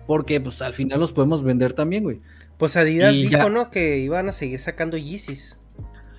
porque 0.06 0.40
pues 0.40 0.62
al 0.62 0.74
final 0.74 1.00
los 1.00 1.12
podemos 1.12 1.44
vender 1.44 1.74
también, 1.74 2.04
güey. 2.04 2.22
Pues 2.58 2.76
Adidas 2.78 3.14
Y 3.14 3.24
dijo, 3.24 3.32
ya- 3.32 3.50
¿no? 3.50 3.70
Que 3.72 3.98
iban 3.98 4.30
a 4.30 4.32
seguir 4.34 4.60
sacando 4.60 4.98
Yeezys. 4.98 5.60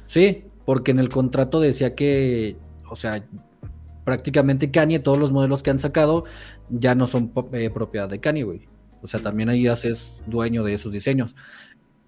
Sí, 0.06 0.44
porque 0.64 0.90
en 0.90 0.98
el 0.98 1.09
contrato 1.09 1.61
decía 1.61 1.94
que, 1.94 2.56
o 2.90 2.96
sea, 2.96 3.24
prácticamente 4.09 4.70
Kanye, 4.70 5.00
todos 5.00 5.18
los 5.18 5.32
modelos 5.32 5.62
que 5.62 5.68
han 5.68 5.78
sacado 5.78 6.24
ya 6.70 6.94
no 6.94 7.06
son 7.06 7.30
eh, 7.52 7.68
propiedad 7.68 8.09
de 8.09 8.18
Kanye, 8.18 8.42
güey. 8.42 8.62
O 9.02 9.06
sea, 9.06 9.20
también 9.20 9.50
Adidas 9.50 9.84
es 9.84 10.22
dueño 10.26 10.64
de 10.64 10.72
esos 10.72 10.92
diseños. 10.94 11.36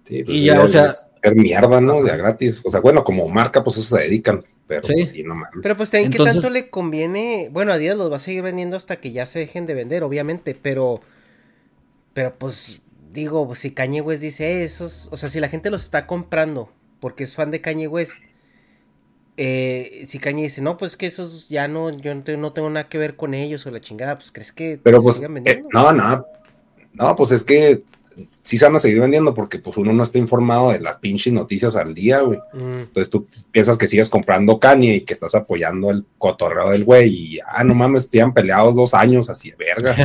Sí, 0.05 0.23
pues 0.23 0.35
y 0.39 0.45
ya, 0.45 0.59
o 0.63 0.67
sea- 0.67 0.87
es 0.87 1.05
Ser 1.21 1.35
mierda, 1.35 1.79
¿no? 1.79 2.01
De 2.01 2.09
a 2.11 2.17
gratis. 2.17 2.59
O 2.65 2.69
sea, 2.71 2.79
bueno, 2.79 3.03
como 3.03 3.29
marca, 3.29 3.63
pues 3.63 3.77
eso 3.77 3.95
se 3.95 4.01
dedican. 4.01 4.43
Pero 4.65 4.81
Sí. 4.81 4.93
pues, 4.95 5.09
sí, 5.09 5.21
no 5.23 5.35
mames. 5.35 5.59
Pero 5.61 5.77
pues 5.77 5.91
también 5.91 6.11
Entonces- 6.11 6.33
que 6.37 6.41
tanto 6.41 6.49
le 6.51 6.69
conviene. 6.71 7.49
Bueno, 7.51 7.71
Adidas 7.71 7.95
los 7.99 8.11
va 8.11 8.15
a 8.15 8.19
seguir 8.19 8.41
vendiendo 8.41 8.75
hasta 8.77 8.95
que 8.95 9.11
ya 9.11 9.27
se 9.27 9.37
dejen 9.37 9.67
de 9.67 9.75
vender, 9.75 10.01
obviamente. 10.01 10.57
Pero. 10.59 11.01
Pero 12.13 12.33
pues. 12.39 12.81
Digo, 13.13 13.53
si 13.55 13.71
Kanye 13.71 14.01
West 14.01 14.21
dice 14.23 14.61
"Eh, 14.61 14.63
esos. 14.63 15.07
O 15.11 15.17
sea, 15.17 15.29
si 15.29 15.39
la 15.39 15.49
gente 15.49 15.69
los 15.69 15.83
está 15.83 16.07
comprando 16.07 16.71
porque 16.99 17.23
es 17.25 17.35
fan 17.35 17.51
de 17.51 17.61
Kanye 17.61 17.87
West. 17.87 18.13
Eh, 19.43 20.03
si 20.05 20.19
Kanye 20.19 20.43
dice, 20.43 20.61
no, 20.61 20.77
pues 20.77 20.95
que 20.97 21.07
esos 21.07 21.49
ya 21.49 21.67
no, 21.67 21.89
yo 21.89 22.13
no, 22.13 22.23
te- 22.23 22.37
no 22.37 22.53
tengo 22.53 22.69
nada 22.69 22.87
que 22.89 22.97
ver 22.99 23.15
con 23.15 23.33
ellos 23.33 23.65
o 23.65 23.71
la 23.71 23.81
chingada, 23.81 24.17
pues 24.17 24.31
crees 24.31 24.51
que 24.51 24.79
Pero 24.83 25.01
pues, 25.01 25.15
sigan 25.17 25.31
eh, 25.31 25.33
vendiendo? 25.35 25.69
no, 25.73 25.91
no. 25.91 26.25
No, 26.93 27.15
pues 27.15 27.31
es 27.31 27.43
que 27.43 27.83
sí 28.43 28.57
se 28.57 28.65
van 28.65 28.75
a 28.75 28.79
seguir 28.79 28.99
vendiendo 28.99 29.33
porque 29.33 29.59
pues 29.59 29.77
uno 29.77 29.93
no 29.93 30.03
está 30.03 30.17
informado 30.17 30.71
de 30.71 30.81
las 30.81 30.97
pinches 30.97 31.31
noticias 31.31 31.75
al 31.77 31.93
día, 31.93 32.19
güey. 32.19 32.39
Mm, 32.53 32.79
Entonces 32.79 33.09
tú 33.09 33.25
piensas 33.51 33.77
que 33.77 33.87
sigues 33.87 34.09
comprando 34.09 34.59
Kanye 34.59 34.95
y 34.95 35.01
que 35.01 35.13
estás 35.13 35.33
apoyando 35.35 35.89
el 35.89 36.05
cotorreo 36.17 36.69
del 36.71 36.83
güey 36.83 37.09
y, 37.35 37.39
ah, 37.47 37.63
no 37.63 37.73
mames, 37.73 38.09
llevan 38.09 38.33
peleados 38.33 38.75
dos 38.75 38.93
años 38.93 39.29
así 39.29 39.51
de 39.51 39.55
verga. 39.57 39.95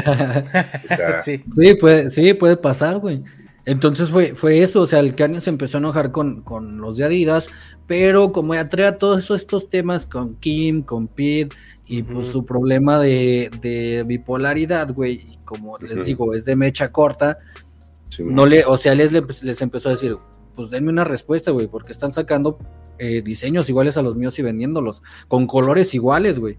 O 0.85 0.89
sea, 0.95 1.23
sí. 1.25 1.43
Sí, 1.57 1.75
puede, 1.75 2.09
sí, 2.11 2.35
puede 2.35 2.57
pasar, 2.57 2.99
güey. 2.99 3.23
Entonces 3.65 4.11
fue, 4.11 4.37
fue 4.37 4.63
eso, 4.63 4.83
o 4.83 4.87
sea, 4.87 5.01
el 5.01 5.17
Kanye 5.17 5.41
se 5.41 5.51
empezó 5.51 5.79
a 5.79 5.81
enojar 5.81 6.13
con, 6.13 6.43
con 6.43 6.79
los 6.81 6.97
de 6.99 7.05
Adidas, 7.05 7.49
pero 7.87 8.33
como 8.33 8.55
ya 8.55 8.69
trae 8.69 8.87
a 8.87 8.99
todos 8.99 9.25
esos- 9.25 9.41
estos 9.41 9.69
temas 9.69 10.07
con 10.07 10.35
Kim, 10.37 10.83
con 10.83 11.07
Pete, 11.09 11.55
y 11.87 12.03
pues 12.03 12.27
su 12.29 12.45
problema 12.45 12.99
de, 12.99 13.51
de 13.61 14.03
bipolaridad, 14.07 14.93
güey, 14.93 15.15
y 15.15 15.39
como 15.45 15.79
les 15.79 16.05
digo, 16.05 16.35
es 16.35 16.45
de 16.45 16.57
mecha 16.57 16.91
corta, 16.91 17.39
sí, 18.09 18.25
no 18.25 18.45
le, 18.47 18.65
o 18.65 18.77
sea, 18.77 18.95
les, 18.97 19.13
les, 19.13 19.43
les 19.45 19.63
empezó 19.63 19.89
a 19.89 19.93
decir, 19.93 20.17
pues 20.57 20.71
denme 20.71 20.91
una 20.91 21.05
respuesta, 21.05 21.53
güey, 21.53 21.69
porque 21.69 21.93
están 21.93 22.13
sacando 22.13 22.59
eh, 22.99 23.23
diseños 23.23 23.69
iguales 23.69 23.97
a 23.97 24.03
los 24.03 24.17
míos 24.17 24.37
y 24.39 24.43
vendiéndolos, 24.43 25.03
con 25.29 25.47
colores 25.47 25.95
iguales, 25.95 26.39
güey. 26.41 26.57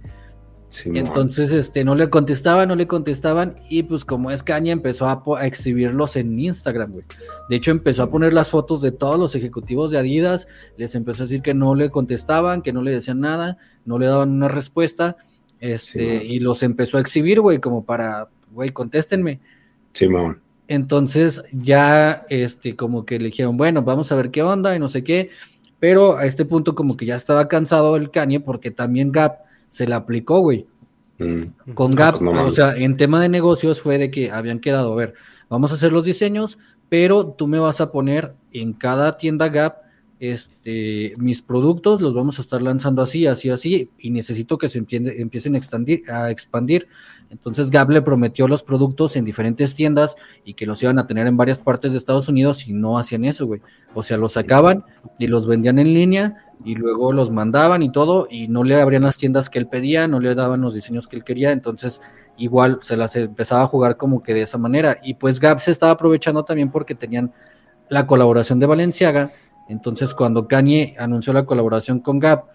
Sí, 0.84 0.92
entonces, 0.94 1.52
este, 1.52 1.84
no 1.84 1.96
le 1.96 2.10
contestaban, 2.10 2.68
no 2.70 2.76
le 2.76 2.88
contestaban, 2.88 3.56
y 3.70 3.84
pues 3.84 4.06
como 4.06 4.32
es 4.32 4.44
caña, 4.44 4.72
empezó 4.72 5.08
a, 5.08 5.24
a 5.38 5.46
exhibirlos 5.48 6.16
en 6.16 6.40
Instagram, 6.40 6.92
güey. 6.92 7.06
De 7.50 7.56
hecho, 7.56 7.72
empezó 7.72 8.04
a 8.04 8.10
poner 8.10 8.34
las 8.34 8.50
fotos 8.50 8.82
de 8.82 8.92
todos 8.92 9.20
los 9.20 9.36
ejecutivos 9.36 9.92
de 9.92 9.98
Adidas, 9.98 10.48
les 10.78 10.96
empezó 10.96 11.24
a 11.24 11.26
decir 11.26 11.42
que 11.42 11.54
no 11.54 11.76
le 11.76 11.90
contestaban, 11.90 12.62
que 12.62 12.74
no 12.74 12.82
le 12.82 12.92
decían 12.92 13.20
nada, 13.20 13.58
no 13.86 13.98
le 14.00 14.06
daban 14.08 14.30
una 14.32 14.48
respuesta, 14.48 15.18
este, 15.60 16.20
Sí. 16.20 16.26
y 16.34 16.40
los 16.40 16.62
empezó 16.64 16.98
a 16.98 17.02
exhibir, 17.02 17.42
güey, 17.42 17.60
como 17.60 17.84
para, 17.84 18.28
güey, 18.52 18.70
contéstenme. 18.70 19.40
Simón. 19.94 20.42
Entonces 20.68 21.44
ya, 21.52 22.26
este, 22.30 22.76
como 22.76 23.06
que 23.06 23.18
le 23.18 23.26
dijeron, 23.26 23.58
bueno, 23.58 23.82
vamos 23.82 24.12
a 24.12 24.16
ver 24.16 24.32
qué 24.32 24.44
onda 24.44 24.76
y 24.76 24.80
no 24.80 24.90
sé 24.90 25.04
qué, 25.04 25.32
pero 25.80 26.18
a 26.18 26.26
este 26.26 26.44
punto 26.46 26.76
como 26.76 26.98
que 26.98 27.06
ya 27.06 27.16
estaba 27.16 27.48
cansado 27.48 27.96
el 27.96 28.12
Kanye 28.12 28.40
porque 28.40 28.70
también 28.72 29.12
Gap 29.12 29.47
se 29.68 29.88
la 29.88 29.98
aplicó, 29.98 30.40
güey. 30.40 30.66
Mm. 31.20 31.74
Con 31.74 31.92
Ah, 31.94 31.96
Gap, 31.98 32.20
pues 32.20 32.22
no 32.22 32.46
o 32.46 32.52
sea, 32.52 32.78
en 32.78 32.96
tema 32.98 33.22
de 33.22 33.30
negocios 33.30 33.82
fue 33.82 33.98
de 33.98 34.12
que 34.12 34.32
habían 34.32 34.60
quedado, 34.60 34.94
a 34.94 34.96
ver, 34.96 35.14
vamos 35.50 35.72
a 35.72 35.76
hacer 35.76 35.92
los 35.92 36.04
diseños, 36.04 36.58
pero 36.90 37.28
tú 37.28 37.48
me 37.48 37.60
vas 37.60 37.82
a 37.82 37.92
poner 37.92 38.34
en 38.52 38.74
cada 38.74 39.18
tienda 39.18 39.50
Gap 39.50 39.78
este, 40.20 41.14
mis 41.18 41.42
productos 41.42 42.02
los 42.02 42.14
vamos 42.14 42.40
a 42.40 42.42
estar 42.42 42.62
lanzando 42.62 43.02
así, 43.02 43.28
así, 43.28 43.50
así, 43.50 43.90
y 44.00 44.10
necesito 44.10 44.58
que 44.58 44.68
se 44.68 44.82
empie- 44.82 45.14
empiecen 45.20 45.54
a 45.56 45.58
expandir, 45.60 46.10
a 46.12 46.32
expandir. 46.32 46.88
Entonces 47.30 47.70
Gap 47.72 47.90
le 47.90 48.02
prometió 48.02 48.48
los 48.48 48.64
productos 48.64 49.16
en 49.16 49.26
diferentes 49.26 49.76
tiendas 49.76 50.16
y 50.46 50.54
que 50.54 50.66
los 50.66 50.82
iban 50.82 50.98
a 51.00 51.08
tener 51.08 51.28
en 51.28 51.38
varias 51.38 51.62
partes 51.62 51.92
de 51.92 51.98
Estados 51.98 52.30
Unidos 52.30 52.68
y 52.68 52.74
no 52.74 52.98
hacían 52.98 53.26
eso, 53.26 53.46
güey. 53.46 53.62
O 53.94 54.04
sea, 54.04 54.18
los 54.18 54.34
sacaban 54.34 54.84
y 55.20 55.28
los 55.28 55.48
vendían 55.48 55.80
en 55.80 55.94
línea 55.94 56.36
y 56.64 56.76
luego 56.76 57.12
los 57.12 57.32
mandaban 57.32 57.84
y 57.84 57.92
todo 57.92 58.28
y 58.30 58.48
no 58.48 58.64
le 58.64 58.80
abrían 58.80 59.04
las 59.04 59.18
tiendas 59.18 59.50
que 59.50 59.60
él 59.60 59.68
pedía, 59.68 60.08
no 60.08 60.20
le 60.20 60.34
daban 60.36 60.62
los 60.62 60.74
diseños 60.74 61.08
que 61.08 61.18
él 61.18 61.24
quería, 61.24 61.52
entonces 61.52 62.02
igual 62.38 62.80
se 62.82 62.98
las 62.98 63.16
empezaba 63.16 63.64
a 63.64 63.68
jugar 63.68 63.98
como 63.98 64.24
que 64.24 64.34
de 64.34 64.42
esa 64.42 64.58
manera. 64.58 64.98
Y 65.04 65.16
pues 65.16 65.40
Gap 65.40 65.60
se 65.60 65.72
estaba 65.72 65.92
aprovechando 65.94 66.44
también 66.44 66.72
porque 66.72 66.96
tenían 66.96 67.34
la 67.90 68.08
colaboración 68.08 68.60
de 68.60 68.66
Valenciaga. 68.66 69.32
Entonces 69.70 70.14
cuando 70.14 70.48
Kanye 70.48 70.96
anunció 70.98 71.34
la 71.34 71.46
colaboración 71.46 72.00
con 72.00 72.20
Gap, 72.20 72.46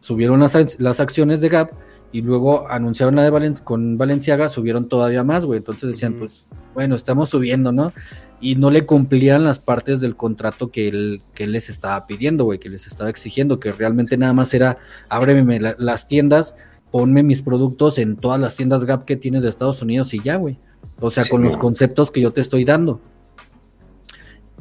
subieron 0.00 0.40
las, 0.40 0.80
las 0.80 1.00
acciones 1.00 1.40
de 1.40 1.48
Gap 1.48 1.70
y 2.12 2.20
luego 2.20 2.68
anunciaron 2.68 3.16
la 3.16 3.22
de 3.24 3.30
Valen 3.30 3.54
con 3.64 3.96
Valenciaga, 3.98 4.48
subieron 4.50 4.86
todavía 4.88 5.24
más, 5.24 5.44
güey. 5.46 5.58
Entonces 5.58 5.88
decían, 5.88 6.14
pues 6.14 6.48
bueno, 6.74 6.94
estamos 6.94 7.30
subiendo, 7.30 7.72
¿no? 7.72 7.92
Y 8.40 8.56
no 8.56 8.70
le 8.70 8.84
cumplían 8.86 9.44
las 9.44 9.58
partes 9.58 10.00
del 10.00 10.14
contrato 10.16 10.70
que 10.70 10.88
él, 10.88 11.22
que 11.34 11.44
él 11.44 11.52
les 11.52 11.70
estaba 11.70 12.06
pidiendo, 12.06 12.44
güey, 12.44 12.58
que 12.58 12.68
les 12.68 12.86
estaba 12.86 13.08
exigiendo, 13.08 13.58
que 13.60 13.72
realmente 13.72 14.16
nada 14.18 14.32
más 14.32 14.52
era, 14.52 14.78
ábreme 15.08 15.58
la- 15.60 15.76
las 15.78 16.06
tiendas, 16.08 16.54
ponme 16.90 17.22
mis 17.22 17.40
productos 17.40 17.98
en 17.98 18.16
todas 18.16 18.38
las 18.40 18.54
tiendas 18.56 18.84
Gap 18.84 19.04
que 19.06 19.16
tienes 19.16 19.42
de 19.42 19.48
Estados 19.48 19.80
Unidos 19.80 20.12
y 20.12 20.20
ya, 20.20 20.36
güey. 20.36 20.58
O 21.00 21.10
sea, 21.10 21.22
Sí, 21.22 21.30
con 21.30 21.42
los 21.44 21.56
conceptos 21.56 22.10
que 22.10 22.20
yo 22.20 22.32
te 22.32 22.40
estoy 22.42 22.64
dando. 22.64 23.00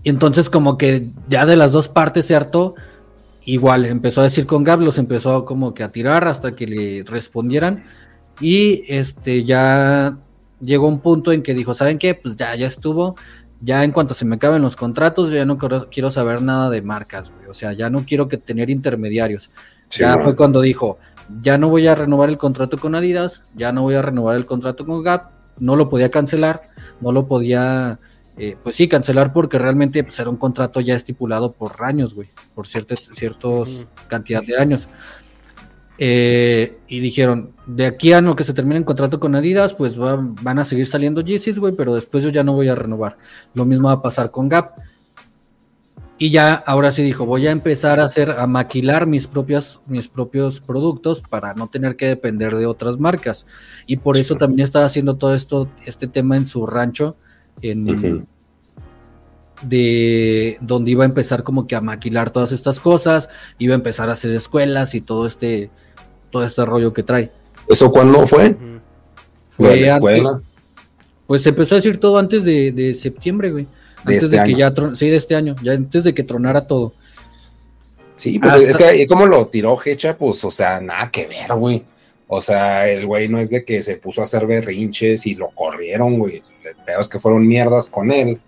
Y 0.04 0.10
entonces 0.10 0.49
como 0.49 0.78
que 0.78 1.08
ya 1.30 1.45
de 1.45 1.56
las 1.56 1.72
dos 1.72 1.88
partes 1.88 2.26
se 2.26 2.36
hartó, 2.36 2.76
igual 3.46 3.86
empezó 3.86 4.22
a 4.22 4.26
decir 4.26 4.46
con 4.46 4.64
Gab, 4.64 4.82
los 4.82 4.98
empezó 4.98 5.46
como 5.46 5.74
que 5.74 5.84
a 5.84 5.92
tirar 5.92 6.28
hasta 6.28 6.56
que 6.56 6.68
le 6.68 7.04
respondieran 7.04 7.84
y 8.39 8.84
este 8.88 9.44
ya 9.44 10.18
llegó 10.60 10.88
un 10.88 11.00
punto 11.00 11.32
en 11.32 11.44
que 11.44 11.54
dijo, 11.54 11.74
¿saben 11.74 11.98
qué? 11.98 12.16
Pues 12.16 12.36
ya, 12.36 12.56
ya 12.56 12.68
estuvo, 12.68 13.16
ya 13.62 13.84
en 13.84 13.92
cuanto 13.92 14.14
se 14.14 14.26
me 14.26 14.36
acaben 14.36 14.62
los 14.62 14.76
contratos, 14.76 15.30
yo 15.30 15.38
ya 15.38 15.46
no 15.46 15.58
quiero, 15.58 15.89
quiero 15.89 16.12
saber 16.12 16.42
nada 16.42 16.70
de 16.70 16.82
marcas, 16.82 17.32
güey. 17.32 17.50
o 17.50 17.54
sea, 17.54 17.74
ya 17.74 17.89
no 17.89 18.06
quiero 18.06 18.28
que 18.28 18.38
tener 18.38 18.70
intermediarios. 18.70 19.52
Sí, 19.89 20.02
ya 20.02 20.18
fue 20.20 20.36
cuando 20.36 20.62
dijo, 20.62 20.98
ya 21.42 21.58
no 21.58 21.70
voy 21.70 21.88
a 21.88 21.96
renovar 21.96 22.30
el 22.30 22.38
contrato 22.38 22.78
con 22.78 22.96
Adidas, 22.96 23.42
ya 23.56 23.72
no 23.72 23.84
voy 23.84 23.96
a 23.96 24.02
renovar 24.02 24.36
el 24.36 24.46
contrato 24.46 24.86
con 24.86 25.04
Gap, 25.04 25.32
no 25.60 25.76
lo 25.76 25.89
podía 25.89 26.10
cancelar, 26.10 26.62
no 27.02 27.12
lo 27.12 27.28
podía, 27.28 28.00
eh, 28.38 28.55
pues 28.61 28.75
sí, 28.75 28.88
cancelar 28.88 29.34
porque 29.34 29.59
realmente 29.59 30.03
pues, 30.03 30.19
era 30.19 30.29
un 30.29 30.38
contrato 30.38 30.79
ya 30.82 30.95
estipulado 30.95 31.51
por 31.51 31.84
años, 31.84 32.13
güey, 32.13 32.29
por 32.55 32.67
cierta 32.67 32.95
ciertos 33.13 33.86
cantidad 34.07 34.43
de 34.43 34.57
años. 34.57 34.88
Eh, 36.03 36.79
y 36.88 36.99
dijeron, 36.99 37.51
de 37.67 37.86
aquí 37.86 38.11
a 38.11 38.21
lo 38.21 38.36
que 38.36 38.43
se 38.43 38.53
termine 38.55 38.77
el 38.79 38.86
contrato 38.86 39.19
con 39.19 39.36
Adidas, 39.36 39.75
pues 39.75 40.01
va- 40.01 40.17
van 40.19 40.57
a 40.57 40.65
seguir 40.65 40.88
saliendo 40.88 41.21
Yeezys, 41.21 41.59
güey, 41.59 41.75
pero 41.75 41.93
después 41.93 42.23
yo 42.23 42.29
ya 42.32 42.43
no 42.43 42.53
voy 42.53 42.69
a 42.69 42.75
renovar. 42.75 43.17
Lo 43.53 43.65
mismo 43.65 43.88
va 43.89 43.93
a 43.95 44.01
pasar 44.01 44.32
con 44.32 44.49
Gap. 44.49 44.71
Y 46.17 46.29
ya 46.29 46.53
ahora 46.53 46.91
sí 46.91 47.01
dijo, 47.03 47.25
voy 47.25 47.47
a 47.47 47.51
empezar 47.51 47.99
a 47.99 48.05
hacer, 48.05 48.32
a 48.32 48.45
maquilar 48.47 49.07
mis 49.07 49.27
propias, 49.27 49.79
mis 49.88 50.07
propios 50.07 50.59
productos 50.59 51.21
para 51.21 51.53
no 51.55 51.67
tener 51.67 51.95
que 51.95 52.05
depender 52.07 52.55
de 52.55 52.67
otras 52.67 52.99
marcas. 52.99 53.45
Y 53.88 53.97
por 53.97 54.17
eso 54.17 54.36
también 54.36 54.63
estaba 54.63 54.86
haciendo 54.86 55.17
todo 55.17 55.34
esto, 55.34 55.67
este 55.86 56.07
tema 56.07 56.38
en 56.38 56.45
su 56.45 56.65
rancho, 56.67 57.15
en, 57.62 58.26
de 59.62 60.58
donde 60.62 60.91
iba 60.91 61.04
a 61.04 61.08
empezar 61.08 61.43
como 61.43 61.68
que 61.68 61.76
a 61.76 61.82
maquilar 61.82 62.32
todas 62.32 62.52
estas 62.52 62.80
cosas, 62.80 63.30
iba 63.60 63.74
a 63.74 63.78
empezar 63.78 64.10
a 64.10 64.14
hacer 64.14 64.32
escuelas 64.32 64.95
y 64.95 65.02
todo 65.02 65.28
este, 65.28 65.70
todo 66.30 66.43
este 66.43 66.66
rollo 66.66 66.93
que 66.93 67.04
trae. 67.04 67.30
¿Eso 67.68 67.91
cuándo 67.91 68.26
fue? 68.26 68.56
Fue 69.49 69.66
Fue 69.68 69.68
a 69.68 69.70
la 69.76 69.76
antes- 69.76 69.93
escuela. 69.95 70.41
Pues 71.28 71.43
se 71.43 71.49
empezó 71.49 71.76
a 71.76 71.78
decir 71.78 71.97
todo 71.99 72.18
antes 72.18 72.43
de, 72.43 72.72
de 72.74 72.93
septiembre, 72.93 73.52
güey. 73.52 73.64
De 74.04 74.16
Antes 74.16 74.24
este 74.24 74.28
de 74.30 74.36
que 74.38 74.49
año. 74.49 74.58
ya, 74.58 74.74
tron- 74.74 74.95
sí, 74.95 75.08
de 75.10 75.16
este 75.16 75.36
año, 75.36 75.56
ya 75.64 75.74
antes 75.74 76.04
de 76.04 76.14
que 76.14 76.24
tronara 76.24 76.66
todo. 76.68 76.93
Sí, 78.18 78.38
pues 78.39 78.52
Hasta- 78.52 78.70
es 78.70 78.78
que 78.78 78.84
ahí 78.84 79.08
como 79.08 79.26
lo 79.28 79.47
tiró 79.47 79.80
Hecha, 79.86 80.18
pues, 80.18 80.43
o 80.43 80.52
sea, 80.52 80.82
nada 80.82 81.10
que 81.12 81.28
ver, 81.28 81.54
güey. 81.58 81.84
O 82.28 82.41
sea, 82.41 82.88
el 82.89 83.06
güey 83.06 83.30
no 83.30 83.38
es 83.39 83.49
de 83.49 83.64
que 83.64 83.82
se 83.82 83.95
puso 83.97 84.22
a 84.22 84.24
hacer 84.26 84.45
berrinches 84.47 85.26
y 85.28 85.36
lo 85.36 85.49
corrieron, 85.52 86.18
güey. 86.18 86.41
Peor 86.76 87.01
es 87.01 87.07
que 87.09 87.19
fueron 87.19 87.47
mierdas 87.47 87.88
con 87.89 88.11
él. 88.11 88.39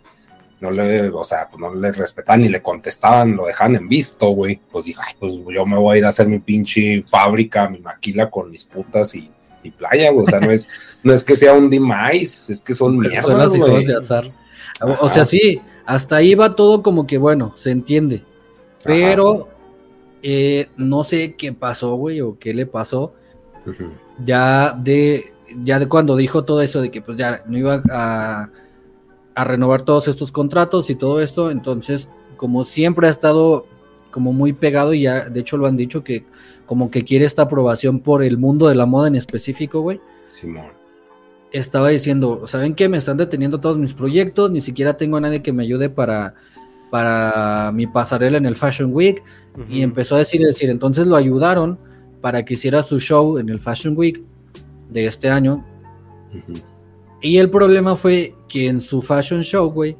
No 0.61 0.71
le, 0.71 1.09
o 1.09 1.23
sea, 1.25 1.49
pues 1.49 1.59
no 1.59 1.73
le 1.75 1.91
respetaban 1.91 2.41
ni 2.41 2.47
le 2.49 2.61
contestaban, 2.61 3.35
lo 3.35 3.45
dejaban 3.45 3.75
en 3.75 3.89
visto, 3.89 4.29
güey. 4.29 4.61
Pues 4.71 4.85
dijo, 4.85 5.01
ay, 5.05 5.13
pues 5.19 5.33
yo 5.53 5.65
me 5.65 5.77
voy 5.77 5.95
a 5.95 5.99
ir 5.99 6.05
a 6.05 6.09
hacer 6.09 6.27
mi 6.27 6.39
pinche 6.39 7.03
fábrica, 7.03 7.67
mi 7.67 7.79
maquila 7.79 8.29
con 8.29 8.49
mis 8.49 8.63
putas 8.63 9.13
y, 9.15 9.29
y 9.61 9.71
playa, 9.71 10.11
güey. 10.11 10.23
O 10.23 10.27
sea, 10.27 10.39
no 10.39 10.51
es, 10.51 10.69
no 11.03 11.11
es 11.13 11.23
que 11.25 11.35
sea 11.35 11.53
un 11.53 11.69
demise, 11.69 12.51
es 12.53 12.61
que 12.61 12.73
son 12.73 12.93
Son 12.93 12.99
mierdas, 12.99 13.27
las 13.27 13.55
hijas 13.55 13.69
güey. 13.69 13.85
de 13.85 13.97
azar. 13.97 14.25
O- 15.01 15.09
sea, 15.09 15.25
sí, 15.25 15.61
hasta 15.85 16.15
ahí 16.15 16.33
va 16.33 16.55
todo 16.55 16.81
como 16.81 17.05
que 17.05 17.17
bueno, 17.17 17.53
se 17.57 17.71
entiende. 17.71 18.23
Pero 18.85 19.49
eh, 20.21 20.69
no 20.77 21.03
sé 21.03 21.35
qué 21.35 21.51
pasó, 21.51 21.95
güey, 21.95 22.21
o 22.21 22.39
qué 22.39 22.53
le 22.53 22.65
pasó. 22.65 23.13
Ya 24.25 24.71
de, 24.77 25.32
ya 25.63 25.79
de 25.79 25.87
cuando 25.87 26.15
dijo 26.15 26.43
todo 26.43 26.61
eso 26.61 26.81
de 26.81 26.91
que 26.91 27.01
pues 27.01 27.17
ya 27.17 27.43
no 27.47 27.57
iba 27.57 27.81
a, 27.91 28.49
a 29.35 29.43
renovar 29.43 29.81
todos 29.81 30.07
estos 30.07 30.31
contratos 30.31 30.89
y 30.89 30.95
todo 30.95 31.21
esto, 31.21 31.51
entonces 31.51 32.09
como 32.37 32.63
siempre 32.63 33.07
ha 33.07 33.09
estado 33.09 33.65
como 34.11 34.31
muy 34.31 34.53
pegado 34.53 34.93
y 34.93 35.03
ya 35.03 35.29
de 35.29 35.39
hecho 35.39 35.57
lo 35.57 35.65
han 35.65 35.77
dicho 35.77 36.03
que 36.03 36.25
como 36.65 36.91
que 36.91 37.03
quiere 37.03 37.25
esta 37.25 37.43
aprobación 37.43 37.99
por 37.99 38.23
el 38.23 38.37
mundo 38.37 38.67
de 38.67 38.75
la 38.75 38.85
moda 38.85 39.07
en 39.07 39.15
específico, 39.15 39.81
güey 39.81 39.99
Simón. 40.27 40.65
estaba 41.51 41.89
diciendo, 41.89 42.45
¿saben 42.47 42.75
qué? 42.75 42.89
Me 42.89 42.97
están 42.97 43.17
deteniendo 43.17 43.59
todos 43.59 43.77
mis 43.77 43.93
proyectos, 43.93 44.51
ni 44.51 44.61
siquiera 44.61 44.97
tengo 44.97 45.17
a 45.17 45.21
nadie 45.21 45.41
que 45.41 45.53
me 45.53 45.63
ayude 45.63 45.89
para, 45.89 46.35
para 46.89 47.71
mi 47.73 47.87
pasarela 47.87 48.37
en 48.37 48.45
el 48.45 48.55
Fashion 48.55 48.93
Week. 48.93 49.23
Y 49.69 49.81
empezó 49.81 50.15
a 50.15 50.19
decir, 50.19 50.41
decir, 50.41 50.69
entonces 50.69 51.05
lo 51.05 51.15
ayudaron 51.15 51.77
para 52.21 52.43
que 52.43 52.55
hiciera 52.55 52.81
su 52.81 52.99
show 52.99 53.37
en 53.37 53.49
el 53.49 53.59
Fashion 53.59 53.95
Week 53.95 54.23
de 54.89 55.05
este 55.05 55.29
año. 55.29 55.65
Y 57.21 57.37
el 57.37 57.49
problema 57.49 57.95
fue 57.95 58.35
que 58.47 58.67
en 58.67 58.79
su 58.79 59.01
fashion 59.01 59.41
show, 59.41 59.71
güey, 59.71 59.95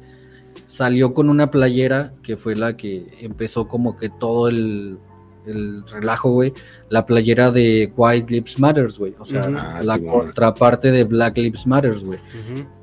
salió 0.66 1.14
con 1.14 1.28
una 1.28 1.50
playera 1.50 2.12
que 2.22 2.36
fue 2.36 2.56
la 2.56 2.76
que 2.76 3.06
empezó 3.20 3.66
como 3.68 3.96
que 3.96 4.08
todo 4.08 4.48
el, 4.48 4.98
el 5.46 5.82
relajo, 5.86 6.30
güey. 6.30 6.52
La 6.88 7.06
playera 7.06 7.50
de 7.50 7.92
White 7.96 8.32
Lives 8.32 8.58
Matters, 8.58 8.98
güey. 8.98 9.14
O 9.18 9.24
sea. 9.24 9.42
Ah, 9.56 9.80
la 9.84 9.94
Simón. 9.96 10.18
contraparte 10.18 10.90
de 10.90 11.04
Black 11.04 11.36
Lives 11.38 11.66
Matters, 11.66 12.04
güey. 12.04 12.18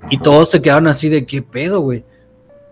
Y 0.10 0.16
Ajá. 0.16 0.24
todos 0.24 0.50
se 0.50 0.62
quedaron 0.62 0.88
así 0.88 1.10
de 1.10 1.26
qué 1.26 1.42
pedo, 1.42 1.82
güey. 1.82 2.04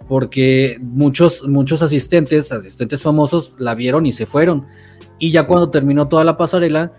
Porque 0.07 0.77
muchos, 0.81 1.47
muchos 1.47 1.81
asistentes, 1.83 2.51
asistentes 2.51 3.01
famosos, 3.01 3.53
la 3.57 3.75
vieron 3.75 4.05
y 4.05 4.11
se 4.11 4.25
fueron. 4.25 4.65
Y 5.19 5.31
ya 5.31 5.45
cuando 5.45 5.69
terminó 5.69 6.07
toda 6.07 6.23
la 6.23 6.37
pasarela, 6.37 6.93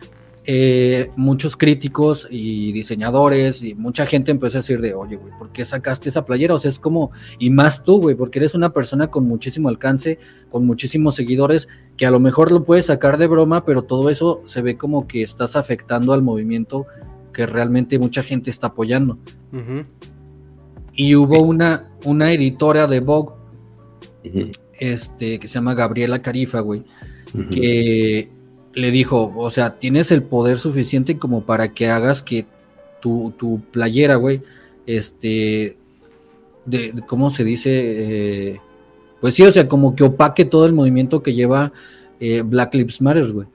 eh, 0.46 1.10
muchos 1.16 1.54
críticos 1.54 2.26
y 2.30 2.72
diseñadores 2.72 3.62
y 3.62 3.74
mucha 3.74 4.06
gente 4.06 4.30
empezó 4.30 4.56
a 4.56 4.60
decir 4.60 4.80
de, 4.80 4.94
oye, 4.94 5.16
güey, 5.16 5.32
¿por 5.38 5.52
qué 5.52 5.66
sacaste 5.66 6.08
esa 6.08 6.24
playera? 6.24 6.54
O 6.54 6.58
sea, 6.58 6.70
es 6.70 6.78
como, 6.78 7.10
y 7.38 7.50
más 7.50 7.84
tú, 7.84 8.00
güey, 8.00 8.14
porque 8.14 8.38
eres 8.38 8.54
una 8.54 8.72
persona 8.72 9.08
con 9.08 9.24
muchísimo 9.24 9.68
alcance, 9.68 10.18
con 10.48 10.64
muchísimos 10.64 11.14
seguidores, 11.14 11.68
que 11.96 12.06
a 12.06 12.10
lo 12.10 12.20
mejor 12.20 12.52
lo 12.52 12.64
puedes 12.64 12.86
sacar 12.86 13.18
de 13.18 13.26
broma, 13.26 13.66
pero 13.66 13.82
todo 13.82 14.08
eso 14.08 14.40
se 14.46 14.62
ve 14.62 14.78
como 14.78 15.06
que 15.06 15.22
estás 15.22 15.56
afectando 15.56 16.14
al 16.14 16.22
movimiento 16.22 16.86
que 17.34 17.46
realmente 17.46 17.98
mucha 17.98 18.22
gente 18.22 18.48
está 18.48 18.68
apoyando. 18.68 19.18
Y 20.94 21.14
hubo 21.16 21.42
una, 21.42 21.88
una 22.04 22.32
editora 22.32 22.86
de 22.86 23.00
Vogue, 23.00 23.34
este, 24.78 25.38
que 25.38 25.48
se 25.48 25.54
llama 25.54 25.74
Gabriela 25.74 26.22
Carifa, 26.22 26.60
güey, 26.60 26.82
que 27.50 28.30
le 28.74 28.90
dijo, 28.90 29.32
o 29.36 29.50
sea, 29.50 29.78
tienes 29.78 30.10
el 30.12 30.22
poder 30.22 30.58
suficiente 30.58 31.18
como 31.18 31.42
para 31.42 31.72
que 31.72 31.88
hagas 31.88 32.22
que 32.22 32.46
tu, 33.00 33.32
tu 33.38 33.60
playera, 33.72 34.16
güey, 34.16 34.42
este, 34.86 35.76
de, 36.66 36.92
de- 36.92 37.02
¿cómo 37.06 37.30
se 37.30 37.44
dice? 37.44 37.70
Eh, 38.52 38.60
pues 39.20 39.34
sí, 39.34 39.42
o 39.42 39.52
sea, 39.52 39.68
como 39.68 39.94
que 39.96 40.04
opaque 40.04 40.44
todo 40.44 40.66
el 40.66 40.72
movimiento 40.72 41.22
que 41.22 41.34
lleva 41.34 41.72
eh, 42.20 42.42
Black 42.42 42.74
Lives 42.74 43.00
Matter, 43.00 43.32
güey. 43.32 43.46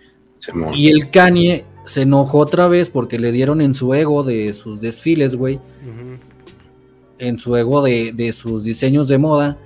Y 0.76 0.88
el 0.90 1.10
Kanye 1.12 1.66
se 1.86 2.02
enojó 2.02 2.40
otra 2.40 2.68
vez 2.68 2.90
porque 2.90 3.18
le 3.20 3.32
dieron 3.32 3.62
en 3.62 3.74
su 3.74 3.94
ego 3.94 4.24
de 4.24 4.54
sus 4.54 4.82
desfiles, 4.82 5.36
güey, 5.36 5.60
en 7.20 7.40
su 7.40 7.56
ego 7.56 7.82
de, 7.82 8.12
de 8.12 8.34
sus 8.34 8.64
diseños 8.64 9.08
de 9.08 9.18
moda 9.18 9.58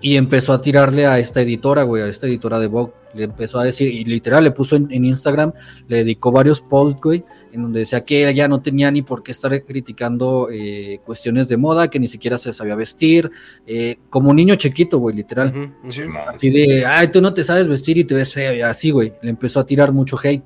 y 0.00 0.16
empezó 0.16 0.52
a 0.52 0.60
tirarle 0.60 1.06
a 1.06 1.18
esta 1.18 1.40
editora, 1.40 1.82
güey, 1.84 2.02
a 2.02 2.08
esta 2.08 2.26
editora 2.26 2.58
de 2.58 2.66
Vogue. 2.66 2.92
Le 3.18 3.24
empezó 3.24 3.58
a 3.58 3.64
decir, 3.64 3.88
y 3.88 4.04
literal 4.04 4.44
le 4.44 4.52
puso 4.52 4.76
en, 4.76 4.88
en 4.90 5.04
Instagram, 5.04 5.52
le 5.88 5.98
dedicó 5.98 6.32
varios 6.32 6.60
posts, 6.60 7.00
güey, 7.02 7.24
en 7.52 7.62
donde 7.62 7.80
decía 7.80 8.04
que 8.04 8.28
ella 8.28 8.48
no 8.48 8.62
tenía 8.62 8.90
ni 8.90 9.02
por 9.02 9.22
qué 9.22 9.32
estar 9.32 9.64
criticando 9.64 10.48
eh, 10.50 11.00
cuestiones 11.04 11.48
de 11.48 11.56
moda, 11.56 11.88
que 11.88 11.98
ni 11.98 12.08
siquiera 12.08 12.38
se 12.38 12.52
sabía 12.52 12.74
vestir, 12.74 13.30
eh, 13.66 13.98
como 14.08 14.30
un 14.30 14.36
niño 14.36 14.54
chiquito, 14.54 14.98
güey, 14.98 15.16
literal. 15.16 15.48
Ujú. 15.48 15.90
Sí. 15.90 16.02
Así 16.26 16.50
de, 16.50 16.86
ay, 16.86 17.08
tú 17.08 17.20
no 17.20 17.34
te 17.34 17.44
sabes 17.44 17.66
vestir 17.68 17.98
y 17.98 18.04
te 18.04 18.14
ves 18.14 18.32
feo, 18.32 18.54
y 18.54 18.60
así, 18.60 18.90
güey. 18.90 19.12
Le 19.22 19.30
empezó 19.30 19.60
a 19.60 19.66
tirar 19.66 19.92
mucho 19.92 20.16
hate. 20.22 20.44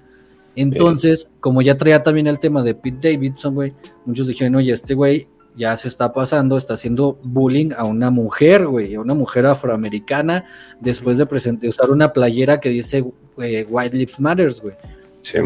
Entonces, 0.54 1.30
como 1.40 1.62
ya 1.62 1.78
traía 1.78 2.02
también 2.02 2.26
el 2.26 2.38
tema 2.38 2.62
de 2.62 2.74
Pete 2.74 3.12
Davidson, 3.12 3.54
güey, 3.54 3.72
muchos 4.04 4.26
dijeron, 4.26 4.54
oye, 4.56 4.72
este 4.72 4.94
güey 4.94 5.28
ya 5.56 5.76
se 5.76 5.88
está 5.88 6.12
pasando, 6.12 6.56
está 6.56 6.74
haciendo 6.74 7.18
bullying 7.22 7.70
a 7.76 7.84
una 7.84 8.10
mujer, 8.10 8.66
güey, 8.66 8.94
a 8.94 9.00
una 9.00 9.14
mujer 9.14 9.46
afroamericana, 9.46 10.44
después 10.80 11.18
de, 11.18 11.26
present- 11.28 11.60
de 11.60 11.68
usar 11.68 11.90
una 11.90 12.12
playera 12.12 12.60
que 12.60 12.70
dice 12.70 13.04
eh, 13.38 13.66
White 13.68 13.96
Lives 13.96 14.20
Matters, 14.20 14.60
güey. 14.62 14.74
Sí. 15.22 15.38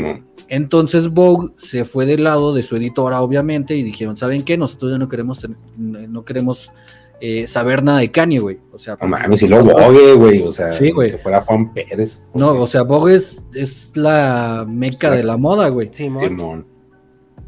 Entonces 0.48 1.08
Vogue 1.08 1.50
se 1.56 1.84
fue 1.84 2.06
del 2.06 2.24
lado 2.24 2.54
de 2.54 2.62
su 2.62 2.76
editora, 2.76 3.20
obviamente, 3.20 3.74
y 3.76 3.82
dijeron, 3.82 4.16
¿saben 4.16 4.42
qué? 4.44 4.56
Nosotros 4.56 4.92
ya 4.92 4.98
no 4.98 5.08
queremos, 5.08 5.44
no 5.76 6.24
queremos 6.24 6.70
eh, 7.20 7.46
saber 7.46 7.82
nada 7.82 7.98
de 7.98 8.10
Kanye, 8.12 8.38
güey. 8.38 8.58
O 8.72 8.78
sea, 8.78 8.96
No 9.00 9.08
mames, 9.08 9.42
y 9.42 9.48
luego 9.48 9.72
Vogue, 9.72 10.14
güey. 10.14 10.42
O 10.42 10.52
sea, 10.52 10.70
Sí, 10.70 10.92
güey. 10.92 11.10
que 11.12 11.18
fuera 11.18 11.42
Juan 11.42 11.72
Pérez. 11.72 12.22
no, 12.34 12.52
o 12.52 12.66
sea, 12.66 12.82
Vogue 12.82 13.16
es, 13.16 13.42
es 13.54 13.90
la 13.96 14.64
meca 14.68 15.10
de 15.10 15.24
la 15.24 15.36
moda, 15.36 15.68
güey. 15.68 15.88
Simón. 15.92 16.22
Simón. 16.22 16.66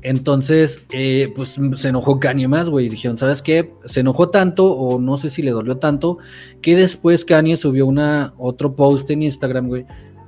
Entonces, 0.02 0.84
eh, 0.92 1.32
pues 1.34 1.58
se 1.74 1.88
enojó 1.88 2.20
Kanye 2.20 2.46
más, 2.46 2.68
güey. 2.68 2.88
Dijeron, 2.88 3.18
¿sabes 3.18 3.42
qué? 3.42 3.72
Se 3.84 4.00
enojó 4.00 4.30
tanto, 4.30 4.72
o 4.72 5.00
no 5.00 5.16
sé 5.16 5.28
si 5.28 5.42
le 5.42 5.50
dolió 5.50 5.78
tanto, 5.78 6.18
que 6.62 6.76
después 6.76 7.24
Kanye 7.24 7.56
subió 7.56 7.86
una, 7.86 8.34
otro 8.38 8.76
post 8.76 9.10
en 9.10 9.22
Instagram, 9.22 9.66
güey, 9.66 9.86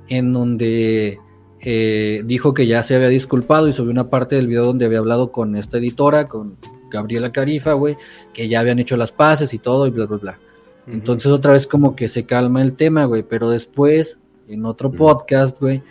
en 0.09 0.33
donde 0.33 1.19
eh, 1.61 2.21
dijo 2.25 2.53
que 2.53 2.67
ya 2.67 2.83
se 2.83 2.95
había 2.95 3.07
disculpado 3.07 3.67
y 3.67 3.73
subió 3.73 3.91
una 3.91 4.09
parte 4.09 4.35
del 4.35 4.47
video 4.47 4.65
donde 4.65 4.85
había 4.85 4.99
hablado 4.99 5.31
con 5.31 5.55
esta 5.55 5.77
editora, 5.77 6.27
con 6.27 6.57
Gabriela 6.89 7.31
Carifa, 7.31 7.73
güey, 7.73 7.95
que 8.33 8.49
ya 8.49 8.59
habían 8.59 8.79
hecho 8.79 8.97
las 8.97 9.13
paces 9.13 9.53
y 9.53 9.59
todo, 9.59 9.87
y 9.87 9.91
bla, 9.91 10.05
bla, 10.05 10.17
bla. 10.17 10.39
Entonces 10.87 11.31
otra 11.31 11.53
vez 11.53 11.67
como 11.67 11.95
que 11.95 12.07
se 12.07 12.25
calma 12.25 12.61
el 12.61 12.73
tema, 12.73 13.05
güey, 13.05 13.23
pero 13.23 13.49
después 13.49 14.19
en 14.49 14.65
otro 14.65 14.91
podcast, 14.91 15.61
güey, 15.61 15.81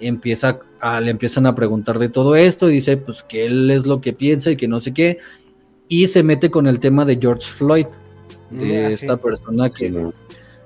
empieza 0.00 0.60
a, 0.80 1.00
le 1.00 1.10
empiezan 1.10 1.46
a 1.46 1.54
preguntar 1.54 1.98
de 1.98 2.08
todo 2.08 2.36
esto 2.36 2.68
y 2.70 2.74
dice 2.74 2.96
pues 2.96 3.22
que 3.22 3.46
él 3.46 3.70
es 3.70 3.86
lo 3.86 4.00
que 4.00 4.12
piensa 4.12 4.50
y 4.50 4.56
que 4.56 4.68
no 4.68 4.80
sé 4.80 4.92
qué 4.94 5.18
y 5.88 6.06
se 6.08 6.22
mete 6.22 6.50
con 6.50 6.66
el 6.66 6.80
tema 6.80 7.04
de 7.04 7.18
George 7.20 7.46
Floyd, 7.48 7.86
de 8.50 8.86
Ah, 8.86 8.92
sí. 8.92 9.04
esta 9.04 9.16
persona 9.16 9.70
que 9.70 10.10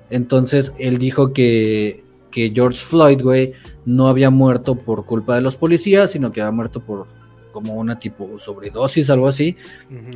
entonces 0.09 0.73
él 0.77 0.97
dijo 0.97 1.33
que 1.33 2.03
que 2.33 2.51
George 2.53 2.83
Floyd, 2.83 3.21
güey, 3.21 3.53
no 3.85 4.07
había 4.07 4.31
muerto 4.31 4.75
por 4.75 5.05
culpa 5.05 5.35
de 5.35 5.41
los 5.41 5.55
policías, 5.55 6.11
sino 6.11 6.31
que 6.31 6.41
había 6.41 6.51
muerto 6.51 6.79
por 6.81 7.05
como 7.53 7.75
una 7.75 7.97
tipo 7.97 8.37
sobredosis, 8.39 9.09
algo 9.09 9.29
así. 9.29 9.55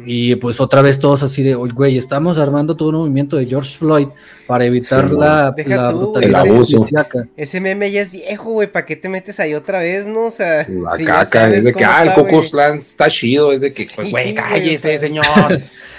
Y 0.06 0.36
pues 0.36 0.60
otra 0.60 0.82
vez 0.82 1.00
todos 1.00 1.24
así 1.24 1.44
de, 1.44 1.56
"Oye, 1.56 1.72
güey, 1.72 1.98
estamos 1.98 2.38
armando 2.38 2.76
todo 2.76 2.90
un 2.90 2.96
movimiento 2.96 3.38
de 3.38 3.46
George 3.46 3.78
Floyd 3.78 4.08
para 4.46 4.66
evitar 4.66 5.08
Sí, 5.08 5.16
la, 5.18 5.54
la 5.68 5.92
tú, 5.92 5.98
brutalidad 6.00 6.46
el 6.46 6.52
abuso. 6.52 6.78
policíaca". 6.80 7.30
Ese 7.38 7.62
meme 7.62 7.90
ya 7.92 8.02
es 8.02 8.12
viejo, 8.12 8.52
güey. 8.52 8.70
¿Para 8.70 8.86
qué 8.86 8.98
te 8.98 9.08
metes 9.08 9.40
ahí 9.40 9.54
otra 9.54 9.80
vez, 9.80 10.08
no? 10.08 10.26
O 10.26 10.32
sea, 10.32 10.68
La 10.68 10.98
caca, 11.06 11.54
es 11.54 11.64
de 11.64 11.74
que, 11.74 11.86
ah, 11.86 12.04
el 12.04 12.50
Clan 12.52 12.80
está 12.80 13.08
chido, 13.10 13.54
es 13.54 13.62
de 13.62 13.74
que, 13.74 13.86
Sí, 13.86 14.10
güey, 14.12 14.34
cállese, 14.34 14.98
señor. 14.98 15.24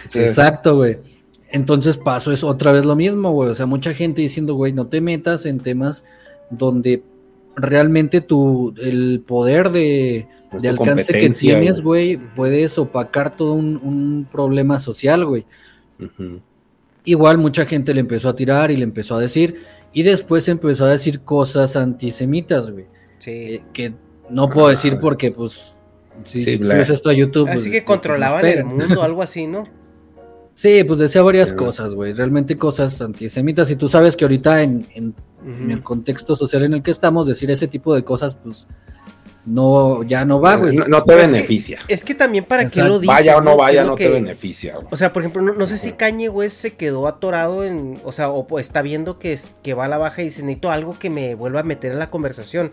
Sí. 0.09 0.19
Exacto, 0.21 0.77
güey. 0.77 0.99
Entonces 1.51 1.97
pasó 1.97 2.31
es 2.33 2.45
otra 2.45 2.73
vez 2.73 2.85
lo 2.85 2.95
mismo, 2.97 3.33
güey. 3.33 3.49
O 3.51 3.55
sea, 3.55 3.65
mucha 3.65 3.95
gente 3.95 4.21
diciendo, 4.21 4.55
güey, 4.55 4.73
no 4.73 4.87
te 4.89 5.01
metas 5.01 5.47
en 5.47 5.61
temas 5.61 6.05
donde 6.51 7.03
realmente 7.59 8.21
tu, 8.21 8.75
el 8.81 9.23
poder 9.27 9.71
de, 9.71 10.27
Es 10.53 10.63
de 10.63 10.69
alcance 10.69 11.13
que 11.13 11.29
tienes, 11.31 11.83
güey, 11.83 12.17
puedes 12.35 12.79
opacar 12.79 13.37
todo 13.37 13.53
un, 13.53 13.77
un 13.83 14.27
problema 14.31 14.79
social, 14.79 15.25
güey. 15.27 15.45
Igual 17.05 17.39
mucha 17.39 17.65
gente 17.67 17.95
le 17.95 18.01
empezó 18.01 18.29
a 18.29 18.37
tirar 18.37 18.71
y 18.71 18.77
le 18.77 18.85
empezó 18.85 19.17
a 19.17 19.21
decir, 19.21 19.63
y 19.93 20.03
después 20.03 20.49
empezó 20.49 20.85
a 20.85 20.91
decir 20.91 21.21
cosas 21.21 21.77
antisemitas, 21.77 22.71
güey. 22.71 22.87
Sí. 23.19 23.31
eh, 23.31 23.63
que 23.73 23.95
no 24.31 24.49
puedo 24.49 24.67
Ah. 24.69 24.71
decir 24.71 24.99
porque, 25.01 25.33
pues, 25.33 25.75
si 26.25 26.43
Sí, 26.43 26.59
subes 26.59 26.91
esto 26.91 27.11
a 27.11 27.13
YouTube. 27.15 27.49
Así 27.49 27.59
pues, 27.59 27.65
que 27.73 27.83
pues, 27.83 27.85
controlaban 27.85 28.45
el 28.47 28.65
mundo, 28.65 29.03
algo 29.03 29.23
así, 29.23 29.47
¿no? 29.47 29.67
Sí, 30.59 30.83
pues 30.83 30.99
decía 30.99 31.23
varias 31.23 31.53
cosas, 31.53 31.95
güey. 31.95 32.15
Realmente 32.15 32.59
cosas 32.59 33.01
antisemitas. 33.01 33.71
Y 33.71 33.77
tú 33.77 33.89
sabes 33.89 34.17
que 34.17 34.25
ahorita 34.25 34.61
en, 34.65 34.89
en- 34.93 35.15
en 35.47 35.71
el 35.71 35.85
contexto 35.85 36.35
social 36.35 36.65
en 36.65 36.75
el 36.75 36.83
que 36.83 36.91
estamos, 36.91 37.29
decir 37.29 37.49
ese 37.53 37.69
tipo 37.69 37.95
de 37.95 38.03
cosas, 38.03 38.35
pues 38.43 38.67
no, 39.47 40.03
ya 40.03 40.25
no 40.25 40.41
va, 40.41 40.57
güey. 40.57 40.75
No, 40.75 40.89
no 40.89 40.99
te 41.05 41.13
Pero 41.13 41.21
es 41.21 41.27
que- 41.29 41.33
beneficia. 41.33 41.79
Es 41.87 42.03
que 42.03 42.15
también 42.17 42.45
para 42.45 42.63
qué 42.65 42.69
Exacto. 42.71 42.89
lo 42.89 42.99
dices. 42.99 43.15
Vaya 43.15 43.37
o 43.37 43.41
no 43.41 43.53
¿Qué 43.53 43.57
vaya, 43.57 43.85
no 43.85 43.95
te 43.95 44.03
que- 44.05 44.11
beneficia. 44.11 44.75
güey. 44.75 44.89
O 44.91 44.97
sea, 44.97 45.13
por 45.13 45.23
ejemplo, 45.23 45.43
no, 45.43 45.53
no 45.55 45.67
sé 45.69 45.77
si 45.77 45.93
Kanye 45.93 46.29
West 46.29 46.57
se 46.57 46.75
quedó 46.75 47.07
atorado 47.07 47.63
en, 47.65 48.01
o 48.03 48.11
sea, 48.11 48.29
o 48.31 48.59
está 48.59 48.83
viendo 48.83 49.21
que, 49.21 49.35
es- 49.35 49.51
que 49.63 49.75
va 49.75 49.85
a 49.85 49.89
la 49.89 49.99
baja 49.99 50.23
y 50.23 50.25
dice, 50.25 50.43
necesito 50.43 50.73
algo 50.73 50.99
que 50.99 51.09
me 51.09 51.37
vuelva 51.37 51.61
a 51.61 51.63
meter 51.63 51.93
en 51.93 52.01
la 52.01 52.11
conversación. 52.11 52.73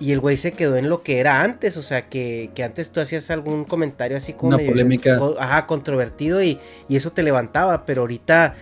Y 0.00 0.12
el 0.12 0.20
güey 0.20 0.36
se 0.36 0.52
quedó 0.52 0.76
en 0.76 0.88
lo 0.88 1.02
que 1.02 1.20
era 1.20 1.42
antes, 1.42 1.76
o 1.76 1.82
sea, 1.82 2.08
que, 2.08 2.50
que 2.54 2.64
antes 2.64 2.90
tú 2.90 3.00
hacías 3.00 3.30
algún 3.30 3.64
comentario 3.64 4.16
así 4.16 4.32
como... 4.32 4.56
Una 4.56 4.64
polémica. 4.66 5.20
Ajá, 5.38 5.66
controvertido 5.66 6.42
y, 6.42 6.58
y 6.88 6.96
eso 6.96 7.12
te 7.12 7.22
levantaba, 7.22 7.86
pero 7.86 8.00
ahorita, 8.00 8.56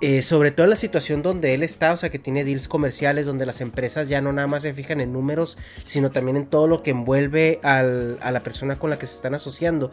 eh, 0.00 0.22
sobre 0.22 0.52
todo 0.52 0.64
en 0.64 0.70
la 0.70 0.76
situación 0.76 1.22
donde 1.22 1.52
él 1.54 1.62
está, 1.62 1.92
o 1.92 1.96
sea, 1.98 2.08
que 2.08 2.18
tiene 2.18 2.44
deals 2.44 2.66
comerciales, 2.68 3.26
donde 3.26 3.44
las 3.44 3.60
empresas 3.60 4.08
ya 4.08 4.20
no 4.22 4.32
nada 4.32 4.46
más 4.46 4.62
se 4.62 4.72
fijan 4.72 5.00
en 5.00 5.12
números, 5.12 5.58
sino 5.84 6.10
también 6.12 6.36
en 6.36 6.46
todo 6.46 6.66
lo 6.66 6.82
que 6.82 6.90
envuelve 6.92 7.60
al- 7.62 8.18
a 8.22 8.30
la 8.30 8.40
persona 8.40 8.76
con 8.78 8.88
la 8.90 8.98
que 8.98 9.06
se 9.06 9.16
están 9.16 9.34
asociando, 9.34 9.90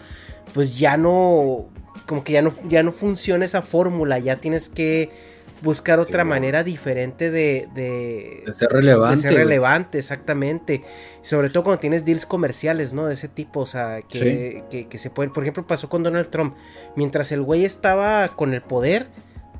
pues 0.53 0.77
ya 0.79 0.95
no, 0.95 1.65
como 2.05 2.23
que 2.23 2.33
ya 2.33 2.41
no, 2.41 2.53
ya 2.69 2.81
no 2.83 2.91
funciona 2.93 3.43
esa 3.43 3.61
fórmula, 3.61 4.19
ya 4.19 4.37
tienes 4.37 4.69
que 4.69 5.09
buscar 5.61 5.99
otra 5.99 6.23
Sí, 6.23 6.29
manera 6.29 6.63
diferente 6.63 7.31
de, 7.31 7.67
de, 7.73 8.43
De 8.45 8.53
ser 8.53 8.69
relevante. 8.69 9.15
de 9.15 9.21
ser 9.21 9.33
relevante, 9.35 9.97
exactamente. 9.99 10.83
Sobre 11.21 11.49
todo 11.49 11.63
cuando 11.63 11.79
tienes 11.79 12.05
deals 12.05 12.25
comerciales, 12.25 12.93
¿no? 12.93 13.07
De 13.07 13.13
ese 13.13 13.27
tipo, 13.27 13.61
o 13.61 13.65
sea, 13.65 14.01
que, 14.01 14.63
que, 14.69 14.87
que 14.87 14.97
se 14.97 15.09
pueden. 15.09 15.31
Por 15.33 15.43
ejemplo, 15.43 15.65
pasó 15.67 15.89
con 15.89 16.03
Donald 16.03 16.29
Trump. 16.29 16.55
Mientras 16.95 17.31
el 17.31 17.41
güey 17.41 17.65
estaba 17.65 18.29
con 18.29 18.53
el 18.53 18.61
poder, 18.61 19.07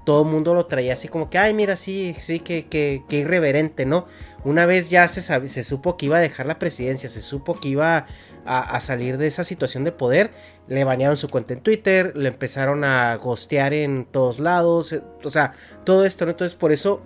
todo 0.06 0.24
el 0.24 0.30
mundo 0.30 0.56
lo 0.56 0.66
traía 0.66 0.94
así 0.94 1.08
como 1.08 1.30
que, 1.30 1.38
ay, 1.38 1.54
mira, 1.54 1.76
sí, 1.76 2.16
sí, 2.18 2.40
que, 2.40 2.66
que, 2.66 3.04
que 3.08 3.20
irreverente, 3.20 3.86
¿no? 3.86 4.08
Una 4.44 4.66
vez 4.66 4.90
ya 4.90 5.08
se, 5.08 5.22
se 5.22 5.64
supo 5.64 5.98
que 5.98 6.08
iba 6.08 6.18
a 6.18 6.22
dejar 6.22 6.46
la 6.46 6.58
presidencia, 6.58 7.10
se 7.10 7.22
supo 7.22 7.60
que 7.60 7.70
iba 7.70 8.06
a, 8.46 8.82
salir 8.82 9.18
de 9.18 9.28
esa 9.28 9.44
situación 9.44 9.84
de 9.84 9.92
poder, 9.92 10.32
le 10.68 10.84
banearon 10.84 11.18
su 11.18 11.30
cuenta 11.30 11.54
en 11.54 11.62
Twitter, 11.62 12.16
le 12.18 12.30
empezaron 12.30 12.84
a 12.84 13.16
gostear 13.18 13.74
en 13.74 14.06
todos 14.06 14.40
lados, 14.40 14.94
eh, 14.94 15.02
o 15.24 15.30
sea, 15.30 15.54
todo 15.84 16.06
esto, 16.06 16.26
¿no? 16.26 16.32
Entonces, 16.32 16.56
por 16.56 16.72
eso, 16.72 17.02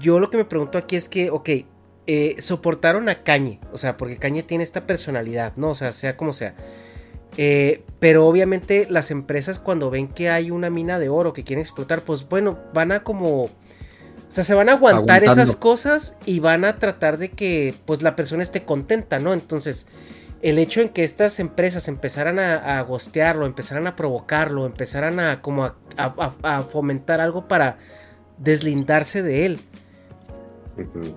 yo 0.00 0.18
lo 0.18 0.30
que 0.30 0.36
me 0.36 0.44
pregunto 0.44 0.78
aquí 0.78 0.96
es 0.96 1.08
que, 1.08 1.30
ok, 1.30 1.48
eh, 2.08 2.36
soportaron 2.40 3.08
a 3.08 3.22
Kanye, 3.22 3.60
o 3.72 3.78
sea, 3.78 3.96
porque 3.96 4.16
Kanye 4.16 4.42
tiene 4.42 4.64
esta 4.64 4.86
personalidad, 4.86 5.52
¿no? 5.54 5.68
O 5.68 5.74
sea, 5.76 5.92
sea 5.92 6.16
como 6.16 6.32
sea. 6.32 6.54
Eh, 7.36 7.84
pero 7.98 8.26
obviamente 8.26 8.86
las 8.90 9.10
empresas 9.10 9.58
cuando 9.58 9.88
ven 9.90 10.08
que 10.08 10.28
hay 10.28 10.50
una 10.50 10.68
mina 10.68 10.98
de 10.98 11.08
oro 11.08 11.32
que 11.32 11.44
quieren 11.44 11.62
explotar, 11.62 12.02
pues 12.02 12.28
bueno, 12.28 12.58
van 12.74 12.92
a 12.92 13.02
como... 13.04 13.50
O 14.32 14.34
sea, 14.34 14.44
se 14.44 14.54
van 14.54 14.70
a 14.70 14.72
aguantar 14.72 15.16
Aguantando. 15.22 15.42
esas 15.42 15.56
cosas 15.56 16.16
y 16.24 16.38
van 16.40 16.64
a 16.64 16.78
tratar 16.78 17.18
de 17.18 17.28
que 17.30 17.74
pues 17.84 18.00
la 18.00 18.16
persona 18.16 18.42
esté 18.42 18.64
contenta, 18.64 19.18
¿no? 19.18 19.34
Entonces, 19.34 19.86
el 20.40 20.58
hecho 20.58 20.80
en 20.80 20.88
que 20.88 21.04
estas 21.04 21.38
empresas 21.38 21.86
empezaran 21.86 22.38
a, 22.38 22.78
a 22.78 22.80
gostearlo, 22.80 23.44
empezaran 23.44 23.86
a 23.86 23.94
provocarlo, 23.94 24.64
empezaran 24.64 25.20
a 25.20 25.42
como 25.42 25.64
a, 25.66 25.76
a- 25.98 26.34
a- 26.44 26.56
a 26.56 26.62
fomentar 26.62 27.20
algo 27.20 27.46
para 27.46 27.76
deslindarse 28.38 29.22
de 29.22 29.44
él. 29.44 29.60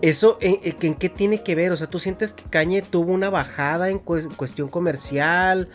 Eso, 0.02 0.38
¿en, 0.42 0.60
en- 0.64 0.76
en 0.82 0.96
qué 0.96 1.08
tiene 1.08 1.42
que 1.42 1.56
ver? 1.56 1.72
O 1.72 1.78
sea, 1.78 1.88
¿tú 1.88 2.00
sientes 2.00 2.34
que 2.34 2.44
Kanye 2.44 2.82
tuvo 2.82 3.14
una 3.14 3.30
bajada 3.30 3.90
en 3.92 4.00
cues- 4.04 4.28
cuestión 4.36 4.68
comercial? 4.68 5.70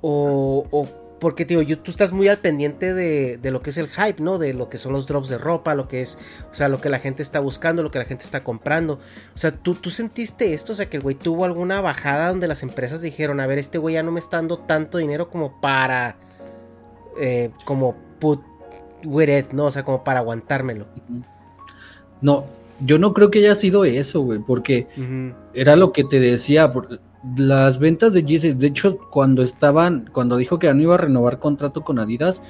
O, 0.00 0.66
o 0.70 0.88
porque, 1.22 1.44
tío, 1.46 1.62
yo, 1.62 1.78
tú 1.78 1.90
estás 1.92 2.12
muy 2.12 2.26
al 2.28 2.38
pendiente 2.38 2.92
de, 2.92 3.38
de 3.38 3.50
lo 3.52 3.62
que 3.62 3.70
es 3.70 3.78
el 3.78 3.86
hype, 3.88 4.22
¿no? 4.22 4.38
De 4.38 4.52
lo 4.52 4.68
que 4.68 4.76
son 4.76 4.92
los 4.92 5.06
drops 5.06 5.28
de 5.30 5.38
ropa, 5.38 5.74
lo 5.74 5.88
que 5.88 6.00
es, 6.02 6.18
o 6.50 6.54
sea, 6.54 6.68
lo 6.68 6.80
que 6.80 6.90
la 6.90 6.98
gente 6.98 7.22
está 7.22 7.38
buscando, 7.40 7.82
lo 7.82 7.90
que 7.90 7.98
la 8.00 8.04
gente 8.04 8.24
está 8.24 8.42
comprando. 8.44 8.94
O 9.34 9.38
sea, 9.38 9.52
¿tú, 9.52 9.74
tú 9.76 9.88
sentiste 9.90 10.52
esto? 10.52 10.72
O 10.72 10.76
sea, 10.76 10.90
que 10.90 10.96
el 10.98 11.02
güey 11.02 11.14
tuvo 11.14 11.44
alguna 11.44 11.80
bajada 11.80 12.28
donde 12.28 12.48
las 12.48 12.62
empresas 12.62 13.00
dijeron, 13.00 13.40
a 13.40 13.46
ver, 13.46 13.58
este 13.58 13.78
güey 13.78 13.94
ya 13.94 14.02
no 14.02 14.10
me 14.12 14.20
está 14.20 14.36
dando 14.38 14.58
tanto 14.58 14.98
dinero 14.98 15.30
como 15.30 15.60
para, 15.60 16.16
eh, 17.18 17.50
como 17.64 17.94
put 18.18 18.40
with 19.04 19.28
it, 19.28 19.52
¿no? 19.52 19.66
O 19.66 19.70
sea, 19.70 19.84
como 19.84 20.04
para 20.04 20.18
aguantármelo. 20.20 20.86
No, 22.20 22.44
yo 22.80 22.98
no 22.98 23.14
creo 23.14 23.30
que 23.30 23.38
haya 23.38 23.54
sido 23.54 23.84
eso, 23.84 24.20
güey, 24.22 24.38
porque 24.40 24.88
era 25.54 25.76
lo 25.76 25.92
que 25.92 26.04
te 26.04 26.20
decía, 26.20 26.72
por- 26.72 27.00
las 27.36 27.78
ventas 27.78 28.12
de 28.12 28.24
Yeezy, 28.24 28.54
de 28.54 28.66
hecho, 28.66 28.98
cuando 29.10 29.42
estaban, 29.42 30.08
cuando 30.12 30.36
dijo 30.36 30.58
que 30.58 30.66
ya 30.66 30.74
no 30.74 30.82
iba 30.82 30.94
a 30.94 30.98
renovar 30.98 31.38
contrato 31.38 31.82
con 31.82 31.98
Adidas. 31.98 32.42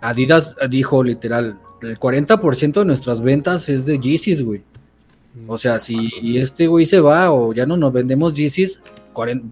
Adidas 0.00 0.56
dijo 0.68 1.04
literal, 1.04 1.58
el 1.80 1.98
40% 1.98 2.80
de 2.80 2.84
nuestras 2.84 3.20
ventas 3.20 3.68
es 3.68 3.86
de 3.86 3.98
Yeezys, 3.98 4.42
güey. 4.42 4.62
O 5.46 5.58
sea, 5.58 5.80
si 5.80 6.10
y 6.22 6.38
este 6.38 6.66
güey 6.66 6.86
se 6.86 7.00
va 7.00 7.32
o 7.32 7.52
ya 7.52 7.66
no 7.66 7.76
nos 7.76 7.92
vendemos 7.92 8.34
Yeezys, 8.34 8.80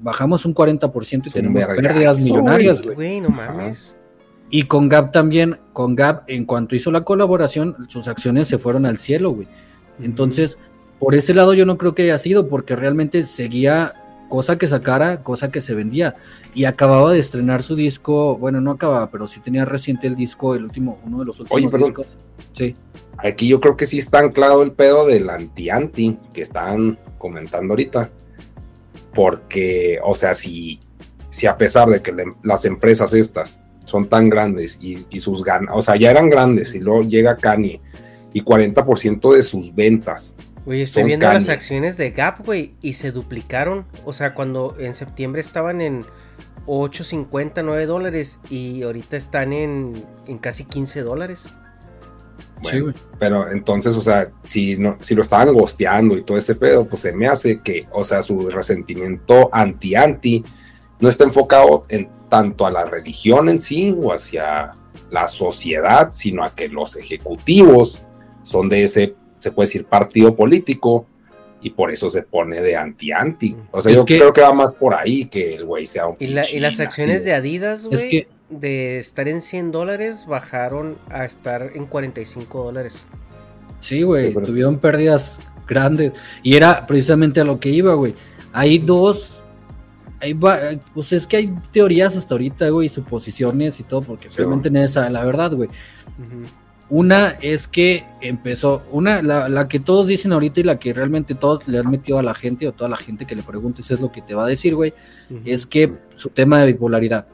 bajamos 0.03 0.45
un 0.45 0.55
40% 0.55 1.23
y 1.25 1.29
Es 1.29 1.33
tenemos 1.33 1.65
pérdidas 1.65 2.21
millonarias, 2.21 2.83
güey. 2.83 2.95
Güey, 2.95 3.21
no 3.21 3.31
mames. 3.31 3.97
Y 4.51 4.65
con 4.65 4.89
Gap 4.89 5.13
también, 5.13 5.59
con 5.73 5.97
Gap, 5.97 6.25
en 6.27 6.45
cuanto 6.45 6.77
hizo 6.77 6.91
la 6.91 7.05
colaboración, 7.05 7.77
sus 7.89 8.07
acciones 8.07 8.49
se 8.49 8.59
fueron 8.59 8.87
al 8.87 8.99
cielo, 8.99 9.31
güey. 9.31 9.49
Entonces, 10.01 10.59
por 10.99 11.15
ese 11.15 11.33
lado 11.33 11.55
yo 11.55 11.65
no 11.65 11.79
creo 11.79 11.95
que 11.95 12.03
haya 12.03 12.19
sido, 12.19 12.49
porque 12.49 12.77
realmente 12.77 13.23
seguía 13.25 13.95
cosa 14.33 14.57
que 14.57 14.67
sacara, 14.67 15.23
cosa 15.23 15.51
que 15.53 15.61
se 15.61 15.75
vendía. 15.75 16.15
Y 16.55 16.65
acababa 16.65 17.13
de 17.13 17.19
estrenar 17.19 17.63
su 17.63 17.77
disco, 17.77 18.39
bueno, 18.39 18.63
no 18.63 18.71
acababa, 18.71 19.11
pero 19.11 19.27
sí 19.29 19.41
tenía 19.41 19.67
reciente 19.67 20.07
el 20.07 20.17
disco, 20.17 20.55
el 20.55 20.65
último, 20.65 20.99
uno 21.05 21.19
de 21.19 21.27
los 21.27 21.39
últimos 21.39 21.55
Oye, 21.61 21.69
perdón. 21.69 21.89
discos. 21.91 22.17
Sí. 22.55 22.75
Aquí 23.19 23.47
yo 23.47 23.61
creo 23.61 23.77
que 23.77 23.85
sí 23.85 23.99
está 23.99 24.21
anclado 24.21 24.63
el 24.63 24.73
pedo 24.73 25.07
del 25.07 25.29
anti-anti 25.29 26.19
que 26.33 26.41
estaban 26.41 26.99
comentando 27.19 27.75
ahorita. 27.75 28.09
Porque, 29.15 29.99
o 30.03 30.15
sea, 30.15 30.35
si, 30.35 30.81
si 31.29 31.47
a 31.47 31.59
pesar 31.59 31.89
de 31.91 32.01
que 32.01 32.13
le- 32.13 32.33
las 32.43 32.65
empresas 32.65 33.13
estas 33.13 33.61
son 33.85 34.09
tan 34.09 34.31
grandes 34.31 34.79
y, 34.81 35.05
y 35.11 35.21
sus 35.21 35.45
ganas, 35.45 35.75
o 35.77 35.83
sea, 35.83 35.97
ya 35.97 36.11
eran 36.11 36.31
grandes 36.31 36.75
y 36.75 36.81
luego 36.81 37.03
llega 37.03 37.37
Kanye 37.37 37.83
y 38.33 38.41
40% 38.43 39.35
de 39.35 39.43
sus 39.43 39.75
ventas. 39.75 40.39
Güey, 40.65 40.83
estoy 40.83 41.05
viendo 41.05 41.27
las 41.27 41.49
acciones 41.49 41.97
de 41.97 42.13
Gap, 42.13 42.45
güey, 42.45 42.75
y 42.83 42.93
se 42.93 43.11
duplicaron. 43.11 43.85
O 44.05 44.13
sea, 44.13 44.35
cuando 44.35 44.77
en 44.79 44.95
septiembre 44.95 45.41
estaban 45.41 45.81
en 45.81 46.05
8.50, 46.67 47.63
9 47.65 47.87
dólares 47.87 48.39
y 48.49 48.83
ahorita 48.83 49.17
están 49.17 49.53
en, 49.53 50.05
en 50.29 50.39
casi 50.39 50.65
15 50.65 51.03
dólares. 51.03 51.51
Sí, 52.63 52.79
güey. 52.79 52.95
Pero 53.19 53.51
entonces, 53.51 53.97
o 53.97 54.03
sea, 54.03 54.31
si, 54.45 54.77
no, 54.77 54.99
si 55.01 55.15
lo 55.15 55.23
estaban 55.23 55.53
gosteando 55.53 56.17
y 56.17 56.23
todo 56.23 56.39
ese 56.39 56.55
pedo, 56.55 56.87
pues 56.87 57.03
se 57.03 57.13
me 57.13 57.27
hace 57.27 57.61
que, 57.61 57.87
o 57.91 58.05
sea, 58.05 58.23
su 58.23 58.49
resentimiento 58.49 59.51
anti-anti 59.53 60.45
no 61.01 61.09
está 61.09 61.25
enfocado 61.25 61.85
en 61.89 62.09
tanto 62.29 62.65
a 62.65 62.71
la 62.71 62.85
religión 62.85 63.49
en 63.49 63.61
sí 63.61 63.95
o 64.01 64.13
hacia 64.13 64.73
la 65.11 65.27
sociedad, 65.29 66.11
sino 66.13 66.45
a 66.45 66.55
que 66.55 66.69
los 66.69 66.97
ejecutivos 66.97 68.01
son 68.45 68.69
de 68.69 68.85
ese, 68.85 69.15
se 69.43 69.51
puede 69.51 69.67
decir, 69.67 69.85
partido 69.87 70.37
político 70.37 71.07
y 71.61 71.71
por 71.71 71.91
eso 71.91 72.09
se 72.11 72.23
pone 72.23 72.61
de 72.61 72.77
anti-anti. 72.77 73.57
O 73.73 73.83
sea, 73.83 73.91
Es 73.93 73.99
yo 73.99 74.05
que- 74.05 74.19
creo 74.19 74.33
que 74.33 74.41
va 74.41 74.53
más 74.53 74.75
por 74.75 74.95
ahí 74.95 75.27
que 75.27 75.55
el 75.55 75.65
güey 75.65 75.87
sea 75.87 76.07
un 76.07 76.17
Y, 76.21 76.29
la- 76.29 76.49
y 76.49 76.61
las 76.61 76.79
acciones 76.81 77.25
de 77.25 77.35
Adidas, 77.35 77.81
Es 77.81 77.89
güey, 77.89 78.11
que- 78.11 78.29
de 78.51 78.99
estar 78.99 79.27
en 79.29 79.43
100 79.43 79.73
dólares, 79.73 80.27
bajaron 80.27 80.97
a 81.11 81.25
estar 81.25 81.71
en 81.75 81.87
45 81.87 82.63
dólares. 82.65 83.07
Sí, 83.81 84.03
güey, 84.03 84.29
Sí, 84.29 84.35
pero- 84.35 84.47
tuvieron 84.47 84.79
pérdidas 84.79 85.41
grandes. 85.67 86.13
Y 86.43 86.55
era 86.57 86.87
precisamente 86.87 87.41
a 87.41 87.45
lo 87.45 87.59
que 87.59 87.71
iba, 87.71 87.95
güey. 87.95 88.15
Hay 88.53 88.79
dos. 88.79 89.43
Hay, 90.21 90.35
va- 90.35 90.61
pues 90.95 91.13
es 91.13 91.27
que 91.27 91.37
hay 91.39 91.55
teorías 91.73 92.17
hasta 92.17 92.35
ahorita, 92.35 92.69
güey, 92.69 92.89
suposiciones 92.89 93.81
y 93.81 93.83
todo, 93.83 94.03
porque 94.03 94.29
Sí, 94.29 94.37
realmente 94.39 94.71
nadie 94.71 94.87
sabe 94.87 95.11
la 95.11 95.25
verdad, 95.25 95.53
güey. 95.53 95.69
Ujú. 96.19 96.45
Una 96.95 97.39
es 97.41 97.69
que 97.69 98.05
empezó, 98.21 98.83
una, 98.93 99.23
la, 99.23 99.49
la 99.49 99.67
que 99.67 99.81
todos 99.81 100.07
dicen 100.07 100.31
ahorita 100.31 100.61
y 100.61 100.65
la 100.65 100.79
que 100.79 100.93
realmente 100.93 101.35
todos 101.35 101.67
le 101.67 101.79
han 101.79 101.91
metido 101.91 102.19
a 102.19 102.23
la 102.23 102.35
gente 102.35 102.69
o 102.69 102.73
toda 102.73 102.91
la 102.91 102.99
gente 102.99 103.25
que 103.25 103.35
le 103.35 103.43
preguntes 103.43 103.91
es 103.91 103.99
lo 103.99 104.13
que 104.13 104.21
te 104.21 104.35
va 104.35 104.45
a 104.45 104.47
decir, 104.47 104.75
güey, 104.75 104.93
es 105.47 105.65
que 105.65 105.91
su 106.17 106.29
tema 106.29 106.61
de 106.61 106.67
bipolaridad. 106.67 107.27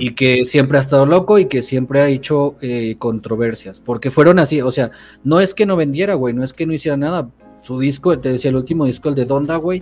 Y 0.00 0.16
que 0.16 0.44
siempre 0.46 0.78
ha 0.78 0.80
estado 0.80 1.06
loco 1.06 1.38
y 1.38 1.44
que 1.46 1.62
siempre 1.62 2.00
ha 2.00 2.08
hecho 2.08 2.56
eh, 2.60 2.96
controversias, 2.98 3.78
porque 3.78 4.10
fueron 4.10 4.40
así, 4.40 4.60
o 4.60 4.72
sea, 4.72 4.90
no 5.22 5.38
es 5.38 5.54
que 5.54 5.64
no 5.64 5.76
vendiera, 5.76 6.14
güey, 6.14 6.34
no 6.34 6.42
es 6.42 6.52
que 6.52 6.66
no 6.66 6.72
hiciera 6.72 6.96
nada. 6.96 7.30
Su 7.62 7.78
disco, 7.78 8.18
te 8.18 8.30
decía, 8.30 8.50
el 8.50 8.56
último 8.56 8.84
disco, 8.84 9.10
el 9.10 9.14
de 9.14 9.26
Donda, 9.26 9.54
güey, 9.58 9.80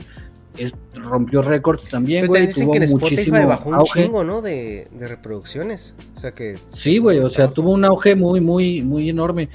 es- 0.58 0.74
rompió 0.94 1.42
récords 1.42 1.84
también, 1.88 2.26
güey, 2.26 2.46
dicen 2.48 2.64
tuvo 2.64 2.72
que 2.72 2.76
en 2.78 2.82
Spotify 2.84 3.14
muchísimo 3.14 3.46
bajó 3.48 3.68
un 3.70 3.74
auge. 3.76 4.04
chingo, 4.04 4.24
¿no? 4.24 4.42
De, 4.42 4.88
de 4.92 5.08
reproducciones. 5.08 5.94
O 6.16 6.20
sea 6.20 6.32
que. 6.32 6.58
Sí, 6.70 6.98
güey, 6.98 7.18
o 7.18 7.28
sea, 7.28 7.48
tuvo 7.48 7.70
un 7.72 7.84
auge 7.84 8.14
muy, 8.14 8.40
muy, 8.40 8.82
muy 8.82 9.08
enorme, 9.08 9.48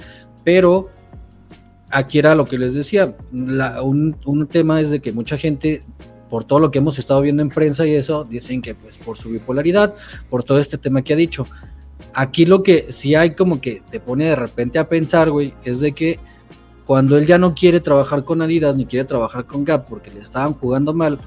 pero 0.44 0.88
aquí 1.90 2.18
era 2.18 2.34
lo 2.34 2.44
que 2.44 2.58
les 2.58 2.74
decía, 2.74 3.14
la- 3.32 3.82
un, 3.82 4.16
un 4.26 4.46
tema 4.46 4.80
es 4.80 4.90
de 4.90 5.00
que 5.00 5.12
mucha 5.12 5.38
gente, 5.38 5.82
por 6.28 6.44
todo 6.44 6.58
lo 6.60 6.70
que 6.70 6.78
hemos 6.78 6.98
estado 6.98 7.20
viendo 7.22 7.42
en 7.42 7.48
prensa 7.48 7.86
y 7.86 7.94
eso, 7.94 8.24
dicen 8.24 8.60
que 8.60 8.74
pues 8.74 8.98
por 8.98 9.16
su 9.16 9.30
bipolaridad, 9.30 9.94
por 10.28 10.42
todo 10.42 10.58
este 10.58 10.76
tema 10.78 11.02
que 11.02 11.14
ha 11.14 11.16
dicho. 11.16 11.46
Aquí 12.14 12.44
lo 12.46 12.62
que 12.62 12.86
sí 12.92 13.14
hay 13.14 13.34
como 13.34 13.60
que 13.60 13.82
te 13.90 14.00
pone 14.00 14.26
de 14.26 14.36
repente 14.36 14.78
a 14.78 14.88
pensar, 14.88 15.30
güey, 15.30 15.54
es 15.64 15.80
de 15.80 15.92
que 15.92 16.18
cuando 16.88 17.18
él 17.18 17.26
ya 17.26 17.36
no 17.36 17.54
quiere 17.54 17.80
trabajar 17.80 18.24
con 18.24 18.40
Adidas 18.40 18.74
ni 18.74 18.86
quiere 18.86 19.04
trabajar 19.04 19.44
con 19.44 19.62
Gap 19.62 19.86
porque 19.90 20.10
le 20.10 20.20
estaban 20.20 20.54
jugando 20.54 20.94
mal, 20.94 21.18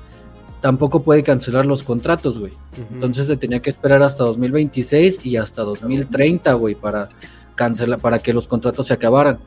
tampoco 0.60 1.04
puede 1.04 1.22
cancelar 1.22 1.68
los 1.68 1.84
contratos, 1.84 2.40
güey. 2.40 2.54
Entonces 2.92 3.28
se 3.28 3.38
tenía 3.38 3.62
que 3.62 3.70
esperar 3.70 4.02
hasta 4.02 4.24
2026 4.24 5.24
y 5.24 5.38
hasta 5.38 5.62
2030, 5.62 6.52
güey, 6.54 6.74
para 6.74 7.10
cancelar, 7.54 8.00
para 8.00 8.18
que 8.18 8.34
los 8.34 8.48
contratos 8.48 8.88
se 8.88 8.94
acabaran. 8.94 9.38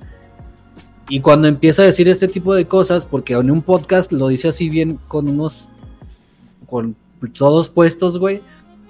Y 1.09 1.19
cuando 1.19 1.49
empieza 1.49 1.83
a 1.83 1.87
decir 1.87 2.09
este 2.09 2.29
tipo 2.29 2.55
de 2.55 2.67
cosas, 2.67 3.07
porque 3.07 3.33
en 3.33 3.51
un 3.51 3.63
podcast 3.63 4.13
lo 4.13 4.29
dice 4.29 4.47
así 4.47 4.69
bien 4.69 5.01
con 5.09 5.29
unos, 5.29 5.69
con 6.71 6.95
todos 7.37 7.69
puestos, 7.69 8.21
güey, 8.21 8.41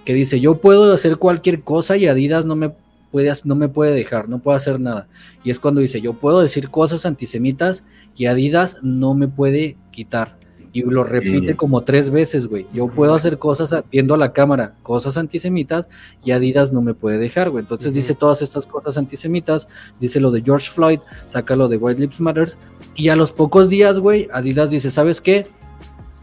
que 0.04 0.12
dice, 0.12 0.40
yo 0.40 0.56
puedo 0.56 0.92
hacer 0.92 1.16
cualquier 1.16 1.62
cosa 1.62 1.96
y 1.96 2.06
Adidas 2.06 2.44
no 2.44 2.54
me 2.54 2.74
puede, 3.14 3.32
no 3.44 3.54
me 3.54 3.68
puede 3.68 3.94
dejar, 3.94 4.28
no 4.28 4.40
puedo 4.40 4.56
hacer 4.56 4.80
nada. 4.80 5.06
Y 5.44 5.50
es 5.50 5.60
cuando 5.60 5.80
dice, 5.80 6.00
yo 6.00 6.14
puedo 6.14 6.40
decir 6.40 6.68
cosas 6.68 7.06
antisemitas 7.06 7.84
y 8.16 8.26
Adidas 8.26 8.78
no 8.82 9.14
me 9.14 9.28
puede 9.28 9.76
quitar. 9.92 10.36
Y 10.72 10.82
lo 10.82 11.04
repite 11.04 11.54
como 11.54 11.84
tres 11.84 12.10
veces, 12.10 12.48
güey. 12.48 12.66
Yo 12.74 12.88
puedo 12.88 13.14
hacer 13.14 13.38
cosas 13.38 13.84
viendo 13.92 14.14
a 14.14 14.18
la 14.18 14.32
cámara, 14.32 14.74
cosas 14.82 15.16
antisemitas, 15.16 15.88
y 16.24 16.32
Adidas 16.32 16.72
no 16.72 16.82
me 16.82 16.92
puede 16.92 17.18
dejar, 17.18 17.50
güey. 17.50 17.62
Entonces 17.62 17.94
dice 17.94 18.16
todas 18.16 18.42
estas 18.42 18.66
cosas 18.66 18.98
antisemitas, 18.98 19.68
dice 20.00 20.18
lo 20.18 20.32
de 20.32 20.42
George 20.42 20.68
Floyd, 20.68 20.98
saca 21.26 21.54
lo 21.54 21.68
de 21.68 21.76
White 21.76 22.00
Lives 22.00 22.20
Matters, 22.20 22.58
y 22.96 23.10
a 23.10 23.14
los 23.14 23.30
pocos 23.30 23.68
días, 23.68 24.00
güey, 24.00 24.28
Adidas 24.32 24.70
dice, 24.70 24.90
¿sabes 24.90 25.20
qué? 25.20 25.46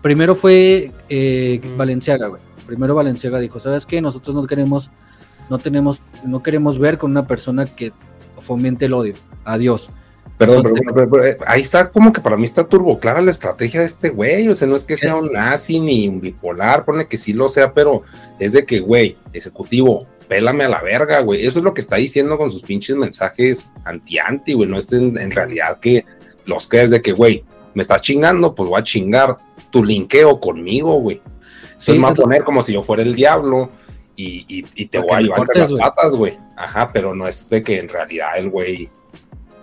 Primero 0.01 0.35
fue 0.35 0.91
eh. 1.07 1.61
Valenciaga, 1.77 2.27
güey. 2.27 2.41
Primero 2.67 2.95
Valenciaga 2.95 3.39
dijo, 3.39 3.61
¿sabes 3.61 3.85
qué? 3.85 4.01
Nosotros 4.01 4.35
no 4.35 4.45
queremos, 4.45 4.91
no 5.51 5.59
tenemos, 5.59 6.01
no 6.23 6.41
queremos 6.41 6.79
ver 6.79 6.97
con 6.97 7.11
una 7.11 7.27
persona 7.27 7.65
que 7.65 7.91
fomente 8.39 8.85
el 8.85 8.93
odio. 8.93 9.13
Adiós. 9.43 9.89
Perdón, 10.37 10.63
pero, 10.63 10.75
Entonces- 10.77 10.93
pero- 10.95 11.09
pero, 11.11 11.25
eh, 11.25 11.37
ahí 11.45 11.61
está 11.61 11.91
como 11.91 12.11
que 12.13 12.21
para 12.21 12.37
mí 12.37 12.45
está 12.45 12.63
turbo 12.63 12.99
clara 12.99 13.21
la 13.21 13.29
estrategia 13.29 13.81
de 13.81 13.85
este 13.85 14.09
güey. 14.09 14.47
O 14.47 14.55
sea, 14.55 14.67
no 14.67 14.75
es 14.75 14.85
que 14.85 14.95
sea 14.95 15.15
un 15.15 15.31
nazi 15.31 15.79
ni 15.79 16.07
un 16.07 16.19
bipolar, 16.21 16.85
pone 16.85 17.07
que 17.07 17.17
sí 17.17 17.33
lo 17.33 17.49
sea, 17.49 17.73
pero 17.73 18.01
es 18.39 18.53
de 18.53 18.65
que, 18.65 18.79
güey, 18.79 19.17
ejecutivo, 19.33 20.07
pélame 20.27 20.63
a 20.63 20.69
la 20.69 20.81
verga, 20.81 21.19
güey. 21.19 21.45
Eso 21.45 21.59
es 21.59 21.65
lo 21.65 21.73
que 21.73 21.81
está 21.81 21.97
diciendo 21.97 22.37
con 22.37 22.49
sus 22.49 22.63
pinches 22.63 22.95
mensajes 22.95 23.67
anti-anti, 23.83 24.53
güey. 24.53 24.69
No 24.69 24.77
es 24.77 24.91
en, 24.93 25.17
en 25.19 25.29
realidad 25.31 25.79
que 25.79 26.05
los 26.45 26.67
que 26.67 26.81
es 26.81 26.89
de 26.89 27.01
que, 27.01 27.11
güey, 27.11 27.43
me 27.75 27.81
estás 27.81 28.01
chingando, 28.01 28.55
pues 28.55 28.69
voy 28.69 28.79
a 28.79 28.83
chingar 28.83 29.37
tu 29.69 29.83
linkeo 29.83 30.39
conmigo, 30.39 30.93
güey. 31.01 31.21
Sí, 31.77 31.91
a 31.91 31.95
es 31.95 32.01
lo- 32.01 32.13
poner 32.13 32.43
como 32.43 32.61
si 32.61 32.73
yo 32.73 32.81
fuera 32.81 33.03
el 33.03 33.13
diablo 33.15 33.69
y, 34.15 34.45
y- 34.47 34.65
y 34.75 34.85
te 34.87 34.99
voy 34.99 35.11
a 35.11 35.21
llevar 35.21 35.47
las 35.55 35.73
patas, 35.73 36.15
güey. 36.15 36.37
Ajá, 36.55 36.91
pero 36.93 37.15
no 37.15 37.27
es 37.27 37.49
de 37.49 37.63
que 37.63 37.79
en 37.79 37.89
realidad 37.89 38.37
el 38.37 38.49
güey, 38.49 38.89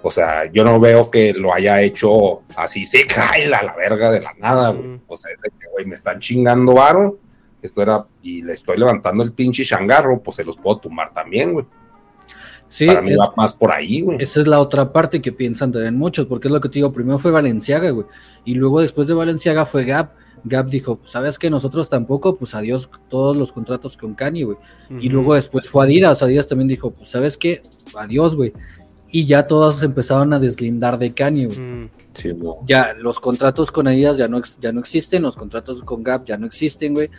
o 0.02 0.10
sea, 0.10 0.50
yo 0.50 0.64
no 0.64 0.78
veo 0.80 1.10
que 1.10 1.32
lo 1.32 1.52
haya 1.52 1.80
hecho 1.82 2.42
así, 2.56 2.84
sí, 2.84 3.02
jaila 3.08 3.62
la 3.62 3.74
verga 3.74 4.10
de 4.10 4.20
la 4.20 4.32
nada, 4.38 4.70
güey. 4.70 5.00
O 5.06 5.16
sea, 5.16 5.32
es 5.32 5.40
de 5.40 5.50
que, 5.50 5.68
güey, 5.72 5.86
me 5.86 5.94
están 5.94 6.18
chingando 6.20 6.74
varo, 6.74 7.18
esto 7.62 7.82
era, 7.82 8.06
y 8.22 8.42
le 8.42 8.52
estoy 8.52 8.78
levantando 8.78 9.22
el 9.24 9.32
pinche 9.32 9.64
changarro, 9.64 10.20
pues 10.20 10.36
se 10.36 10.44
los 10.44 10.56
puedo 10.56 10.78
tumbar 10.78 11.12
también, 11.12 11.52
güey. 11.52 11.66
Sí, 12.68 12.86
Para 12.86 13.00
mí 13.00 13.12
es- 13.12 13.18
va 13.18 13.32
más 13.36 13.54
por 13.54 13.72
ahí, 13.72 14.02
güey. 14.02 14.18
Esa 14.22 14.40
es 14.40 14.46
la 14.46 14.60
otra 14.60 14.92
parte 14.92 15.22
que 15.22 15.32
piensan 15.32 15.72
también 15.72 15.96
muchos, 15.96 16.26
porque 16.26 16.48
es 16.48 16.52
lo 16.52 16.60
que 16.60 16.68
te 16.68 16.74
digo, 16.74 16.92
primero 16.92 17.18
fue 17.18 17.30
Valenciaga, 17.30 17.90
güey, 17.90 18.06
y 18.44 18.54
luego 18.54 18.80
después 18.80 19.08
de 19.08 19.14
Valenciaga 19.14 19.64
fue 19.66 19.84
Gap. 19.84 20.10
Gap 20.44 20.68
dijo, 20.68 21.00
¿sabes 21.04 21.38
que 21.38 21.50
Nosotros 21.50 21.88
tampoco, 21.88 22.36
pues 22.36 22.54
adiós 22.54 22.88
todos 23.08 23.36
los 23.36 23.52
contratos 23.52 23.96
con 23.96 24.14
Kanye, 24.14 24.44
güey. 24.44 24.58
Y 25.00 25.08
luego 25.08 25.34
después 25.34 25.68
fue 25.68 25.84
Adidas, 25.84 26.22
Adidas 26.22 26.46
también 26.46 26.68
dijo, 26.68 26.90
pues 26.90 27.10
¿sabes 27.10 27.36
qué? 27.36 27.62
Adiós, 27.96 28.36
güey. 28.36 28.52
Y 29.10 29.24
ya 29.24 29.46
todos 29.46 29.82
empezaron 29.82 30.32
a 30.32 30.38
deslindar 30.38 30.98
de 30.98 31.14
Kanye, 31.14 31.46
güey. 31.46 31.58
Mm. 31.58 31.90
Sí, 32.12 32.32
no. 32.34 32.56
Ya 32.66 32.94
los 32.94 33.20
contratos 33.20 33.70
con 33.70 33.88
Adidas 33.88 34.18
ya 34.18 34.28
no, 34.28 34.40
ya 34.60 34.72
no 34.72 34.80
existen, 34.80 35.22
los 35.22 35.36
contratos 35.36 35.82
con 35.82 36.02
Gap 36.02 36.26
ya 36.26 36.36
no 36.36 36.46
existen, 36.46 36.94
güey. 36.94 37.10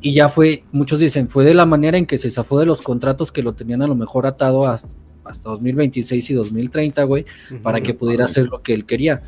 Y 0.00 0.12
ya 0.12 0.28
fue, 0.28 0.64
muchos 0.72 1.00
dicen, 1.00 1.28
fue 1.28 1.44
de 1.44 1.54
la 1.54 1.66
manera 1.66 1.98
en 1.98 2.06
que 2.06 2.18
se 2.18 2.30
zafó 2.30 2.58
de 2.58 2.66
los 2.66 2.82
contratos 2.82 3.32
que 3.32 3.42
lo 3.42 3.54
tenían 3.54 3.82
a 3.82 3.86
lo 3.86 3.94
mejor 3.94 4.26
atado 4.26 4.66
hasta, 4.66 4.88
hasta 5.24 5.50
2026 5.50 6.30
y 6.30 6.34
2030, 6.34 7.02
güey, 7.04 7.26
para 7.62 7.80
que 7.80 7.94
pudiera 7.94 8.24
hacer 8.24 8.46
lo 8.46 8.62
que 8.62 8.74
él 8.74 8.86
quería. 8.86 9.22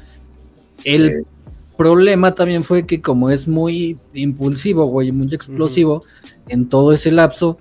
El 0.85 1.27
problema 1.81 2.35
también 2.35 2.62
fue 2.62 2.85
que 2.85 3.01
como 3.01 3.31
es 3.31 3.48
muy 3.48 3.97
impulsivo, 4.12 4.85
güey, 4.85 5.12
muy 5.12 5.35
explosivo, 5.35 6.05
en 6.47 6.69
todo 6.69 6.93
ese 6.93 7.11
lapso 7.11 7.57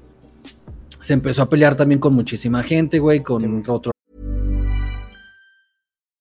se 1.00 1.14
empezó 1.14 1.44
a 1.44 1.50
pelear 1.50 1.76
también 1.76 2.02
con 2.02 2.14
muchísima 2.14 2.62
gente, 2.62 3.00
güey, 3.00 3.24
con 3.24 3.64
otro 3.66 3.94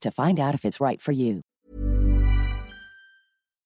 to 0.00 0.10
find 0.10 0.38
out 0.40 0.54
if 0.54 0.64
it's 0.64 0.78
right 0.80 1.00
for 1.00 1.12
you. 1.14 1.40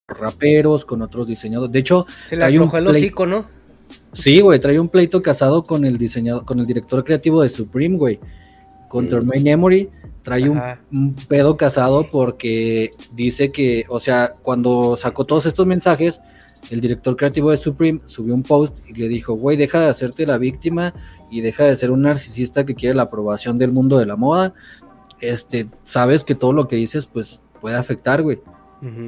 Raperos, 0.08 0.84
con 0.84 1.02
otros 1.02 1.26
diseñadores. 1.28 1.70
De 1.72 1.78
hecho, 1.80 2.06
Se 2.24 2.36
le 2.36 2.44
aflojó 2.44 2.78
el 2.78 2.86
plei- 2.86 2.90
hocico, 2.96 3.26
¿no? 3.26 3.44
Sí, 4.12 4.40
güey, 4.40 4.58
trae 4.58 4.80
un 4.80 4.88
pleito 4.88 5.20
casado 5.22 5.64
con 5.64 5.84
el 5.84 5.98
diseñador, 5.98 6.44
con 6.44 6.58
el 6.60 6.66
director 6.66 7.04
creativo 7.04 7.42
de 7.42 7.48
Supreme, 7.50 7.96
güey. 7.98 8.18
Con 8.88 9.04
Mm. 9.04 9.08
Tremaine 9.08 9.50
Emory. 9.50 9.90
Trae 10.22 10.48
un, 10.48 10.60
un 10.92 11.14
pedo 11.14 11.56
casado 11.56 12.06
porque 12.10 12.90
dice 13.12 13.50
que, 13.52 13.84
o 13.88 14.00
sea, 14.00 14.34
cuando 14.42 14.96
sacó 14.96 15.24
todos 15.24 15.46
estos 15.46 15.66
mensajes, 15.66 16.20
el 16.70 16.80
director 16.80 17.16
creativo 17.16 17.50
de 17.50 17.56
Supreme 17.56 18.00
subió 18.06 18.34
un 18.34 18.42
post 18.42 18.76
y 18.88 18.94
le 18.94 19.08
dijo, 19.08 19.34
güey, 19.34 19.56
deja 19.56 19.80
de 19.80 19.86
hacerte 19.88 20.26
la 20.26 20.36
víctima 20.38 20.92
y 21.30 21.40
deja 21.40 21.64
de 21.64 21.76
ser 21.76 21.90
un 21.92 22.02
narcisista 22.02 22.66
que 22.66 22.74
quiere 22.74 22.94
la 22.94 23.02
aprobación 23.04 23.56
del 23.58 23.72
mundo 23.72 23.98
de 23.98 24.06
la 24.06 24.16
moda. 24.16 24.52
Este, 25.20 25.68
sabes 25.84 26.24
que 26.24 26.34
todo 26.34 26.52
lo 26.52 26.68
que 26.68 26.76
dices, 26.76 27.06
pues, 27.06 27.42
puede 27.60 27.76
afectar, 27.76 28.22
güey. 28.22 28.40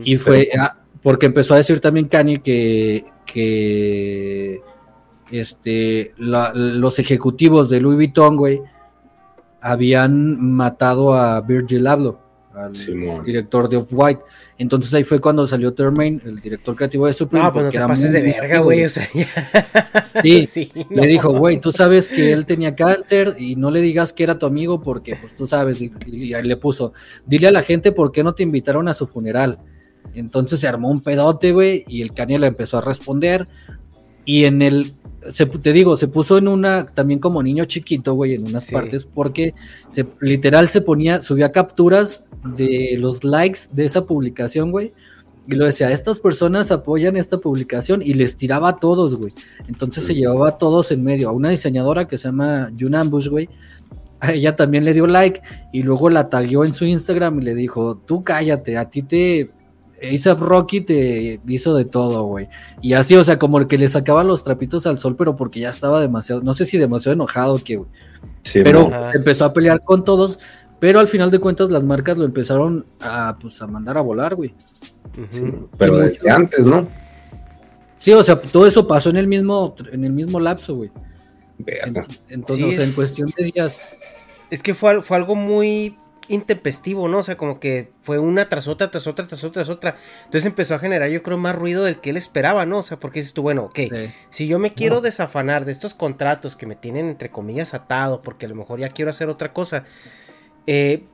Y 0.05 0.17
fue 0.17 0.51
ah, 0.59 0.77
porque 1.03 1.27
empezó 1.27 1.55
a 1.55 1.59
decir 1.59 1.81
también 1.81 2.09
Kanye 2.09 2.41
que, 2.43 3.05
que 3.25 4.61
este, 5.31 6.13
la- 6.19 6.53
los 6.55 6.99
ejecutivos 6.99 7.71
de 7.71 7.81
Louis 7.81 7.97
Vuitton, 7.97 8.37
güey, 8.37 8.61
habían 9.61 10.41
matado 10.41 11.15
a 11.15 11.41
Virgil 11.41 11.87
Abloh, 11.87 12.19
al 12.55 12.75
Simón. 12.75 13.25
director 13.25 13.69
de 13.69 13.77
Off-White. 13.77 14.21
Entonces 14.59 14.93
ahí 14.93 15.05
fue 15.05 15.21
cuando 15.21 15.47
salió 15.47 15.73
Termaine, 15.73 16.21
el 16.25 16.41
director 16.41 16.75
creativo 16.77 17.07
de 17.07 17.13
Supreme. 17.15 17.45
No, 17.47 17.53
pues 17.53 17.65
no 17.65 17.69
porque 17.71 17.79
te 17.79 17.87
pases 17.87 18.13
de 18.13 18.23
verga, 18.23 18.59
güey. 18.61 18.85
O 18.85 18.89
sea, 18.89 19.09
ya. 19.15 19.27
Sí, 20.23 20.47
Sí, 20.51 20.71
le 20.91 20.97
no. 20.97 21.03
dijo, 21.07 21.33
güey, 21.33 21.61
tú 21.61 21.73
sabes 21.73 22.09
que 22.09 22.33
él 22.33 22.45
tenía 22.45 22.75
cáncer 22.75 23.37
y 23.39 23.57
no 23.57 23.71
le 23.71 23.81
digas 23.81 24.13
que 24.13 24.25
era 24.25 24.39
tu 24.39 24.47
amigo 24.47 24.81
porque, 24.81 25.17
pues 25.17 25.35
tú 25.35 25.47
sabes, 25.47 25.81
y, 25.81 25.93
y 26.07 26.35
ahí 26.35 26.43
le 26.43 26.57
puso, 26.57 26.93
dile 27.25 27.49
a 27.49 27.53
la 27.53 27.63
gente 27.63 27.93
por 27.93 28.13
qué 28.13 28.23
no 28.23 28.35
te 28.35 28.43
invitaron 28.43 28.89
a 28.89 28.95
su 28.95 29.07
funeral. 29.07 29.59
Entonces 30.15 30.61
se 30.61 30.67
armó 30.69 30.91
un 30.91 31.01
pedote, 31.03 31.53
güey, 31.53 31.85
y 31.87 32.03
el 32.03 32.13
Kanye 32.13 32.39
le 32.39 32.49
empezó 32.49 32.79
a 32.79 32.81
responder. 32.81 33.47
Y 34.27 34.45
en 34.45 34.61
el, 34.61 34.95
se, 35.31 35.47
te 35.47 35.73
digo, 35.73 35.97
se 35.97 36.09
puso 36.09 36.37
en 36.37 36.49
una, 36.49 36.85
también 36.85 37.21
como 37.21 37.43
niño 37.43 37.65
chiquito, 37.65 38.15
güey, 38.15 38.35
en 38.35 38.47
unas 38.47 38.65
Sí. 38.65 38.75
partes, 38.75 39.05
porque 39.07 39.55
se, 39.89 40.07
literal 40.21 40.69
se 40.69 40.83
ponía, 40.83 41.23
subía 41.23 41.53
capturas 41.53 42.23
de 42.45 42.97
los 42.99 43.25
likes 43.25 43.61
de 43.73 43.85
esa 43.85 44.05
publicación, 44.05 44.71
güey. 44.71 44.93
Y 45.47 45.55
lo 45.55 45.67
decía, 45.67 45.91
estas 45.91 46.21
personas 46.21 46.71
apoyan 46.71 47.17
esta 47.17 47.39
publicación 47.39 48.03
y 48.03 48.15
les 48.15 48.37
tiraba 48.37 48.69
a 48.69 48.77
todos, 48.77 49.17
güey. 49.17 49.33
Entonces 49.69 50.05
se 50.05 50.15
llevaba 50.15 50.51
a 50.51 50.59
todos 50.59 50.93
en 50.93 51.03
medio. 51.03 51.29
A 51.29 51.33
una 51.33 51.51
diseñadora 51.51 52.07
que 52.07 52.19
se 52.19 52.29
llama 52.29 52.71
June 52.79 52.97
Ambush, 52.97 53.29
güey. 53.29 53.49
A 54.21 54.33
ella 54.33 54.55
también 54.55 54.85
le 54.85 54.93
dio 54.93 55.07
like 55.07 55.41
y 55.73 55.83
luego 55.83 56.11
la 56.11 56.29
tagueó 56.29 56.65
en 56.65 56.75
su 56.75 56.85
Instagram 56.85 57.41
y 57.41 57.45
le 57.45 57.55
dijo, 57.55 57.97
tú 57.97 58.23
cállate, 58.23 58.77
a 58.77 58.89
ti 58.89 59.03
te... 59.03 59.51
ASAP 60.03 60.41
Rocky 60.41 60.81
te 60.81 61.41
hizo 61.47 61.75
de 61.75 61.85
todo, 61.85 62.25
güey. 62.25 62.49
Y 62.81 62.95
así, 62.95 63.17
o 63.17 63.25
sea, 63.25 63.39
como 63.39 63.59
el 63.59 63.67
que 63.67 63.77
le 63.77 63.87
sacaba 63.87 64.25
los 64.25 64.43
trapitos 64.43 64.87
al 64.87 64.99
sol, 64.99 65.15
pero 65.15 65.37
porque 65.37 65.61
ya 65.61 65.69
estaba 65.69 66.01
demasiado, 66.01 66.43
no 66.43 66.55
sé 66.55 66.65
si 66.65 66.79
demasiado 66.79 67.13
enojado 67.13 67.59
que, 67.63 67.77
güey. 67.77 67.91
Sí, 68.43 68.63
pero 68.65 68.91
se 69.11 69.19
empezó 69.19 69.45
a 69.45 69.53
pelear 69.53 69.81
con 69.81 70.03
todos, 70.03 70.39
pero 70.81 70.99
al 70.99 71.07
final 71.09 71.31
de 71.31 71.39
cuentas 71.39 71.71
las 71.71 71.85
marcas 71.85 72.19
lo 72.19 72.25
empezaron 72.25 72.85
a, 73.01 73.37
pues, 73.41 73.61
a 73.63 73.67
mandar 73.69 73.97
a 73.97 74.01
volar, 74.01 74.35
güey. 74.35 74.53
Pero 75.79 75.99
y 75.99 76.01
desde 76.09 76.25
mucho- 76.29 76.37
antes, 76.37 76.67
¿no? 76.67 76.89
Sí, 77.97 78.13
o 78.13 78.25
sea, 78.25 78.37
todo 78.41 78.67
eso 78.67 78.89
pasó 78.89 79.11
en 79.11 79.17
el 79.17 79.27
mismo, 79.27 79.75
en 79.93 80.05
el 80.05 80.13
mismo 80.13 80.41
lapso, 80.41 80.75
güey. 80.75 80.91
En-. 81.67 82.03
Entonces, 82.31 82.65
Sí, 82.67 82.71
o 82.71 82.73
sea, 82.73 82.83
en 82.85 82.89
es- 82.91 82.95
cuestión 82.97 83.29
de 83.37 83.45
días. 83.45 83.79
Es 84.51 84.63
que 84.63 84.75
fue, 84.75 85.03
fue 85.03 85.17
algo 85.19 85.35
muy 85.35 85.97
intempestivo, 86.29 87.09
¿no? 87.09 87.19
O 87.19 87.23
sea, 87.25 87.37
como 87.37 87.59
que 87.61 87.93
fue 88.03 88.19
una 88.21 88.49
tras 88.49 88.69
otra, 88.69 88.91
tras 88.91 89.07
otra, 89.09 89.27
tras 89.27 89.43
otra, 89.45 89.63
tras 89.65 89.69
otra. 89.69 89.97
Entonces 90.25 90.47
empezó 90.47 90.77
a 90.77 90.79
generar, 90.79 91.11
yo 91.11 91.23
creo, 91.23 91.37
más 91.39 91.57
ruido 91.57 91.85
del 91.85 92.01
que 92.01 92.11
él 92.11 92.17
esperaba, 92.17 92.65
¿no? 92.67 92.79
O 92.79 92.83
sea, 92.85 92.99
porque 93.01 93.19
dices 93.19 93.35
tú, 93.35 93.43
bueno, 93.43 93.65
ok, 93.65 93.77
Sí. 93.79 93.91
si 94.31 94.47
yo 94.47 94.59
me 94.61 94.73
quiero 94.73 94.97
No. 94.97 95.01
desafanar 95.03 95.65
de 95.65 95.73
estos 95.73 95.93
contratos 95.93 96.55
que 96.57 96.67
me 96.67 96.77
tienen, 96.77 97.07
entre 97.09 97.31
comillas, 97.31 97.75
atado, 97.75 98.23
porque 98.23 98.47
a 98.47 98.49
lo 98.49 98.55
mejor 98.55 98.79
ya 98.79 98.91
quiero 98.91 99.11
hacer 99.11 99.29
otra 99.29 99.53
cosa, 99.53 99.85
eh, 100.67 101.05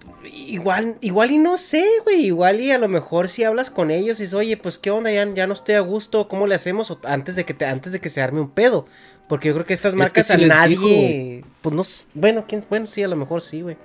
igual, 0.48 0.98
igual 1.00 1.30
y 1.30 1.38
no 1.38 1.58
sé, 1.58 1.84
güey, 2.04 2.26
igual 2.26 2.60
y 2.60 2.70
a 2.70 2.78
lo 2.78 2.88
mejor 2.88 3.28
si 3.28 3.44
hablas 3.44 3.70
con 3.70 3.90
ellos 3.90 4.18
y 4.18 4.24
dices, 4.24 4.34
oye, 4.34 4.56
pues 4.56 4.78
qué 4.78 4.90
onda, 4.90 5.10
ya, 5.12 5.28
ya 5.32 5.46
no 5.46 5.54
estoy 5.54 5.74
a 5.76 5.80
gusto, 5.80 6.28
¿cómo 6.28 6.46
le 6.46 6.54
hacemos? 6.54 6.90
O 6.90 6.98
antes 7.04 7.36
de 7.36 7.44
que 7.44 7.54
te, 7.54 7.64
antes 7.64 7.92
de 7.92 8.00
que 8.00 8.10
se 8.10 8.20
arme 8.20 8.40
un 8.40 8.50
pedo. 8.50 8.86
Porque 9.28 9.48
yo 9.48 9.54
creo 9.54 9.66
que 9.66 9.74
estas 9.74 9.92
que 9.92 9.98
marcas 9.98 10.30
a 10.30 10.36
nadie, 10.36 11.42
dijo, 11.42 11.48
pues 11.60 11.74
no, 11.74 12.20
bueno, 12.20 12.44
¿quién? 12.46 12.64
bueno, 12.68 12.86
sí, 12.86 13.02
a 13.02 13.08
lo 13.08 13.16
mejor 13.16 13.42
sí, 13.42 13.60
güey. 13.62 13.74
A 13.74 13.78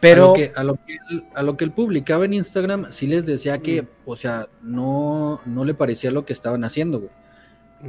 Pero, 0.00 0.26
lo, 0.28 0.32
que, 0.34 0.52
a, 0.54 0.64
lo 0.64 0.74
que 0.74 0.92
él, 1.10 1.24
a 1.34 1.42
lo 1.42 1.56
que 1.56 1.64
él 1.64 1.70
publicaba 1.70 2.24
en 2.24 2.32
Instagram, 2.34 2.90
sí 2.90 3.06
les 3.06 3.24
decía 3.24 3.58
que, 3.58 3.82
Mm. 3.82 3.86
o 4.04 4.16
sea, 4.16 4.48
no, 4.62 5.40
no 5.46 5.64
le 5.64 5.74
parecía 5.74 6.10
lo 6.10 6.24
que 6.26 6.32
estaban 6.32 6.64
haciendo, 6.64 6.98
güey. 7.00 7.10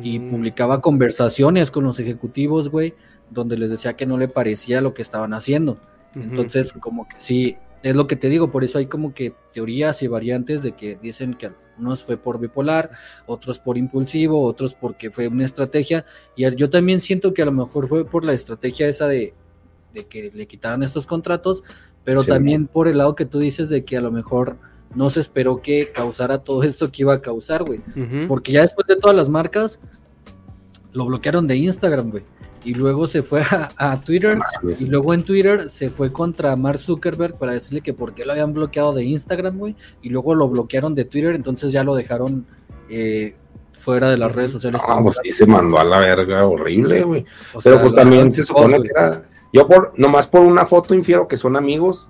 Y 0.04 0.20
Mm. 0.20 0.30
publicaba 0.30 0.82
conversaciones 0.82 1.72
con 1.72 1.86
los 1.86 2.00
ejecutivos, 2.00 2.70
güey, 2.70 2.94
donde 3.32 3.58
les 3.58 3.72
decía 3.72 3.96
que 3.96 4.06
no 4.06 4.18
le 4.18 4.28
parecía 4.28 4.80
lo 4.82 4.94
que 4.94 5.02
estaban 5.02 5.34
haciendo. 5.34 5.78
Entonces, 6.16 6.74
como 6.74 7.08
que 7.08 7.16
sí, 7.20 7.58
es 7.84 7.96
lo 7.96 8.08
que 8.08 8.16
te 8.16 8.30
digo, 8.30 8.52
por 8.52 8.64
eso 8.64 8.78
hay 8.80 8.88
como 8.88 9.14
que 9.14 9.34
teorías 9.54 10.02
y 10.02 10.08
variantes 10.08 10.64
de 10.64 10.72
que 10.72 10.98
dicen 11.02 11.36
que 11.36 11.52
unos 11.78 12.04
fue 12.04 12.18
por 12.18 12.40
bipolar, 12.40 12.90
otros 13.28 13.60
por 13.60 13.78
impulsivo, 13.78 14.44
otros 14.44 14.74
porque 14.74 15.12
fue 15.12 15.28
una 15.28 15.46
estrategia. 15.46 16.06
Y 16.36 16.50
yo 16.56 16.70
también 16.70 17.00
siento 17.02 17.34
que 17.34 17.42
a 17.44 17.46
lo 17.46 17.52
mejor 17.52 17.88
fue 17.88 18.06
por 18.06 18.24
la 18.26 18.34
estrategia 18.34 18.88
esa 18.88 19.08
de, 19.08 19.34
de 19.94 20.06
que 20.06 20.32
le 20.34 20.48
quitaran 20.48 20.82
estos 20.84 21.06
contratos, 21.06 21.64
pero 22.04 22.22
Sí. 22.22 22.28
también 22.28 22.66
por 22.68 22.88
el 22.88 22.98
lado 22.98 23.14
que 23.16 23.26
tú 23.26 23.40
dices 23.40 23.70
de 23.70 23.84
que 23.86 23.98
a 23.98 24.02
lo 24.02 24.12
mejor 24.12 24.58
no 24.96 25.10
se 25.10 25.20
esperó 25.20 25.62
que 25.62 25.92
causara 25.92 26.40
todo 26.40 26.64
esto 26.64 26.92
que 26.92 27.02
iba 27.04 27.14
a 27.14 27.22
causar, 27.22 27.64
güey. 27.64 27.82
Porque 28.28 28.52
ya 28.54 28.62
después 28.62 28.88
de 28.88 28.96
todas 28.96 29.16
las 29.16 29.30
marcas, 29.30 29.80
lo 30.94 31.06
bloquearon 31.06 31.46
de 31.48 31.58
Instagram, 31.58 32.10
güey. 32.12 32.24
Y 32.66 32.74
luego 32.74 33.08
se 33.08 33.22
fue 33.22 33.42
a, 33.42 33.72
a 33.78 34.02
Twitter. 34.02 34.38
mames. 34.38 34.82
Y 34.82 34.90
luego 34.90 35.14
en 35.14 35.24
Twitter 35.24 35.70
se 35.70 35.90
fue 35.90 36.12
contra 36.12 36.56
Mark 36.56 36.80
Zuckerberg 36.80 37.38
para 37.38 37.54
decirle 37.54 37.82
que 37.82 37.94
por 37.94 38.14
qué 38.14 38.26
lo 38.26 38.32
habían 38.34 38.54
bloqueado 38.54 38.92
de 38.94 39.04
Instagram, 39.06 39.58
güey. 39.58 39.76
Y 40.02 40.10
luego 40.10 40.36
lo 40.36 40.50
bloquearon 40.50 40.96
de 40.96 41.06
Twitter, 41.06 41.36
entonces 41.36 41.72
ya 41.72 41.84
lo 41.84 41.96
dejaron 41.96 42.46
eh, 42.90 43.36
fuera 43.74 44.10
de 44.10 44.18
las 44.18 44.32
redes 44.34 44.52
sociales. 44.52 44.82
Ah, 44.86 45.00
pues 45.02 45.20
sí 45.24 45.32
se 45.32 45.46
mandó 45.46 45.78
a 45.78 45.84
la 45.84 46.00
verga 46.00 46.46
horrible, 46.46 47.04
güey. 47.04 47.22
O 47.54 47.60
Pero 47.62 47.76
sea, 47.76 47.82
pues 47.82 47.96
también 47.96 48.34
se 48.34 48.44
supone 48.44 48.82
que 48.82 48.90
era. 48.90 49.24
Yo 49.54 49.68
por, 49.68 49.98
nomás 49.98 50.28
por 50.28 50.42
una 50.42 50.66
foto 50.66 50.94
infiero 50.94 51.28
que 51.28 51.38
son 51.38 51.56
amigos, 51.56 52.10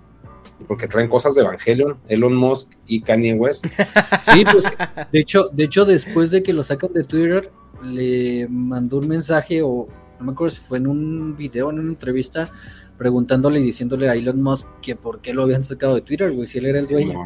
porque 0.67 0.87
traen 0.87 1.09
cosas 1.09 1.35
de 1.35 1.41
Evangelion, 1.41 1.99
Elon 2.07 2.35
Musk 2.35 2.71
y 2.87 3.01
Kanye 3.01 3.33
West. 3.33 3.65
Sí, 4.33 4.43
pues, 4.51 4.65
de 5.11 5.19
hecho, 5.19 5.49
de 5.51 5.63
hecho, 5.65 5.85
después 5.85 6.31
de 6.31 6.41
que 6.41 6.53
lo 6.53 6.63
sacan 6.63 6.93
de 6.93 7.03
Twitter, 7.03 7.51
le 7.83 8.47
mandó 8.49 8.97
un 8.97 9.07
mensaje, 9.07 9.61
o 9.61 9.87
no 10.25 10.31
me 10.31 10.35
acuerdo 10.35 10.55
si 10.55 10.61
fue 10.61 10.79
en 10.79 10.87
un 10.87 11.37
video, 11.37 11.69
en 11.69 11.79
una 11.79 11.89
entrevista, 11.89 12.49
preguntándole 12.97 13.59
y 13.59 13.63
diciéndole 13.63 14.09
a 14.09 14.15
Elon 14.15 14.41
Musk 14.41 14.67
que 14.81 14.95
por 14.95 15.21
qué 15.21 15.33
lo 15.33 15.43
habían 15.43 15.63
sacado 15.63 15.93
de 15.95 16.01
Twitter, 16.01 16.31
güey, 16.31 16.47
si 16.47 16.57
él 16.57 16.65
era 16.65 16.79
el 16.79 16.87
dueño. 16.87 17.19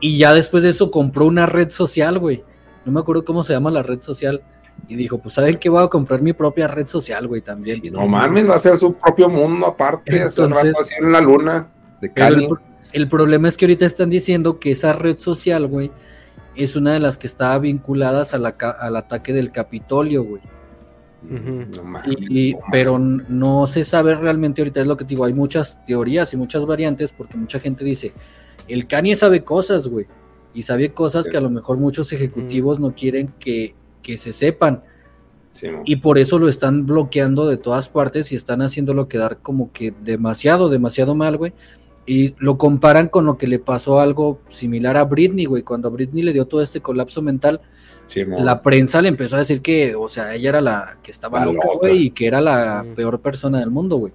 Y 0.00 0.18
ya 0.18 0.32
después 0.34 0.62
de 0.62 0.70
eso 0.70 0.90
compró 0.90 1.26
una 1.26 1.46
red 1.46 1.70
social, 1.70 2.18
güey. 2.18 2.42
No 2.84 2.90
me 2.92 3.00
acuerdo 3.00 3.24
cómo 3.24 3.44
se 3.44 3.52
llama 3.52 3.70
la 3.70 3.82
red 3.82 4.00
social. 4.00 4.42
Y 4.88 4.96
dijo, 4.96 5.18
pues 5.18 5.34
saben 5.34 5.58
que 5.58 5.68
voy 5.68 5.84
a 5.84 5.88
comprar 5.88 6.22
mi 6.22 6.32
propia 6.32 6.66
red 6.66 6.86
social, 6.88 7.28
güey, 7.28 7.42
también. 7.42 7.80
No 7.92 8.06
mames, 8.06 8.48
va 8.48 8.54
a 8.56 8.58
ser 8.58 8.76
su 8.78 8.94
propio 8.94 9.28
mundo 9.28 9.66
aparte, 9.66 10.22
Entonces- 10.22 10.76
así 10.80 10.94
en 10.98 11.12
la 11.12 11.20
luna 11.20 11.68
de 12.00 12.08
Pero 12.08 12.58
el, 12.92 13.06
problema 13.08 13.46
es 13.46 13.56
que 13.56 13.66
ahorita 13.66 13.84
están 13.84 14.08
diciendo 14.10 14.58
que 14.58 14.70
esa 14.70 14.94
red 14.94 15.18
social, 15.18 15.66
güey, 15.66 15.92
es 16.56 16.74
una 16.76 16.94
de 16.94 16.98
las 17.00 17.18
que 17.18 17.26
estaba 17.26 17.58
vinculadas 17.58 18.32
a 18.32 18.38
la 18.38 18.56
ca- 18.56 18.70
al 18.70 18.96
ataque 18.96 19.32
del 19.34 19.52
Capitolio, 19.52 20.24
güey. 20.24 20.42
No 21.22 21.84
mames, 21.84 22.16
Y- 22.28 22.50
y- 22.50 22.56
pero 22.72 22.98
no 22.98 23.66
se 23.66 23.84
sabe 23.84 24.14
realmente 24.14 24.62
ahorita, 24.62 24.80
es 24.80 24.86
lo 24.86 24.96
que 24.96 25.04
te 25.04 25.10
digo, 25.10 25.24
hay 25.24 25.34
muchas 25.34 25.84
teorías 25.84 26.32
y 26.32 26.36
muchas 26.36 26.64
variantes 26.64 27.12
porque 27.12 27.36
mucha 27.36 27.60
gente 27.60 27.84
dice, 27.84 28.12
el 28.68 28.86
Kanye 28.86 29.14
sabe 29.14 29.44
cosas, 29.44 29.86
güey, 29.88 30.06
y 30.54 30.62
sabe 30.62 30.92
cosas 30.92 31.28
que 31.28 31.36
a 31.36 31.40
lo 31.40 31.50
mejor 31.50 31.76
muchos 31.76 32.12
ejecutivos 32.12 32.80
no 32.80 32.94
quieren 32.94 33.32
que, 33.38 33.74
que 34.02 34.16
se 34.18 34.32
sepan. 34.32 34.82
Sí. 35.52 35.68
Y 35.84 35.96
por 35.96 36.16
eso 36.18 36.38
lo 36.38 36.48
están 36.48 36.86
bloqueando 36.86 37.46
de 37.48 37.56
todas 37.56 37.88
partes 37.88 38.32
y 38.32 38.36
están 38.36 38.62
haciéndolo 38.62 39.08
quedar 39.08 39.38
como 39.38 39.72
que 39.72 39.92
demasiado, 40.02 40.68
demasiado 40.68 41.14
mal, 41.14 41.36
güey. 41.36 41.52
Y 42.06 42.34
lo 42.38 42.56
comparan 42.56 43.08
con 43.08 43.26
lo 43.26 43.36
que 43.36 43.46
le 43.46 43.58
pasó 43.58 44.00
algo 44.00 44.40
similar 44.48 44.96
a 44.96 45.04
Britney, 45.04 45.44
güey. 45.44 45.62
Cuando 45.62 45.88
a 45.88 45.90
Britney 45.90 46.22
le 46.22 46.32
dio 46.32 46.46
todo 46.46 46.62
este 46.62 46.80
colapso 46.80 47.20
mental, 47.20 47.60
Sí, 48.10 48.24
la 48.26 48.60
prensa 48.60 49.00
le 49.00 49.08
empezó 49.08 49.36
a 49.36 49.38
decir 49.38 49.60
que, 49.62 49.94
o 49.94 50.08
sea, 50.08 50.34
ella 50.34 50.48
era 50.48 50.60
la 50.60 50.98
que 51.02 51.12
estaba 51.12 51.38
La 51.38 51.46
loca, 51.46 51.68
güey, 51.80 52.06
y 52.06 52.10
que 52.10 52.26
era 52.26 52.40
la 52.40 52.84
peor 52.96 53.20
persona 53.20 53.60
del 53.60 53.70
mundo, 53.70 53.96
güey. 53.98 54.12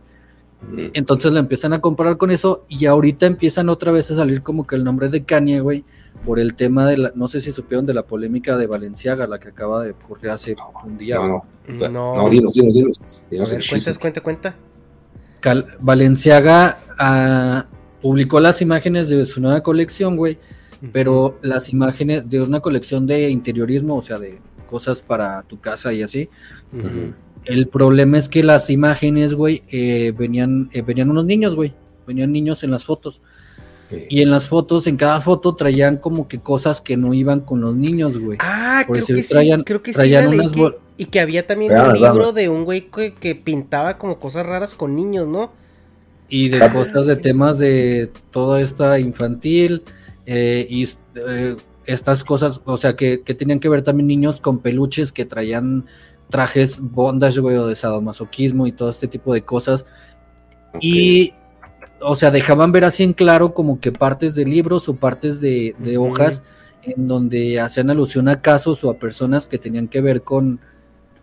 Mm. 0.69 0.87
Entonces 0.93 1.31
la 1.31 1.39
empiezan 1.39 1.71
a 1.73 1.79
comparar 1.79 2.17
con 2.17 2.29
eso 2.31 2.65
y 2.67 2.87
ahorita 2.87 3.25
empiezan 3.25 3.69
otra 3.69 3.91
vez 3.93 4.11
a 4.11 4.15
salir 4.15 4.41
como 4.41 4.67
que 4.67 4.75
el 4.75 4.83
nombre 4.83 5.07
de 5.07 5.23
Kanye, 5.23 5.59
güey, 5.61 5.85
por 6.25 6.39
el 6.39 6.55
tema 6.55 6.87
de 6.89 6.97
la, 6.97 7.11
no 7.15 7.27
sé 7.29 7.39
si 7.39 7.51
supieron 7.53 7.85
de 7.85 7.93
la 7.93 8.03
polémica 8.03 8.57
de 8.57 8.67
Valenciaga, 8.67 9.27
la 9.27 9.39
que 9.39 9.49
acaba 9.49 9.83
de 9.83 9.91
ocurrir 9.91 10.31
hace 10.31 10.55
un 10.83 10.97
día. 10.97 11.15
No, 11.15 11.43
güey. 11.67 11.79
no, 11.79 11.89
No. 11.89 12.15
no, 12.17 12.29
dinos, 12.29 12.53
dinos, 12.55 12.73
dinos. 12.73 13.25
Ver, 13.29 13.63
cuenta, 13.69 13.93
cuenta, 13.99 14.21
cuenta. 14.21 14.55
Cal- 15.39 15.67
Valenciaga 15.79 16.77
ah, 16.97 17.65
publicó 18.01 18.39
las 18.39 18.61
imágenes 18.61 19.07
de 19.09 19.23
su 19.25 19.39
nueva 19.41 19.61
colección, 19.61 20.17
güey, 20.17 20.37
pero 20.91 21.37
las 21.41 21.69
imágenes 21.71 22.29
de 22.29 22.41
una 22.41 22.59
colección 22.59 23.05
de 23.07 23.29
interiorismo, 23.29 23.95
o 23.95 24.01
sea, 24.01 24.19
de 24.19 24.39
cosas 24.69 25.01
para 25.01 25.41
tu 25.43 25.59
casa 25.59 25.93
y 25.93 26.03
así. 26.03 26.29
El 27.45 27.67
problema 27.67 28.17
es 28.17 28.27
que 28.29 28.43
las 28.43 28.69
imágenes, 28.69 29.35
güey, 29.35 29.63
eh, 29.69 30.13
venían, 30.17 30.69
eh, 30.73 30.81
venían 30.81 31.09
unos 31.11 31.25
niños, 31.25 31.55
güey, 31.55 31.73
venían 32.07 32.31
niños 32.31 32.63
en 32.63 32.71
las 32.71 32.83
fotos. 32.85 33.21
Y 34.09 34.21
en 34.23 34.31
las 34.31 34.47
fotos, 34.47 34.87
en 34.87 34.97
cada 34.97 35.21
foto 35.21 35.53
traían 35.55 35.97
como 35.97 36.27
que 36.27 36.39
cosas 36.39 36.81
que 36.81 36.97
no 36.97 37.13
iban 37.13 37.41
con 37.41 37.61
los 37.61 37.75
niños, 37.75 38.17
güey. 38.17 38.39
Ah, 38.41 38.83
Por 38.87 38.95
creo 38.95 39.03
decir, 39.03 39.15
que 39.17 39.23
sí, 39.23 39.33
traían- 39.33 39.63
creo 39.63 39.83
que 39.83 39.91
sí 39.93 39.97
traían 39.97 40.27
unas 40.27 40.51
que- 40.51 40.59
bol- 40.59 40.77
y 40.97 41.05
que 41.05 41.19
había 41.19 41.45
también 41.45 41.73
Ah, 41.73 41.89
un 41.89 41.93
libro 42.01 42.31
de 42.33 42.49
un 42.49 42.65
güey 42.65 42.89
que, 42.89 43.13
que 43.13 43.35
pintaba 43.35 43.97
como 43.99 44.19
cosas 44.19 44.45
raras 44.45 44.73
con 44.73 44.95
niños, 44.95 45.27
¿no? 45.27 45.51
y 46.27 46.49
de 46.49 46.63
Ah, 46.63 46.73
cosas 46.73 47.05
de 47.05 47.17
temas 47.17 47.59
de 47.59 48.09
toda 48.31 48.59
esta 48.59 48.99
infantil 48.99 49.83
eh, 50.25 50.65
y 50.69 50.87
eh, 51.15 51.55
estas 51.85 52.23
cosas, 52.23 52.61
o 52.65 52.77
sea, 52.77 52.95
que, 52.95 53.21
que 53.21 53.33
tenían 53.33 53.59
que 53.59 53.69
ver 53.69 53.83
también 53.83 54.07
niños 54.07 54.39
con 54.41 54.59
peluches 54.59 55.11
que 55.11 55.25
traían 55.25 55.85
trajes 56.29 56.79
bondage, 56.81 57.39
güey, 57.39 57.57
o 57.57 57.67
de 57.67 57.75
sadomasoquismo 57.75 58.67
y 58.67 58.71
todo 58.71 58.89
este 58.89 59.07
tipo 59.07 59.33
de 59.33 59.43
cosas. 59.43 59.85
Y, 60.79 61.33
o 62.01 62.15
sea, 62.15 62.31
dejaban 62.31 62.71
ver 62.71 62.85
así 62.85 63.03
en 63.03 63.13
claro 63.13 63.53
como 63.53 63.79
que 63.79 63.91
partes 63.91 64.35
de 64.35 64.45
libros 64.45 64.89
o 64.89 64.95
partes 64.95 65.39
de, 65.39 65.75
hojas 65.97 66.41
en 66.83 67.07
donde 67.07 67.59
hacían 67.59 67.89
alusión 67.89 68.27
a 68.27 68.41
casos 68.41 68.83
o 68.83 68.89
a 68.89 68.99
personas 68.99 69.47
que 69.47 69.57
tenían 69.57 69.87
que 69.87 70.01
ver 70.01 70.21
con, 70.21 70.59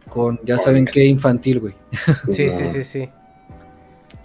con 0.08 0.40
ya 0.44 0.58
saben 0.58 0.86
qué, 0.86 1.04
infantil, 1.04 1.60
güey. 1.60 1.74
Sí, 2.30 2.50
sí, 2.50 2.66
sí, 2.66 2.84
sí. 2.84 3.08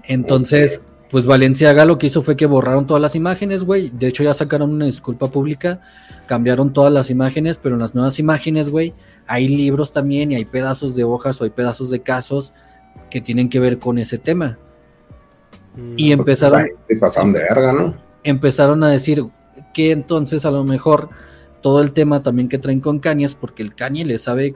Entonces, 0.04 0.82
pues 1.10 1.26
Valenciaga 1.26 1.86
lo 1.86 1.98
que 1.98 2.08
hizo 2.08 2.22
fue 2.22 2.36
que 2.36 2.46
borraron 2.46 2.86
todas 2.86 3.02
las 3.02 3.16
imágenes, 3.16 3.64
güey. 3.64 3.90
De 3.90 4.08
hecho, 4.08 4.24
ya 4.24 4.34
sacaron 4.34 4.72
una 4.72 4.86
disculpa 4.86 5.28
pública, 5.32 5.80
cambiaron 6.26 6.74
todas 6.74 6.92
las 6.92 7.10
imágenes, 7.10 7.60
pero 7.62 7.76
en 7.76 7.82
las 7.82 7.96
nuevas 7.96 8.20
imágenes, 8.20 8.70
güey, 8.70 8.94
hay 9.26 9.48
libros 9.48 9.92
también 9.92 10.32
y 10.32 10.36
hay 10.36 10.46
pedazos 10.46 10.96
de 10.96 11.04
hojas 11.04 11.40
o 11.40 11.46
hay 11.46 11.50
pedazos 11.50 11.90
de 11.90 12.02
casos 12.02 12.54
que 13.10 13.22
tienen 13.22 13.50
que 13.50 13.60
ver 13.60 13.80
con 13.80 13.98
ese 13.98 14.18
tema. 14.18 14.58
Y 15.96 16.16
Pues, 16.16 16.30
empezaron, 16.30 16.68
Se 16.82 16.98
pasaron 16.98 17.34
de 17.34 17.40
verga, 17.40 17.72
¿no? 17.72 17.96
empezaron 18.24 18.84
a 18.84 18.90
decir 18.90 19.24
que 19.74 19.92
entonces 19.92 20.44
a 20.46 20.52
lo 20.52 20.64
mejor 20.66 21.10
todo 21.62 21.82
el 21.82 21.94
tema 21.94 22.24
también 22.24 22.50
que 22.50 22.58
traen 22.58 22.82
con 22.82 23.00
Kanye 23.00 23.26
es 23.26 23.36
porque 23.36 23.64
el 23.64 23.76
Kanye 23.76 24.04
le 24.04 24.18
sabe 24.18 24.56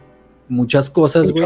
muchas 0.50 0.90
cosas, 0.90 1.32
güey. 1.32 1.46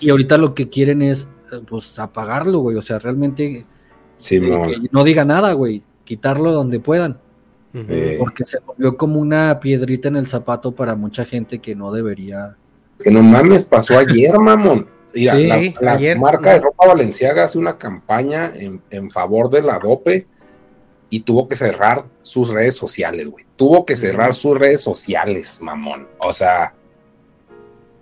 Y 0.00 0.10
ahorita 0.10 0.38
lo 0.38 0.54
que 0.54 0.68
quieren 0.68 1.02
es, 1.02 1.26
pues, 1.68 1.98
apagarlo, 1.98 2.60
güey. 2.60 2.76
O 2.76 2.82
sea, 2.82 2.98
realmente 2.98 3.64
Simón. 4.22 4.70
que 4.70 4.88
no 4.90 5.04
diga 5.04 5.24
nada, 5.24 5.52
güey. 5.52 5.82
Quitarlo 6.04 6.52
donde 6.52 6.80
puedan. 6.80 7.18
Porque 8.18 8.44
se 8.44 8.58
volvió 8.60 8.96
como 8.98 9.18
una 9.18 9.58
piedrita 9.58 10.08
en 10.08 10.16
el 10.16 10.26
zapato 10.26 10.72
para 10.72 10.94
mucha 10.94 11.24
gente 11.24 11.58
que 11.58 11.74
no 11.74 11.90
debería. 11.92 12.56
que 13.02 13.10
no 13.10 13.22
mames, 13.22 13.64
pasó 13.66 13.98
ayer, 13.98 14.38
mamón. 14.38 14.86
Mira, 15.14 15.34
Sí, 15.34 15.46
la, 15.46 15.58
sí, 15.58 15.74
la 15.80 15.92
ayer. 15.92 16.18
marca 16.18 16.52
de 16.52 16.60
ropa 16.60 16.86
Valenciaga 16.86 17.44
hace 17.44 17.58
una 17.58 17.76
campaña 17.78 18.50
en, 18.54 18.80
en 18.90 19.10
favor 19.10 19.50
de 19.50 19.60
la 19.62 19.78
dope 19.78 20.26
y 21.10 21.20
tuvo 21.20 21.48
que 21.48 21.56
cerrar 21.56 22.04
sus 22.22 22.48
redes 22.48 22.76
sociales, 22.76 23.28
güey. 23.28 23.44
Tuvo 23.56 23.84
que 23.86 23.96
cerrar 23.96 24.34
sus 24.34 24.58
redes 24.58 24.80
sociales, 24.80 25.58
mamón. 25.62 26.08
O 26.18 26.32
sea, 26.32 26.74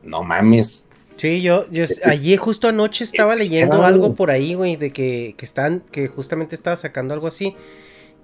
no 0.03 0.23
mames. 0.23 0.87
Sí, 1.21 1.43
yo, 1.43 1.71
yo 1.71 1.85
allí 2.05 2.35
justo 2.39 2.67
anoche 2.69 3.05
estaba 3.05 3.35
leyendo 3.37 3.77
Claro. 3.77 3.85
algo 3.85 4.15
por 4.15 4.31
ahí, 4.31 4.55
güey, 4.55 4.77
de 4.77 4.91
que, 4.91 5.35
que 5.37 5.45
están, 5.45 5.81
que 5.93 6.09
justamente 6.09 6.55
estaba 6.55 6.77
sacando 6.77 7.13
algo 7.13 7.27
así. 7.27 7.55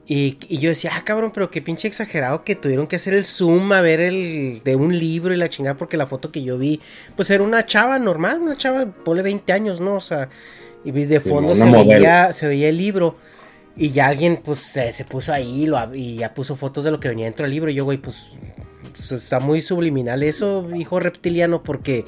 Y, 0.07 0.39
y 0.49 0.59
yo 0.59 0.71
decía, 0.71 0.93
ah, 0.95 1.03
cabrón, 1.05 1.31
pero 1.35 1.51
qué 1.51 1.61
pinche 1.61 1.89
exagerado 1.89 2.43
que 2.43 2.55
tuvieron 2.55 2.87
que 2.87 2.97
hacer 2.97 3.13
el 3.13 3.25
zoom 3.25 3.73
a 3.73 3.83
ver 3.83 4.01
el 4.01 4.63
de 4.65 4.77
un 4.77 4.99
libro 4.99 5.35
y 5.35 5.37
la 5.37 5.51
chingada, 5.51 5.77
porque 5.77 5.97
la 5.99 6.07
foto 6.07 6.31
que 6.33 6.43
yo 6.43 6.57
vi, 6.57 6.81
pues 7.17 7.29
era 7.29 7.43
una 7.43 7.67
chava 7.67 7.99
normal, 7.99 8.41
una 8.41 8.57
chava, 8.57 8.87
ponle 9.05 9.23
20 9.23 9.53
años, 9.53 9.81
¿no? 9.81 9.97
O 9.97 10.01
sea, 10.01 10.31
y 10.85 10.93
de 10.93 11.21
fondo 11.21 11.55
se 11.55 11.71
veía, 11.71 12.33
se 12.33 12.47
veía 12.47 12.69
el 12.71 12.79
libro. 12.79 13.17
Y 13.77 13.91
ya 13.91 14.07
alguien, 14.07 14.41
pues, 14.43 14.61
se, 14.61 14.91
se 14.95 15.05
puso 15.05 15.35
ahí 15.35 15.67
lo, 15.67 15.95
y 15.95 16.17
ya 16.17 16.33
puso 16.33 16.57
fotos 16.57 16.85
de 16.85 16.93
lo 16.93 16.99
que 16.99 17.09
venía 17.09 17.27
dentro 17.27 17.43
del 17.45 17.53
libro. 17.53 17.69
Y 17.69 17.75
yo, 17.75 17.85
güey, 17.85 17.99
pues, 17.99 18.29
pues, 18.93 19.13
está 19.13 19.39
muy 19.41 19.61
subliminal 19.61 20.23
eso, 20.23 20.67
hijo 20.75 20.99
reptiliano, 20.99 21.63
porque, 21.63 22.07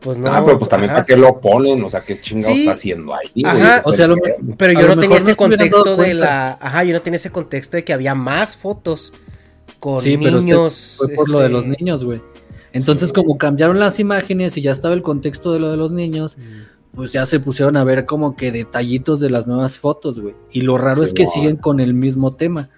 pues 0.00 0.18
no. 0.18 0.28
ah, 0.32 0.42
pero 0.44 0.58
pues 0.58 0.68
también 0.68 0.90
ajá. 0.90 0.98
para 0.98 1.06
qué 1.06 1.16
lo 1.16 1.40
ponen, 1.40 1.82
o 1.82 1.88
sea, 1.88 2.00
qué 2.02 2.14
chingado 2.16 2.54
Sí. 2.54 2.60
está 2.60 2.72
haciendo 2.72 3.14
ahí. 3.14 3.42
Ajá, 3.44 3.80
o 3.84 3.92
sea, 3.92 4.06
lo-. 4.06 4.16
Pero 4.56 4.78
A 4.78 4.82
yo 4.82 4.88
lo 4.88 4.94
no 4.96 5.00
tenía 5.02 5.18
no 5.18 5.22
ese 5.22 5.36
contexto 5.36 5.84
de 5.90 5.96
cuenta. 5.96 6.14
la. 6.24 6.58
Ajá, 6.60 6.84
yo 6.84 6.92
no 6.92 7.02
tenía 7.02 7.16
ese 7.16 7.30
contexto 7.30 7.76
de 7.76 7.84
que 7.84 7.92
había 7.92 8.14
más 8.14 8.56
fotos 8.56 9.12
con 9.80 10.00
Sí, 10.00 10.16
pero 10.16 10.38
este 10.38 10.44
niños. 10.44 10.94
fue 10.98 11.08
por 11.14 11.28
lo 11.28 11.38
de 11.40 11.44
este, 11.46 11.52
los 11.52 11.66
niños, 11.66 12.04
güey. 12.04 12.20
Entonces, 12.72 13.08
Sí. 13.08 13.14
como 13.14 13.38
cambiaron 13.38 13.78
las 13.80 13.98
imágenes 14.00 14.56
y 14.56 14.62
ya 14.62 14.70
estaba 14.72 14.94
el 14.94 15.02
contexto 15.02 15.52
de 15.52 15.60
lo 15.60 15.70
de 15.70 15.76
los 15.76 15.92
niños, 15.92 16.36
pues 16.94 17.12
ya 17.12 17.24
se 17.26 17.40
pusieron 17.40 17.76
a 17.76 17.84
ver 17.84 18.04
como 18.06 18.36
que 18.36 18.52
detallitos 18.52 19.20
de 19.20 19.30
las 19.30 19.46
nuevas 19.46 19.78
fotos, 19.78 20.20
güey. 20.20 20.34
Y 20.52 20.62
lo 20.62 20.76
raro 20.78 21.02
es 21.02 21.12
que 21.12 21.26
siguen 21.26 21.56
con 21.56 21.80
el 21.80 21.94
mismo 21.94 22.34
tema. 22.34 22.68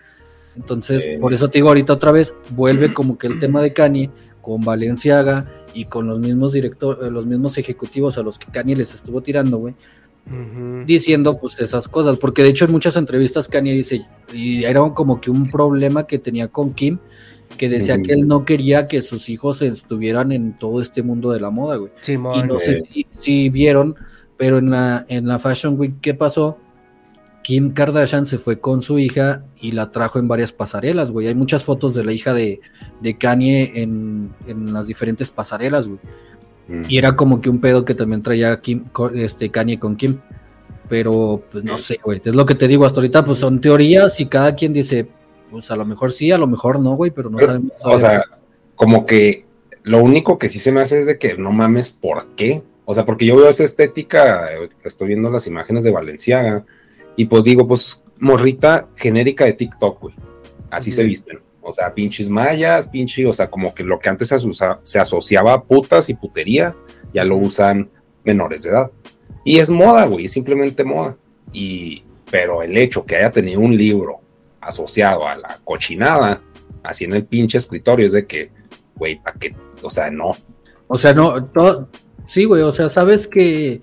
Entonces, 0.56 1.02
Sí. 1.04 1.10
por 1.20 1.32
eso 1.34 1.48
te 1.50 1.58
digo 1.58 1.68
ahorita 1.68 1.92
otra 1.92 2.10
vez, 2.12 2.34
vuelve 2.50 2.92
como 2.94 3.16
que 3.18 3.26
el 3.28 3.38
tema 3.38 3.62
de 3.62 3.72
Kanye 3.72 4.10
con 4.40 4.62
Valenciaga 4.64 5.46
y 5.80 5.84
con 5.84 6.06
los 6.08 6.18
mismos 6.18 6.52
directores, 6.52 7.10
los 7.12 7.24
mismos 7.26 7.56
ejecutivos 7.58 8.18
a 8.18 8.22
los 8.22 8.38
que 8.38 8.50
Kanye 8.50 8.74
les 8.76 8.94
estuvo 8.94 9.20
tirando, 9.20 9.58
güey. 9.58 9.74
diciendo 10.86 11.38
pues 11.38 11.58
esas 11.60 11.88
cosas, 11.88 12.18
porque 12.18 12.42
de 12.42 12.50
hecho 12.50 12.64
en 12.66 12.72
muchas 12.72 12.96
entrevistas 12.96 13.48
Kanye 13.48 13.72
dice, 13.72 14.04
y 14.32 14.64
era 14.64 14.80
como 14.94 15.20
que 15.20 15.30
un 15.30 15.50
problema 15.50 16.06
que 16.06 16.18
tenía 16.18 16.48
con 16.48 16.74
Kim, 16.74 16.98
que 17.56 17.68
decía 17.70 18.00
que 18.02 18.12
él 18.12 18.28
no 18.28 18.44
quería 18.44 18.88
que 18.88 19.00
sus 19.00 19.28
hijos 19.30 19.62
estuvieran 19.62 20.32
en 20.32 20.58
todo 20.58 20.82
este 20.82 21.02
mundo 21.02 21.30
de 21.30 21.40
la 21.40 21.50
moda, 21.50 21.76
güey. 21.76 21.92
Y 22.36 22.42
no 22.42 22.58
sé 22.58 22.72
Eh. 22.72 22.76
si, 22.92 23.06
si 23.10 23.48
vieron, 23.48 23.94
pero 24.36 24.58
en 24.58 24.70
la, 24.70 25.06
en 25.08 25.26
la 25.26 25.38
Fashion 25.38 25.78
Week, 25.80 25.94
¿qué 26.02 26.12
pasó? 26.14 26.58
Kim 27.48 27.72
Kardashian 27.72 28.26
se 28.26 28.36
fue 28.36 28.60
con 28.60 28.82
su 28.82 28.98
hija 28.98 29.42
y 29.58 29.72
la 29.72 29.90
trajo 29.90 30.18
en 30.18 30.28
varias 30.28 30.52
pasarelas, 30.52 31.10
güey. 31.10 31.28
Hay 31.28 31.34
muchas 31.34 31.64
fotos 31.64 31.94
de 31.94 32.04
la 32.04 32.12
hija 32.12 32.34
de, 32.34 32.60
de 33.00 33.16
Kanye 33.16 33.72
en, 33.76 34.34
en 34.46 34.74
las 34.74 34.86
diferentes 34.86 35.30
pasarelas, 35.30 35.88
güey. 35.88 35.98
Mm. 36.68 36.84
Y 36.90 36.98
era 36.98 37.16
como 37.16 37.40
que 37.40 37.48
un 37.48 37.58
pedo 37.58 37.86
que 37.86 37.94
también 37.94 38.22
traía 38.22 38.60
Kim, 38.60 38.84
este, 39.14 39.48
Kanye 39.48 39.78
con 39.78 39.96
Kim. 39.96 40.18
Pero, 40.90 41.42
pues 41.50 41.64
no 41.64 41.78
sé, 41.78 41.98
güey. 42.04 42.20
Es 42.22 42.34
lo 42.34 42.44
que 42.44 42.54
te 42.54 42.68
digo, 42.68 42.84
hasta 42.84 43.00
ahorita, 43.00 43.24
pues 43.24 43.38
son 43.38 43.62
teorías 43.62 44.20
y 44.20 44.26
cada 44.26 44.54
quien 44.54 44.74
dice, 44.74 45.08
pues 45.50 45.70
a 45.70 45.76
lo 45.76 45.86
mejor 45.86 46.12
sí, 46.12 46.30
a 46.30 46.36
lo 46.36 46.48
mejor 46.48 46.78
no, 46.80 46.96
güey, 46.96 47.12
pero 47.12 47.30
no 47.30 47.38
Pero, 47.38 47.52
sabemos. 47.52 47.72
O 47.82 47.96
sea, 47.96 48.24
como 48.74 49.06
que 49.06 49.46
lo 49.84 50.02
único 50.02 50.36
que 50.36 50.50
sí 50.50 50.58
se 50.58 50.70
me 50.70 50.82
hace 50.82 51.00
es 51.00 51.06
de 51.06 51.18
que 51.18 51.38
no 51.38 51.50
mames, 51.52 51.88
¿por 51.88 52.28
qué? 52.36 52.62
O 52.84 52.94
sea, 52.94 53.06
porque 53.06 53.24
yo 53.24 53.36
veo 53.36 53.48
esa 53.48 53.64
estética, 53.64 54.52
eh, 54.52 54.68
estoy 54.84 55.08
viendo 55.08 55.30
las 55.30 55.46
imágenes 55.46 55.82
de 55.82 55.92
Valenciaga 55.92 56.66
y 57.18 57.26
pues 57.26 57.44
digo, 57.44 57.66
pues 57.66 58.02
morrita 58.20 58.88
genérica 58.96 59.44
de 59.44 59.52
TikTok, 59.52 60.00
güey. 60.00 60.14
Así 60.70 60.92
se 60.92 61.02
visten. 61.02 61.40
O 61.60 61.72
sea, 61.72 61.92
pinches 61.92 62.30
mayas, 62.30 62.86
pinche, 62.88 63.26
o 63.26 63.32
sea, 63.32 63.50
como 63.50 63.74
que 63.74 63.82
lo 63.82 63.98
que 63.98 64.08
antes 64.08 64.28
se, 64.28 64.36
asocia- 64.36 64.78
se 64.84 64.98
asociaba 64.98 65.52
a 65.52 65.62
putas 65.62 66.08
y 66.08 66.14
putería, 66.14 66.74
ya 67.12 67.24
lo 67.24 67.36
usan 67.36 67.90
menores 68.24 68.62
de 68.62 68.70
edad. 68.70 68.90
Y 69.44 69.58
es 69.58 69.68
moda, 69.68 70.06
güey, 70.06 70.26
es 70.26 70.32
simplemente 70.32 70.84
moda. 70.84 71.16
Y, 71.52 72.04
pero 72.30 72.62
el 72.62 72.76
hecho 72.76 73.04
que 73.04 73.16
haya 73.16 73.32
tenido 73.32 73.60
un 73.60 73.76
libro 73.76 74.20
asociado 74.60 75.26
a 75.26 75.36
la 75.36 75.60
cochinada, 75.64 76.40
así 76.82 77.04
en 77.04 77.14
el 77.14 77.24
pinche 77.24 77.58
escritorio, 77.58 78.06
es 78.06 78.12
de 78.12 78.26
que, 78.26 78.50
güey, 78.94 79.20
¿para 79.22 79.38
qué? 79.38 79.54
O 79.82 79.90
sea, 79.90 80.10
no. 80.10 80.36
O 80.86 80.96
sea, 80.96 81.12
no, 81.12 81.88
sí, 82.26 82.44
güey, 82.44 82.62
o 82.62 82.72
sea, 82.72 82.88
sabes 82.88 83.26
que 83.26 83.82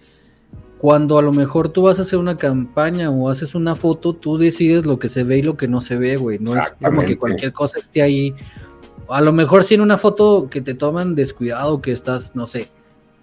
cuando 0.78 1.18
a 1.18 1.22
lo 1.22 1.32
mejor 1.32 1.70
tú 1.70 1.84
vas 1.84 2.00
a 2.00 2.02
hacer 2.04 2.20
una 2.20 2.38
campaña 2.38 3.10
o 3.10 3.30
haces 3.30 3.56
una 3.56 3.76
foto, 3.76 4.14
tú 4.14 4.38
decides 4.38 4.86
lo 4.86 5.00
que 5.00 5.10
se 5.10 5.24
ve 5.24 5.38
y 5.38 5.42
lo 5.42 5.58
que 5.58 5.68
no 5.68 5.82
se 5.82 5.96
ve, 5.96 6.18
güey. 6.18 6.40
No 6.40 6.52
es 6.52 6.74
como 6.82 7.02
que 7.02 7.18
cualquier 7.18 7.54
cosa 7.54 7.80
esté 7.80 8.02
ahí. 8.02 8.36
A 9.10 9.22
lo 9.22 9.32
mejor 9.32 9.64
si 9.64 9.76
en 9.76 9.82
una 9.82 9.98
foto 9.98 10.48
que 10.50 10.62
te 10.62 10.74
toman 10.74 11.16
descuidado, 11.16 11.82
que 11.82 11.92
estás, 11.92 12.36
no 12.36 12.46
sé, 12.48 12.70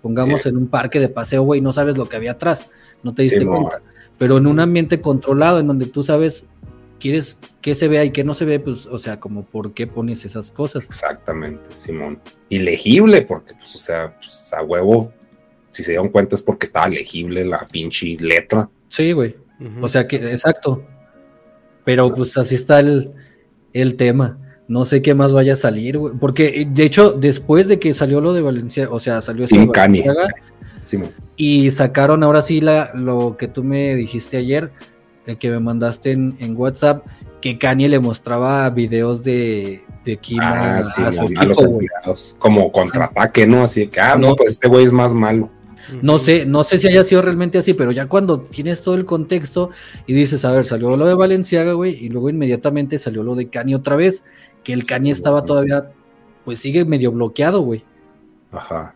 pongamos 0.01 0.43
Sí. 0.43 0.49
en 0.49 0.57
un 0.57 0.67
parque 0.69 0.99
de 0.99 1.09
paseo, 1.09 1.43
güey, 1.43 1.61
no 1.61 1.73
sabes 1.73 1.99
lo 1.99 2.09
que 2.09 2.17
había 2.17 2.33
atrás, 2.33 2.67
no 3.03 3.15
te 3.15 3.23
diste 3.23 3.41
Sí, 3.41 3.45
cuenta. 3.45 3.81
Pero 4.19 4.39
en 4.39 4.47
un 4.47 4.61
ambiente 4.61 5.01
controlado, 5.01 5.59
en 5.59 5.67
donde 5.67 5.87
tú 5.87 6.03
sabes, 6.03 6.45
quieres 7.01 7.37
que 7.61 7.75
se 7.75 7.89
vea 7.89 8.05
y 8.05 8.13
que 8.13 8.23
no 8.25 8.33
se 8.33 8.45
ve, 8.45 8.61
pues, 8.61 8.87
o 8.87 8.99
sea, 8.99 9.19
como 9.19 9.43
por 9.43 9.73
qué 9.73 9.87
pones 9.89 10.25
esas 10.25 10.51
cosas. 10.53 10.85
Exactamente, 10.85 11.71
Simón. 11.75 12.21
Y 12.49 12.61
legible, 12.61 13.23
porque, 13.23 13.55
pues, 13.55 13.75
o 13.75 13.79
sea, 13.79 14.17
pues, 14.19 14.53
a 14.53 14.63
huevo, 14.63 15.13
si 15.73 15.83
se 15.83 15.91
dieron 15.93 16.09
cuenta 16.11 16.37
es 16.37 16.43
porque 16.43 16.67
estaba 16.67 16.89
legible 16.89 17.45
la 17.45 17.67
pinche 17.67 18.17
letra. 18.21 18.69
Sí, 18.89 19.11
güey. 19.13 19.35
O 19.81 19.89
sea 19.89 20.07
que, 20.07 20.17
exacto. 20.17 20.85
Pero 21.85 22.15
pues 22.15 22.37
así 22.39 22.55
está 22.55 22.79
el, 22.81 23.11
el 23.73 23.97
tema. 23.97 24.39
No 24.69 24.85
sé 24.85 25.03
qué 25.03 25.15
más 25.15 25.33
vaya 25.33 25.55
a 25.55 25.57
salir, 25.57 25.99
güey. 25.99 26.15
Porque 26.21 26.63
eh, 26.63 26.69
de 26.71 26.85
hecho, 26.85 27.11
después 27.13 27.67
de 27.69 27.79
que 27.81 27.93
salió 27.95 28.21
lo 28.21 28.33
de 28.33 28.43
Valencia, 28.43 28.89
o 28.91 29.01
sea, 29.01 29.21
salió 29.21 29.45
eso 29.45 29.55
Simón. 30.85 31.11
y 31.37 31.71
sacaron 31.71 32.23
ahora 32.23 32.41
sí 32.43 32.61
la, 32.61 32.93
lo 32.95 33.37
que 33.37 33.49
tú 33.49 33.65
me 33.65 33.95
dijiste 33.95 34.37
ayer, 34.37 34.71
el 35.27 35.39
que 35.39 35.51
me 35.51 35.61
mandaste 35.61 36.13
en, 36.13 36.37
en 36.41 36.57
WhatsApp, 36.57 37.07
que 37.41 37.59
Kanye 37.59 37.89
le 37.89 37.99
mostraba 37.99 38.69
videos 38.71 39.23
de, 39.25 39.83
de 40.05 40.17
Kim 40.19 40.39
Ah, 40.43 40.79
a, 40.79 40.83
sí, 40.83 41.03
a 41.03 41.13
su 41.13 41.23
a 41.37 41.45
los 41.45 41.59
equipo, 41.61 41.81
empleados. 41.81 42.37
Como 42.39 42.71
contraataque, 42.73 43.47
¿no? 43.47 43.63
Así 43.63 43.87
que, 43.89 44.01
ah, 44.01 44.17
no, 44.17 44.31
No. 44.31 44.37
pues 44.37 44.51
este 44.53 44.69
güey 44.69 44.85
es 44.85 44.93
más 44.93 45.13
malo. 45.15 45.51
No 46.01 46.19
sé, 46.19 46.47
no 46.47 46.65
sé 46.65 46.79
si 46.79 46.89
haya 46.89 47.05
sido 47.05 47.23
realmente 47.23 47.59
así, 47.59 47.75
pero 47.75 47.93
ya 47.93 48.07
cuando 48.07 48.41
tienes 48.41 48.83
todo 48.83 48.95
el 48.95 49.05
contexto 49.05 49.71
y 50.07 50.13
dices, 50.13 50.45
a 50.45 50.53
ver, 50.53 50.65
salió 50.65 50.97
lo 50.97 51.07
de 51.07 51.15
Valenciaga, 51.15 51.73
güey, 51.73 52.05
y 52.05 52.09
luego 52.09 52.31
inmediatamente 52.31 52.99
salió 52.99 53.23
lo 53.23 53.35
de 53.35 53.49
Kanye 53.49 53.75
otra 53.77 53.97
vez, 53.97 54.25
que 54.65 54.73
el 54.73 54.87
Kanye 54.87 55.11
estaba 55.11 55.45
todavía, 55.45 55.91
pues 56.45 56.61
sigue 56.61 56.85
medio 56.85 57.13
bloqueado, 57.13 57.61
güey. 57.63 57.85
Ajá. 58.51 58.95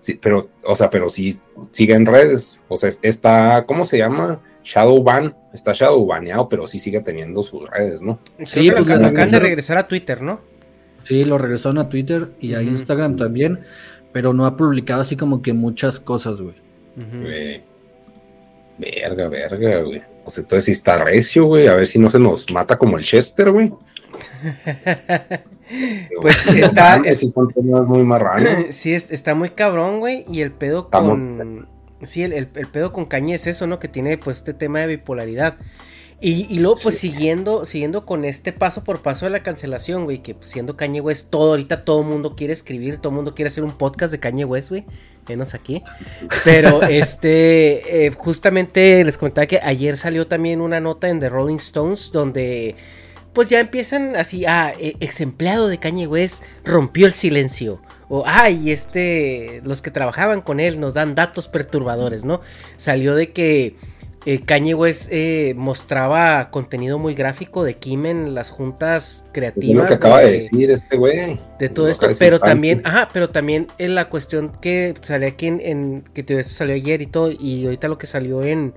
Sí, 0.00 0.18
pero, 0.20 0.48
o 0.64 0.74
sea, 0.76 0.90
pero 0.90 1.08
sí 1.08 1.38
sigue 1.72 1.94
en 1.94 2.06
redes. 2.06 2.62
O 2.68 2.76
sea, 2.76 2.88
es- 2.88 3.00
está, 3.02 3.64
¿cómo 3.66 3.84
se 3.84 3.98
llama? 3.98 4.40
Shadow 4.62 5.02
ban. 5.02 5.34
Está 5.52 5.72
shadow 5.72 6.04
baneado, 6.06 6.48
pero 6.48 6.66
sí 6.66 6.78
sigue 6.78 7.00
teniendo 7.00 7.42
sus 7.42 7.68
redes, 7.68 8.00
¿no? 8.02 8.18
Creo 8.36 8.46
Sí, 8.46 8.60
que 8.70 8.70
lo 8.78 8.84
pues, 8.84 8.98
acaban- 9.00 9.30
de 9.30 9.40
regresar 9.40 9.76
a 9.78 9.88
Twitter, 9.88 10.22
¿no? 10.22 10.40
Sí, 11.04 11.24
lo 11.24 11.38
regresaron 11.38 11.78
a 11.78 11.88
Twitter 11.88 12.30
y 12.38 12.54
a. 12.54 12.62
Instagram 12.62 13.16
también, 13.16 13.60
pero 14.12 14.32
no 14.32 14.46
ha 14.46 14.56
publicado 14.56 15.00
así 15.02 15.16
como 15.16 15.42
que 15.42 15.52
muchas 15.52 16.00
cosas, 16.00 16.40
güey. 16.40 16.54
Verga, 18.78 19.28
verga, 19.28 19.82
güey. 19.82 20.02
O 20.24 20.30
sea, 20.30 20.42
entonces 20.42 20.64
sí 20.66 20.72
está 20.72 20.98
recio, 21.02 21.46
güey. 21.46 21.66
A 21.68 21.74
ver 21.74 21.86
si 21.86 21.98
no 21.98 22.10
se 22.10 22.18
nos 22.18 22.50
mata 22.52 22.76
como 22.78 22.98
el 22.98 23.04
Chester, 23.04 23.50
güey. 23.50 23.72
Pues 26.22 26.46
No 26.46 26.52
está, 26.54 27.02
sí 27.12 27.28
son 27.28 27.52
temas 27.52 27.86
muy 27.86 28.02
marranos. 28.02 28.64
sí, 28.74 28.94
es- 28.94 29.10
está 29.10 29.34
muy 29.34 29.50
cabrón, 29.50 30.00
güey. 30.00 30.24
Y 30.30 30.40
el 30.40 30.50
pedo 30.52 30.84
Estamos- 30.84 31.18
con. 31.36 31.68
Sí, 32.02 32.22
el, 32.22 32.32
el- 32.32 32.48
el 32.54 32.66
pedo 32.68 32.92
con 32.92 33.04
Kanye 33.06 33.34
es 33.34 33.46
eso, 33.46 33.66
¿no? 33.66 33.78
Que 33.78 33.88
tiene 33.88 34.16
pues 34.16 34.38
este 34.38 34.54
tema 34.54 34.80
de 34.80 34.86
bipolaridad. 34.86 35.56
Y, 36.20 36.52
y 36.52 36.58
luego, 36.58 36.76
pues 36.82 36.98
siguiendo, 36.98 37.64
siguiendo 37.64 38.04
con 38.04 38.24
este 38.24 38.52
paso 38.52 38.82
por 38.82 39.02
paso 39.02 39.26
de 39.26 39.30
la 39.30 39.44
cancelación, 39.44 40.04
güey, 40.04 40.18
que 40.18 40.34
pues, 40.34 40.50
siendo 40.50 40.76
Kanye 40.76 41.00
West, 41.00 41.30
todo, 41.30 41.50
ahorita 41.50 41.84
todo 41.84 42.00
el 42.00 42.08
mundo 42.08 42.34
quiere 42.34 42.52
escribir, 42.52 42.98
todo 42.98 43.10
el 43.10 43.16
mundo 43.16 43.34
quiere 43.36 43.48
hacer 43.48 43.62
un 43.62 43.70
podcast 43.70 44.10
de 44.10 44.18
Kanye 44.18 44.44
West, 44.44 44.70
güey, 44.70 44.84
menos 45.28 45.54
aquí. 45.54 45.84
Pero 46.44 46.82
este, 46.88 48.06
eh, 48.06 48.10
justamente 48.10 49.04
les 49.04 49.16
comentaba 49.16 49.46
que 49.46 49.60
ayer 49.62 49.96
salió 49.96 50.26
también 50.26 50.60
una 50.60 50.80
nota 50.80 51.08
en 51.08 51.20
The 51.20 51.28
Rolling 51.28 51.56
Stones 51.56 52.10
donde 52.10 52.74
pues 53.32 53.50
ya 53.50 53.60
empiezan 53.60 54.16
así, 54.16 54.46
ah, 54.46 54.72
eh, 54.80 54.96
ex 54.98 55.20
empleado 55.20 55.68
de 55.68 55.78
Kanye 55.78 56.08
West 56.08 56.42
rompió 56.64 57.06
el 57.06 57.12
silencio. 57.12 57.80
O, 58.08 58.24
ay, 58.26 58.72
este, 58.72 59.60
los 59.64 59.82
que 59.82 59.92
trabajaban 59.92 60.40
con 60.40 60.58
él 60.58 60.80
nos 60.80 60.94
dan 60.94 61.14
datos 61.14 61.46
perturbadores, 61.46 62.24
¿no? 62.24 62.40
Salió 62.76 63.14
de 63.14 63.30
que 63.32 63.76
eh, 64.26 64.40
Kanye 64.42 64.74
West 64.74 65.08
eh, 65.12 65.54
mostraba 65.56 66.50
contenido 66.50 66.98
muy 66.98 67.14
gráfico 67.14 67.64
de 67.64 67.74
Kim 67.74 68.04
en 68.06 68.34
las 68.34 68.50
juntas 68.50 69.20
Es 69.20 69.26
lo 69.26 69.32
creativas. 69.32 69.88
que 69.88 69.94
acaba 69.94 70.20
de 70.20 70.32
decir 70.32 70.70
este 70.70 70.96
güey. 70.96 71.40
de 71.58 71.68
todo 71.68 71.86
Lo 71.86 71.92
esto, 71.92 72.08
pero 72.18 72.38
también, 72.40 72.82
ajá, 72.84 73.08
pero 73.12 73.30
también 73.30 73.68
en 73.78 73.94
la 73.94 74.08
cuestión 74.08 74.52
que 74.60 74.94
salió 75.02 75.28
aquí 75.28 75.46
en, 75.46 75.60
en- 75.60 76.04
que 76.14 76.22
todo 76.22 76.38
esto 76.38 76.52
salió 76.54 76.74
ayer 76.74 77.00
y 77.00 77.06
todo, 77.06 77.30
y 77.32 77.64
ahorita 77.64 77.88
lo 77.88 77.96
que 77.98 78.06
salió 78.06 78.42
en 78.42 78.74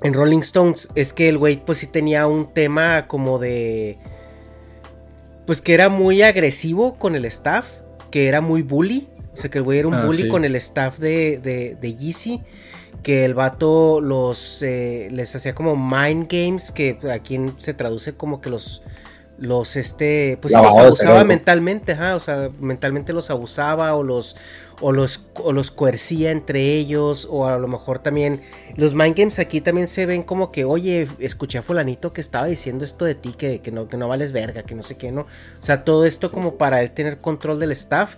en 0.00 0.14
Rolling 0.14 0.38
Stones 0.40 0.88
es 0.94 1.12
que 1.12 1.28
el 1.28 1.38
güey 1.38 1.56
pues 1.64 1.78
sí 1.78 1.88
tenía 1.88 2.28
un 2.28 2.52
tema 2.54 3.08
como 3.08 3.40
de 3.40 3.98
pues 5.46 5.60
que 5.60 5.74
era 5.74 5.88
muy 5.88 6.22
agresivo 6.22 6.94
con 6.98 7.16
el 7.16 7.24
staff, 7.24 7.66
que 8.10 8.28
era 8.28 8.40
muy 8.40 8.62
bully, 8.62 9.08
o 9.32 9.36
sea 9.36 9.50
que 9.50 9.58
el 9.58 9.64
güey 9.64 9.78
era 9.78 9.88
un 9.88 9.94
Ah, 9.94 10.04
bully 10.04 10.24
sí. 10.24 10.28
con 10.28 10.44
el 10.44 10.54
staff 10.56 10.98
de, 10.98 11.38
de, 11.42 11.76
de 11.80 11.94
Yeezy, 11.94 12.42
que 13.08 13.24
el 13.24 13.32
vato 13.32 14.02
los 14.02 14.62
eh, 14.62 15.08
les 15.10 15.34
hacía 15.34 15.54
como 15.54 15.76
mind 15.76 16.30
games, 16.30 16.70
que 16.70 16.98
aquí 17.10 17.40
se 17.56 17.72
traduce 17.72 18.12
como 18.12 18.42
que 18.42 18.50
los 18.50 18.82
los 19.38 19.76
este 19.76 20.36
pues 20.42 20.52
sí, 20.52 20.60
los 20.60 20.76
abusaba 20.76 21.24
mentalmente, 21.24 21.92
ajá, 21.92 22.16
o 22.16 22.20
sea, 22.20 22.50
mentalmente 22.60 23.14
los 23.14 23.30
abusaba 23.30 23.94
o 23.94 24.02
los 24.02 24.36
o 24.82 24.92
los 24.92 25.22
o 25.36 25.54
los 25.54 25.70
coercía 25.70 26.32
entre 26.32 26.74
ellos 26.74 27.26
o 27.30 27.46
a 27.46 27.56
lo 27.56 27.66
mejor 27.66 27.98
también 27.98 28.42
los 28.76 28.92
mind 28.92 29.16
games 29.16 29.38
aquí 29.38 29.62
también 29.62 29.86
se 29.86 30.04
ven 30.04 30.22
como 30.22 30.52
que, 30.52 30.66
oye, 30.66 31.08
escuché 31.18 31.56
a 31.56 31.62
fulanito 31.62 32.12
que 32.12 32.20
estaba 32.20 32.44
diciendo 32.44 32.84
esto 32.84 33.06
de 33.06 33.14
ti, 33.14 33.32
que, 33.32 33.62
que 33.62 33.72
no, 33.72 33.88
que 33.88 33.96
no 33.96 34.06
vales 34.06 34.32
verga, 34.32 34.64
que 34.64 34.74
no 34.74 34.82
sé 34.82 34.98
qué, 34.98 35.12
¿no? 35.12 35.22
O 35.22 35.62
sea, 35.62 35.82
todo 35.82 36.04
esto 36.04 36.30
como 36.30 36.56
para 36.56 36.82
él 36.82 36.90
tener 36.90 37.22
control 37.22 37.58
del 37.58 37.72
staff 37.72 38.16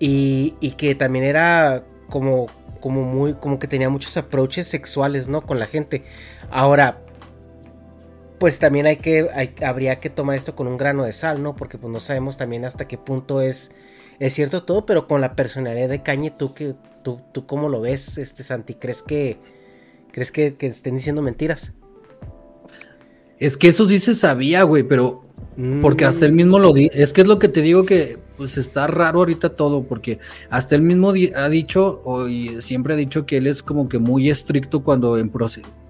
y, 0.00 0.54
y 0.58 0.72
que 0.72 0.96
también 0.96 1.24
era 1.24 1.84
como, 2.08 2.48
como 2.84 3.00
muy, 3.02 3.32
como 3.32 3.58
que 3.58 3.66
tenía 3.66 3.88
muchos 3.88 4.14
approaches 4.18 4.66
sexuales, 4.66 5.26
¿no? 5.26 5.40
Con 5.40 5.58
la 5.58 5.64
gente. 5.64 6.04
Ahora, 6.50 7.00
pues 8.38 8.58
también 8.58 8.84
hay 8.84 8.98
que, 8.98 9.30
hay- 9.32 9.54
habría 9.64 10.00
que 10.00 10.10
tomar 10.10 10.36
esto 10.36 10.54
con 10.54 10.66
un 10.66 10.76
grano 10.76 11.04
de 11.04 11.14
sal, 11.14 11.42
¿no? 11.42 11.56
Porque 11.56 11.78
pues 11.78 11.90
no 11.90 11.98
sabemos 11.98 12.36
también 12.36 12.66
hasta 12.66 12.86
qué 12.86 12.98
punto 12.98 13.40
es, 13.40 13.72
es 14.18 14.34
cierto 14.34 14.64
todo, 14.64 14.84
pero 14.84 15.08
con 15.08 15.22
la 15.22 15.34
personalidad 15.34 15.88
de 15.88 16.02
Cañe, 16.02 16.30
tú 16.30 16.52
que, 16.52 16.74
tú, 17.02 17.22
tú 17.32 17.46
cómo 17.46 17.70
lo 17.70 17.80
ves, 17.80 18.18
este 18.18 18.42
Santi, 18.42 18.74
¿crees 18.74 19.02
que, 19.02 19.38
crees 20.12 20.30
que, 20.30 20.56
que 20.56 20.66
estén 20.66 20.96
diciendo 20.96 21.22
mentiras? 21.22 21.72
Es 23.38 23.56
que 23.56 23.68
eso 23.68 23.86
sí 23.86 23.98
se 23.98 24.14
sabía, 24.14 24.62
güey, 24.62 24.82
pero 24.82 25.24
porque 25.80 26.04
hasta 26.04 26.26
él 26.26 26.32
mismo 26.32 26.58
lo 26.58 26.72
di. 26.74 26.90
Es 26.92 27.12
que 27.14 27.22
es 27.22 27.26
lo 27.26 27.38
que 27.38 27.48
te 27.48 27.62
digo 27.62 27.84
que 27.84 28.18
pues 28.36 28.58
está 28.58 28.86
raro 28.86 29.20
ahorita 29.20 29.50
todo, 29.50 29.84
porque 29.84 30.18
hasta 30.50 30.74
él 30.74 30.82
mismo 30.82 31.12
ha 31.36 31.48
dicho, 31.48 32.02
o 32.04 32.26
siempre 32.60 32.94
ha 32.94 32.96
dicho 32.96 33.26
que 33.26 33.36
él 33.36 33.46
es 33.46 33.62
como 33.62 33.88
que 33.88 33.98
muy 33.98 34.28
estricto 34.28 34.82
cuando, 34.82 35.18
en 35.18 35.30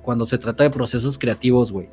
cuando 0.02 0.26
se 0.26 0.38
trata 0.38 0.64
de 0.64 0.70
procesos 0.70 1.18
creativos, 1.18 1.72
güey. 1.72 1.88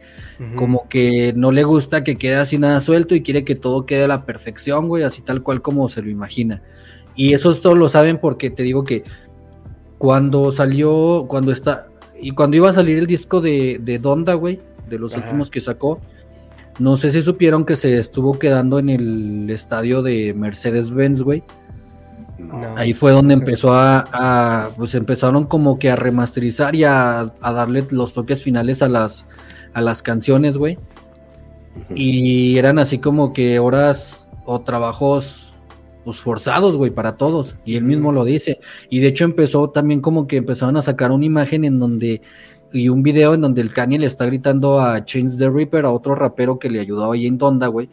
Como 0.55 0.87
que 0.89 1.33
no 1.35 1.51
le 1.51 1.63
gusta 1.63 2.03
que 2.03 2.17
quede 2.17 2.35
así 2.35 2.57
nada 2.57 2.81
suelto 2.81 3.15
y 3.15 3.21
quiere 3.21 3.45
que 3.45 3.55
todo 3.55 3.85
quede 3.85 4.03
a 4.03 4.07
la 4.07 4.25
perfección, 4.25 4.87
güey, 4.87 5.03
así 5.03 5.21
tal 5.21 5.41
cual 5.41 5.61
como 5.61 5.87
se 5.87 6.01
lo 6.01 6.09
imagina. 6.09 6.61
Y 7.15 7.33
eso 7.33 7.53
todos 7.55 7.77
lo 7.77 7.89
saben 7.89 8.19
porque 8.19 8.49
te 8.49 8.63
digo 8.63 8.83
que 8.83 9.03
cuando 9.97 10.51
salió, 10.51 11.25
cuando 11.27 11.51
está, 11.51 11.87
y 12.19 12.31
cuando 12.31 12.57
iba 12.57 12.69
a 12.69 12.73
salir 12.73 12.97
el 12.97 13.07
disco 13.07 13.39
de, 13.39 13.79
de 13.81 13.99
Donda, 13.99 14.33
güey, 14.33 14.59
de 14.89 14.99
los 14.99 15.13
Ajá. 15.13 15.23
últimos 15.23 15.49
que 15.49 15.61
sacó, 15.61 16.01
no 16.79 16.97
sé 16.97 17.11
si 17.11 17.21
supieron 17.21 17.65
que 17.65 17.75
se 17.75 17.97
estuvo 17.97 18.39
quedando 18.39 18.79
en 18.79 18.89
el 18.89 19.49
estadio 19.49 20.01
de 20.01 20.33
Mercedes-Benz, 20.33 21.21
güey. 21.21 21.43
No. 22.37 22.75
Ahí 22.75 22.93
fue 22.93 23.11
donde 23.11 23.35
No 23.35 23.39
sé. 23.39 23.45
empezó 23.45 23.73
a, 23.73 24.07
a, 24.11 24.69
pues 24.75 24.95
empezaron 24.95 25.45
como 25.45 25.77
que 25.77 25.91
a 25.91 25.95
remasterizar 25.95 26.75
y 26.75 26.83
a, 26.83 27.21
a 27.21 27.51
darle 27.51 27.85
los 27.91 28.13
toques 28.13 28.41
finales 28.43 28.81
a 28.81 28.89
las, 28.89 29.25
a 29.73 29.81
las 29.81 30.01
canciones, 30.01 30.57
güey. 30.57 30.77
Y 31.95 32.57
eran 32.57 32.79
así 32.79 32.99
como 32.99 33.31
que 33.33 33.59
horas 33.59 34.27
o 34.45 34.61
trabajos 34.61 35.53
pues 36.03 36.17
forzados, 36.17 36.77
güey, 36.77 36.91
para 36.91 37.15
todos. 37.15 37.55
Y 37.63 37.75
él 37.75 37.83
mismo 37.83 38.11
lo 38.11 38.25
dice. 38.25 38.59
Y 38.89 38.99
de 38.99 39.07
hecho 39.07 39.25
empezó 39.25 39.69
también 39.69 40.01
como 40.01 40.27
que 40.27 40.37
empezaron 40.37 40.77
a 40.77 40.81
sacar 40.81 41.11
una 41.11 41.25
imagen 41.25 41.63
en 41.63 41.79
donde 41.79 42.21
y 42.73 42.89
un 42.89 43.03
video 43.03 43.33
en 43.33 43.41
donde 43.41 43.61
el 43.61 43.73
Kanye 43.73 43.99
le 43.99 44.07
está 44.07 44.25
gritando 44.25 44.79
a 44.79 45.03
Chains 45.03 45.37
the 45.37 45.49
Reaper, 45.49 45.85
a 45.85 45.91
otro 45.91 46.15
rapero 46.15 46.59
que 46.59 46.69
le 46.69 46.79
ayudaba 46.79 47.13
ahí 47.13 47.27
en 47.27 47.37
Donda, 47.37 47.67
güey. 47.67 47.89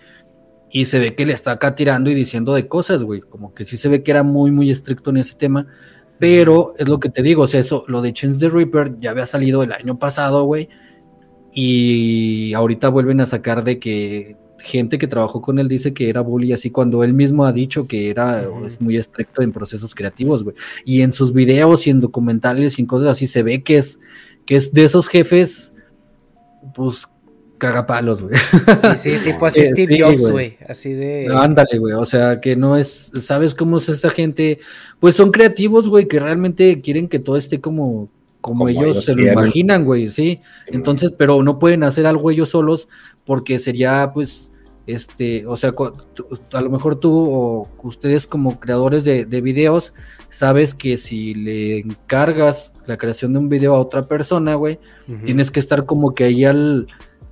Y 0.71 0.85
se 0.85 0.99
ve 0.99 1.15
que 1.15 1.27
le 1.27 1.33
está 1.33 1.53
acá 1.53 1.75
tirando 1.75 2.11
y 2.11 2.15
diciendo 2.15 2.55
de 2.55 2.69
cosas, 2.69 3.03
güey. 3.03 3.21
Como 3.21 3.55
que 3.55 3.65
sí 3.65 3.77
se 3.77 3.89
ve 3.89 4.03
que 4.03 4.11
era 4.11 4.23
muy, 4.23 4.51
muy 4.51 4.71
estricto 4.71 5.11
en 5.11 5.19
ese 5.19 5.35
tema. 5.35 5.67
Pero 6.19 6.75
es 6.77 6.89
lo 6.89 6.99
que 7.01 7.11
te 7.11 7.23
digo, 7.23 7.43
o 7.43 7.47
sea, 7.47 7.61
eso, 7.61 7.85
lo 7.87 8.03
de 8.03 8.13
Chains 8.13 8.39
the 8.39 8.49
Reaper 8.49 8.99
ya 9.01 9.11
había 9.11 9.27
salido 9.27 9.63
el 9.63 9.73
año 9.73 9.99
pasado, 9.99 10.45
güey. 10.45 10.69
Y 11.53 12.53
ahorita 12.55 12.89
vuelven 12.89 13.21
a 13.21 13.27
sacar 13.27 13.65
de 13.65 13.79
que 13.79 14.37
gente 14.59 14.99
que 14.99 15.07
trabajó 15.07 15.41
con 15.41 15.59
él 15.59 15.69
dice 15.69 15.95
que 15.95 16.09
era 16.09 16.21
bully, 16.21 16.53
así 16.53 16.71
cuando 16.71 17.05
él 17.05 17.15
mismo 17.15 17.45
ha 17.45 17.53
dicho 17.53 17.87
que 17.87 18.11
era 18.11 18.45
es 18.65 18.81
muy 18.81 18.97
estricto 18.97 19.43
en 19.43 19.53
procesos 19.53 19.95
creativos, 19.95 20.45
güey. 20.45 20.57
Y 20.85 21.03
en 21.03 21.13
sus 21.13 21.33
videos 21.33 21.87
y 21.87 21.91
en 21.91 22.01
documentales 22.01 22.79
y 22.79 22.83
en 22.83 22.87
cosas 22.87 23.09
así 23.09 23.27
se 23.27 23.43
ve 23.43 23.63
que 23.63 23.79
es, 23.79 23.99
que 24.49 24.57
es 24.57 24.73
de 24.73 24.83
esos 24.85 25.09
jefes, 25.09 25.75
pues 26.75 27.07
cagapalos, 27.59 28.23
güey. 28.23 28.35
Sí, 28.97 29.11
sí, 29.11 29.25
tipo 29.25 29.45
así 29.45 29.61
Eh, 29.61 29.67
Steve 29.67 29.95
sí, 29.95 30.01
Jobs, 30.01 30.31
güey. 30.31 30.57
Así 30.67 30.95
de. 30.95 31.29
Ándale, 31.31 31.77
güey. 31.79 31.93
O 31.93 32.07
sea, 32.07 32.41
que 32.41 32.57
no 32.57 32.75
es, 32.75 33.13
¿sabes 33.21 33.55
cómo 33.55 33.77
es 33.77 33.91
esa 33.91 34.09
gente? 34.09 34.59
Pues 35.01 35.17
son 35.17 35.33
creativos, 35.33 35.91
güey, 35.91 36.09
que 36.09 36.19
realmente 36.19 36.81
quieren 36.81 37.09
que 37.09 37.19
todo 37.19 37.37
esté 37.37 37.61
como, 37.61 38.09
como, 38.41 38.61
Como 38.61 38.69
ellos, 38.71 38.83
ellos 38.85 39.05
se 39.05 39.13
lo 39.13 39.19
quieren. 39.19 39.35
imaginan, 39.35 39.85
güey, 39.85 40.11
sí. 40.11 40.41
Entonces, 40.69 41.13
pero 41.13 41.43
no 41.43 41.59
pueden 41.59 41.83
hacer 41.83 42.07
algo 42.07 42.31
ellos 42.31 42.49
solos 42.49 42.89
porque 43.27 43.59
sería, 43.59 44.13
pues, 44.15 44.48
este, 44.89 45.47
o 45.47 45.55
sea, 45.59 45.75
a 46.53 46.61
lo 46.63 46.71
mejor 46.71 46.97
tú 46.97 47.13
o 47.15 47.69
ustedes 47.83 48.27
como 48.27 48.59
creadores 48.59 49.05
de, 49.05 49.27
de 49.27 49.43
videos, 49.43 49.93
sabes 50.31 50.73
que 50.73 50.97
si 50.97 51.35
le 51.35 51.81
encargas 51.81 52.73
la 52.87 52.97
creación 52.97 53.35
de 53.35 53.39
un 53.39 53.51
video 53.51 53.75
a 53.75 53.81
otra 53.81 54.05
persona, 54.05 54.55
güey, 54.55 54.79
tienes 55.27 55.51
que 55.51 55.61
estar 55.61 55.85
como 55.85 56.15
que 56.15 56.25
ahí 56.25 56.47
al, 56.47 56.87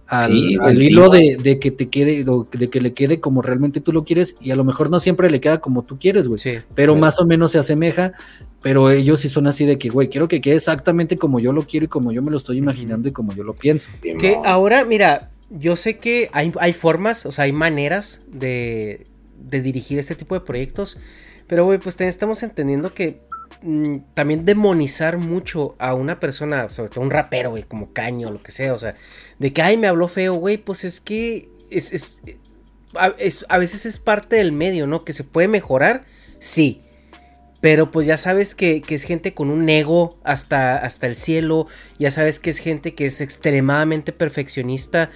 al, 0.06 0.32
Sí, 0.32 0.56
al 0.56 0.66
al 0.66 0.82
hilo 0.82 1.08
de, 1.08 1.38
de 1.42 1.58
que 1.58 1.70
te 1.70 1.88
quede, 1.88 2.26
de 2.52 2.68
que 2.68 2.80
le 2.82 2.92
quede 2.92 3.20
como 3.20 3.40
realmente 3.40 3.80
tú 3.80 3.90
lo 3.90 4.04
quieres, 4.04 4.36
y 4.38 4.50
a 4.50 4.56
lo 4.56 4.64
mejor 4.64 4.90
no 4.90 5.00
siempre 5.00 5.30
le 5.30 5.40
queda 5.40 5.58
como 5.58 5.82
tú 5.82 5.98
quieres, 5.98 6.28
güey. 6.28 6.38
Sí. 6.38 6.58
Pero 6.74 6.94
más 6.94 7.18
o 7.20 7.24
menos 7.24 7.52
se 7.52 7.58
asemeja, 7.58 8.12
pero 8.60 8.90
ellos 8.90 9.20
sí 9.20 9.30
son 9.30 9.46
así 9.46 9.64
de 9.64 9.78
que, 9.78 9.88
güey, 9.88 10.10
quiero 10.10 10.28
que 10.28 10.42
quede 10.42 10.56
exactamente 10.56 11.16
como 11.16 11.40
yo 11.40 11.54
lo 11.54 11.62
quiero 11.62 11.86
y 11.86 11.88
como 11.88 12.12
yo 12.12 12.20
me 12.20 12.30
lo 12.30 12.36
estoy 12.36 12.58
imaginando 12.58 13.08
y 13.08 13.12
como 13.12 13.32
yo 13.32 13.44
lo 13.44 13.54
pienso. 13.54 13.92
Que 14.02 14.38
ahora, 14.44 14.84
mira, 14.84 15.30
yo 15.50 15.76
sé 15.76 15.98
que 15.98 16.28
hay, 16.32 16.52
hay 16.60 16.72
formas, 16.72 17.26
o 17.26 17.32
sea, 17.32 17.44
hay 17.44 17.52
maneras 17.52 18.22
de, 18.28 19.06
de 19.38 19.62
dirigir 19.62 19.98
este 19.98 20.14
tipo 20.14 20.34
de 20.34 20.40
proyectos, 20.42 20.98
pero, 21.46 21.64
güey, 21.64 21.78
pues 21.78 21.96
también 21.96 22.10
estamos 22.10 22.42
entendiendo 22.42 22.92
que 22.94 23.20
mm, 23.62 23.98
también 24.14 24.44
demonizar 24.44 25.18
mucho 25.18 25.76
a 25.78 25.94
una 25.94 26.18
persona, 26.20 26.68
sobre 26.70 26.90
todo 26.90 27.02
un 27.04 27.10
rapero, 27.10 27.50
güey, 27.50 27.62
como 27.62 27.92
Caño 27.92 28.30
lo 28.30 28.42
que 28.42 28.52
sea, 28.52 28.74
o 28.74 28.78
sea, 28.78 28.94
de 29.38 29.52
que, 29.52 29.62
ay, 29.62 29.76
me 29.76 29.86
habló 29.86 30.08
feo, 30.08 30.34
güey, 30.34 30.56
pues 30.58 30.84
es 30.84 31.00
que 31.00 31.48
es, 31.70 31.92
es- 31.92 32.22
a 33.48 33.58
veces 33.58 33.84
es 33.86 33.98
parte 33.98 34.36
del 34.36 34.52
medio, 34.52 34.86
¿no? 34.86 35.04
Que 35.04 35.12
se 35.12 35.24
puede 35.24 35.48
mejorar, 35.48 36.04
sí. 36.38 36.82
Pero 37.60 37.90
pues 37.90 38.06
ya 38.06 38.16
sabes 38.16 38.54
que, 38.54 38.82
que 38.82 38.94
es 38.94 39.04
gente 39.04 39.34
con 39.34 39.50
un 39.50 39.68
ego 39.68 40.18
hasta, 40.24 40.76
hasta 40.76 41.06
el 41.06 41.16
cielo. 41.16 41.66
Ya 41.98 42.10
sabes 42.10 42.38
que 42.38 42.50
es 42.50 42.58
gente 42.58 42.94
que 42.94 43.06
es 43.06 43.20
extremadamente 43.20 44.12
perfeccionista. 44.12 45.10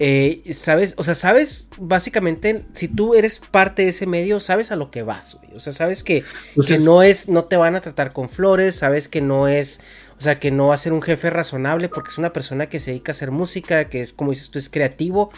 eh, 0.00 0.42
sabes, 0.54 0.94
o 0.98 1.04
sea, 1.04 1.14
sabes 1.14 1.68
básicamente, 1.78 2.64
si 2.72 2.88
tú 2.88 3.14
eres 3.14 3.38
parte 3.38 3.82
de 3.82 3.90
ese 3.90 4.06
medio, 4.06 4.40
sabes 4.40 4.72
a 4.72 4.76
lo 4.76 4.90
que 4.90 5.02
vas, 5.04 5.36
güey. 5.40 5.54
O 5.56 5.60
sea, 5.60 5.72
sabes 5.72 6.02
que, 6.02 6.24
Pues 6.54 6.66
que 6.66 6.74
es- 6.74 6.80
no 6.80 7.02
es, 7.04 7.28
no 7.28 7.44
te 7.44 7.56
van 7.56 7.76
a 7.76 7.80
tratar 7.80 8.12
con 8.12 8.28
flores, 8.28 8.74
sabes 8.74 9.08
que 9.08 9.20
no 9.20 9.46
es, 9.46 9.80
o 10.18 10.20
sea, 10.20 10.40
que 10.40 10.50
no 10.50 10.66
va 10.68 10.74
a 10.74 10.78
ser 10.78 10.92
un 10.92 11.00
jefe 11.02 11.30
razonable 11.30 11.88
porque 11.88 12.10
es 12.10 12.18
una 12.18 12.32
persona 12.32 12.68
que 12.68 12.80
se 12.80 12.90
dedica 12.90 13.12
a 13.12 13.14
hacer 13.14 13.30
música, 13.30 13.88
que 13.88 14.00
es, 14.00 14.12
como 14.12 14.30
dices 14.32 14.50
tú, 14.50 14.58
es 14.58 14.68
creativo 14.68 15.30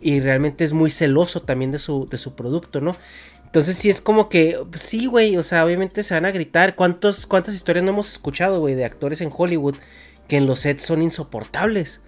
y 0.00 0.20
realmente 0.20 0.64
es 0.64 0.72
muy 0.74 0.90
celoso 0.90 1.42
también 1.42 1.70
de 1.72 1.78
su, 1.78 2.06
de 2.08 2.18
su 2.18 2.34
producto, 2.34 2.80
¿no? 2.82 2.96
Entonces 3.52 3.76
sí 3.76 3.90
es 3.90 4.00
como 4.00 4.30
que, 4.30 4.58
sí, 4.74 5.04
güey, 5.04 5.36
o 5.36 5.42
sea, 5.42 5.66
obviamente 5.66 6.02
se 6.02 6.14
van 6.14 6.24
a 6.24 6.30
gritar. 6.30 6.74
¿Cuántos, 6.74 7.26
¿Cuántas 7.26 7.54
historias 7.54 7.84
no 7.84 7.90
hemos 7.90 8.10
escuchado, 8.10 8.60
güey, 8.60 8.74
de 8.74 8.86
actores 8.86 9.20
en 9.20 9.30
Hollywood 9.30 9.74
que 10.26 10.38
en 10.38 10.46
los 10.46 10.60
sets 10.60 10.84
son 10.84 11.02
insoportables? 11.02 12.00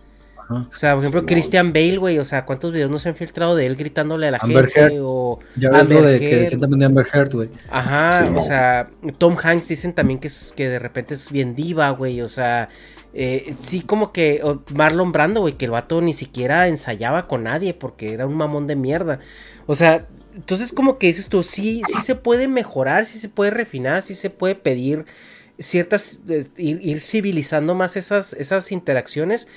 O 0.48 0.74
sea, 0.74 0.92
por 0.94 1.00
ejemplo, 1.00 1.26
Christian 1.26 1.74
Bale, 1.74 1.98
güey, 1.98 2.18
o 2.18 2.24
sea, 2.24 2.46
¿cuántos 2.46 2.72
videos 2.72 2.90
no 2.90 2.98
se 2.98 3.10
han 3.10 3.14
filtrado 3.14 3.56
de 3.56 3.66
él 3.66 3.76
gritándole 3.76 4.28
a 4.28 4.30
la 4.30 4.38
Amber 4.40 4.66
gente? 4.70 4.96
Heard. 4.96 5.02
O 5.02 5.38
Ya 5.56 5.70
ves 5.70 5.86
lo 5.88 6.02
de 6.02 6.18
que 6.18 6.36
decían 6.36 6.60
también 6.60 6.80
de 6.80 6.86
Amber 6.86 7.06
Heard, 7.12 7.32
güey. 7.34 7.50
Ajá, 7.68 8.22
Sí, 8.22 8.24
o 8.28 8.30
no. 8.30 8.40
sea, 8.40 8.88
Tom 9.18 9.36
Hanks 9.42 9.68
dicen 9.68 9.92
también 9.92 10.20
que 10.20 10.28
es 10.28 10.52
que 10.56 10.68
de 10.68 10.78
repente 10.78 11.12
es 11.12 11.30
bien 11.30 11.54
diva, 11.54 11.90
güey, 11.90 12.22
o 12.22 12.28
sea, 12.28 12.70
eh, 13.12 13.54
sí 13.58 13.82
como 13.82 14.12
que 14.12 14.42
Marlon 14.68 15.12
Brando, 15.12 15.40
güey, 15.40 15.54
que 15.54 15.66
el 15.66 15.70
vato 15.70 16.00
ni 16.00 16.14
siquiera 16.14 16.68
ensayaba 16.68 17.26
con 17.28 17.44
nadie 17.44 17.74
porque 17.74 18.12
era 18.14 18.26
un 18.26 18.34
mamón 18.34 18.66
de 18.66 18.76
mierda. 18.76 19.20
O 19.66 19.74
sea, 19.74 20.08
entonces 20.34 20.72
como 20.72 20.98
que 20.98 21.06
dices 21.08 21.28
tú, 21.28 21.42
sí, 21.42 21.82
sí 21.86 22.00
se 22.02 22.14
puede 22.14 22.48
mejorar, 22.48 23.06
sí 23.06 23.18
se 23.18 23.28
puede 23.28 23.50
refinar, 23.50 24.02
sí 24.02 24.14
se 24.14 24.30
puede 24.30 24.54
pedir 24.54 25.04
ciertas, 25.58 26.20
eh, 26.28 26.46
ir, 26.56 26.80
ir 26.82 27.00
civilizando 27.00 27.74
más 27.74 27.96
esas, 27.96 28.32
esas 28.34 28.72
interacciones. 28.72 29.48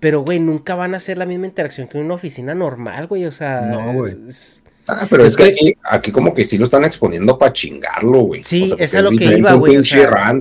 Pero, 0.00 0.20
güey, 0.22 0.40
nunca 0.40 0.74
van 0.74 0.94
a 0.94 1.00
ser 1.00 1.18
la 1.18 1.24
misma 1.24 1.46
interacción 1.46 1.88
que 1.88 1.98
en 1.98 2.04
una 2.04 2.14
oficina 2.14 2.54
normal, 2.54 3.06
güey. 3.06 3.24
O 3.24 3.32
sea, 3.32 3.62
No, 3.62 3.92
güey. 3.94 4.16
es- 4.28 4.62
Ah, 4.86 5.06
pero 5.08 5.24
es 5.24 5.34
que 5.34 5.44
aquí, 5.44 5.72
aquí 5.82 6.12
como 6.12 6.34
que 6.34 6.44
sí 6.44 6.58
lo 6.58 6.64
están 6.64 6.84
exponiendo 6.84 7.38
para 7.38 7.54
chingarlo, 7.54 8.20
güey. 8.20 8.44
Sí, 8.44 8.64
O 8.64 8.76
sea, 8.76 8.84
es 8.84 8.94
a 8.94 9.00
lo 9.00 9.10
que 9.12 9.24
iba, 9.38 9.54
güey, 9.54 9.78
o 9.78 9.82
sea. 9.82 10.34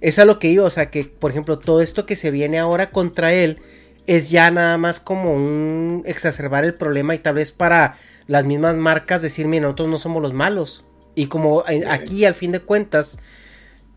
Es 0.00 0.18
a 0.18 0.24
lo 0.24 0.40
que 0.40 0.48
iba, 0.50 0.64
o 0.64 0.70
sea, 0.70 0.90
que, 0.90 1.04
por 1.04 1.30
ejemplo, 1.30 1.60
todo 1.60 1.80
esto 1.80 2.04
que 2.04 2.16
se 2.16 2.32
viene 2.32 2.58
ahora 2.58 2.90
contra 2.90 3.32
él 3.32 3.58
es 4.06 4.30
ya 4.30 4.50
nada 4.50 4.78
más 4.78 5.00
como 5.00 5.32
un 5.32 6.02
exacerbar 6.06 6.64
el 6.64 6.74
problema 6.74 7.14
y 7.14 7.18
tal 7.18 7.36
vez 7.36 7.52
para 7.52 7.96
las 8.26 8.44
mismas 8.44 8.76
marcas 8.76 9.22
decir, 9.22 9.46
mira, 9.46 9.62
nosotros 9.62 9.88
no 9.88 9.98
somos 9.98 10.22
los 10.22 10.32
malos. 10.32 10.84
Y 11.14 11.26
como 11.26 11.62
aquí, 11.88 12.24
al 12.24 12.34
fin 12.34 12.52
de 12.52 12.60
cuentas, 12.60 13.18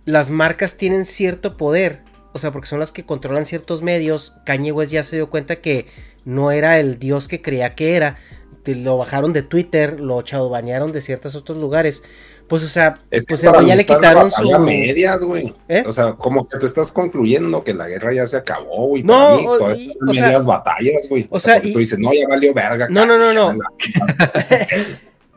las 0.05 0.29
marcas 0.29 0.77
tienen 0.77 1.05
cierto 1.05 1.57
poder, 1.57 2.01
o 2.33 2.39
sea, 2.39 2.51
porque 2.51 2.67
son 2.67 2.79
las 2.79 2.91
que 2.91 3.05
controlan 3.05 3.45
ciertos 3.45 3.81
medios, 3.81 4.37
Kanye 4.45 4.71
West 4.71 4.91
ya 4.91 5.03
se 5.03 5.15
dio 5.15 5.29
cuenta 5.29 5.57
que 5.57 5.87
no 6.25 6.51
era 6.51 6.79
el 6.79 6.99
dios 6.99 7.27
que 7.27 7.41
creía 7.41 7.75
que 7.75 7.95
era, 7.95 8.17
lo 8.75 8.97
bajaron 8.97 9.33
de 9.33 9.43
Twitter, 9.43 9.99
lo 9.99 10.23
banearon 10.49 10.91
de 10.91 11.01
ciertos 11.01 11.35
otros 11.35 11.57
lugares, 11.57 12.03
pues, 12.49 12.63
o 12.63 12.67
sea, 12.67 12.99
Es 13.11 13.25
que 13.25 13.33
pues 13.35 13.43
para 13.45 13.61
ya 13.61 13.75
le 13.75 13.83
la 13.83 13.95
quitaron 13.95 14.31
su... 14.31 14.59
medias, 14.59 15.23
güey. 15.23 15.53
¿Eh? 15.67 15.83
O 15.85 15.91
sea, 15.91 16.13
como 16.13 16.47
que 16.47 16.57
tú 16.57 16.65
estás 16.65 16.91
concluyendo 16.91 17.63
que 17.63 17.73
la 17.73 17.87
guerra 17.87 18.13
ya 18.13 18.25
se 18.27 18.37
acabó, 18.37 18.87
güey. 18.87 19.03
No, 19.03 19.13
para 19.13 19.35
mí, 19.37 19.47
o- 19.47 19.57
todas 19.57 19.79
y- 19.79 19.87
estas 19.91 20.09
o 20.09 20.13
sea- 20.13 20.25
medias 20.25 20.45
batallas, 20.45 21.07
güey. 21.09 21.27
o 21.29 21.39
sea, 21.39 21.59
y- 21.63 21.73
tú 21.73 21.79
dices, 21.79 21.99
no, 21.99 22.13
ya 22.13 22.27
valió 22.27 22.53
verga. 22.53 22.87
No, 22.89 23.05
no, 23.05 23.17
no, 23.17 23.33
no. 23.33 23.53
no. 23.53 23.59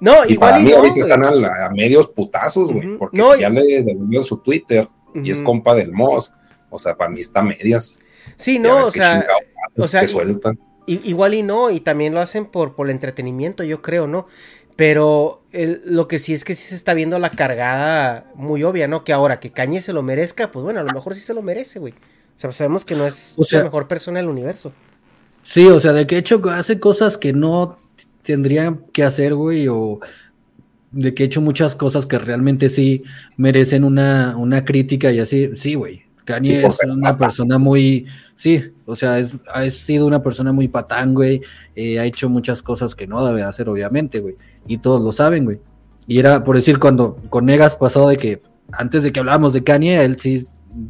No, 0.01 0.15
Y 0.28 0.32
igual 0.32 0.51
para 0.53 0.62
mí 0.62 0.70
no, 0.70 0.77
ahorita 0.78 1.01
están 1.01 1.24
a, 1.24 1.31
la- 1.31 1.66
a 1.66 1.70
medios 1.70 2.09
putazos, 2.09 2.73
güey. 2.73 2.97
Porque 2.97 3.19
No, 3.19 3.32
si 3.32 3.39
y- 3.39 3.41
ya 3.43 3.51
le 3.51 3.82
devolvió 3.82 4.24
su 4.24 4.39
Twitter 4.39 4.89
y 5.15 5.31
es 5.31 5.41
compa 5.41 5.74
del 5.74 5.93
Moss, 5.93 6.32
o 6.70 6.78
sea, 6.78 6.95
para 6.97 7.11
mí 7.11 7.20
está 7.20 7.43
medias. 7.43 7.99
Sí, 8.37 8.59
no, 8.59 8.87
o 8.87 8.91
sea, 8.91 9.20
chingado 9.20 9.39
o 9.77 9.89
sea, 9.89 10.07
sueltan. 10.07 10.59
Igual 10.87 11.35
y 11.35 11.43
no, 11.43 11.70
y 11.70 11.81
también 11.81 12.15
lo 12.15 12.20
hacen 12.20 12.47
por, 12.47 12.74
por 12.74 12.87
el 12.89 12.93
entretenimiento, 12.93 13.62
yo 13.62 13.81
creo, 13.82 14.07
¿no? 14.07 14.27
Pero 14.77 15.40
el- 15.52 15.82
lo 15.86 16.09
que 16.09 16.18
sí 16.18 16.32
es 16.32 16.44
que 16.44 16.55
sí 16.55 16.68
se 16.68 16.74
está 16.74 16.94
viendo 16.94 17.18
la 17.18 17.31
cargada 17.31 18.31
muy 18.35 18.62
obvia, 18.62 18.89
¿no? 18.89 19.05
Que 19.05 19.12
ahora 19.12 19.40
que 19.40 19.51
Cañe 19.51 19.81
se 19.81 19.93
lo 19.93 20.02
merezca, 20.02 20.51
pues 20.52 20.62
bueno, 20.64 20.81
a 20.81 20.82
lo 20.85 20.93
mejor 20.93 21.14
sí 21.14 21.20
se 21.20 21.35
lo 21.35 21.43
merece, 21.43 21.78
güey. 21.78 21.93
O 21.93 22.39
sea, 22.40 22.52
sabemos 22.52 22.85
que 22.85 22.94
no 22.94 23.06
es 23.06 23.35
O 23.39 23.44
sea- 23.44 23.59
la 23.59 23.64
mejor 23.66 23.86
persona 23.89 24.20
del 24.20 24.28
universo. 24.28 24.72
Sí, 25.43 25.66
o 25.66 25.81
sea, 25.81 25.93
de 25.93 26.06
que 26.06 26.18
hecho 26.18 26.40
hace 26.51 26.78
cosas 26.78 27.16
que 27.18 27.32
no 27.32 27.78
tendrían 28.22 28.85
que 28.93 29.02
hacer, 29.02 29.35
güey, 29.35 29.66
o 29.68 30.01
de 30.93 31.14
que 31.14 31.22
he 31.22 31.27
hecho 31.27 31.40
muchas 31.40 31.77
cosas 31.77 32.06
que 32.06 32.18
realmente 32.18 32.68
sí 32.68 33.02
merecen 33.36 33.85
una, 33.85 34.36
una 34.36 34.64
crítica 34.64 35.10
y 35.12 35.18
así, 35.20 35.51
sí, 35.56 35.74
güey. 35.74 36.05
Kanye 36.32 36.61
Sí, 36.61 36.66
es 36.66 36.78
una 36.85 37.12
pata. 37.12 37.19
persona 37.19 37.59
muy, 37.59 38.07
sí, 38.36 38.62
o 38.86 38.97
sea, 38.97 39.19
es, 39.19 39.35
ha 39.52 39.69
sido 39.70 40.07
una 40.07 40.23
persona 40.23 40.52
muy 40.52 40.69
patán, 40.69 41.15
güey. 41.15 41.40
eh, 41.74 41.98
ha 41.98 42.05
hecho 42.05 42.28
muchas 42.28 42.62
cosas 42.62 42.94
que 42.94 43.07
no 43.07 43.24
debe 43.27 43.43
hacer, 43.43 43.69
obviamente, 43.69 44.20
güey. 44.20 44.36
Y 44.66 44.78
todos 44.78 45.01
lo 45.02 45.12
saben, 45.12 45.44
güey. 45.44 45.61
Y 46.07 46.19
era, 46.19 46.43
por 46.44 46.57
decir, 46.57 46.78
cuando 46.78 47.16
con 47.28 47.47
Negas 47.47 47.77
pasó 47.77 48.09
de 48.09 48.16
que 48.16 48.43
antes 48.73 49.02
de 49.02 49.12
que 49.12 49.20
hablábamos 49.20 49.52
de 49.52 49.62
Kanye, 49.65 50.02
él 50.05 50.19
sí, 50.19 50.47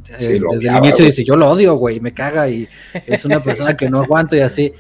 eh, 0.08 0.16
Sí, 0.18 0.26
desde 0.28 0.46
odiaba, 0.46 0.78
el 0.78 0.84
inicio 0.84 1.04
güey. 1.04 1.10
dice, 1.10 1.24
yo 1.24 1.36
lo 1.36 1.48
odio, 1.50 1.74
güey, 1.76 2.00
me 2.00 2.12
caga 2.12 2.48
y 2.48 2.68
es 3.06 3.24
una 3.24 3.40
persona 3.40 3.76
que 3.76 3.88
no 3.90 4.02
aguanto 4.02 4.36
y 4.36 4.40
así. 4.40 4.72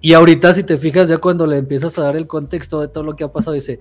Y 0.00 0.12
ahorita, 0.12 0.54
si 0.54 0.62
te 0.62 0.78
fijas, 0.78 1.08
ya 1.08 1.18
cuando 1.18 1.44
le 1.46 1.58
empiezas 1.58 1.98
a 1.98 2.02
dar 2.02 2.16
el 2.16 2.26
contexto 2.28 2.80
de 2.80 2.86
todo 2.88 3.02
lo 3.02 3.16
que 3.16 3.24
ha 3.24 3.32
pasado, 3.32 3.54
dice, 3.54 3.80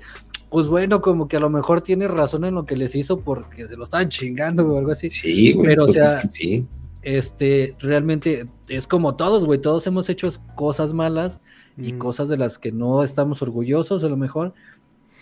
pues 0.58 0.70
bueno, 0.70 1.02
como 1.02 1.28
que 1.28 1.38
a 1.38 1.40
lo 1.40 1.52
mejor 1.52 1.82
tiene 1.82 2.08
razón 2.08 2.44
en 2.44 2.56
lo 2.56 2.66
que 2.66 2.76
les 2.76 2.96
hizo 2.96 3.20
porque 3.20 3.68
se 3.68 3.78
lo 3.78 3.84
estaban 3.84 4.10
chingando 4.10 4.68
o 4.68 4.80
algo 4.80 4.90
así. 4.90 5.08
Sí, 5.08 5.54
güey. 5.54 5.68
Pero, 5.68 5.84
o 5.84 5.86
pues 5.86 6.00
sea, 6.00 6.18
es 6.18 6.22
que 6.24 6.28
sí. 6.28 6.66
este, 7.04 7.76
realmente 7.80 8.48
es 8.68 8.88
como 8.88 9.16
todos, 9.16 9.46
güey, 9.46 9.62
todos 9.62 9.86
hemos 9.86 10.10
hecho 10.10 10.28
cosas 10.56 10.96
malas 10.96 11.40
y 11.78 11.94
Mm. 11.94 12.00
cosas 12.00 12.28
de 12.28 12.38
las 12.38 12.58
que 12.58 12.72
no 12.72 13.04
estamos 13.04 13.44
orgullosos 13.44 14.04
a 14.04 14.10
lo 14.10 14.18
mejor, 14.18 14.56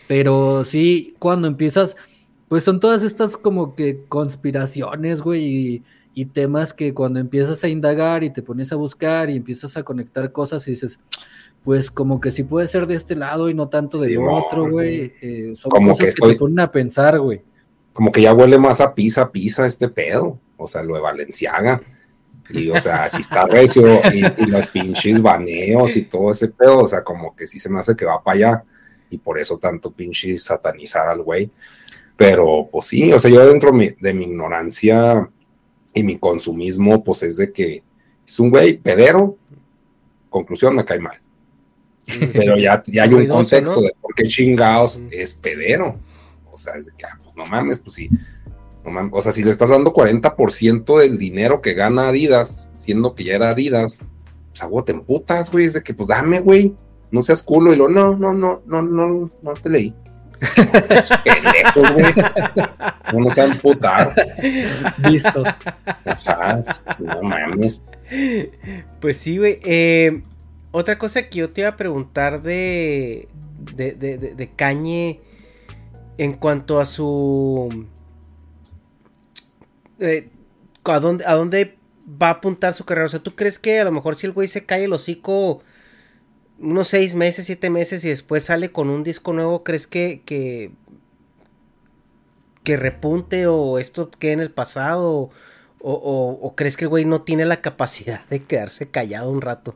pero 0.07 0.63
sí, 0.63 1.15
cuando 1.19 1.49
empiezas, 1.49 1.97
pues 2.47 2.63
son 2.63 2.79
todas 2.79 3.03
estas 3.03 3.35
como 3.35 3.75
que 3.75 4.05
conspiraciones, 4.07 5.21
güey, 5.21 5.43
y, 5.43 5.83
y 6.13 6.25
temas 6.27 6.71
que 6.71 6.93
cuando 6.93 7.19
empiezas 7.19 7.61
a 7.65 7.67
indagar 7.67 8.23
y 8.23 8.29
te 8.31 8.41
pones 8.41 8.71
a 8.71 8.77
buscar 8.77 9.29
y 9.29 9.35
empiezas 9.35 9.75
a 9.75 9.83
conectar 9.83 10.31
cosas 10.31 10.65
y 10.69 10.71
dices, 10.71 10.97
pues 11.65 11.91
como 11.91 12.21
que 12.21 12.31
sí 12.31 12.43
puede 12.43 12.67
ser 12.67 12.87
de 12.87 12.95
este 12.95 13.15
lado 13.15 13.49
y 13.49 13.53
no 13.53 13.67
tanto 13.67 13.99
del 13.99 14.11
Sí, 14.11 14.17
otro, 14.17 14.69
güey, 14.69 15.13
eh, 15.21 15.53
son 15.55 15.71
Como 15.71 15.89
cosas 15.89 15.97
que 15.99 16.05
que, 16.05 16.11
te 16.11 16.27
estoy- 16.27 16.35
ponen 16.37 16.59
a 16.61 16.71
pensar, 16.71 17.19
güey. 17.19 17.41
Como 17.91 18.11
que 18.11 18.21
ya 18.21 18.33
huele 18.33 18.57
más 18.59 18.79
a 18.81 18.93
pizza, 18.95 19.31
pizza 19.31 19.65
este 19.65 19.89
pedo. 19.89 20.39
O 20.57 20.67
sea, 20.67 20.83
lo 20.83 20.95
de 20.95 21.01
Valenciaga. 21.01 21.81
Y, 22.49 22.69
o 22.69 22.79
sea, 22.79 23.09
si 23.09 23.21
está 23.21 23.45
recio 23.47 23.99
y, 24.13 24.19
y 24.43 24.45
los 24.45 24.67
pinches 24.67 25.21
baneos 25.21 25.97
y 25.97 26.03
todo 26.03 26.29
ese 26.31 26.49
pedo, 26.49 26.79
o 26.83 26.87
sea, 26.87 27.03
como 27.03 27.35
que 27.35 27.47
sí 27.47 27.57
se 27.57 27.67
me 27.69 27.79
hace 27.79 27.95
que 27.95 28.05
va 28.05 28.21
para 28.23 28.35
allá. 28.35 28.63
Y 29.09 29.17
por 29.17 29.39
eso 29.39 29.57
tanto 29.57 29.91
pinches 29.91 30.43
satanizar 30.43 31.07
al 31.09 31.23
güey. 31.23 31.49
Pero, 32.15 32.69
pues 32.71 32.85
sí, 32.85 33.11
o 33.11 33.19
sea, 33.19 33.31
yo 33.31 33.45
dentro 33.47 33.73
mi- 33.73 33.89
de 33.99 34.13
mi 34.13 34.25
ignorancia 34.25 35.27
y 35.93 36.03
mi 36.03 36.17
consumismo, 36.19 37.03
pues 37.03 37.23
es 37.23 37.37
de 37.37 37.51
que 37.51 37.81
es 38.27 38.39
un 38.39 38.51
güey 38.51 38.77
pedero. 38.77 39.35
Conclusión, 40.29 40.75
me 40.75 40.85
cae 40.85 40.99
mal. 40.99 41.19
Pero 42.33 42.57
ya, 42.57 42.83
ya 42.85 43.03
hay 43.03 43.09
un 43.09 43.15
Ruidoso, 43.15 43.37
contexto 43.39 43.75
¿no? 43.75 43.81
de 43.81 43.95
por 43.99 44.13
qué 44.15 44.23
chingados 44.27 45.01
es 45.11 45.33
pedero. 45.33 45.99
O 46.51 46.57
sea, 46.57 46.75
es 46.75 46.85
de 46.85 46.91
que, 46.97 47.05
ah, 47.05 47.17
pues 47.23 47.35
no 47.35 47.45
mames, 47.45 47.79
pues 47.79 47.95
sí. 47.95 48.09
No 48.83 48.91
mames, 48.91 49.11
o 49.13 49.21
sea, 49.21 49.31
si 49.31 49.43
le 49.43 49.51
estás 49.51 49.69
dando 49.69 49.93
40% 49.93 50.99
del 50.99 51.17
dinero 51.17 51.61
que 51.61 51.73
gana 51.73 52.09
Adidas, 52.09 52.69
siendo 52.75 53.15
que 53.15 53.23
ya 53.23 53.35
era 53.35 53.49
Adidas, 53.49 54.03
pues 54.49 54.61
a 54.61 54.85
te 54.85 54.91
emputas, 54.91 55.51
güey. 55.51 55.65
Es 55.65 55.73
de 55.73 55.83
que, 55.83 55.93
pues 55.93 56.07
dame, 56.07 56.39
güey. 56.39 56.73
No 57.11 57.21
seas 57.21 57.43
culo. 57.43 57.73
Y 57.73 57.75
lo, 57.75 57.89
no, 57.89 58.15
no, 58.15 58.33
no, 58.33 58.61
no, 58.65 58.81
no, 58.81 59.31
no 59.41 59.53
te 59.53 59.69
leí. 59.69 59.93
Pendejos, 61.23 61.93
güey. 61.93 62.13
No 63.13 63.19
nos 63.19 63.37
a 63.37 63.45
emputar. 63.45 64.13
Listo. 65.09 65.43
Ajá, 66.05 66.61
no 66.99 67.21
mames. 67.23 67.85
Pues 68.99 69.17
sí, 69.17 69.37
güey. 69.37 69.59
Eh, 69.63 70.21
otra 70.75 70.97
cosa 70.97 71.29
que 71.29 71.39
yo 71.39 71.51
te 71.51 71.61
iba 71.61 71.69
a 71.69 71.77
preguntar 71.77 72.41
de, 72.41 73.27
de, 73.75 73.93
de, 73.93 74.17
de- 74.17 74.35
en 76.17 76.33
cuanto 76.33 76.79
a 76.79 76.85
su... 76.85 77.85
eh, 79.99 80.29
¿a, 80.83 80.99
dónde, 80.99 81.25
¿A 81.25 81.33
dónde 81.33 81.77
va 82.21 82.27
a 82.27 82.31
apuntar 82.31 82.73
su 82.73 82.85
carrera? 82.85 83.05
O 83.05 83.09
sea, 83.09 83.21
¿tú 83.23 83.35
crees 83.35 83.59
que 83.59 83.79
a 83.79 83.83
lo 83.83 83.91
mejor 83.91 84.15
si 84.15 84.27
el 84.27 84.33
güey 84.33 84.47
se 84.47 84.65
cae 84.65 84.85
el 84.85 84.93
hocico 84.93 85.61
unos 86.59 86.87
seis 86.87 87.15
meses, 87.15 87.45
siete 87.45 87.69
meses 87.69 88.05
y 88.05 88.09
después 88.09 88.43
sale 88.45 88.71
con 88.71 88.89
un 88.89 89.03
disco 89.03 89.33
nuevo, 89.33 89.63
¿crees 89.63 89.87
que, 89.87 90.21
que, 90.25 90.71
que 92.63 92.77
repunte 92.77 93.47
o 93.47 93.77
esto 93.79 94.09
quede 94.11 94.33
en 94.33 94.39
el 94.41 94.51
pasado? 94.51 95.29
O- 95.79 95.93
o- 95.93 96.39
o 96.41 96.55
crees 96.55 96.77
que 96.77 96.85
el 96.85 96.89
güey 96.89 97.05
no 97.05 97.21
tiene 97.21 97.45
la 97.45 97.61
capacidad 97.61 98.25
de 98.27 98.43
quedarse 98.43 98.89
callado 98.89 99.29
un 99.29 99.41
rato? 99.41 99.75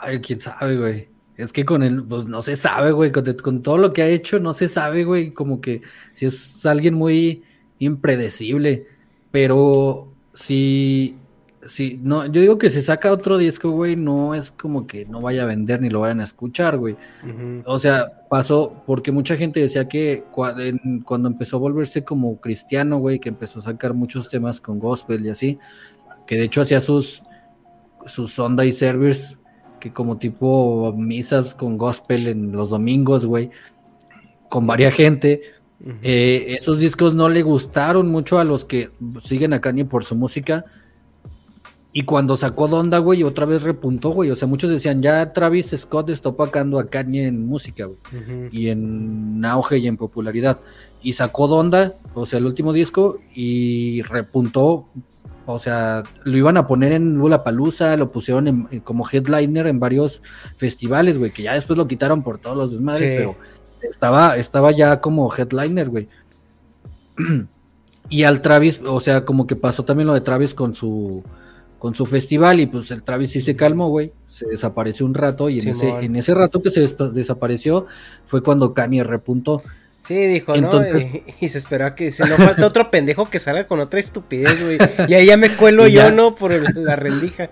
Ay, 0.00 0.20
quién 0.20 0.40
sabe, 0.40 0.76
güey. 0.76 1.08
Es 1.36 1.52
que 1.52 1.64
con 1.64 1.82
él, 1.82 2.02
pues 2.08 2.26
no 2.26 2.42
se 2.42 2.56
sabe, 2.56 2.90
güey. 2.92 3.12
Con, 3.12 3.24
con 3.34 3.62
todo 3.62 3.78
lo 3.78 3.92
que 3.92 4.02
ha 4.02 4.08
hecho, 4.08 4.40
no 4.40 4.52
se 4.52 4.68
sabe, 4.68 5.04
güey. 5.04 5.30
Como 5.32 5.60
que 5.60 5.82
si 6.12 6.26
es 6.26 6.64
alguien 6.66 6.94
muy 6.94 7.42
impredecible. 7.78 8.86
Pero 9.30 10.08
si, 10.34 11.16
si, 11.66 12.00
no, 12.02 12.26
yo 12.26 12.40
digo 12.40 12.58
que 12.58 12.70
si 12.70 12.80
saca 12.82 13.12
otro 13.12 13.38
disco, 13.38 13.70
güey, 13.70 13.94
no 13.94 14.34
es 14.34 14.50
como 14.50 14.86
que 14.86 15.04
no 15.04 15.20
vaya 15.20 15.42
a 15.42 15.46
vender 15.46 15.80
ni 15.80 15.90
lo 15.90 16.00
vayan 16.00 16.20
a 16.20 16.24
escuchar, 16.24 16.76
güey. 16.78 16.96
O 17.66 17.78
sea, 17.78 18.22
pasó 18.28 18.82
porque 18.86 19.12
mucha 19.12 19.36
gente 19.36 19.60
decía 19.60 19.88
que 19.88 20.24
cua- 20.34 20.54
en- 20.60 21.00
cuando 21.02 21.28
empezó 21.28 21.56
a 21.56 21.60
volverse 21.60 22.04
como 22.04 22.40
cristiano, 22.40 22.98
güey, 22.98 23.18
que 23.20 23.28
empezó 23.28 23.58
a 23.60 23.62
sacar 23.62 23.94
muchos 23.94 24.28
temas 24.28 24.60
con 24.60 24.78
gospel 24.78 25.24
y 25.26 25.30
así, 25.30 25.58
que 26.26 26.36
de 26.36 26.44
hecho 26.44 26.62
hacía 26.62 26.80
sus, 26.80 27.22
sus 28.06 28.32
Sunday 28.32 28.72
service, 28.72 29.36
que 29.78 29.92
como 29.92 30.18
tipo 30.18 30.94
misas 30.96 31.54
con 31.54 31.78
gospel 31.78 32.26
en 32.28 32.52
los 32.52 32.70
domingos, 32.70 33.26
güey, 33.26 33.50
con 34.48 34.66
varias 34.66 34.94
gente. 34.94 35.42
Eh, 36.02 36.56
esos 36.58 36.80
discos 36.80 37.14
no 37.14 37.28
le 37.28 37.42
gustaron 37.42 38.10
mucho 38.10 38.38
a 38.38 38.44
los 38.44 38.64
que 38.64 38.90
siguen 39.22 39.52
a 39.52 39.60
Kanye 39.60 39.84
por 39.84 40.04
su 40.04 40.16
música. 40.16 40.64
Y 41.92 42.02
cuando 42.02 42.36
sacó 42.36 42.68
Donda, 42.68 42.98
güey, 42.98 43.22
otra 43.22 43.46
vez 43.46 43.62
repuntó, 43.62 44.10
güey. 44.10 44.30
O 44.30 44.36
sea, 44.36 44.46
muchos 44.46 44.70
decían, 44.70 45.02
ya 45.02 45.32
Travis 45.32 45.74
Scott 45.76 46.10
está 46.10 46.28
opacando 46.28 46.78
a 46.78 46.88
Kanye 46.88 47.26
en 47.26 47.46
música, 47.46 47.86
güey. 47.86 47.98
Y 48.52 48.68
en 48.68 49.44
auge 49.44 49.78
y 49.78 49.86
en 49.86 49.96
popularidad. 49.96 50.60
Y 51.02 51.12
sacó 51.12 51.48
Donda, 51.48 51.94
o 52.14 52.26
sea, 52.26 52.38
el 52.38 52.46
último 52.46 52.72
disco, 52.72 53.18
y 53.34 54.02
repuntó. 54.02 54.88
O 55.50 55.58
sea, 55.58 56.02
lo 56.24 56.36
iban 56.36 56.56
a 56.58 56.66
poner 56.66 56.92
en 56.92 57.16
Lollapalooza, 57.18 57.96
lo 57.96 58.10
pusieron 58.12 58.48
en- 58.48 58.68
en- 58.70 58.80
como 58.80 59.08
headliner 59.10 59.66
en 59.66 59.80
varios 59.80 60.20
festivales, 60.56 61.16
güey, 61.18 61.30
que 61.30 61.42
ya 61.42 61.54
después 61.54 61.76
lo 61.78 61.88
quitaron 61.88 62.22
por 62.22 62.38
todos 62.38 62.56
los 62.56 62.72
desmadres, 62.72 63.08
Sí. 63.08 63.14
pero 63.16 63.34
estaba, 63.88 64.36
estaba 64.36 64.72
ya 64.72 65.00
como 65.00 65.32
headliner, 65.34 65.88
güey. 65.88 66.08
Y 68.10 68.22
al 68.22 68.40
Travis, 68.40 68.80
o 68.86 69.00
sea, 69.00 69.24
como 69.26 69.46
que 69.46 69.54
pasó 69.54 69.84
también 69.84 70.06
lo 70.06 70.14
de 70.14 70.22
Travis 70.22 70.54
con 70.54 70.74
su 70.74 71.22
con 71.78 71.94
su 71.94 72.06
festival 72.06 72.58
y 72.58 72.66
pues 72.66 72.90
el 72.90 73.04
Travis 73.04 73.30
sí 73.30 73.40
se 73.40 73.54
calmó, 73.54 73.88
güey, 73.88 74.12
se 74.26 74.46
desapareció 74.48 75.06
un 75.06 75.14
rato 75.14 75.48
y 75.48 75.60
en, 75.60 75.68
ese, 75.68 75.88
en 75.90 76.16
ese 76.16 76.34
rato 76.34 76.60
que 76.60 76.70
se 76.70 76.80
des- 76.80 76.96
desapareció 77.14 77.86
fue 78.26 78.42
cuando 78.42 78.74
Kanye 78.74 79.04
repuntó. 79.04 79.62
Sí, 80.08 80.16
dijo, 80.26 80.54
Entonces- 80.54 81.06
¿no? 81.06 81.18
Y, 81.18 81.34
y 81.44 81.48
se 81.48 81.58
esperó 81.58 81.84
a 81.86 81.94
que 81.94 82.10
si 82.12 82.22
no 82.22 82.36
falta 82.36 82.66
otro 82.66 82.90
pendejo 82.90 83.28
que 83.28 83.38
salga 83.38 83.66
con 83.66 83.78
otra 83.78 84.00
estupidez, 84.00 84.64
güey. 84.64 84.78
Y 85.06 85.14
ahí 85.14 85.26
ya 85.26 85.36
me 85.36 85.50
cuelo 85.54 85.86
yo. 85.86 86.10
¿no? 86.10 86.34
Por 86.34 86.50
el- 86.52 86.64
la 86.74 86.96
rendija. 86.96 87.50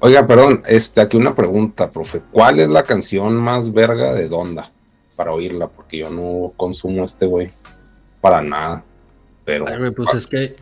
Oiga, 0.00 0.26
perdón, 0.26 0.62
este, 0.66 1.00
aquí 1.02 1.16
una 1.16 1.34
pregunta, 1.34 1.90
profe. 1.90 2.22
¿Cuál 2.32 2.60
es 2.60 2.68
la 2.68 2.84
canción 2.84 3.34
más 3.36 3.72
verga 3.72 4.14
de 4.14 4.28
Donda 4.28 4.70
para 5.16 5.32
oírla? 5.32 5.66
Porque 5.68 5.98
yo 5.98 6.08
no 6.10 6.52
consumo 6.56 7.04
este 7.04 7.26
güey 7.26 7.50
para 8.20 8.40
nada. 8.40 8.84
Pero 9.44 9.66
Ay, 9.68 9.90
pues 9.90 10.14
es 10.14 10.26
que 10.26 10.56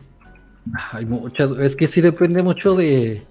hay 0.91 1.05
muchas, 1.05 1.51
es 1.51 1.75
que 1.75 1.87
sí 1.87 2.01
depende 2.01 2.41
mucho 2.43 2.75
de, 2.75 3.23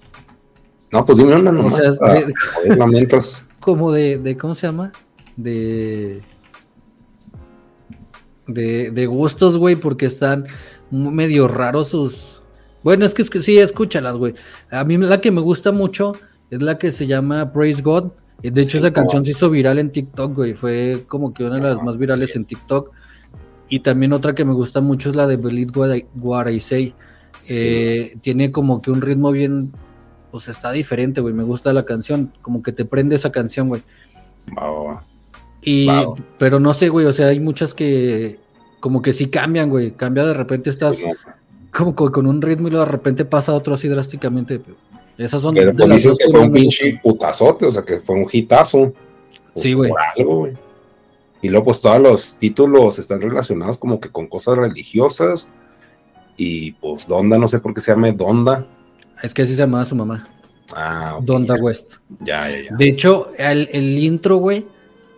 no, 0.91 1.05
pues 1.05 1.17
dime 1.19 1.35
una 1.35 1.49
o 1.51 1.53
nomás 1.53 1.83
sea, 1.83 1.93
para 1.93 2.13
de- 2.21 2.33
oírla 2.65 2.87
mientras. 2.87 3.45
como 3.59 3.91
de, 3.91 4.17
de, 4.17 4.37
¿cómo 4.37 4.55
se 4.55 4.65
llama? 4.67 4.91
De, 5.35 6.21
de, 8.47 8.91
de 8.91 9.05
gustos, 9.05 9.57
güey, 9.57 9.75
porque 9.75 10.05
están 10.05 10.45
medio 10.91 11.47
raros 11.47 11.89
sus... 11.89 12.41
Bueno, 12.83 13.05
es 13.05 13.13
que, 13.13 13.21
es 13.21 13.29
que 13.29 13.41
sí, 13.41 13.57
escúchalas, 13.57 14.15
güey. 14.15 14.33
A 14.71 14.83
mí 14.83 14.97
la 14.97 15.19
que 15.19 15.31
me 15.31 15.41
gusta 15.41 15.71
mucho 15.71 16.13
es 16.49 16.61
la 16.61 16.77
que 16.77 16.91
se 16.91 17.07
llama 17.07 17.51
Praise 17.51 17.81
God. 17.81 18.11
Eh, 18.43 18.51
De 18.51 18.61
hecho, 18.61 18.73
Sí, 18.73 18.77
esa 18.77 18.93
canción 18.93 19.25
se 19.25 19.31
hizo 19.31 19.49
viral 19.49 19.79
en 19.79 19.91
TikTok, 19.91 20.35
güey. 20.35 20.53
Fue 20.53 21.03
como 21.07 21.33
que 21.33 21.43
una 21.43 21.55
de 21.55 21.61
las 21.61 21.83
más 21.83 21.97
virales 21.97 22.35
en 22.35 22.45
TikTok. 22.45 22.91
Y 23.69 23.81
también 23.81 24.13
otra 24.13 24.33
que 24.33 24.45
me 24.45 24.53
gusta 24.53 24.79
mucho 24.79 25.09
es 25.09 25.15
la 25.15 25.27
de 25.27 25.35
Believe 25.35 25.71
What 25.75 25.95
I, 25.95 26.05
What 26.15 26.47
I 26.47 26.61
Say. 26.61 26.93
Sí. 27.39 27.55
Eh, 27.57 28.17
tiene 28.21 28.51
como 28.51 28.81
que 28.81 28.91
un 28.91 29.01
ritmo 29.01 29.31
bien, 29.31 29.73
pues 30.31 30.47
está 30.47 30.71
diferente, 30.71 31.19
güey. 31.19 31.33
Me 31.33 31.43
gusta 31.43 31.73
la 31.73 31.83
canción, 31.83 32.31
como 32.41 32.63
que 32.63 32.71
te 32.71 32.85
prende 32.85 33.15
esa 33.17 33.31
canción, 33.31 33.67
güey. 33.67 33.81
Va. 34.57 35.03
Y, 35.69 35.85
Wow. 35.85 36.15
pero 36.37 36.61
no 36.61 36.73
sé, 36.73 36.87
güey, 36.87 37.05
o 37.07 37.11
sea, 37.11 37.27
hay 37.27 37.41
muchas 37.41 37.73
que 37.73 38.39
como 38.79 39.01
que 39.01 39.11
sí 39.11 39.27
cambian, 39.27 39.69
güey. 39.69 39.91
Cambia 39.91 40.23
de 40.23 40.33
repente 40.33 40.69
estás 40.69 40.97
como 41.73 41.93
con, 41.93 42.09
con 42.09 42.25
un 42.25 42.41
ritmo 42.41 42.69
y 42.69 42.71
luego 42.71 42.85
de 42.85 42.91
repente 42.93 43.25
pasa 43.25 43.51
otro 43.53 43.73
así 43.73 43.89
drásticamente. 43.89 44.61
Esas 45.17 45.41
son 45.41 45.55
Pero 45.55 45.75
pues 45.75 45.89
dices 45.89 46.15
que 46.17 46.31
fue 46.31 46.39
un 46.39 46.53
pinche 46.53 46.97
putazote, 47.03 47.65
o 47.65 47.71
sea, 47.73 47.83
que 47.83 47.99
fue 47.99 48.15
un 48.15 48.27
hitazo. 48.31 48.93
Pues 49.53 49.63
Sí, 49.63 49.73
güey. 49.73 49.89
Por 49.89 49.99
algo, 50.15 50.37
güey. 50.37 50.53
Y 51.41 51.49
luego, 51.49 51.65
pues 51.65 51.81
todos 51.81 51.99
los 51.99 52.37
títulos 52.37 52.97
están 52.97 53.19
relacionados 53.19 53.77
como 53.77 53.99
que 53.99 54.09
con 54.09 54.27
cosas 54.27 54.57
religiosas. 54.57 55.49
Y 56.37 56.71
pues 56.73 57.07
Donda, 57.09 57.37
no 57.37 57.49
sé 57.49 57.59
por 57.59 57.73
qué 57.73 57.81
se 57.81 57.91
llama 57.91 58.09
Donda. 58.13 58.65
Es 59.21 59.33
que 59.33 59.41
así 59.41 59.51
se 59.53 59.63
llamaba 59.63 59.83
su 59.83 59.97
mamá. 59.97 60.29
Ah, 60.73 61.15
ok, 61.17 61.25
Donda 61.25 61.57
ya. 61.57 61.61
West. 61.61 61.93
Ya, 62.21 62.49
ya, 62.49 62.57
ya. 62.69 62.75
De 62.77 62.87
hecho, 62.87 63.31
el, 63.37 63.67
el 63.73 63.99
intro, 63.99 64.37
güey, 64.37 64.65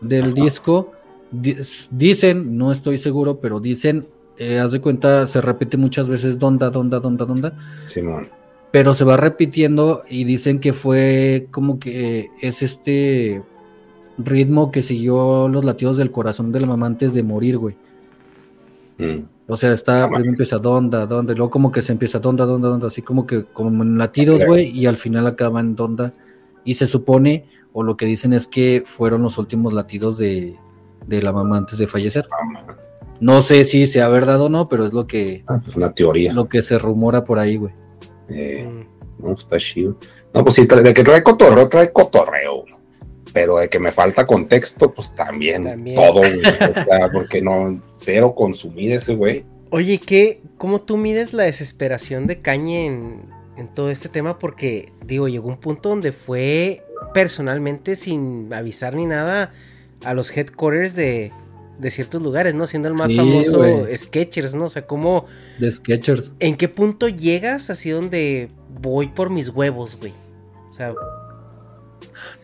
del 0.02 0.34
disco, 0.34 0.92
di- 1.32 1.58
dicen, 1.92 2.58
no 2.58 2.72
estoy 2.72 2.98
seguro, 2.98 3.40
pero 3.40 3.60
dicen, 3.60 4.08
eh, 4.38 4.60
haz 4.60 4.72
de 4.72 4.82
cuenta, 4.82 5.28
se 5.28 5.42
repite 5.42 5.78
muchas 5.78 6.08
veces 6.08 6.40
Donda, 6.40 6.70
Donda, 6.70 7.00
Donda, 7.00 7.26
Donda, 7.26 7.58
Simón. 7.86 8.28
pero 8.72 8.94
se 8.94 9.04
va 9.04 9.18
repitiendo 9.18 10.04
y 10.10 10.24
dicen 10.24 10.60
que 10.60 10.72
fue 10.74 11.48
como 11.52 11.80
que 11.80 12.30
es 12.42 12.62
este 12.62 13.42
ritmo 14.18 14.72
que 14.72 14.82
siguió 14.82 15.48
los 15.50 15.64
latidos 15.66 15.98
del 15.98 16.12
corazón 16.12 16.52
de 16.52 16.60
la 16.62 16.68
mamá 16.68 16.86
antes 16.88 17.14
de 17.14 17.24
morir, 17.24 17.58
güey. 17.58 17.76
Mm. 18.98 19.20
O 19.48 19.58
sea, 19.58 19.74
está, 19.74 20.08
primero 20.08 20.30
empieza 20.30 20.58
donda, 20.60 21.06
donda, 21.08 21.34
y 21.34 21.36
luego 21.36 21.50
como 21.50 21.72
que 21.72 21.82
se 21.82 21.92
empieza 21.92 22.20
donda, 22.20 22.46
donda, 22.46 22.68
donda, 22.70 22.88
así 22.88 23.02
como 23.02 23.26
que 23.26 23.46
como 23.46 23.82
en 23.84 23.98
latidos, 23.98 24.46
güey, 24.46 24.68
y 24.70 24.86
al 24.86 24.96
final 24.96 25.26
acaba 25.26 25.60
en 25.60 25.76
donda. 25.76 26.14
Y 26.64 26.76
se 26.76 26.86
supone, 26.86 27.46
o 27.74 27.84
lo 27.84 27.98
que 27.98 28.06
dicen 28.06 28.34
es 28.34 28.48
que 28.48 28.84
fueron 28.86 29.22
los 29.22 29.38
últimos 29.38 29.74
latidos 29.74 30.18
de, 30.18 30.56
de 31.08 31.22
la 31.22 31.32
mamá 31.32 31.58
antes 31.58 31.78
de 31.78 31.88
fallecer. 31.88 32.28
No 33.20 33.42
sé 33.42 33.66
si 33.66 33.86
sea 33.86 34.08
verdad 34.10 34.42
o 34.42 34.50
no, 34.50 34.70
pero 34.70 34.86
es 34.86 34.94
lo 34.94 35.06
que, 35.08 35.44
Ah, 35.48 35.60
pues 35.64 35.76
una 35.76 35.94
teoría. 35.94 36.34
lo 36.34 36.48
que 36.48 36.62
se 36.62 36.78
rumora 36.80 37.24
por 37.26 37.38
ahí, 37.40 37.58
güey. 37.58 37.74
Eh, 38.30 38.86
no, 39.18 39.34
está 39.34 39.58
chido. 39.58 39.98
No, 40.34 40.44
pues 40.44 40.56
sí, 40.56 40.66
de 40.66 40.94
que 40.94 41.04
trae 41.04 41.22
cotorreo, 41.24 41.68
trae 41.68 41.92
cotorreo. 41.92 42.62
güey. 42.62 42.74
Pero 43.34 43.58
de 43.58 43.70
que 43.70 43.78
me 43.80 43.92
falta 43.92 44.26
contexto, 44.26 44.92
pues 44.94 45.14
también, 45.14 45.64
También. 45.64 45.96
todo, 45.98 46.14
güey. 46.20 46.40
O 46.40 46.84
sea, 46.84 47.12
porque 47.12 47.42
no, 47.42 47.80
cero 47.86 48.34
consumir 48.36 48.94
ese 48.94 49.16
güey. 49.16 49.46
Oye, 49.70 50.00
¿qué, 50.00 50.42
¿cómo 50.58 50.82
tú 50.82 50.98
mides 50.98 51.34
la 51.34 51.44
desesperación 51.44 52.26
de 52.26 52.42
Cañe 52.42 52.86
en, 52.88 53.22
en 53.58 53.68
todo 53.74 53.92
este 53.92 54.10
tema? 54.10 54.40
Porque, 54.40 54.92
digo, 55.06 55.28
llegó 55.28 55.48
un 55.50 55.58
punto 55.60 55.90
donde 55.90 56.12
fue 56.12 56.84
personalmente, 57.14 57.96
sin 57.96 58.54
avisar 58.54 58.96
ni 58.96 59.06
nada, 59.06 59.52
a 60.04 60.14
los 60.14 60.36
headquarters 60.36 60.96
de, 60.96 61.32
de 61.80 61.92
ciertos 61.92 62.22
lugares, 62.22 62.54
¿no? 62.56 62.66
Siendo 62.68 62.88
el 62.88 62.94
más 62.94 63.10
Sí, 63.12 63.18
famoso 63.18 63.58
güey. 63.60 63.96
Sketchers, 63.98 64.56
¿no? 64.56 64.66
O 64.66 64.70
sea, 64.70 64.86
¿cómo, 64.86 65.26
De 65.58 65.72
Sketchers. 65.72 66.34
¿en 66.40 66.56
qué 66.58 66.70
punto 66.70 67.08
llegas 67.08 67.70
así 67.70 67.90
donde 67.90 68.50
voy 68.82 69.08
por 69.08 69.30
mis 69.30 69.50
huevos, 69.50 69.98
güey? 70.00 70.14
O 70.70 70.74
sea, 70.74 70.94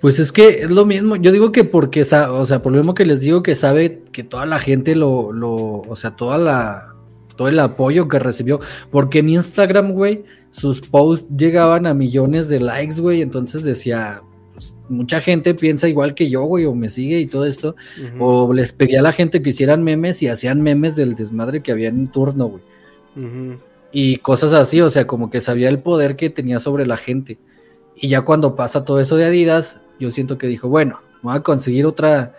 Pues 0.01 0.19
es 0.19 0.31
que 0.31 0.61
es 0.61 0.71
lo 0.71 0.85
mismo, 0.85 1.15
yo 1.15 1.31
digo 1.31 1.51
que 1.51 1.63
porque, 1.63 2.01
o 2.01 2.45
sea, 2.45 2.61
por 2.61 2.71
lo 2.71 2.77
mismo 2.77 2.93
que 2.93 3.05
les 3.05 3.19
digo 3.21 3.43
que 3.43 3.55
sabe 3.55 4.03
que 4.11 4.23
toda 4.23 4.45
la 4.45 4.59
gente 4.59 4.95
lo, 4.95 5.31
lo, 5.31 5.53
o 5.55 5.95
sea, 5.95 6.15
toda 6.15 6.37
la, 6.37 6.93
todo 7.35 7.47
el 7.47 7.59
apoyo 7.59 8.07
que 8.07 8.19
recibió, 8.19 8.59
porque 8.91 9.19
en 9.19 9.29
Instagram, 9.29 9.91
güey, 9.93 10.23
sus 10.51 10.81
posts 10.81 11.27
llegaban 11.35 11.85
a 11.85 11.93
millones 11.93 12.47
de 12.47 12.59
likes, 12.59 13.01
güey, 13.01 13.21
entonces 13.21 13.63
decía, 13.63 14.21
pues, 14.55 14.75
mucha 14.89 15.21
gente 15.21 15.53
piensa 15.53 15.87
igual 15.87 16.15
que 16.15 16.29
yo, 16.29 16.43
güey, 16.45 16.65
o 16.65 16.73
me 16.73 16.89
sigue 16.89 17.19
y 17.19 17.27
todo 17.27 17.45
esto, 17.45 17.75
o 18.19 18.51
les 18.53 18.71
pedía 18.71 19.01
a 19.01 19.03
la 19.03 19.11
gente 19.13 19.41
que 19.41 19.49
hicieran 19.49 19.83
memes 19.83 20.23
y 20.23 20.27
hacían 20.29 20.61
memes 20.61 20.95
del 20.95 21.13
desmadre 21.15 21.61
que 21.61 21.71
había 21.71 21.89
en 21.89 22.07
turno, 22.07 22.47
güey 22.47 22.63
ujú. 23.15 23.57
y 23.91 24.17
cosas 24.17 24.53
así, 24.53 24.81
o 24.81 24.89
sea, 24.89 25.05
como 25.05 25.29
que 25.29 25.41
sabía 25.41 25.69
el 25.69 25.79
poder 25.79 26.15
que 26.15 26.29
tenía 26.29 26.59
sobre 26.59 26.85
la 26.85 26.97
gente. 26.97 27.37
Y 27.95 28.09
ya 28.09 28.21
cuando 28.21 28.55
pasa 28.55 28.83
todo 28.83 28.99
eso 28.99 29.15
de 29.15 29.25
Adidas, 29.25 29.81
yo 29.99 30.11
siento 30.11 30.37
que 30.37 30.47
dijo, 30.47 30.67
bueno, 30.67 30.99
voy 31.21 31.37
a 31.37 31.39
conseguir 31.39 31.85
otra, 31.85 32.33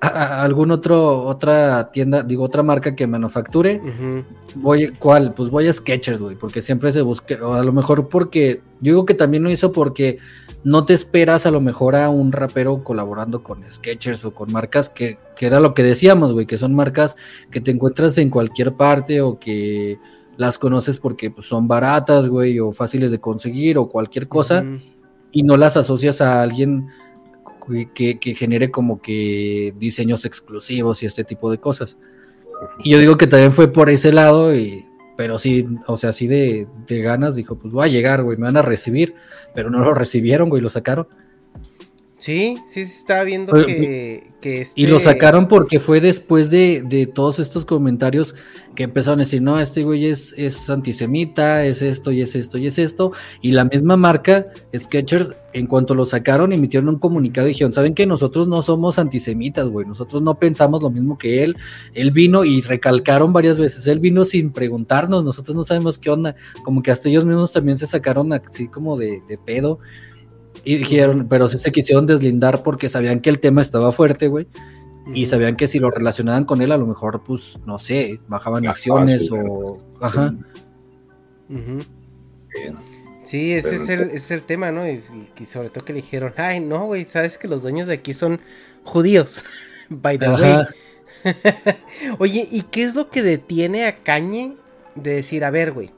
a- 0.00 0.42
algún 0.42 0.70
otro, 0.70 1.22
otra 1.24 1.90
tienda, 1.90 2.22
digo, 2.22 2.44
otra 2.44 2.62
marca 2.62 2.94
que 2.94 3.06
manufacture. 3.08 3.80
Ujú. 3.80 4.22
Voy, 4.60 4.92
¿cuál? 4.98 5.34
Pues 5.34 5.50
voy 5.50 5.66
a 5.66 5.72
Skechers, 5.72 6.20
güey, 6.22 6.36
porque 6.36 6.62
siempre 6.62 6.92
se 6.92 7.02
busque, 7.02 7.34
o 7.34 7.54
a 7.54 7.64
lo 7.64 7.72
mejor 7.72 8.08
porque, 8.08 8.60
yo 8.80 8.92
digo 8.92 9.06
que 9.06 9.14
también 9.14 9.42
lo 9.42 9.50
hizo 9.50 9.72
porque 9.72 10.18
no 10.66 10.84
te 10.84 10.94
esperas 10.94 11.46
a 11.46 11.52
lo 11.52 11.60
mejor 11.60 11.94
a 11.94 12.08
un 12.10 12.32
rapero 12.32 12.82
colaborando 12.82 13.42
con 13.44 13.62
Skechers 13.70 14.24
o 14.24 14.34
con 14.34 14.50
marcas 14.52 14.88
que, 14.88 15.18
que 15.36 15.46
era 15.46 15.60
lo 15.60 15.74
que 15.74 15.84
decíamos, 15.84 16.32
güey, 16.32 16.44
que 16.46 16.58
son 16.58 16.74
marcas 16.74 17.14
que 17.52 17.60
te 17.60 17.70
encuentras 17.70 18.18
en 18.18 18.30
cualquier 18.30 18.72
parte 18.74 19.20
o 19.20 19.38
que 19.38 19.98
las 20.36 20.58
conoces 20.58 20.98
porque 20.98 21.30
pues, 21.30 21.46
son 21.46 21.68
baratas, 21.68 22.28
güey, 22.28 22.58
o 22.58 22.72
fáciles 22.72 23.10
de 23.12 23.20
conseguir 23.20 23.78
o 23.78 23.88
cualquier 23.88 24.26
cosa 24.26 24.64
y 25.30 25.42
no 25.44 25.56
las 25.56 25.76
asocias 25.76 26.20
a 26.20 26.42
alguien 26.42 26.88
que- 27.66 27.90
que, 27.94 28.18
que 28.18 28.34
genere 28.34 28.70
como 28.70 29.00
que 29.00 29.74
diseños 29.78 30.24
exclusivos 30.24 31.02
y 31.02 31.06
este 31.06 31.24
tipo 31.24 31.50
de 31.50 31.58
cosas. 31.58 31.96
Y 32.82 32.90
yo 32.90 32.98
digo 32.98 33.16
que 33.18 33.26
también 33.26 33.52
fue 33.52 33.68
por 33.72 33.90
ese 33.90 34.12
lado, 34.12 34.54
y, 34.54 34.85
pero 35.16 35.38
sí, 35.38 35.66
o 35.86 35.96
sea, 35.96 36.10
así 36.10 36.26
de, 36.26 36.66
de 36.86 37.00
ganas, 37.00 37.36
dijo, 37.36 37.58
pues 37.58 37.72
voy 37.72 37.88
a 37.88 37.92
llegar, 37.92 38.22
güey, 38.22 38.36
me 38.36 38.44
van 38.44 38.56
a 38.56 38.62
recibir, 38.62 39.14
pero 39.54 39.70
no 39.70 39.80
lo 39.80 39.94
recibieron, 39.94 40.48
güey, 40.48 40.62
lo 40.62 40.68
sacaron. 40.68 41.08
Sí, 42.26 42.58
sí, 42.66 42.84
sí, 42.86 42.98
estaba 42.98 43.22
viendo 43.22 43.52
Oye, 43.52 43.66
que, 43.66 44.30
que 44.40 44.66
Y 44.74 44.88
lo 44.88 44.96
este- 44.96 45.10
sacaron 45.10 45.46
porque 45.46 45.78
fue 45.78 46.00
después 46.00 46.50
de, 46.50 46.82
de 46.84 47.06
todos 47.06 47.38
estos 47.38 47.64
comentarios 47.64 48.34
que 48.74 48.82
empezaron 48.82 49.20
a 49.20 49.22
decir, 49.22 49.42
no, 49.42 49.60
este 49.60 49.84
güey 49.84 50.06
es, 50.06 50.34
es 50.36 50.68
antisemita, 50.68 51.64
es 51.64 51.82
esto 51.82 52.10
y 52.10 52.22
es 52.22 52.34
esto 52.34 52.58
y 52.58 52.66
es 52.66 52.80
esto. 52.80 53.12
Y 53.42 53.52
la 53.52 53.64
misma 53.64 53.96
marca, 53.96 54.48
Skechers, 54.76 55.36
en 55.52 55.68
cuanto 55.68 55.94
lo 55.94 56.04
sacaron, 56.04 56.52
emitieron 56.52 56.88
un 56.88 56.98
comunicado 56.98 57.46
y 57.46 57.50
dijeron, 57.50 57.72
¿saben 57.72 57.94
que 57.94 58.06
nosotros 58.06 58.48
no 58.48 58.60
somos 58.60 58.98
antisemitas, 58.98 59.68
güey? 59.68 59.86
Nosotros 59.86 60.20
no 60.20 60.34
pensamos 60.34 60.82
lo 60.82 60.90
mismo 60.90 61.16
que 61.18 61.44
él. 61.44 61.56
Él 61.94 62.10
vino 62.10 62.44
y 62.44 62.60
recalcaron 62.60 63.32
varias 63.32 63.56
veces, 63.56 63.86
él 63.86 64.00
vino 64.00 64.24
sin 64.24 64.50
preguntarnos, 64.50 65.22
nosotros 65.22 65.54
no 65.54 65.62
sabemos 65.62 65.96
qué 65.96 66.10
onda. 66.10 66.34
Como 66.64 66.82
que 66.82 66.90
hasta 66.90 67.08
ellos 67.08 67.24
mismos 67.24 67.52
también 67.52 67.78
se 67.78 67.86
sacaron 67.86 68.32
así 68.32 68.66
como 68.66 68.96
de, 68.96 69.22
de 69.28 69.38
pedo. 69.38 69.78
Y 70.68 70.78
dijeron, 70.78 71.28
pero 71.30 71.46
sí 71.46 71.58
se 71.58 71.70
quisieron 71.70 72.06
deslindar 72.06 72.64
porque 72.64 72.88
sabían 72.88 73.20
que 73.20 73.30
el 73.30 73.38
tema 73.38 73.60
estaba 73.60 73.92
fuerte, 73.92 74.26
güey. 74.26 74.48
Y 75.14 75.26
sabían 75.26 75.54
que 75.54 75.68
si 75.68 75.78
lo 75.78 75.92
relacionaban 75.92 76.44
con 76.44 76.60
él, 76.60 76.72
a 76.72 76.76
lo 76.76 76.88
mejor, 76.88 77.22
pues, 77.22 77.60
no 77.64 77.78
sé, 77.78 78.18
bajaban 78.26 78.66
acciones 78.66 79.30
o. 79.30 79.62
Ajá. 80.02 80.34
Sí, 83.22 83.52
ese 83.52 83.70
Pero 83.70 83.82
es 83.82 83.88
el, 83.88 84.00
ese 84.00 84.16
es 84.16 84.30
el 84.32 84.42
tema, 84.42 84.72
¿no? 84.72 84.88
Y, 84.88 85.04
y 85.38 85.46
sobre 85.46 85.70
todo 85.70 85.84
que 85.84 85.92
le 85.92 86.00
dijeron, 86.00 86.34
ay, 86.36 86.58
no, 86.58 86.86
güey, 86.86 87.04
sabes 87.04 87.38
que 87.38 87.46
los 87.46 87.62
dueños 87.62 87.86
de 87.86 87.94
aquí 87.94 88.12
son 88.12 88.40
judíos. 88.82 89.44
By 89.88 90.18
the 90.18 90.26
Ajá. 90.26 90.68
way. 91.24 91.34
Oye, 92.18 92.48
¿y 92.50 92.62
qué 92.62 92.82
es 92.82 92.96
lo 92.96 93.08
que 93.08 93.22
detiene 93.22 93.86
a 93.86 94.02
Cañe 94.02 94.56
de 94.96 95.14
decir, 95.14 95.44
a 95.44 95.50
ver, 95.50 95.70
güey, 95.70 95.90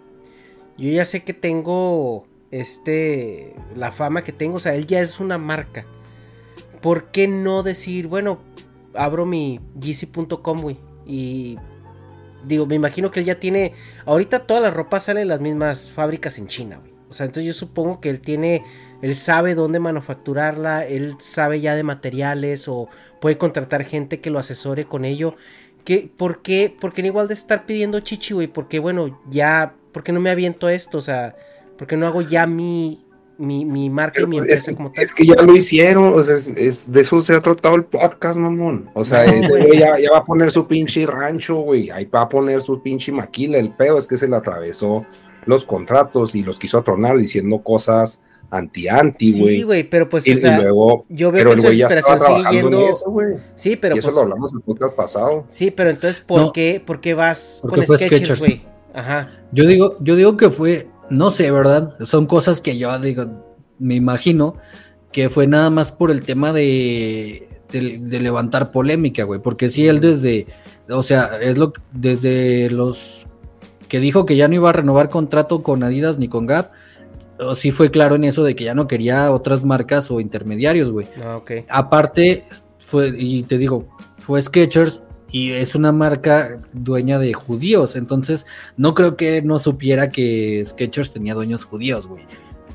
yo 0.77 0.91
ya 0.91 1.07
sé 1.07 1.25
que 1.25 1.33
tengo 1.33 2.27
este, 2.51 3.55
la 3.75 3.93
fama 3.93 4.23
que 4.23 4.33
tengo, 4.33 4.57
o 4.57 4.61
sea, 4.61 4.75
él 4.75 4.87
ya 4.87 5.01
es 5.01 5.21
una 5.21 5.39
marca. 5.39 5.85
¿Por 6.81 7.11
qué 7.11 7.29
no 7.29 7.63
decir, 7.63 8.07
bueno, 8.07 8.39
abro 8.95 9.27
mi 9.27 9.61
GC.com, 9.75 10.61
güey? 10.61 10.77
Y 11.07 11.57
digo, 12.45 12.67
me 12.67 12.77
imagino 12.77 13.11
que 13.11 13.21
él 13.21 13.27
ya 13.27 13.41
tiene, 13.41 13.73
ahorita 14.07 14.47
toda 14.47 14.61
la 14.61 14.71
ropa 14.71 15.01
sale 15.01 15.21
de 15.21 15.27
las 15.27 15.41
mismas 15.41 15.91
fábricas 15.91 16.39
en 16.39 16.49
China, 16.49 16.79
güey. 16.81 16.99
O 17.11 17.15
sea, 17.15 17.25
entonces 17.25 17.47
yo 17.47 17.59
supongo 17.59 18.01
que 18.01 18.11
él 18.11 18.21
tiene, 18.21 18.65
él 19.01 19.17
sabe 19.17 19.55
dónde 19.55 19.81
manufacturarla, 19.81 20.85
él 20.85 21.17
sabe 21.19 21.61
ya 21.61 21.75
de 21.75 21.83
materiales 21.83 22.69
o 22.69 22.89
puede 23.21 23.39
contratar 23.39 23.85
gente 23.85 24.21
que 24.21 24.31
lo 24.31 24.39
asesore 24.39 24.85
con 24.85 25.07
ello. 25.07 25.35
¿Qué, 25.85 26.11
¿Por 26.15 26.43
qué? 26.43 26.75
Porque 26.79 27.01
no 27.01 27.09
igual 27.09 27.29
de 27.29 27.35
estar 27.35 27.65
pidiendo 27.65 28.01
chichi, 28.01 28.35
güey, 28.35 28.47
porque 28.47 28.79
bueno, 28.79 29.19
ya, 29.31 29.75
¿por 29.93 30.03
qué 30.03 30.13
no 30.13 30.21
me 30.21 30.29
aviento 30.29 30.69
esto? 30.69 30.99
O 30.99 31.01
sea, 31.01 31.35
¿por 31.79 31.87
qué 31.87 31.97
no 31.97 32.07
hago 32.07 32.21
ya 32.23 32.47
mi, 32.47 33.05
mi, 33.39 33.65
mi 33.65 33.89
marca 33.89 34.21
y 34.21 34.27
mi 34.27 34.33
Pues 34.39 34.43
empresa 34.43 34.71
es, 34.73 34.77
como 34.77 34.91
tal? 34.93 35.05
es 35.05 35.15
que 35.15 35.25
ya 35.25 35.41
lo 35.41 35.55
hicieron, 35.55 36.13
o 36.19 36.23
sea, 36.23 36.35
es, 36.35 36.49
es- 36.49 36.93
de 36.93 37.01
eso 37.01 37.21
se 37.21 37.35
ha 37.35 37.41
tratado 37.41 37.77
el 37.77 37.85
podcast, 37.85 38.39
mamón. 38.39 38.91
O 38.95 39.05
sea, 39.05 39.25
No, 39.27 39.33
ese 39.33 39.79
ya, 39.79 39.99
ya 39.99 40.11
va 40.11 40.19
a 40.19 40.25
poner 40.25 40.51
su 40.51 40.67
pinche 40.67 41.07
rancho, 41.07 41.57
güey. 41.57 41.91
Ahí 41.91 42.05
va 42.07 42.23
a 42.23 42.29
poner 42.29 42.61
su 42.61 42.83
pinche 42.83 43.13
maquila. 43.13 43.59
El 43.59 43.73
pedo 43.75 43.97
es 43.99 44.07
que 44.09 44.17
se 44.17 44.27
le 44.29 44.37
atravesó 44.37 45.07
los 45.47 45.65
contratos 45.65 46.35
y 46.35 46.43
los 46.43 46.59
quiso 46.59 46.83
tronar 46.83 47.17
diciendo 47.17 47.63
cosas 47.63 48.21
anti-anti, 48.51 49.39
güey. 49.41 49.57
Sí, 49.57 49.63
güey, 49.63 49.85
pero 49.89 50.09
pues, 50.09 50.27
y, 50.27 50.33
o 50.33 50.37
sea, 50.39 50.59
y 50.59 50.63
luego, 50.63 51.05
yo 51.09 51.31
veo 51.31 51.41
pero 51.45 51.51
que 51.51 51.55
el 51.57 51.63
su 51.63 51.69
desesperación 51.69 52.19
sigue 52.47 52.59
en 52.59 52.65
yendo- 52.67 52.89
eso, 52.89 53.11
güey. 53.11 53.37
Sí, 53.55 53.77
pero 53.77 53.95
y 53.95 53.99
eso 53.99 54.07
pues, 54.09 54.15
lo 54.17 54.23
hablamos 54.23 54.53
en 54.53 54.59
el 54.59 54.63
podcast 54.65 54.95
pasado. 54.97 55.45
sí, 55.49 55.71
pero 55.71 55.91
entonces, 55.91 56.21
¿por 56.21 56.41
No. 56.41 56.53
qué, 56.53 56.83
por 56.85 57.01
qué 57.01 57.15
vas 57.15 57.61
Porque 57.63 57.87
con 57.87 57.97
sketches, 57.99 58.39
güey? 58.39 58.63
Ajá. 58.95 59.29
Yo 59.53 59.67
digo, 59.67 59.97
yo 60.01 60.17
digo 60.17 60.37
que 60.37 60.51
fue, 60.51 60.89
no 61.11 61.31
sé, 61.31 61.51
¿verdad? 61.51 61.95
Son 62.05 62.27
cosas 62.27 62.61
que 62.61 62.79
yo 62.79 62.99
digo, 62.99 63.27
me 63.79 63.95
imagino 63.95 64.57
que 65.13 65.31
fue 65.31 65.47
nada 65.47 65.71
más 65.71 65.93
por 65.93 66.11
el 66.11 66.23
tema 66.23 66.53
de, 66.53 67.49
de, 67.71 67.99
de 67.99 68.21
levantar 68.21 68.71
polémica, 68.73 69.25
güey. 69.25 69.41
Porque 69.41 69.69
si 69.69 69.87
él 69.87 70.01
desde, 70.01 70.47
o 70.89 71.03
sea, 71.03 71.39
es 71.41 71.59
lo 71.59 71.73
desde 71.93 72.71
los 72.71 73.27
que 73.89 74.01
dijo 74.01 74.27
que 74.27 74.37
ya 74.37 74.49
no 74.49 74.55
iba 74.55 74.71
a 74.71 74.75
renovar 74.75 75.09
contrato 75.09 75.63
con 75.63 75.83
Adidas 75.83 76.19
ni 76.19 76.29
con 76.29 76.47
Gap, 76.47 76.73
o 77.41 77.55
sí 77.55 77.71
fue 77.71 77.91
claro 77.91 78.17
en 78.17 78.25
eso 78.25 78.45
de 78.45 78.55
que 78.55 78.65
ya 78.65 78.75
no 78.75 78.89
quería 78.89 79.31
otras 79.33 79.65
marcas 79.65 80.11
o 80.11 80.21
intermediarios, 80.21 80.91
güey. 80.91 81.07
Ah, 81.23 81.37
ok. 81.37 81.53
Aparte, 81.69 82.45
fue, 82.79 83.15
y 83.17 83.45
te 83.45 83.59
digo, 83.59 83.89
fue 84.19 84.43
Skechers 84.43 85.03
y 85.31 85.51
es 85.53 85.75
una 85.75 85.93
marca 85.93 86.61
dueña 86.73 87.19
de 87.19 87.33
judíos. 87.35 87.97
Entonces, 87.97 88.47
no 88.77 88.95
creo 88.95 89.17
que 89.17 89.43
no 89.43 89.59
supiera 89.59 90.11
que 90.11 90.63
Skechers 90.65 91.13
tenía 91.13 91.35
dueños 91.35 91.65
judíos, 91.65 92.07
güey. 92.07 92.25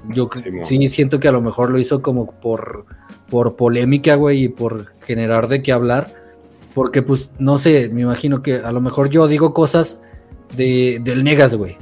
Yo 0.09 0.29
cre- 0.29 0.63
sí, 0.65 0.87
siento 0.89 1.19
que 1.19 1.27
a 1.29 1.31
lo 1.31 1.41
mejor 1.41 1.69
lo 1.69 1.79
hizo 1.79 2.01
como 2.01 2.29
por, 2.29 2.85
por 3.29 3.55
polémica, 3.55 4.15
güey, 4.15 4.43
y 4.45 4.49
por 4.49 4.87
generar 5.01 5.47
de 5.47 5.61
qué 5.63 5.71
hablar. 5.71 6.13
Porque, 6.73 7.01
pues, 7.01 7.31
no 7.39 7.57
sé, 7.57 7.89
me 7.89 8.01
imagino 8.01 8.41
que 8.41 8.55
a 8.55 8.71
lo 8.71 8.81
mejor 8.81 9.09
yo 9.09 9.27
digo 9.27 9.53
cosas 9.53 9.99
de, 10.55 10.99
del 11.03 11.23
Negas, 11.23 11.55
güey. 11.55 11.77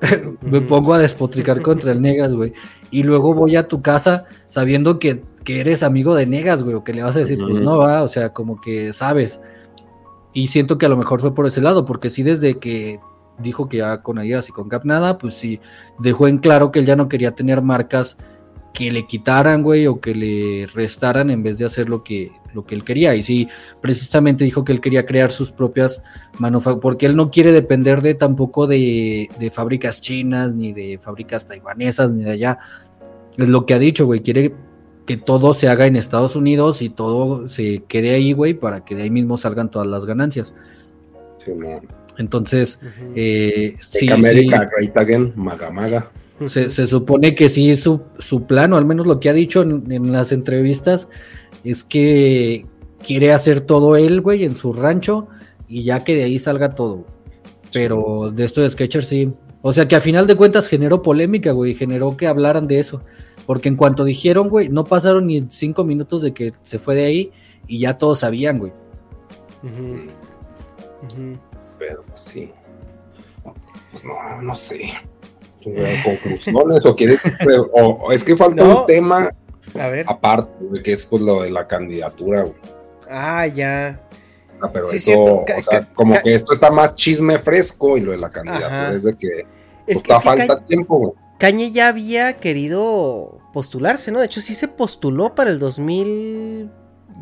me 0.42 0.60
pongo 0.60 0.94
a 0.94 0.98
despotricar 0.98 1.62
contra 1.62 1.92
el 1.92 2.02
Negas, 2.02 2.34
güey. 2.34 2.52
Y 2.90 3.04
luego 3.04 3.34
voy 3.34 3.56
a 3.56 3.68
tu 3.68 3.80
casa 3.82 4.24
sabiendo 4.48 4.98
que, 4.98 5.22
que 5.44 5.60
eres 5.60 5.82
amigo 5.82 6.14
de 6.14 6.26
Negas, 6.26 6.62
güey, 6.62 6.74
o 6.74 6.84
que 6.84 6.92
le 6.92 7.02
vas 7.02 7.16
a 7.16 7.20
decir, 7.20 7.38
pues 7.38 7.54
no 7.60 7.78
va, 7.78 8.02
o 8.02 8.08
sea, 8.08 8.32
como 8.32 8.60
que 8.60 8.92
sabes. 8.92 9.40
Y 10.32 10.48
siento 10.48 10.78
que 10.78 10.86
a 10.86 10.88
lo 10.88 10.96
mejor 10.96 11.20
fue 11.20 11.34
por 11.34 11.46
ese 11.46 11.60
lado, 11.60 11.84
porque 11.84 12.10
sí, 12.10 12.22
desde 12.22 12.58
que 12.58 13.00
dijo 13.38 13.68
que 13.68 13.78
ya 13.78 14.02
con 14.02 14.18
Adidas 14.18 14.48
y 14.48 14.52
con 14.52 14.68
Gap 14.68 14.84
nada, 14.84 15.18
pues 15.18 15.34
sí, 15.34 15.60
dejó 15.98 16.28
en 16.28 16.38
claro 16.38 16.70
que 16.70 16.78
él 16.78 16.86
ya 16.86 16.96
no 16.96 17.08
quería 17.08 17.34
tener 17.34 17.62
marcas 17.62 18.16
que 18.72 18.90
le 18.90 19.06
quitaran, 19.06 19.62
güey, 19.62 19.86
o 19.86 20.00
que 20.00 20.14
le 20.14 20.66
restaran 20.72 21.30
en 21.30 21.42
vez 21.42 21.58
de 21.58 21.66
hacer 21.66 21.90
lo 21.90 22.02
que, 22.02 22.32
lo 22.54 22.64
que 22.64 22.74
él 22.74 22.84
quería. 22.84 23.14
Y 23.14 23.22
sí, 23.22 23.48
precisamente 23.82 24.44
dijo 24.44 24.64
que 24.64 24.72
él 24.72 24.80
quería 24.80 25.04
crear 25.04 25.30
sus 25.30 25.52
propias 25.52 26.02
manufacturas, 26.38 26.82
porque 26.82 27.06
él 27.06 27.14
no 27.14 27.30
quiere 27.30 27.52
depender 27.52 28.00
de 28.00 28.14
tampoco 28.14 28.66
de, 28.66 29.28
de 29.38 29.50
fábricas 29.50 30.00
chinas, 30.00 30.54
ni 30.54 30.72
de 30.72 30.98
fábricas 30.98 31.46
taiwanesas, 31.46 32.12
ni 32.12 32.24
de 32.24 32.30
allá. 32.30 32.58
Es 33.36 33.48
lo 33.48 33.66
que 33.66 33.74
ha 33.74 33.78
dicho, 33.78 34.06
güey, 34.06 34.20
quiere 34.20 34.54
que 35.06 35.16
todo 35.16 35.54
se 35.54 35.68
haga 35.68 35.86
en 35.86 35.96
Estados 35.96 36.36
Unidos 36.36 36.82
y 36.82 36.88
todo 36.88 37.48
se 37.48 37.82
quede 37.88 38.14
ahí, 38.14 38.32
güey, 38.32 38.54
para 38.54 38.84
que 38.84 38.94
de 38.94 39.02
ahí 39.02 39.10
mismo 39.10 39.36
salgan 39.36 39.70
todas 39.70 39.88
las 39.88 40.06
ganancias. 40.06 40.54
Simón. 41.44 41.86
Entonces, 42.18 42.78
eh, 43.16 43.76
sí, 43.80 44.06
Make 44.06 44.14
America 44.14 44.70
sí, 44.78 44.92
Again, 44.94 45.32
maga 45.34 45.70
maga. 45.70 46.10
se, 46.46 46.70
se 46.70 46.86
supone 46.86 47.34
que 47.34 47.48
sí, 47.48 47.74
su, 47.76 48.02
su 48.18 48.44
plan, 48.46 48.72
o 48.72 48.76
al 48.76 48.84
menos 48.84 49.06
lo 49.06 49.18
que 49.18 49.30
ha 49.30 49.32
dicho 49.32 49.62
en, 49.62 49.90
en 49.90 50.12
las 50.12 50.30
entrevistas, 50.32 51.08
es 51.64 51.84
que 51.84 52.66
quiere 53.04 53.32
hacer 53.32 53.62
todo 53.62 53.96
él, 53.96 54.20
güey, 54.20 54.44
en 54.44 54.56
su 54.56 54.72
rancho 54.72 55.28
y 55.68 55.84
ya 55.84 56.04
que 56.04 56.14
de 56.14 56.24
ahí 56.24 56.38
salga 56.38 56.74
todo. 56.74 57.06
Pero 57.72 58.30
de 58.32 58.44
esto 58.44 58.60
de 58.60 58.70
Sketcher 58.70 59.02
sí. 59.02 59.30
O 59.62 59.72
sea 59.72 59.88
que 59.88 59.96
a 59.96 60.00
final 60.00 60.26
de 60.26 60.34
cuentas 60.34 60.68
generó 60.68 61.02
polémica, 61.02 61.52
güey, 61.52 61.74
generó 61.74 62.16
que 62.16 62.26
hablaran 62.26 62.66
de 62.66 62.80
eso. 62.80 63.02
Porque 63.46 63.68
en 63.68 63.76
cuanto 63.76 64.04
dijeron, 64.04 64.48
güey, 64.48 64.68
no 64.68 64.84
pasaron 64.84 65.26
ni 65.26 65.46
cinco 65.50 65.84
minutos 65.84 66.22
de 66.22 66.32
que 66.32 66.52
se 66.62 66.78
fue 66.78 66.94
de 66.94 67.04
ahí 67.04 67.32
y 67.66 67.80
ya 67.80 67.98
todos 67.98 68.20
sabían, 68.20 68.58
güey. 68.58 68.72
Pero 71.78 72.02
pues 72.06 72.20
sí. 72.20 72.52
Pues 73.90 74.04
no, 74.04 74.42
no 74.42 74.54
sé. 74.54 74.92
Conclusiones 76.04 76.86
o 76.86 76.96
quieres. 76.96 77.22
o, 77.72 77.82
o 77.82 78.12
es 78.12 78.24
que 78.24 78.36
falta 78.36 78.64
No. 78.64 78.80
un 78.80 78.86
tema 78.86 79.30
A 79.78 79.88
ver. 79.88 80.04
aparte, 80.08 80.52
güey, 80.64 80.82
que 80.82 80.92
es 80.92 81.06
pues 81.06 81.22
lo 81.22 81.42
de 81.42 81.50
la 81.50 81.66
candidatura, 81.66 82.42
güey. 82.42 82.54
Ah, 83.10 83.46
ya. 83.46 84.00
Ah, 84.60 84.70
pero 84.72 84.86
Sí, 84.86 84.96
eso, 84.96 85.20
o 85.44 85.44
sea, 85.62 85.88
como 85.94 86.20
que 86.22 86.34
esto 86.34 86.52
está 86.52 86.70
más 86.70 86.94
chisme 86.94 87.38
fresco 87.38 87.96
y 87.96 88.00
lo 88.00 88.12
de 88.12 88.18
la 88.18 88.30
candidatura 88.30 88.86
Ajá. 88.88 88.92
es 88.96 89.02
de 89.04 89.14
que 89.16 89.40
Es 89.40 89.46
pues, 89.86 90.02
que- 90.04 90.12
está 90.12 90.16
es 90.16 90.22
que 90.22 90.46
falta 90.46 90.66
tiempo, 90.66 90.98
güey. 90.98 91.12
Cañe 91.42 91.72
ya 91.72 91.88
había 91.88 92.34
querido 92.34 93.40
postularse, 93.52 94.12
¿no? 94.12 94.20
De 94.20 94.26
hecho, 94.26 94.40
sí 94.40 94.54
se 94.54 94.68
postuló 94.68 95.34
para 95.34 95.50
el 95.50 95.58
2020. 95.58 96.70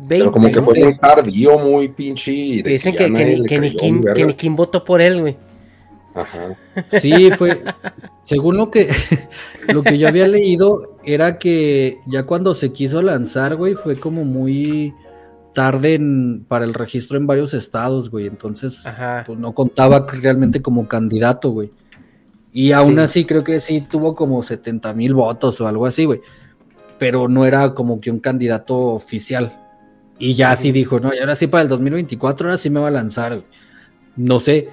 Pero 0.07 0.31
como 0.31 0.51
que 0.51 0.61
fue 0.61 0.79
muy 0.79 0.95
tardío, 0.95 1.57
muy 1.57 1.87
pinche. 1.87 2.31
Que 2.61 2.69
dicen 2.69 2.95
que, 2.95 3.11
que 3.11 3.43
que 3.47 3.59
ni 3.59 3.75
Kim, 3.75 4.03
que 4.13 4.25
ni 4.25 4.33
Kim 4.35 4.55
votó 4.55 4.85
por 4.85 5.01
él, 5.01 5.21
güey. 5.21 5.37
Ajá. 6.13 6.55
Sí, 7.01 7.31
fue. 7.31 7.63
según 8.23 8.57
lo 8.57 8.69
que, 8.69 8.89
lo 9.73 9.81
que 9.81 9.97
yo 9.97 10.07
había 10.07 10.27
leído, 10.27 10.97
era 11.03 11.39
que 11.39 11.97
ya 12.05 12.21
cuando 12.21 12.53
se 12.53 12.71
quiso 12.71 13.01
lanzar, 13.01 13.55
güey, 13.55 13.73
fue 13.73 13.95
como 13.95 14.23
muy 14.23 14.93
tarde 15.55 15.95
en- 15.95 16.45
para 16.47 16.63
el 16.65 16.75
registro 16.75 17.17
en 17.17 17.25
varios 17.25 17.55
estados, 17.55 18.11
güey. 18.11 18.27
Entonces, 18.27 18.83
pues 19.25 19.39
no 19.39 19.53
contaba 19.53 20.05
realmente 20.11 20.61
como 20.61 20.87
candidato, 20.87 21.49
güey. 21.49 21.71
Y 22.53 22.71
aún 22.73 22.95
Sí. 22.95 22.99
así 22.99 23.25
creo 23.25 23.43
que 23.43 23.59
sí 23.59 23.81
tuvo 23.81 24.15
como 24.15 24.43
70 24.43 24.93
mil 24.93 25.13
votos 25.13 25.59
o 25.61 25.67
algo 25.67 25.85
así, 25.85 26.05
güey. 26.05 26.21
Pero 26.99 27.27
no 27.27 27.45
era 27.45 27.73
como 27.73 27.99
que 28.01 28.11
un 28.11 28.19
candidato 28.19 28.77
oficial. 28.77 29.57
Y 30.19 30.35
ya 30.35 30.55
sí 30.55 30.71
dijo, 30.71 30.99
no, 30.99 31.13
y 31.13 31.19
ahora 31.19 31.35
sí 31.35 31.47
para 31.47 31.63
el 31.63 31.69
2024, 31.69 32.47
ahora 32.47 32.57
sí 32.57 32.69
me 32.69 32.79
va 32.79 32.89
a 32.89 32.91
lanzar. 32.91 33.33
güey. 33.33 33.45
No 34.17 34.39
sé, 34.39 34.69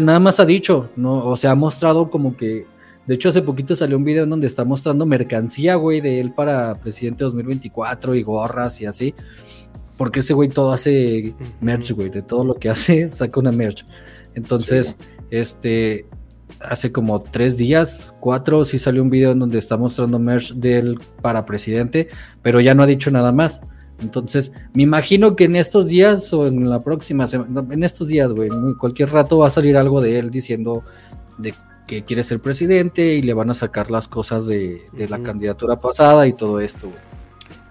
nada 0.00 0.20
más 0.20 0.40
ha 0.40 0.46
dicho, 0.46 0.90
no, 0.96 1.26
o 1.26 1.36
sea, 1.36 1.50
ha 1.50 1.54
mostrado 1.56 2.08
como 2.10 2.36
que, 2.36 2.66
de 3.06 3.14
hecho 3.14 3.28
hace 3.28 3.42
poquito 3.42 3.74
salió 3.76 3.96
un 3.98 4.04
video 4.04 4.24
en 4.24 4.30
donde 4.30 4.46
está 4.46 4.64
mostrando 4.64 5.04
mercancía, 5.04 5.74
güey, 5.74 6.00
de 6.00 6.20
él 6.20 6.32
para 6.32 6.76
presidente 6.76 7.24
2024 7.24 8.14
y 8.14 8.22
gorras 8.22 8.80
y 8.80 8.86
así. 8.86 9.14
Porque 9.98 10.20
ese 10.20 10.32
güey 10.32 10.48
todo 10.48 10.72
hace 10.72 11.34
merch, 11.60 11.90
güey, 11.92 12.08
de 12.08 12.22
todo 12.22 12.44
lo 12.44 12.54
que 12.54 12.70
hace 12.70 13.10
saca 13.12 13.38
una 13.40 13.52
merch. 13.52 13.84
Entonces, 14.34 14.96
este, 15.30 16.06
hace 16.60 16.92
como 16.92 17.20
tres 17.20 17.56
días, 17.56 18.14
cuatro, 18.20 18.64
sí 18.64 18.78
salió 18.78 19.02
un 19.02 19.10
video 19.10 19.32
en 19.32 19.38
donde 19.38 19.58
está 19.58 19.76
mostrando 19.76 20.18
merch 20.18 20.54
de 20.54 20.78
él 20.78 21.00
para 21.22 21.46
presidente, 21.46 22.08
pero 22.42 22.60
ya 22.60 22.74
no 22.74 22.82
ha 22.82 22.86
dicho 22.86 23.10
nada 23.10 23.32
más. 23.32 23.60
Entonces, 24.00 24.52
me 24.72 24.82
imagino 24.82 25.36
que 25.36 25.44
en 25.44 25.56
estos 25.56 25.86
días 25.86 26.32
o 26.32 26.46
en 26.46 26.68
la 26.70 26.82
próxima 26.82 27.28
semana, 27.28 27.64
en 27.70 27.82
estos 27.82 28.08
días, 28.08 28.30
güey, 28.30 28.48
en 28.48 28.74
cualquier 28.74 29.10
rato 29.10 29.38
va 29.38 29.48
a 29.48 29.50
salir 29.50 29.76
algo 29.76 30.00
de 30.00 30.18
él 30.18 30.30
diciendo 30.30 30.84
de 31.38 31.54
que 31.86 32.04
quiere 32.04 32.22
ser 32.22 32.40
presidente 32.40 33.14
y 33.14 33.22
le 33.22 33.34
van 33.34 33.50
a 33.50 33.54
sacar 33.54 33.90
las 33.90 34.08
cosas 34.08 34.46
de, 34.46 34.82
de 34.92 35.08
la 35.08 35.22
candidatura 35.22 35.80
pasada 35.80 36.26
y 36.26 36.32
todo 36.32 36.60
esto, 36.60 36.88
güey. 36.88 37.10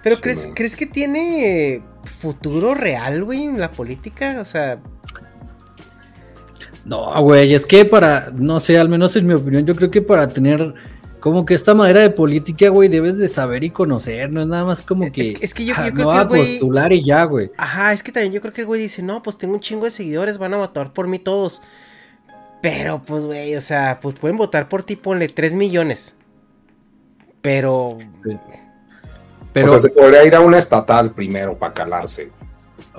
Pero 0.04 0.18
¿crees, 0.22 0.50
¿crees 0.56 0.76
que 0.76 0.86
tiene 0.86 1.82
futuro 2.22 2.74
real, 2.74 3.24
güey, 3.24 3.44
en 3.44 3.60
la 3.60 3.72
política? 3.72 4.38
O 4.40 4.46
sea, 4.46 4.80
No, 6.90 7.22
güey, 7.22 7.54
es 7.54 7.66
que 7.68 7.86
para, 7.86 8.32
no 8.36 8.60
sé, 8.60 8.78
al 8.80 8.90
menos 8.90 9.16
en 9.16 9.28
mi 9.28 9.34
opinión, 9.36 9.66
yo 9.66 9.76
creo 9.76 9.92
que 9.92 10.02
para 10.02 10.28
tener 10.28 10.74
como 11.20 11.46
que 11.46 11.54
esta 11.54 11.74
manera 11.76 12.00
de 12.00 12.10
política, 12.10 12.70
güey, 12.70 12.90
debes 12.90 13.18
de 13.18 13.28
saber 13.28 13.64
y 13.64 13.70
conocer, 13.70 14.32
no 14.32 14.42
es 14.42 14.48
nada 14.48 14.66
más 14.66 14.82
como 14.82 15.12
que, 15.12 15.38
es 15.40 15.54
que 15.54 15.66
yo- 15.66 15.76
ah, 15.78 15.86
yo 15.88 15.94
creo 15.94 16.06
no 16.06 16.12
que 16.12 16.18
a 16.18 16.22
el 16.22 16.28
güey- 16.30 16.52
postular 16.60 16.92
y 16.94 17.04
ya, 17.04 17.24
güey. 17.26 17.52
ajá, 17.58 17.94
es 17.94 18.02
que 18.02 18.12
también 18.12 18.34
yo 18.34 18.42
creo 18.42 18.54
que 18.54 18.62
el 18.62 18.68
güey 18.68 18.82
dice, 18.82 19.04
no, 19.04 19.22
pues 19.22 19.38
tengo 19.38 19.54
un 19.54 19.60
chingo 19.60 19.86
de 19.86 19.92
seguidores, 19.92 20.38
van 20.38 20.54
a 20.54 20.58
votar 20.58 20.92
por 20.94 21.08
mí 21.08 21.20
todos. 21.20 21.62
Pero, 22.62 23.02
pues, 23.06 23.24
güey, 23.24 23.56
o 23.56 23.62
sea, 23.62 24.00
pues 24.02 24.18
pueden 24.20 24.38
votar 24.38 24.68
por 24.68 24.84
ti, 24.84 24.96
ponle 24.98 25.28
3 25.30 25.54
millones. 25.56 26.16
Pero... 27.42 27.98
Pero- 29.54 29.68
o 29.68 29.70
sea, 29.70 29.80
se 29.80 29.90
podría 29.90 30.24
ir 30.26 30.36
a 30.36 30.42
una 30.42 30.58
estatal 30.58 31.12
primero 31.12 31.58
para 31.58 31.74
calarse. 31.74 32.32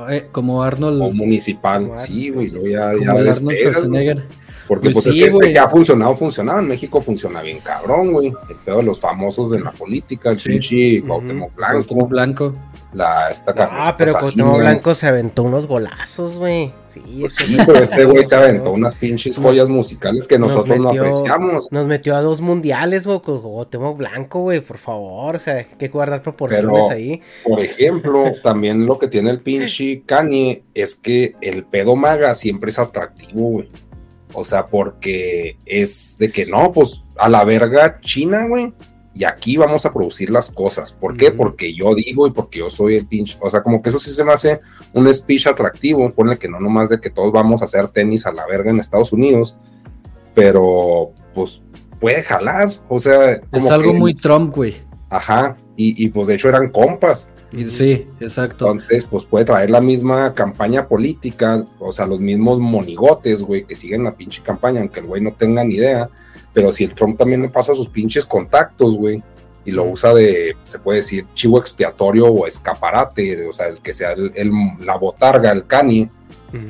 Eh, 0.09 0.29
como 0.33 0.63
Arnold. 0.63 1.01
O 1.03 1.11
municipal, 1.13 1.93
sí, 1.97 2.31
güey. 2.31 2.49
Luego 2.51 2.67
ya, 2.69 2.93
ya 2.93 3.07
Como 3.07 3.19
el 3.19 3.25
despegas, 3.25 3.39
Arnold. 3.39 3.59
Schwarzenegger. 3.59 4.25
Porque 4.69 4.91
Pues 4.91 5.05
pues, 5.05 5.15
sí, 5.15 5.21
es 5.21 5.27
que, 5.27 5.31
güey. 5.33 5.53
que 5.53 5.59
ha 5.59 5.67
funcionado, 5.67 6.15
funcionado. 6.15 6.61
En 6.61 6.69
México 6.69 7.01
funciona 7.01 7.43
bien 7.43 7.59
cabrón, 7.59 8.13
güey. 8.13 8.29
El 8.49 8.57
pedo 8.65 8.77
de 8.77 8.83
los 8.85 9.01
famosos 9.01 9.51
de 9.51 9.59
la 9.61 9.73
política, 9.73 10.31
el 10.31 10.37
Cuauhtémoc 11.05 11.55
Blanco. 11.57 11.73
Cuauhtémoc 11.73 12.09
Blanco. 12.09 12.55
La, 12.93 13.31
esta 13.31 13.55
Ah, 13.71 13.95
pero. 13.97 14.13
Cuauhtémoc 14.15 14.59
Blanco 14.59 14.95
se 14.95 15.07
aventó 15.07 15.45
unos 15.45 15.69
golazos, 15.69 16.39
güey. 16.39 16.73
Sí, 16.89 17.25
ese 17.25 17.47
Sí, 17.47 17.57
pero 17.65 17.79
este 17.79 18.05
güey 18.05 18.25
se 18.25 18.35
aventó 18.35 18.73
unas 18.73 18.97
pinches 18.97 19.39
joyas 19.39 19.69
musicales 19.69 20.27
que 20.27 20.39
Nos 20.39 20.53
nosotros 20.53 20.79
no 20.81 20.91
apreciamos. 20.91 21.69
Nos 21.71 21.87
metió 21.87 22.17
a 22.17 22.21
dos 22.21 22.41
mundiales, 22.41 23.07
güey, 23.07 23.21
con 23.21 23.41
Cuauhtémoc 23.41 23.97
Blanco, 23.97 24.41
güey, 24.41 24.61
por 24.61 24.79
favor. 24.79 25.37
O 25.37 25.39
sea, 25.39 25.55
hay 25.55 25.67
que 25.79 25.89
guardar 25.89 26.23
proporciones 26.23 26.87
Pero, 26.89 26.91
ahí. 26.91 27.23
por 27.45 27.61
ejemplo, 27.61 28.33
también 28.43 28.87
lo 28.87 28.99
que 28.99 29.07
tiene 29.07 29.31
el 29.31 29.41
pinche 29.41 30.03
Kanye 30.05 30.65
es 30.75 30.97
que 30.97 31.37
el 31.41 31.65
pedo 31.65 31.95
maga 31.95 32.35
siempre 32.35 32.71
es 32.71 32.79
atractivo, 32.81 33.51
güey. 33.51 33.69
O 34.33 34.45
sea, 34.45 34.67
porque 34.67 35.57
es 35.65 36.17
de 36.19 36.31
que 36.31 36.47
no, 36.47 36.73
pues 36.73 37.03
a 37.17 37.29
la 37.29 37.45
verga 37.45 38.01
China, 38.01 38.47
güey. 38.49 38.73
Y 39.21 39.25
aquí 39.25 39.59
vamos 39.59 39.85
a 39.85 39.93
producir 39.93 40.31
las 40.31 40.51
cosas. 40.51 40.95
¿Por 40.95 41.15
qué? 41.15 41.31
Porque 41.31 41.75
yo 41.75 41.95
digo 41.95 42.27
y 42.27 42.31
porque 42.31 42.61
yo 42.61 42.71
soy 42.71 42.97
el 42.97 43.07
pinche. 43.07 43.37
O 43.41 43.51
sea, 43.51 43.63
como 43.63 43.83
que 43.83 43.91
eso 43.91 43.99
sí 43.99 44.13
se 44.13 44.25
me 44.25 44.33
hace 44.33 44.61
un 44.95 45.13
speech 45.13 45.47
atractivo. 45.47 46.11
Ponle 46.11 46.39
que 46.39 46.49
no 46.49 46.59
nomás 46.59 46.89
de 46.89 46.99
que 46.99 47.11
todos 47.11 47.31
vamos 47.31 47.61
a 47.61 47.67
hacer 47.67 47.87
tenis 47.89 48.25
a 48.25 48.33
la 48.33 48.47
verga 48.47 48.71
en 48.71 48.79
Estados 48.81 49.13
Unidos. 49.13 49.59
Pero, 50.35 51.11
pues, 51.35 51.61
puede 52.01 52.23
jalar. 52.23 52.71
O 52.89 52.99
sea, 52.99 53.33
Es 53.33 53.41
como 53.51 53.71
algo 53.71 53.93
que- 53.93 53.99
muy 53.99 54.15
Trump, 54.15 54.55
güey. 54.57 54.75
Ajá. 55.11 55.55
Y, 55.77 56.03
y 56.03 56.09
pues 56.09 56.29
de 56.29 56.37
hecho 56.37 56.49
eran 56.49 56.71
compas. 56.71 57.29
Sí, 57.69 58.07
exacto. 58.21 58.65
Entonces, 58.67 59.05
pues 59.05 59.25
puede 59.27 59.45
traer 59.45 59.69
la 59.71 59.83
misma 59.83 60.33
campaña 60.35 60.87
política, 60.89 61.67
o 61.79 61.93
sea, 61.93 62.07
los 62.07 62.21
mismos 62.21 62.59
monigotes, 62.61 63.43
güey, 63.43 63.65
que 63.67 63.77
siguen 63.77 64.05
la 64.05 64.15
pinche 64.15 64.41
campaña, 64.43 64.81
aunque 64.81 65.01
el 65.01 65.07
güey 65.07 65.21
no 65.21 65.33
tenga 65.33 65.63
ni 65.65 65.75
idea. 65.75 66.09
Pero 66.53 66.73
si 66.73 66.85
el 66.85 66.95
Trump 66.95 67.19
también 67.19 67.43
le 67.43 67.49
pasa 67.49 67.75
sus 67.75 67.89
pinches 67.89 68.27
contactos, 68.27 68.97
güey, 68.97 69.23
y 69.65 69.71
lo 69.73 69.85
usa 69.85 70.15
de, 70.15 70.57
se 70.65 70.79
puede 70.79 70.99
decir, 70.99 71.27
chivo 71.35 71.59
expiatorio 71.59 72.27
o 72.27 72.47
escaparate, 72.47 73.47
o 73.47 73.53
sea, 73.53 73.67
el 73.69 73.79
que 73.79 73.93
sea 73.93 74.13
el, 74.13 74.33
el- 74.35 74.51
la 74.81 74.97
botarga, 74.97 75.51
el 75.53 75.67
cani, 75.67 76.09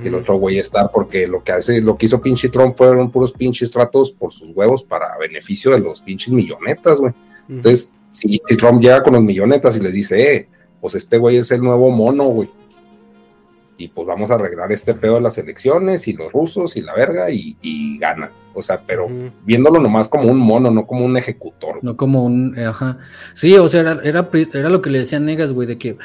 el 0.05 0.15
otro 0.15 0.37
güey 0.37 0.59
está 0.59 0.89
porque 0.89 1.27
lo 1.27 1.43
que 1.43 1.53
hace, 1.53 1.81
lo 1.81 1.97
que 1.97 2.05
hizo 2.05 2.21
pinche 2.21 2.51
Trump 2.51 2.77
fueron 2.77 3.11
puros 3.11 3.33
pinches 3.33 3.71
tratos 3.71 4.11
por 4.11 4.31
sus 4.33 4.51
huevos 4.55 4.83
para 4.83 5.17
beneficio 5.17 5.71
de 5.71 5.79
los 5.79 6.03
pinches 6.03 6.33
millonetas, 6.35 7.01
güey. 7.01 7.15
Entonces, 7.49 7.95
si, 8.11 8.41
si 8.45 8.57
Trump 8.57 8.83
llega 8.83 9.03
con 9.03 9.15
los 9.15 9.23
millonetas 9.23 9.77
y 9.77 9.81
les 9.81 9.93
dice, 9.95 10.35
eh, 10.37 10.49
pues 10.83 10.95
este 10.97 11.17
güey 11.17 11.37
es 11.39 11.51
el 11.53 11.63
nuevo 11.63 11.91
mono, 11.91 12.25
güey. 12.25 12.51
Y 13.81 13.89
pues 13.89 14.07
vamos 14.07 14.31
a 14.31 14.35
arreglar 14.35 14.71
este 14.73 14.93
pedo 14.93 15.15
de 15.15 15.23
las 15.23 15.39
elecciones 15.39 16.07
y 16.07 16.13
los 16.13 16.33
rusos 16.33 16.77
y 16.77 16.83
la 16.83 16.95
verga 16.95 17.31
y, 17.31 17.57
y 17.63 17.99
gana. 17.99 18.31
O 18.53 18.61
sea, 18.61 18.83
pero 18.87 19.09
viéndolo 19.45 19.81
nomás 19.81 20.09
como 20.09 20.31
un 20.31 20.39
mono, 20.39 20.71
no 20.71 20.87
como 20.87 21.05
un 21.05 21.17
ejecutor. 21.17 21.79
No 21.83 21.97
como 21.97 22.25
un, 22.25 22.59
eh, 22.59 22.67
ajá. 22.67 22.99
Sí, 23.35 23.57
o 23.57 23.69
sea, 23.69 23.81
era, 23.81 24.01
era, 24.05 24.29
era 24.53 24.69
lo 24.69 24.83
que 24.83 24.91
le 24.91 24.99
decían 24.99 25.25
Negas, 25.25 25.53
güey, 25.53 25.67
de 25.67 25.79
que 25.79 25.97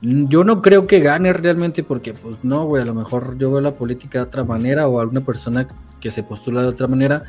yo 0.00 0.44
no 0.44 0.62
creo 0.62 0.86
que 0.86 1.00
gane 1.00 1.32
realmente 1.32 1.82
porque, 1.82 2.14
pues 2.14 2.44
no, 2.44 2.64
güey, 2.64 2.82
a 2.82 2.86
lo 2.86 2.94
mejor 2.94 3.36
yo 3.36 3.50
veo 3.50 3.60
la 3.60 3.74
política 3.74 4.20
de 4.20 4.24
otra 4.24 4.44
manera 4.44 4.88
o 4.88 5.00
alguna 5.00 5.20
persona 5.20 5.66
que 6.00 6.10
se 6.10 6.22
postula 6.22 6.62
de 6.62 6.68
otra 6.68 6.86
manera, 6.86 7.24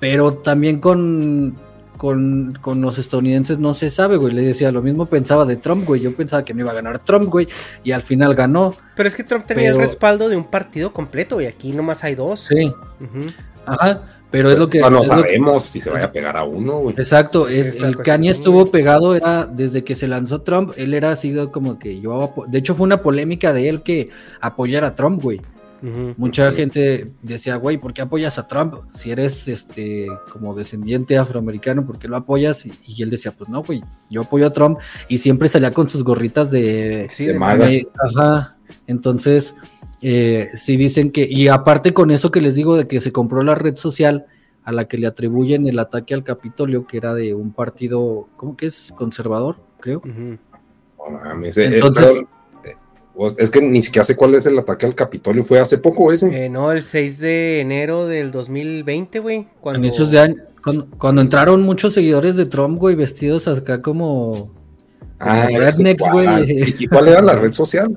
pero 0.00 0.34
también 0.34 0.80
con, 0.80 1.54
con, 2.00 2.56
con 2.62 2.80
los 2.80 2.98
estadounidenses 2.98 3.58
no 3.58 3.74
se 3.74 3.90
sabe, 3.90 4.16
güey. 4.16 4.32
Le 4.32 4.40
decía, 4.40 4.72
lo 4.72 4.80
mismo 4.80 5.04
pensaba 5.04 5.44
de 5.44 5.56
Trump, 5.56 5.84
güey. 5.84 6.00
Yo 6.00 6.16
pensaba 6.16 6.42
que 6.42 6.54
no 6.54 6.60
iba 6.60 6.70
a 6.70 6.74
ganar 6.74 6.98
Trump, 7.00 7.28
güey, 7.28 7.46
y 7.84 7.92
al 7.92 8.00
final 8.00 8.34
ganó. 8.34 8.74
Pero 8.96 9.06
es 9.06 9.14
que 9.14 9.22
Trump 9.22 9.44
tenía 9.44 9.68
el 9.68 9.76
respaldo 9.76 10.30
de 10.30 10.36
un 10.38 10.44
partido 10.44 10.94
completo 10.94 11.42
y 11.42 11.44
aquí 11.44 11.72
nomás 11.72 12.02
hay 12.02 12.14
dos. 12.14 12.46
Sí. 12.48 12.72
Ajá, 13.66 14.02
pero 14.30 14.50
es 14.50 14.58
lo 14.58 14.70
que... 14.70 14.78
No, 14.80 14.88
no 14.88 15.02
es 15.02 15.08
lo 15.08 15.16
que- 15.16 15.20
sabemos 15.20 15.64
si 15.64 15.78
se 15.82 15.90
vaya 15.90 16.06
a 16.06 16.12
pegar 16.12 16.38
a 16.38 16.44
uno, 16.44 16.78
güey. 16.78 16.94
Exacto, 16.96 17.48
Es 17.48 17.82
el 17.82 17.96
Kanye 17.96 18.30
estuvo 18.30 18.70
pegado, 18.70 19.14
era 19.14 19.44
desde 19.44 19.84
que 19.84 19.94
se 19.94 20.08
lanzó 20.08 20.40
Trump, 20.40 20.72
él 20.78 20.94
era 20.94 21.12
así 21.12 21.34
como 21.52 21.78
que 21.78 22.00
yo, 22.00 22.32
de 22.48 22.58
hecho 22.58 22.74
fue 22.74 22.84
una 22.84 23.02
polémica 23.02 23.52
de 23.52 23.68
él 23.68 23.82
que 23.82 24.08
apoyara 24.40 24.88
a 24.88 24.94
Trump, 24.94 25.22
güey. 25.22 25.42
Mucha 26.16 26.52
gente 26.52 27.12
decía, 27.22 27.56
güey, 27.56 27.78
¿por 27.78 27.92
qué 27.92 28.02
apoyas 28.02 28.38
a 28.38 28.46
Trump? 28.46 28.74
Si 28.94 29.10
eres 29.10 29.48
este 29.48 30.06
como 30.32 30.54
descendiente 30.54 31.16
afroamericano, 31.16 31.86
¿por 31.86 31.98
qué 31.98 32.08
lo 32.08 32.16
apoyas? 32.16 32.66
Y, 32.66 32.72
y 32.86 33.02
él 33.02 33.10
decía, 33.10 33.32
pues 33.32 33.48
no, 33.48 33.62
güey, 33.62 33.82
yo 34.10 34.22
apoyo 34.22 34.46
a 34.46 34.52
Trump 34.52 34.78
y 35.08 35.18
siempre 35.18 35.48
salía 35.48 35.72
con 35.72 35.88
sus 35.88 36.04
gorritas 36.04 36.50
de, 36.50 37.06
Sí, 37.10 37.26
de 37.26 37.38
maga. 37.38 37.68
Ajá. 37.98 38.56
Entonces, 38.86 39.54
eh, 40.02 40.48
sí 40.54 40.76
dicen 40.76 41.10
que, 41.10 41.26
y 41.28 41.48
aparte 41.48 41.92
con 41.94 42.10
eso 42.10 42.30
que 42.30 42.40
les 42.40 42.54
digo 42.54 42.76
de 42.76 42.88
que 42.88 43.00
se 43.00 43.12
compró 43.12 43.42
la 43.42 43.54
red 43.54 43.76
social 43.76 44.26
a 44.64 44.72
la 44.72 44.86
que 44.86 44.98
le 44.98 45.06
atribuyen 45.06 45.66
el 45.66 45.78
ataque 45.78 46.14
al 46.14 46.24
Capitolio, 46.24 46.86
que 46.86 46.98
era 46.98 47.14
de 47.14 47.34
un 47.34 47.52
partido, 47.52 48.28
¿cómo 48.36 48.56
que 48.56 48.66
es? 48.66 48.92
Conservador, 48.96 49.56
creo. 49.80 50.02
Eh, 50.04 50.38
eh, 51.56 51.70
Entonces- 51.74 52.24
es 53.38 53.50
que 53.50 53.60
ni 53.60 53.82
siquiera 53.82 54.04
sé 54.04 54.16
cuál 54.16 54.34
es 54.34 54.46
el 54.46 54.58
ataque 54.58 54.86
al 54.86 54.94
Capitolio. 54.94 55.44
Fue 55.44 55.58
hace 55.60 55.78
poco 55.78 56.12
ese. 56.12 56.46
Eh, 56.46 56.48
no, 56.48 56.72
el 56.72 56.82
6 56.82 57.18
de 57.18 57.60
enero 57.60 58.06
del 58.06 58.30
2020, 58.30 59.18
güey. 59.20 59.46
Cuando... 59.60 59.80
inicios 59.86 60.10
de 60.10 60.20
año, 60.20 60.36
cuando, 60.64 60.86
cuando 60.98 61.20
entraron 61.22 61.62
muchos 61.62 61.94
seguidores 61.94 62.36
de 62.36 62.46
Trump, 62.46 62.78
güey, 62.78 62.94
vestidos 62.96 63.46
acá 63.48 63.82
como, 63.82 64.50
Ah, 65.18 65.48
rednecks, 65.48 66.04
güey. 66.12 66.74
¿Y 66.78 66.86
cuál 66.86 67.08
era 67.08 67.20
la 67.20 67.34
red 67.34 67.52
social? 67.52 67.94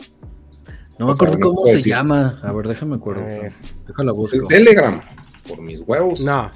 No 1.00 1.08
me 1.08 1.14
sea, 1.14 1.26
acuerdo 1.28 1.40
cómo 1.48 1.66
se 1.68 1.74
decir. 1.74 1.94
llama. 1.94 2.40
A 2.44 2.52
ver, 2.52 2.68
déjame 2.68 2.96
acuerdo. 2.96 3.24
Déjala 3.26 4.12
Es 4.12 4.18
busco. 4.18 4.48
Telegram, 4.48 5.00
por 5.48 5.62
mis 5.62 5.82
huevos. 5.82 6.20
No. 6.22 6.52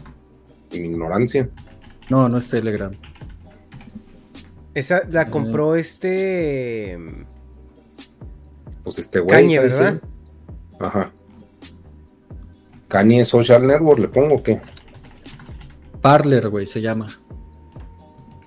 Y 0.72 0.80
mi 0.82 0.90
ignorancia. 0.90 1.50
No, 2.10 2.28
no 2.28 2.38
es 2.38 2.48
Telegram. 2.50 2.92
Esa 4.74 5.02
la 5.10 5.26
Mm. 5.26 5.30
compró 5.30 5.76
este. 5.76 6.98
Pues 8.88 9.00
este 9.00 9.20
güey. 9.20 9.36
Kanye, 9.42 9.60
¿verdad? 9.60 10.02
Ajá. 10.80 11.12
Kanye 12.88 13.26
Social 13.26 13.68
Network, 13.68 14.00
le 14.00 14.08
pongo 14.08 14.42
que. 14.42 14.62
Parler, 16.00 16.48
güey, 16.48 16.66
se 16.68 16.80
llama. 16.80 17.08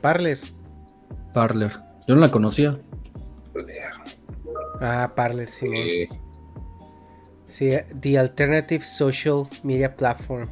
Parler. 0.01 0.39
Parler. 1.35 1.77
Yo 2.09 2.15
no 2.15 2.23
la 2.23 2.31
conocía. 2.31 2.81
Ah, 4.81 5.13
Parler, 5.15 5.47
sí. 5.49 5.67
Eh, 5.71 6.09
Sí, 7.45 7.73
The 8.01 8.19
Alternative 8.19 8.83
Social 8.83 9.43
Media 9.63 9.95
Platform. 9.95 10.49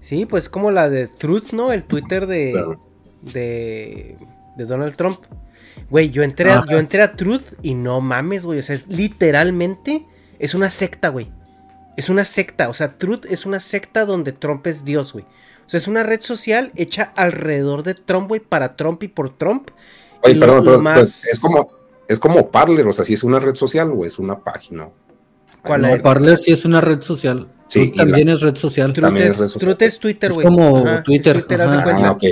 Sí, 0.00 0.26
pues 0.26 0.48
como 0.48 0.70
la 0.70 0.88
de 0.88 1.08
Truth, 1.08 1.50
¿no? 1.52 1.72
El 1.72 1.86
Twitter 1.86 2.28
de, 2.28 2.52
Claro. 2.52 2.78
de, 3.22 4.16
de 4.56 4.64
Donald 4.64 4.94
Trump. 4.94 5.18
Güey, 5.88 6.10
yo 6.10 6.22
entré, 6.22 6.50
a, 6.52 6.64
yo 6.66 6.78
entré 6.78 7.02
a 7.02 7.16
Truth 7.16 7.42
y 7.62 7.74
no 7.74 8.00
mames, 8.00 8.44
güey. 8.44 8.58
O 8.58 8.62
sea, 8.62 8.74
es 8.74 8.86
literalmente, 8.88 10.06
es 10.38 10.54
una 10.54 10.70
secta, 10.70 11.08
güey. 11.08 11.28
Es 11.96 12.08
una 12.08 12.24
secta. 12.24 12.68
O 12.68 12.74
sea, 12.74 12.96
Truth 12.96 13.24
es 13.28 13.46
una 13.46 13.60
secta 13.60 14.04
donde 14.04 14.32
Trump 14.32 14.66
es 14.66 14.84
Dios, 14.84 15.12
güey. 15.12 15.24
O 15.66 15.70
sea, 15.70 15.78
es 15.78 15.88
una 15.88 16.02
red 16.02 16.20
social 16.20 16.72
hecha 16.76 17.12
alrededor 17.16 17.82
de 17.82 17.94
Trump, 17.94 18.28
güey, 18.28 18.40
para 18.40 18.76
Trump 18.76 19.02
y 19.02 19.08
por 19.08 19.36
Trump. 19.36 19.70
Oye, 20.22 20.32
Y 20.34 20.36
lo- 20.36 20.46
perdón, 20.46 20.58
lo 20.58 20.64
perdón, 20.64 20.82
más- 20.84 20.94
pues, 20.98 21.24
es 21.28 21.40
como, 21.40 21.70
es 22.08 22.18
como 22.18 22.50
Parler, 22.50 22.86
o 22.86 22.92
sea, 22.92 23.04
si 23.04 23.14
es 23.14 23.22
una 23.24 23.38
red 23.38 23.54
social 23.54 23.92
o 23.94 24.04
es 24.04 24.18
una 24.18 24.38
página. 24.38 24.88
¿Cuál 25.62 25.82
no, 25.82 25.88
es? 25.88 26.00
Parler 26.00 26.38
sí 26.38 26.52
es 26.52 26.64
una 26.64 26.80
red 26.80 27.02
social. 27.02 27.48
Sí, 27.68 27.80
Truth 27.80 27.94
y 27.94 27.98
la- 27.98 28.04
también 28.04 28.28
es 28.30 28.40
red 28.40 28.56
social. 28.56 28.92
Truth 28.92 29.04
También 29.04 29.26
es 29.26 29.32
es, 29.34 29.38
red 29.40 29.46
social. 29.48 29.76
Truth 29.76 29.82
es 29.82 29.98
Twitter, 29.98 30.30
Es 30.30 30.34
güey. 30.34 30.46
como 30.46 30.78
Ajá, 30.78 30.94
es 30.96 31.02
Twitter, 31.04 31.34
Twitter, 31.40 31.62
ajá. 31.62 31.82
cuenta. 31.84 32.08
Ah, 32.08 32.10
ok. 32.12 32.22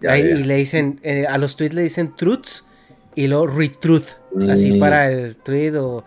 Ya, 0.00 0.10
Ahí 0.12 0.22
ya. 0.22 0.30
y 0.36 0.44
le 0.44 0.56
dicen, 0.56 0.98
eh, 1.04 1.26
a 1.28 1.38
los 1.38 1.54
tweets 1.56 1.74
le 1.74 1.82
dicen 1.82 2.14
truths 2.16 2.66
y 3.14 3.26
luego 3.26 3.46
retruth, 3.46 4.06
así 4.50 4.72
Mm. 4.72 4.78
para 4.78 5.10
el 5.10 5.36
tweet 5.36 5.76
o 5.78 6.04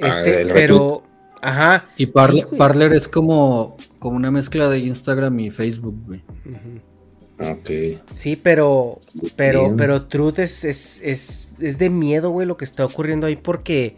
Ah, 0.00 0.08
este, 0.08 0.42
el 0.42 0.52
pero, 0.52 1.02
ajá. 1.40 1.86
Y 1.96 2.06
Sí, 2.06 2.12
güey. 2.12 2.44
Parler 2.58 2.92
es 2.94 3.08
como, 3.08 3.76
como 3.98 4.16
una 4.16 4.30
mezcla 4.30 4.68
de 4.68 4.78
Instagram 4.78 5.38
y 5.40 5.50
Facebook, 5.50 5.96
güey. 6.06 6.22
Ok. 7.38 8.00
Sí, 8.12 8.36
pero, 8.36 9.00
pero, 9.36 9.62
Bien. 9.64 9.76
pero 9.76 10.06
truth 10.06 10.38
es, 10.38 10.64
es, 10.64 11.00
es, 11.02 11.48
es 11.60 11.78
de 11.78 11.90
miedo, 11.90 12.30
güey, 12.30 12.46
lo 12.46 12.56
que 12.56 12.64
está 12.64 12.84
ocurriendo 12.84 13.26
ahí 13.26 13.36
porque 13.36 13.96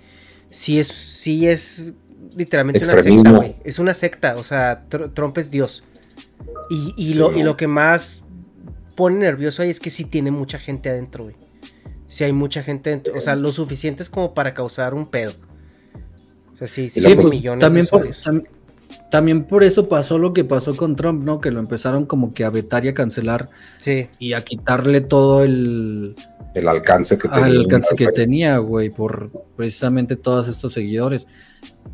sí 0.50 0.78
es, 0.78 0.88
sí 0.88 1.46
es 1.46 1.92
literalmente 2.36 2.82
una 2.84 3.02
secta, 3.02 3.30
güey. 3.32 3.56
Es 3.64 3.78
una 3.78 3.94
secta, 3.94 4.36
o 4.36 4.42
sea, 4.44 4.80
Tr- 4.80 5.12
Trump 5.14 5.36
es 5.38 5.50
Dios. 5.50 5.84
Y, 6.70 6.94
y 6.96 7.08
Sí, 7.08 7.14
lo, 7.14 7.36
y 7.36 7.42
lo 7.42 7.56
que 7.56 7.66
más 7.66 8.24
pone 8.96 9.18
nervioso 9.18 9.62
ahí 9.62 9.70
es 9.70 9.78
que 9.80 9.90
sí 9.90 10.04
tiene 10.04 10.30
mucha 10.30 10.58
gente 10.58 10.88
adentro, 10.88 11.24
güey. 11.24 11.36
Sí 12.14 12.22
hay 12.22 12.32
mucha 12.32 12.62
gente 12.62 12.90
dentro, 12.90 13.12
o 13.18 13.20
sea, 13.20 13.34
lo 13.34 13.50
suficiente 13.50 14.04
es 14.04 14.08
como 14.08 14.34
para 14.34 14.54
causar 14.54 14.94
un 14.94 15.06
pedo. 15.06 15.32
O 16.52 16.54
sea, 16.54 16.68
sí, 16.68 16.88
pues, 17.16 17.28
millones 17.28 17.60
También 17.60 17.86
de 17.86 17.90
por, 17.90 18.06
usuarios. 18.06 18.24
tam- 18.24 18.48
también 19.10 19.42
por 19.44 19.64
eso 19.64 19.88
pasó 19.88 20.16
lo 20.18 20.32
que 20.32 20.44
pasó 20.44 20.76
con 20.76 20.94
Trump, 20.94 21.24
¿no? 21.24 21.40
Que 21.40 21.50
lo 21.50 21.58
empezaron 21.58 22.06
como 22.06 22.32
que 22.32 22.44
a 22.44 22.50
vetar 22.50 22.84
y 22.84 22.88
a 22.88 22.94
cancelar 22.94 23.48
Sí. 23.78 24.06
y 24.20 24.34
a 24.34 24.44
quitarle 24.44 25.00
todo 25.00 25.42
el, 25.42 26.14
El 26.54 26.68
alcance 26.68 27.18
que 27.18 27.26
al 27.26 27.42
tenía. 27.46 27.58
alcance 27.60 27.90
las 27.90 27.98
que 27.98 28.06
redes. 28.06 28.24
tenía, 28.24 28.58
güey, 28.58 28.90
por 28.90 29.32
precisamente 29.56 30.14
todos 30.14 30.46
estos 30.46 30.72
seguidores. 30.72 31.26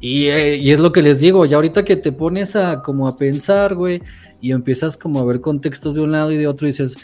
Y, 0.00 0.26
eh, 0.26 0.56
y 0.56 0.70
es 0.70 0.80
lo 0.80 0.92
que 0.92 1.00
les 1.00 1.18
digo, 1.18 1.46
ya 1.46 1.56
ahorita 1.56 1.82
que 1.86 1.96
te 1.96 2.12
pones 2.12 2.56
a 2.56 2.82
como 2.82 3.08
a 3.08 3.16
pensar, 3.16 3.74
güey, 3.74 4.02
y 4.42 4.52
empiezas 4.52 4.98
como 4.98 5.18
a 5.20 5.24
ver 5.24 5.40
contextos 5.40 5.94
de 5.94 6.02
un 6.02 6.12
lado 6.12 6.30
y 6.32 6.36
de 6.36 6.46
otro, 6.46 6.66
y 6.66 6.72
dices, 6.72 6.96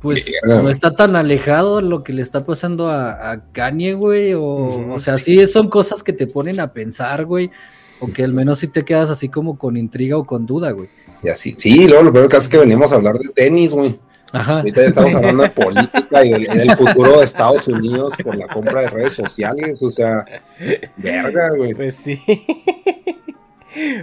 pues 0.00 0.24
no 0.46 0.70
está 0.70 0.94
tan 0.94 1.16
alejado 1.16 1.80
lo 1.80 2.04
que 2.04 2.12
le 2.12 2.22
está 2.22 2.44
pasando 2.44 2.88
a, 2.88 3.32
a 3.32 3.44
Kanye, 3.52 3.94
güey, 3.94 4.34
o, 4.34 4.92
o 4.92 5.00
sea, 5.00 5.16
sí 5.16 5.46
son 5.46 5.68
cosas 5.68 6.02
que 6.02 6.12
te 6.12 6.26
ponen 6.26 6.60
a 6.60 6.72
pensar, 6.72 7.24
güey, 7.24 7.50
o 8.00 8.12
que 8.12 8.22
al 8.24 8.32
menos 8.32 8.60
sí 8.60 8.68
te 8.68 8.84
quedas 8.84 9.10
así 9.10 9.28
como 9.28 9.58
con 9.58 9.76
intriga 9.76 10.16
o 10.16 10.24
con 10.24 10.46
duda, 10.46 10.70
güey. 10.70 10.88
Y 11.22 11.28
así, 11.28 11.54
sí, 11.58 11.88
luego 11.88 12.04
lo 12.04 12.12
peor 12.12 12.28
caso 12.28 12.44
es 12.44 12.48
que 12.48 12.58
venimos 12.58 12.92
a 12.92 12.94
hablar 12.96 13.18
de 13.18 13.28
tenis, 13.30 13.72
güey. 13.72 13.98
Ajá. 14.30 14.58
Ahorita 14.58 14.82
ya 14.82 14.86
estamos 14.88 15.14
hablando 15.16 15.42
de 15.42 15.50
política 15.50 16.24
y 16.24 16.30
del, 16.30 16.44
del 16.44 16.76
futuro 16.76 17.18
de 17.18 17.24
Estados 17.24 17.66
Unidos 17.66 18.14
por 18.22 18.36
la 18.36 18.46
compra 18.46 18.82
de 18.82 18.88
redes 18.90 19.14
sociales, 19.14 19.82
o 19.82 19.90
sea, 19.90 20.24
verga, 20.96 21.48
güey. 21.56 21.74
Pues 21.74 21.96
sí. 21.96 22.20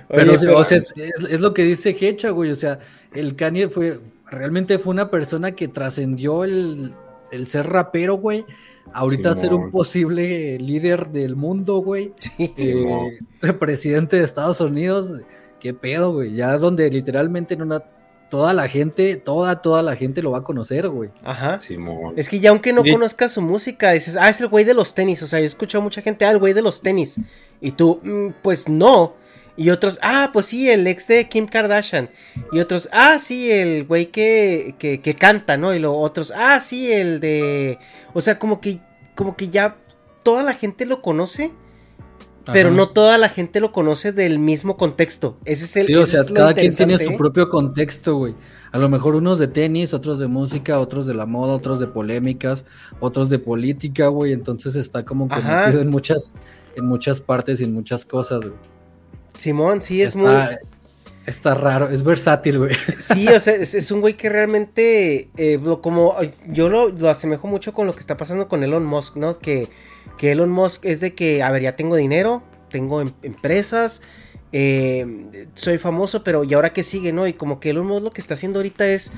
Oye, 0.10 0.30
o 0.30 0.38
sea, 0.38 0.40
pero- 0.40 0.58
o 0.58 0.64
sea, 0.64 0.78
es, 0.78 0.94
es 1.30 1.42
lo 1.42 1.54
que 1.54 1.64
dice 1.64 1.96
Hecha, 2.00 2.30
güey. 2.32 2.52
O 2.52 2.56
sea, 2.56 2.80
el 3.14 3.36
Kanye 3.36 3.70
fue, 3.70 4.00
realmente 4.30 4.80
fue 4.80 4.92
una 4.92 5.10
persona 5.10 5.54
que 5.54 5.68
trascendió 5.68 6.44
el, 6.44 6.94
el 7.32 7.48
ser 7.48 7.68
rapero, 7.70 8.16
güey. 8.16 8.46
Ahorita 8.94 9.36
ser 9.36 9.54
un 9.54 9.72
posible 9.72 10.58
líder 10.60 11.10
del 11.10 11.36
mundo, 11.36 11.78
güey. 11.80 12.14
Eh, 12.38 13.20
presidente 13.60 14.18
de 14.18 14.24
Estados 14.24 14.62
Unidos. 14.62 15.22
Qué 15.60 15.74
pedo, 15.74 16.14
güey. 16.14 16.34
Ya 16.34 16.56
es 16.56 16.62
donde 16.62 16.90
literalmente 16.92 17.56
en 17.56 17.64
una, 17.64 17.84
toda 18.30 18.54
la 18.54 18.68
gente, 18.68 19.16
toda, 19.16 19.62
toda 19.62 19.82
la 19.82 19.96
gente 19.96 20.22
lo 20.22 20.32
va 20.32 20.40
a 20.40 20.44
conocer, 20.44 20.88
güey. 20.90 21.10
Ajá. 21.24 21.60
Simón. 21.60 22.14
Es 22.18 22.30
que 22.30 22.40
ya 22.40 22.52
aunque 22.52 22.74
no 22.74 22.84
conozcas 22.84 23.32
su 23.32 23.42
música, 23.42 23.92
dices, 23.92 24.18
ah, 24.20 24.30
es 24.30 24.40
el 24.42 24.48
güey 24.48 24.64
de 24.66 24.74
los 24.76 24.94
tenis. 24.94 25.24
O 25.24 25.28
sea, 25.28 25.40
yo 25.40 25.44
he 25.44 25.48
escuchado 25.48 25.82
a 25.82 25.84
mucha 25.86 26.02
gente, 26.02 26.26
ah, 26.26 26.32
el 26.32 26.38
güey 26.38 26.54
de 26.54 26.62
los 26.62 26.82
tenis. 26.82 27.16
Y 27.62 27.72
tú, 27.72 28.00
"Mm, 28.04 28.30
pues 28.44 28.70
no. 28.70 29.16
Y 29.58 29.70
otros, 29.70 30.00
ah, 30.02 30.32
pues 30.34 30.48
sí, 30.48 30.70
el 30.70 30.86
ex 30.86 31.08
de 31.08 31.28
Kim 31.30 31.48
Kardashian. 31.48 32.10
Y 32.52 32.60
otros, 32.60 32.90
ah, 32.92 33.18
sí, 33.20 33.50
el 33.52 33.86
güey 33.86 34.08
que, 34.08 34.76
que, 34.78 35.00
que 35.00 35.16
canta, 35.16 35.56
¿no? 35.56 35.74
Y 35.74 35.80
los 35.80 35.94
otros, 35.96 36.34
ah, 36.36 36.60
sí, 36.60 36.92
el 36.92 37.20
de... 37.22 37.78
O 38.14 38.20
sea, 38.20 38.38
como 38.38 38.60
que, 38.60 38.80
como 39.16 39.38
que 39.38 39.48
ya 39.50 39.78
toda 40.24 40.44
la 40.44 40.54
gente 40.54 40.86
lo 40.86 41.02
conoce. 41.02 41.54
Pero 42.52 42.70
Ajá. 42.70 42.78
no 42.78 42.90
toda 42.90 43.18
la 43.18 43.28
gente 43.28 43.60
lo 43.60 43.72
conoce 43.72 44.12
del 44.12 44.38
mismo 44.38 44.78
contexto. 44.78 45.40
Ese 45.46 45.66
es 45.66 45.78
el 45.78 45.88
Sí, 45.88 45.96
o 45.96 46.06
sea, 46.06 46.22
cada 46.32 46.54
quien 46.54 46.76
tiene 46.76 47.00
su 47.00 47.10
¿eh? 47.10 47.18
propio 47.18 47.50
contexto, 47.50 48.18
güey. 48.18 48.36
A 48.72 48.78
lo 48.78 48.88
mejor 48.88 49.16
unos 49.16 49.40
de 49.40 49.48
tenis, 49.48 49.96
otros 49.96 50.20
de 50.20 50.28
música, 50.28 50.80
otros 50.80 51.08
de 51.08 51.16
la 51.16 51.26
moda, 51.26 51.54
otros 51.54 51.80
de 51.80 51.88
polémicas, 51.88 52.66
otros 53.00 53.32
de 53.32 53.40
política, 53.40 54.10
güey. 54.10 54.32
Entonces 54.32 54.76
está 54.76 55.04
como 55.04 55.28
que 55.28 55.38
metido 55.38 55.82
en 55.82 55.88
muchas, 55.88 56.36
en 56.76 56.86
muchas 56.86 57.20
partes 57.20 57.62
y 57.62 57.64
en 57.64 57.74
muchas 57.74 58.06
cosas, 58.06 58.42
güey. 58.42 58.75
Simón, 59.38 59.82
sí, 59.82 60.02
es 60.02 60.16
muy... 60.16 60.32
Está, 61.26 61.56
raro, 61.56 61.90
es 61.90 62.04
versátil, 62.04 62.60
güey. 62.60 62.76
Sí, 63.00 63.28
o 63.28 63.40
sea, 63.40 63.56
es, 63.56 63.74
es 63.74 63.90
un 63.92 64.00
güey 64.02 64.14
que 64.16 64.30
realmente, 64.30 65.30
eh, 65.38 65.60
lo- 65.62 65.82
como 65.82 66.16
yo 66.50 66.70
lo, 66.70 66.90
lo 66.90 67.10
asemejo 67.10 67.48
mucho 67.48 67.74
con 67.74 67.88
lo 67.88 67.94
que 67.94 68.00
está 68.00 68.16
pasando 68.16 68.48
con 68.48 68.64
Elon 68.64 68.86
Musk, 68.86 69.16
¿no? 69.16 69.40
Que, 69.40 69.68
que 70.20 70.32
Elon 70.34 70.52
Musk 70.52 70.86
es 70.86 71.00
de 71.00 71.16
que, 71.16 71.42
a 71.42 71.50
ver, 71.50 71.64
ya 71.64 71.76
tengo 71.76 71.96
dinero, 71.96 72.44
tengo 72.70 73.02
em- 73.02 73.14
empresas, 73.24 74.04
eh, 74.52 75.26
soy 75.56 75.80
famoso, 75.80 76.24
pero 76.24 76.44
¿y 76.44 76.54
ahora 76.54 76.74
qué 76.74 76.84
sigue, 76.84 77.12
no? 77.12 77.26
Y 77.26 77.34
como 77.34 77.60
que 77.60 77.72
Elon 77.72 77.88
Musk 77.88 78.04
lo 78.04 78.12
que 78.12 78.22
está 78.22 78.36
haciendo 78.36 78.60
ahorita 78.60 78.86
es 78.86 79.12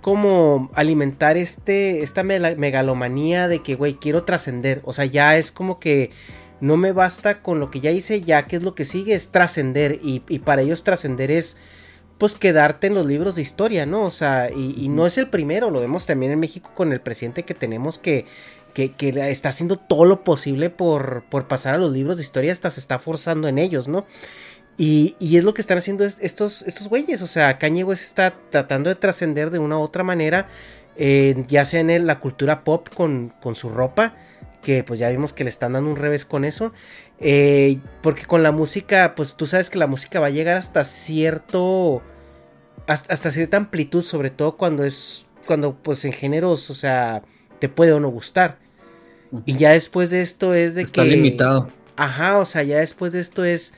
como 0.00 0.68
alimentar 0.74 1.36
este, 1.36 2.02
esta 2.02 2.24
megalomanía 2.24 3.46
de 3.46 3.62
que, 3.62 3.76
güey, 3.76 3.94
quiero 3.94 4.24
trascender, 4.24 4.80
o 4.84 4.92
sea, 4.92 5.04
ya 5.04 5.36
es 5.38 5.52
como 5.52 5.78
que 5.78 6.10
no 6.62 6.76
me 6.78 6.92
basta 6.92 7.42
con 7.42 7.60
lo 7.60 7.70
que 7.70 7.80
ya 7.80 7.90
hice, 7.90 8.22
ya 8.22 8.46
que 8.46 8.56
es 8.56 8.62
lo 8.62 8.74
que 8.74 8.86
sigue, 8.86 9.14
es 9.14 9.28
trascender, 9.28 9.98
y, 10.02 10.22
y 10.28 10.38
para 10.38 10.62
ellos 10.62 10.84
trascender 10.84 11.30
es 11.30 11.58
pues 12.18 12.36
quedarte 12.36 12.86
en 12.86 12.94
los 12.94 13.04
libros 13.04 13.34
de 13.34 13.42
historia, 13.42 13.84
¿no? 13.84 14.04
O 14.04 14.10
sea, 14.12 14.48
y, 14.50 14.74
y 14.78 14.88
no 14.88 15.06
es 15.06 15.18
el 15.18 15.28
primero, 15.28 15.70
lo 15.70 15.80
vemos 15.80 16.06
también 16.06 16.30
en 16.32 16.38
México 16.40 16.70
con 16.74 16.92
el 16.92 17.00
presidente 17.00 17.42
que 17.44 17.52
tenemos 17.54 17.98
que, 17.98 18.26
que, 18.74 18.92
que 18.92 19.08
está 19.30 19.48
haciendo 19.48 19.76
todo 19.76 20.04
lo 20.04 20.22
posible 20.22 20.70
por, 20.70 21.24
por 21.28 21.48
pasar 21.48 21.74
a 21.74 21.78
los 21.78 21.90
libros 21.92 22.18
de 22.18 22.22
historia, 22.22 22.52
hasta 22.52 22.70
se 22.70 22.78
está 22.80 23.00
forzando 23.00 23.48
en 23.48 23.58
ellos, 23.58 23.88
¿no? 23.88 24.06
Y, 24.78 25.16
y 25.18 25.36
es 25.36 25.44
lo 25.44 25.52
que 25.52 25.60
están 25.62 25.78
haciendo 25.78 26.04
es- 26.04 26.18
estos, 26.20 26.62
estos 26.62 26.88
güeyes, 26.88 27.22
o 27.22 27.26
sea, 27.26 27.58
Kanye 27.58 27.84
West 27.84 28.04
está 28.04 28.34
tratando 28.50 28.88
de 28.88 28.94
trascender 28.96 29.50
de 29.50 29.58
una 29.58 29.78
u 29.78 29.82
otra 29.82 30.04
manera, 30.04 30.46
eh, 30.96 31.44
ya 31.48 31.64
sea 31.64 31.80
en 31.80 31.90
el- 31.90 32.06
la 32.06 32.20
cultura 32.20 32.62
pop 32.64 32.88
con, 32.94 33.30
con 33.42 33.54
su 33.56 33.68
ropa, 33.68 34.14
que 34.62 34.84
pues 34.84 35.00
ya 35.00 35.08
vimos 35.10 35.32
que 35.32 35.44
le 35.44 35.50
están 35.50 35.72
dando 35.74 35.90
un 35.90 35.96
revés 35.96 36.24
con 36.24 36.44
eso. 36.44 36.72
eh, 37.20 37.78
porque 38.02 38.24
con 38.26 38.42
la 38.42 38.52
música, 38.52 39.14
pues 39.14 39.34
tú 39.36 39.46
sabes 39.46 39.70
que 39.70 39.78
la 39.78 39.86
música 39.86 40.20
va 40.20 40.28
a 40.28 40.30
llegar 40.30 40.56
hasta 40.56 40.84
cierto. 40.84 42.02
Hasta, 42.86 43.12
hasta 43.14 43.30
cierta 43.30 43.56
amplitud, 43.56 44.02
sobre 44.02 44.30
todo 44.30 44.56
cuando 44.56 44.84
es. 44.84 45.26
Cuando, 45.46 45.74
pues 45.82 46.04
en 46.04 46.12
géneros, 46.12 46.70
o 46.70 46.74
sea, 46.74 47.22
te 47.58 47.68
puede 47.68 47.92
o 47.92 48.00
no 48.00 48.08
gustar. 48.08 48.58
Y 49.46 49.56
ya 49.56 49.70
después 49.72 50.10
de 50.10 50.20
esto 50.20 50.54
es 50.54 50.74
de 50.74 50.82
Está 50.82 51.02
que. 51.02 51.08
limitado. 51.10 51.70
Ajá, 51.96 52.38
o 52.38 52.44
sea, 52.44 52.62
ya 52.62 52.78
después 52.78 53.12
de 53.12 53.20
esto 53.20 53.44
es. 53.44 53.74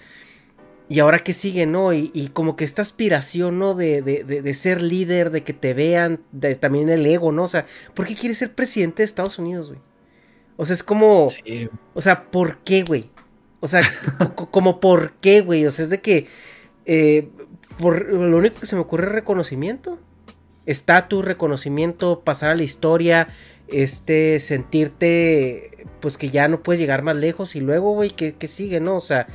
Y 0.89 0.99
ahora 1.01 1.21
qué 1.21 1.33
sigue, 1.33 1.65
¿no? 1.67 1.95
Y, 1.95 2.11
y 2.13 2.29
como 2.29 2.57
que 2.57 2.65
esta 2.65 2.83
aspiración, 2.83 3.59
¿no? 3.59 3.75
De, 3.75 4.03
de, 4.03 4.25
de- 4.25 4.43
de 4.43 4.55
ser 4.55 4.83
líder, 4.83 5.31
de 5.31 5.43
que 5.43 5.55
te 5.55 5.73
vean, 5.75 6.21
de, 6.33 6.55
también 6.57 6.91
el 6.91 7.07
ego, 7.07 7.33
¿no? 7.33 7.45
O 7.45 7.49
sea, 7.49 7.65
¿por 7.95 8.07
qué 8.07 8.15
quieres 8.15 8.39
ser 8.39 8.55
presidente 8.55 9.03
de 9.03 9.07
Estados 9.07 9.39
Unidos, 9.39 9.69
güey? 9.69 9.81
O 10.57 10.65
sea, 10.65 10.75
es 10.75 10.83
como. 10.83 11.29
O 11.95 12.01
sea, 12.01 12.31
¿por 12.31 12.59
qué, 12.59 12.83
güey? 12.83 13.11
O 13.61 13.67
sea, 13.69 13.83
co- 14.37 14.51
como 14.51 14.81
¿por 14.81 15.13
qué, 15.15 15.41
güey? 15.41 15.67
O 15.67 15.71
sea, 15.71 15.85
es 15.85 15.91
de 15.91 16.01
que. 16.01 16.27
eh, 16.87 17.29
por, 17.79 18.09
lo 18.13 18.37
único 18.37 18.61
que 18.61 18.67
se 18.67 18.77
me 18.77 18.83
ocurre 18.83 19.07
es 19.07 19.13
reconocimiento. 19.13 19.99
Estatus, 20.67 21.25
reconocimiento, 21.25 22.21
pasar 22.21 22.51
a 22.51 22.55
la 22.55 22.63
historia. 22.63 23.29
Este, 23.69 24.39
sentirte. 24.41 25.87
Pues 26.01 26.17
que 26.19 26.31
ya 26.31 26.49
no 26.49 26.63
puedes 26.63 26.81
llegar 26.81 27.03
más 27.03 27.17
lejos. 27.17 27.57
Y 27.57 27.61
luego, 27.61 27.93
güey, 27.95 28.11
¿qué, 28.11 28.35
qué 28.35 28.49
sigue, 28.49 28.81
no? 28.81 28.97
O 28.97 29.01
sea. 29.01 29.27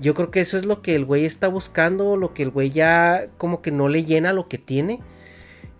Yo 0.00 0.14
creo 0.14 0.30
que 0.30 0.38
eso 0.38 0.56
es 0.56 0.64
lo 0.64 0.80
que 0.80 0.94
el 0.94 1.04
güey 1.04 1.24
está 1.24 1.48
buscando, 1.48 2.16
lo 2.16 2.32
que 2.32 2.44
el 2.44 2.50
güey 2.50 2.70
ya 2.70 3.26
como 3.36 3.62
que 3.62 3.72
no 3.72 3.88
le 3.88 4.04
llena 4.04 4.32
lo 4.32 4.46
que 4.46 4.56
tiene. 4.56 5.00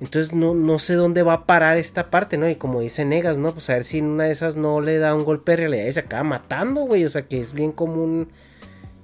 Entonces 0.00 0.32
no, 0.32 0.54
no 0.54 0.78
sé 0.78 0.94
dónde 0.94 1.22
va 1.22 1.32
a 1.32 1.46
parar 1.46 1.76
esta 1.76 2.10
parte, 2.10 2.38
¿no? 2.38 2.48
Y 2.48 2.54
como 2.54 2.80
dice 2.80 3.04
Negas, 3.04 3.38
¿no? 3.38 3.52
Pues 3.52 3.68
a 3.68 3.74
ver 3.74 3.84
si 3.84 3.98
en 3.98 4.06
una 4.06 4.24
de 4.24 4.30
esas 4.30 4.56
no 4.56 4.80
le 4.80 4.98
da 4.98 5.14
un 5.14 5.24
golpe 5.24 5.52
de 5.52 5.56
realidad 5.56 5.86
y 5.86 5.92
se 5.92 6.00
acaba 6.00 6.22
matando, 6.22 6.82
güey. 6.82 7.04
O 7.04 7.08
sea 7.08 7.22
que 7.22 7.40
es 7.40 7.52
bien 7.52 7.72
común 7.72 8.28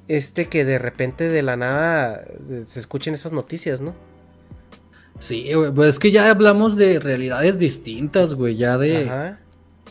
este 0.07 0.47
que 0.47 0.65
de 0.65 0.79
repente 0.79 1.29
de 1.29 1.43
la 1.43 1.57
nada 1.57 2.25
eh, 2.51 2.63
se 2.67 2.79
escuchen 2.79 3.15
esas 3.15 3.33
noticias, 3.33 3.81
¿no? 3.81 3.95
Sí, 5.19 5.53
güey, 5.53 5.73
pues 5.73 5.91
es 5.91 5.99
que 5.99 6.11
ya 6.11 6.31
hablamos 6.31 6.77
de 6.77 6.99
realidades 6.99 7.59
distintas, 7.59 8.35
güey, 8.35 8.57
ya 8.57 8.79
de... 8.79 9.09
Ajá. 9.09 9.41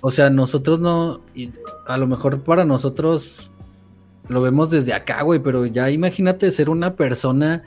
O 0.01 0.11
sea, 0.11 0.29
nosotros 0.29 0.79
no... 0.79 1.21
y 1.33 1.51
a 1.87 1.97
lo 1.97 2.07
mejor 2.07 2.43
para 2.43 2.65
nosotros 2.65 3.51
lo 4.27 4.41
vemos 4.41 4.69
desde 4.69 4.93
acá, 4.93 5.21
güey, 5.21 5.39
pero 5.39 5.65
ya 5.65 5.89
imagínate 5.89 6.51
ser 6.51 6.69
una 6.69 6.95
persona 6.95 7.63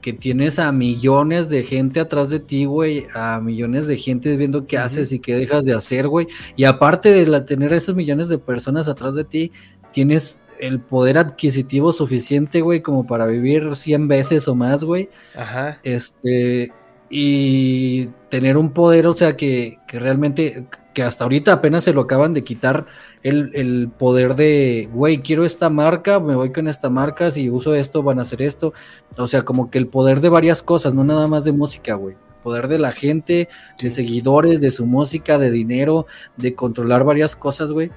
que 0.00 0.12
tienes 0.12 0.58
a 0.58 0.72
millones 0.72 1.48
de 1.48 1.64
gente 1.64 2.00
atrás 2.00 2.30
de 2.30 2.40
ti, 2.40 2.64
güey, 2.64 3.06
a 3.14 3.40
millones 3.40 3.86
de 3.86 3.96
gente 3.96 4.36
viendo 4.36 4.66
qué 4.66 4.78
haces 4.78 5.12
y 5.12 5.18
qué 5.18 5.34
dejas 5.34 5.64
de 5.64 5.74
hacer, 5.74 6.08
güey. 6.08 6.26
Y 6.56 6.64
aparte 6.64 7.10
de 7.10 7.26
la, 7.26 7.44
tener 7.44 7.72
esos 7.72 7.94
millones 7.94 8.28
de 8.28 8.38
personas 8.38 8.88
atrás 8.88 9.14
de 9.14 9.24
ti, 9.24 9.52
tienes 9.92 10.42
el 10.58 10.80
poder 10.80 11.18
adquisitivo 11.18 11.92
suficiente, 11.92 12.60
güey, 12.60 12.80
como 12.82 13.06
para 13.06 13.26
vivir 13.26 13.74
100 13.74 14.08
veces 14.08 14.48
o 14.48 14.54
más, 14.54 14.84
güey. 14.84 15.08
Ajá. 15.34 15.80
Este, 15.82 16.72
y 17.08 18.06
tener 18.28 18.56
un 18.56 18.72
poder, 18.72 19.06
o 19.06 19.14
sea, 19.14 19.36
que, 19.36 19.78
que 19.86 19.98
realmente, 19.98 20.66
que 20.92 21.02
hasta 21.02 21.24
ahorita 21.24 21.52
apenas 21.52 21.84
se 21.84 21.92
lo 21.92 22.00
acaban 22.02 22.34
de 22.34 22.42
quitar 22.44 22.86
el, 23.22 23.50
el 23.54 23.88
poder 23.96 24.34
de, 24.34 24.88
güey, 24.92 25.18
quiero 25.22 25.44
esta 25.44 25.70
marca, 25.70 26.18
me 26.20 26.34
voy 26.34 26.50
con 26.52 26.66
esta 26.68 26.90
marca, 26.90 27.30
si 27.30 27.48
uso 27.50 27.74
esto 27.74 28.02
van 28.02 28.18
a 28.18 28.22
hacer 28.22 28.42
esto. 28.42 28.72
O 29.16 29.28
sea, 29.28 29.42
como 29.42 29.70
que 29.70 29.78
el 29.78 29.86
poder 29.86 30.20
de 30.20 30.28
varias 30.28 30.62
cosas, 30.62 30.94
no 30.94 31.04
nada 31.04 31.26
más 31.28 31.44
de 31.44 31.52
música, 31.52 31.94
güey. 31.94 32.16
Poder 32.42 32.68
de 32.68 32.78
la 32.78 32.92
gente, 32.92 33.48
de 33.80 33.90
seguidores, 33.90 34.60
de 34.60 34.70
su 34.70 34.86
música, 34.86 35.38
de 35.38 35.50
dinero, 35.50 36.06
de 36.36 36.54
controlar 36.54 37.04
varias 37.04 37.36
cosas, 37.36 37.70
güey. 37.70 37.90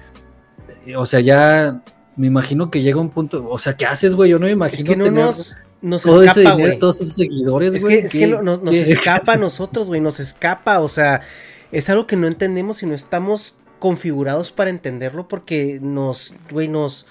Eh, 0.86 0.96
O 0.96 1.06
sea, 1.06 1.20
ya 1.20 1.82
me 2.16 2.26
imagino 2.28 2.70
que 2.70 2.82
llega 2.82 3.00
un 3.00 3.10
punto, 3.10 3.48
o 3.48 3.58
sea, 3.58 3.76
¿qué 3.76 3.86
haces, 3.86 4.14
güey? 4.14 4.30
Yo 4.30 4.38
no 4.38 4.46
me 4.46 4.52
imagino 4.52 4.78
Es 4.78 4.84
que 4.84 4.96
no 4.96 5.04
tener 5.06 5.24
nos, 5.24 5.56
nos 5.82 6.02
todo 6.02 6.22
ese 6.22 6.40
dinero, 6.42 6.78
todos 6.78 7.00
esos 7.00 7.14
seguidores, 7.16 7.74
Es 7.74 7.82
güey. 7.82 8.00
que, 8.02 8.06
es 8.06 8.12
que 8.12 8.18
¿qué- 8.20 8.26
no- 8.28 8.42
nos, 8.42 8.74
escapa 8.74 9.32
a 9.32 9.36
nosotros, 9.38 9.88
güey, 9.88 10.00
nos 10.00 10.20
escapa, 10.20 10.78
o 10.80 10.88
sea, 10.88 11.22
es 11.74 11.90
algo 11.90 12.06
que 12.06 12.16
no 12.16 12.28
entendemos 12.28 12.82
y 12.82 12.86
no 12.86 12.94
estamos 12.94 13.58
configurados 13.80 14.52
para 14.52 14.70
entenderlo 14.70 15.26
porque 15.26 15.80
nos, 15.82 16.32
güey, 16.50 16.68
nos, 16.68 17.06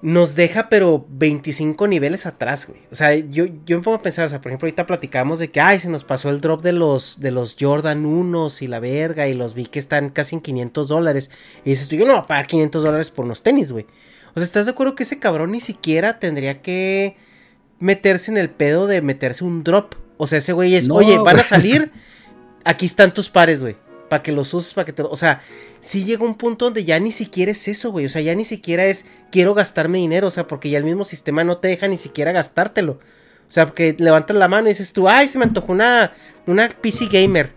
nos 0.00 0.34
deja 0.34 0.70
pero 0.70 1.04
25 1.10 1.86
niveles 1.88 2.24
atrás, 2.24 2.66
güey. 2.66 2.80
O 2.90 2.94
sea, 2.94 3.14
yo, 3.14 3.44
yo 3.66 3.76
me 3.76 3.82
pongo 3.82 3.98
a 3.98 4.02
pensar, 4.02 4.24
o 4.24 4.28
sea, 4.30 4.40
por 4.40 4.50
ejemplo, 4.50 4.66
ahorita 4.66 4.86
platicamos 4.86 5.38
de 5.38 5.50
que, 5.50 5.60
ay, 5.60 5.78
se 5.78 5.90
nos 5.90 6.04
pasó 6.04 6.30
el 6.30 6.40
drop 6.40 6.62
de 6.62 6.72
los, 6.72 7.20
de 7.20 7.30
los 7.32 7.54
Jordan 7.60 8.06
1 8.06 8.48
y 8.62 8.66
la 8.66 8.80
verga 8.80 9.28
y 9.28 9.34
los 9.34 9.52
vi 9.52 9.66
que 9.66 9.78
están 9.78 10.08
casi 10.08 10.36
en 10.36 10.40
500 10.40 10.88
dólares. 10.88 11.30
Y 11.66 11.70
dices 11.70 11.88
tú, 11.88 11.96
yo 11.96 12.06
no 12.06 12.14
voy 12.14 12.22
a 12.22 12.26
pagar 12.26 12.46
500 12.46 12.82
dólares 12.82 13.10
por 13.10 13.26
unos 13.26 13.42
tenis, 13.42 13.72
güey. 13.72 13.84
O 14.34 14.40
sea, 14.40 14.44
¿estás 14.46 14.64
de 14.64 14.72
acuerdo 14.72 14.94
que 14.94 15.02
ese 15.02 15.18
cabrón 15.18 15.52
ni 15.52 15.60
siquiera 15.60 16.18
tendría 16.18 16.62
que 16.62 17.18
meterse 17.78 18.30
en 18.30 18.38
el 18.38 18.48
pedo 18.48 18.86
de 18.86 19.02
meterse 19.02 19.44
un 19.44 19.64
drop? 19.64 19.96
O 20.16 20.26
sea, 20.26 20.38
ese 20.38 20.54
güey 20.54 20.74
es, 20.74 20.88
No, 20.88 20.94
oye, 20.94 21.18
van 21.18 21.38
a 21.38 21.42
salir, 21.44 21.90
aquí 22.64 22.86
están 22.86 23.14
tus 23.14 23.28
pares, 23.28 23.62
güey. 23.62 23.76
Para 24.08 24.22
que 24.22 24.32
los 24.32 24.52
uses, 24.52 24.74
para 24.74 24.84
que 24.84 24.92
te... 24.92 25.02
O 25.02 25.16
sea, 25.16 25.40
sí 25.80 26.04
llega 26.04 26.24
un 26.24 26.34
punto 26.34 26.66
donde 26.66 26.84
ya 26.84 26.98
ni 26.98 27.12
siquiera 27.12 27.50
es 27.52 27.66
eso, 27.68 27.90
güey. 27.90 28.06
O 28.06 28.08
sea, 28.08 28.20
ya 28.20 28.34
ni 28.34 28.44
siquiera 28.44 28.84
es, 28.84 29.06
quiero 29.30 29.54
gastarme 29.54 29.98
dinero. 29.98 30.26
O 30.26 30.30
sea, 30.30 30.46
porque 30.46 30.70
ya 30.70 30.78
el 30.78 30.84
mismo 30.84 31.04
sistema 31.04 31.44
no 31.44 31.58
te 31.58 31.68
deja 31.68 31.88
ni 31.88 31.96
siquiera 31.96 32.32
gastártelo. 32.32 32.92
O 32.92 33.54
sea, 33.54 33.66
porque 33.66 33.94
levantas 33.98 34.36
la 34.36 34.48
mano 34.48 34.68
y 34.68 34.70
dices 34.70 34.92
tú, 34.92 35.08
ay, 35.08 35.28
se 35.28 35.38
me 35.38 35.44
antojó 35.44 35.72
una, 35.72 36.12
una 36.46 36.68
PC 36.68 37.06
gamer. 37.06 37.52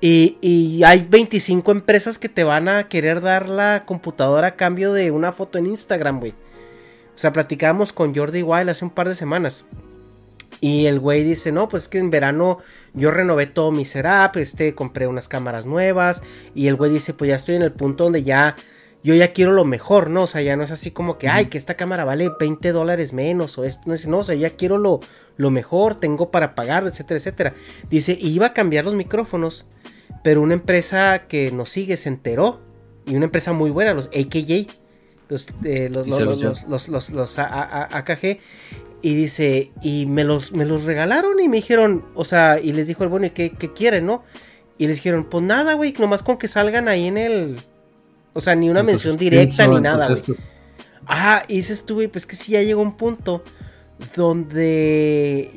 Y, 0.00 0.36
y 0.40 0.82
hay 0.82 1.06
25 1.08 1.70
empresas 1.70 2.18
que 2.18 2.28
te 2.28 2.42
van 2.42 2.68
a 2.68 2.88
querer 2.88 3.20
dar 3.20 3.48
la 3.48 3.84
computadora 3.86 4.48
a 4.48 4.56
cambio 4.56 4.92
de 4.92 5.10
una 5.12 5.32
foto 5.32 5.58
en 5.58 5.66
Instagram, 5.66 6.18
güey. 6.18 6.34
O 7.14 7.18
sea, 7.18 7.32
platicábamos 7.32 7.92
con 7.92 8.14
Jordi 8.14 8.42
Wild 8.42 8.70
hace 8.70 8.84
un 8.84 8.90
par 8.90 9.08
de 9.08 9.14
semanas. 9.14 9.64
Y 10.64 10.86
el 10.86 11.00
güey 11.00 11.24
dice, 11.24 11.50
no, 11.50 11.68
pues 11.68 11.82
es 11.82 11.88
que 11.88 11.98
en 11.98 12.10
verano 12.10 12.58
yo 12.94 13.10
renové 13.10 13.46
todo 13.48 13.72
mi 13.72 13.84
setup, 13.84 14.36
este, 14.36 14.76
compré 14.76 15.08
unas 15.08 15.26
cámaras 15.26 15.66
nuevas. 15.66 16.22
Y 16.54 16.68
el 16.68 16.76
güey 16.76 16.92
dice, 16.92 17.14
pues 17.14 17.28
ya 17.30 17.34
estoy 17.34 17.56
en 17.56 17.62
el 17.62 17.72
punto 17.72 18.04
donde 18.04 18.22
ya, 18.22 18.54
yo 19.02 19.12
ya 19.16 19.32
quiero 19.32 19.50
lo 19.50 19.64
mejor, 19.64 20.08
¿no? 20.08 20.22
O 20.22 20.26
sea, 20.28 20.40
ya 20.40 20.54
no 20.54 20.62
es 20.62 20.70
así 20.70 20.92
como 20.92 21.18
que, 21.18 21.28
ay, 21.28 21.46
que 21.46 21.58
esta 21.58 21.74
cámara 21.74 22.04
vale 22.04 22.30
20 22.38 22.70
dólares 22.70 23.12
menos, 23.12 23.58
o 23.58 23.64
esto, 23.64 23.82
no, 23.86 23.94
es- 23.94 24.06
no, 24.06 24.18
o 24.18 24.22
sea, 24.22 24.36
ya 24.36 24.50
quiero 24.50 24.78
lo, 24.78 25.00
lo 25.36 25.50
mejor, 25.50 25.96
tengo 25.96 26.30
para 26.30 26.54
pagarlo, 26.54 26.88
etcétera, 26.90 27.18
etcétera. 27.18 27.54
Dice, 27.90 28.16
iba 28.20 28.46
a 28.46 28.52
cambiar 28.52 28.84
los 28.84 28.94
micrófonos, 28.94 29.66
pero 30.22 30.42
una 30.42 30.54
empresa 30.54 31.26
que 31.26 31.50
nos 31.50 31.70
sigue 31.70 31.96
se 31.96 32.08
enteró, 32.08 32.60
y 33.04 33.16
una 33.16 33.24
empresa 33.24 33.52
muy 33.52 33.70
buena, 33.72 33.94
los 33.94 34.06
AKJ, 34.06 34.68
los, 35.28 35.48
eh, 35.64 35.88
los, 35.90 36.06
los, 36.88 37.08
los, 37.10 37.38
AKG. 37.38 38.38
Y 39.02 39.14
dice, 39.14 39.72
y 39.82 40.06
me 40.06 40.24
los, 40.24 40.52
me 40.52 40.64
los 40.64 40.84
regalaron 40.84 41.40
y 41.40 41.48
me 41.48 41.56
dijeron, 41.56 42.04
o 42.14 42.24
sea, 42.24 42.60
y 42.60 42.72
les 42.72 42.86
dijo 42.86 43.02
el 43.02 43.10
bueno, 43.10 43.26
¿y 43.26 43.30
qué, 43.30 43.50
qué 43.50 43.72
quieren, 43.72 44.06
no? 44.06 44.22
Y 44.78 44.86
les 44.86 44.96
dijeron, 44.96 45.24
pues 45.24 45.44
nada, 45.44 45.74
güey, 45.74 45.92
nomás 45.98 46.22
con 46.22 46.38
que 46.38 46.48
salgan 46.48 46.88
ahí 46.88 47.06
en 47.08 47.18
el... 47.18 47.60
O 48.32 48.40
sea, 48.40 48.54
ni 48.54 48.70
una 48.70 48.80
Entonces, 48.80 49.06
mención 49.06 49.18
directa 49.18 49.66
ni 49.66 49.80
nada, 49.80 50.08
güey. 50.08 50.22
Ajá, 51.04 51.44
y 51.48 51.56
dices 51.56 51.84
tú, 51.84 51.94
güey, 51.94 52.08
pues 52.08 52.26
que 52.26 52.36
sí 52.36 52.52
ya 52.52 52.62
llega 52.62 52.80
un 52.80 52.96
punto 52.96 53.44
donde 54.16 55.50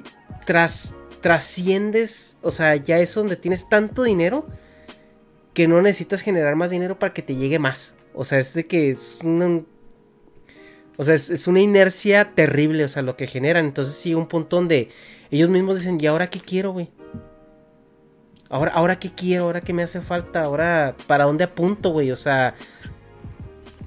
tras, 0.45 0.95
trasciendes, 1.25 2.37
o 2.43 2.51
sea, 2.51 2.75
ya 2.75 2.99
es 2.99 3.15
donde 3.15 3.35
tienes 3.35 3.67
tanto 3.67 4.03
dinero 4.03 4.45
que 5.55 5.67
no 5.67 5.81
necesitas 5.81 6.21
generar 6.21 6.55
más 6.55 6.69
dinero 6.69 6.99
para 6.99 7.13
que 7.13 7.23
te 7.23 7.35
llegue 7.35 7.57
más. 7.57 7.95
O 8.13 8.25
sea, 8.25 8.37
es 8.37 8.53
de 8.53 8.67
que 8.67 8.91
es 8.91 9.21
una... 9.23 9.63
O 10.97 11.03
sea, 11.03 11.15
es, 11.15 11.29
es 11.29 11.47
una 11.47 11.59
inercia 11.59 12.33
terrible, 12.33 12.83
o 12.83 12.87
sea, 12.87 13.01
lo 13.01 13.15
que 13.15 13.27
generan. 13.27 13.65
Entonces 13.65 13.95
sí, 13.95 14.13
un 14.13 14.27
punto 14.27 14.55
donde 14.57 14.89
ellos 15.31 15.49
mismos 15.49 15.77
dicen, 15.77 15.97
¿y 15.99 16.07
ahora 16.07 16.29
qué 16.29 16.39
quiero, 16.39 16.71
güey? 16.71 16.89
Ahora, 18.49 18.71
ahora 18.73 18.99
qué 18.99 19.11
quiero, 19.11 19.45
ahora 19.45 19.61
qué 19.61 19.73
me 19.73 19.83
hace 19.83 20.01
falta, 20.01 20.43
ahora 20.43 20.95
para 21.07 21.25
dónde 21.25 21.43
apunto, 21.43 21.89
güey. 21.89 22.11
O 22.11 22.15
sea, 22.15 22.55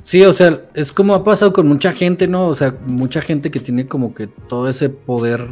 Sí, 0.08 0.24
o 0.24 0.32
sea, 0.32 0.62
es 0.72 0.90
como 0.90 1.12
ha 1.12 1.22
pasado 1.22 1.52
con 1.52 1.68
mucha 1.68 1.92
gente, 1.92 2.26
¿no? 2.26 2.46
O 2.46 2.54
sea, 2.54 2.74
mucha 2.86 3.20
gente 3.20 3.50
que 3.50 3.60
tiene 3.60 3.86
como 3.86 4.14
que 4.14 4.26
todo 4.26 4.70
ese 4.70 4.88
poder 4.88 5.46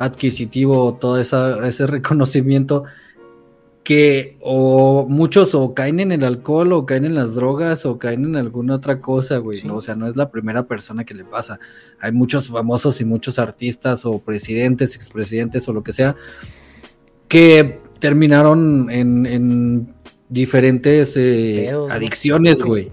adquisitivo, 0.00 0.94
todo 1.00 1.20
esa, 1.20 1.64
ese 1.68 1.86
reconocimiento, 1.86 2.82
que 3.82 4.36
o 4.40 5.06
muchos 5.08 5.54
o 5.54 5.74
caen 5.74 5.98
en 6.00 6.12
el 6.12 6.24
alcohol, 6.24 6.72
o 6.72 6.86
caen 6.86 7.04
en 7.04 7.14
las 7.14 7.34
drogas, 7.34 7.84
o 7.84 7.98
caen 7.98 8.24
en 8.24 8.36
alguna 8.36 8.76
otra 8.76 9.00
cosa, 9.00 9.38
güey. 9.38 9.62
¿no? 9.64 9.76
O 9.76 9.82
sea, 9.82 9.96
no 9.96 10.06
es 10.06 10.16
la 10.16 10.30
primera 10.30 10.66
persona 10.66 11.04
que 11.04 11.14
le 11.14 11.24
pasa. 11.24 11.58
Hay 12.00 12.12
muchos 12.12 12.48
famosos 12.48 13.00
y 13.00 13.04
muchos 13.04 13.38
artistas, 13.38 14.06
o 14.06 14.20
presidentes, 14.20 14.94
expresidentes, 14.94 15.68
o 15.68 15.72
lo 15.72 15.82
que 15.82 15.92
sea, 15.92 16.14
que 17.28 17.80
terminaron 17.98 18.88
en, 18.90 19.26
en 19.26 19.94
diferentes 20.28 21.16
eh, 21.16 21.72
adicciones, 21.90 22.62
güey. 22.62 22.90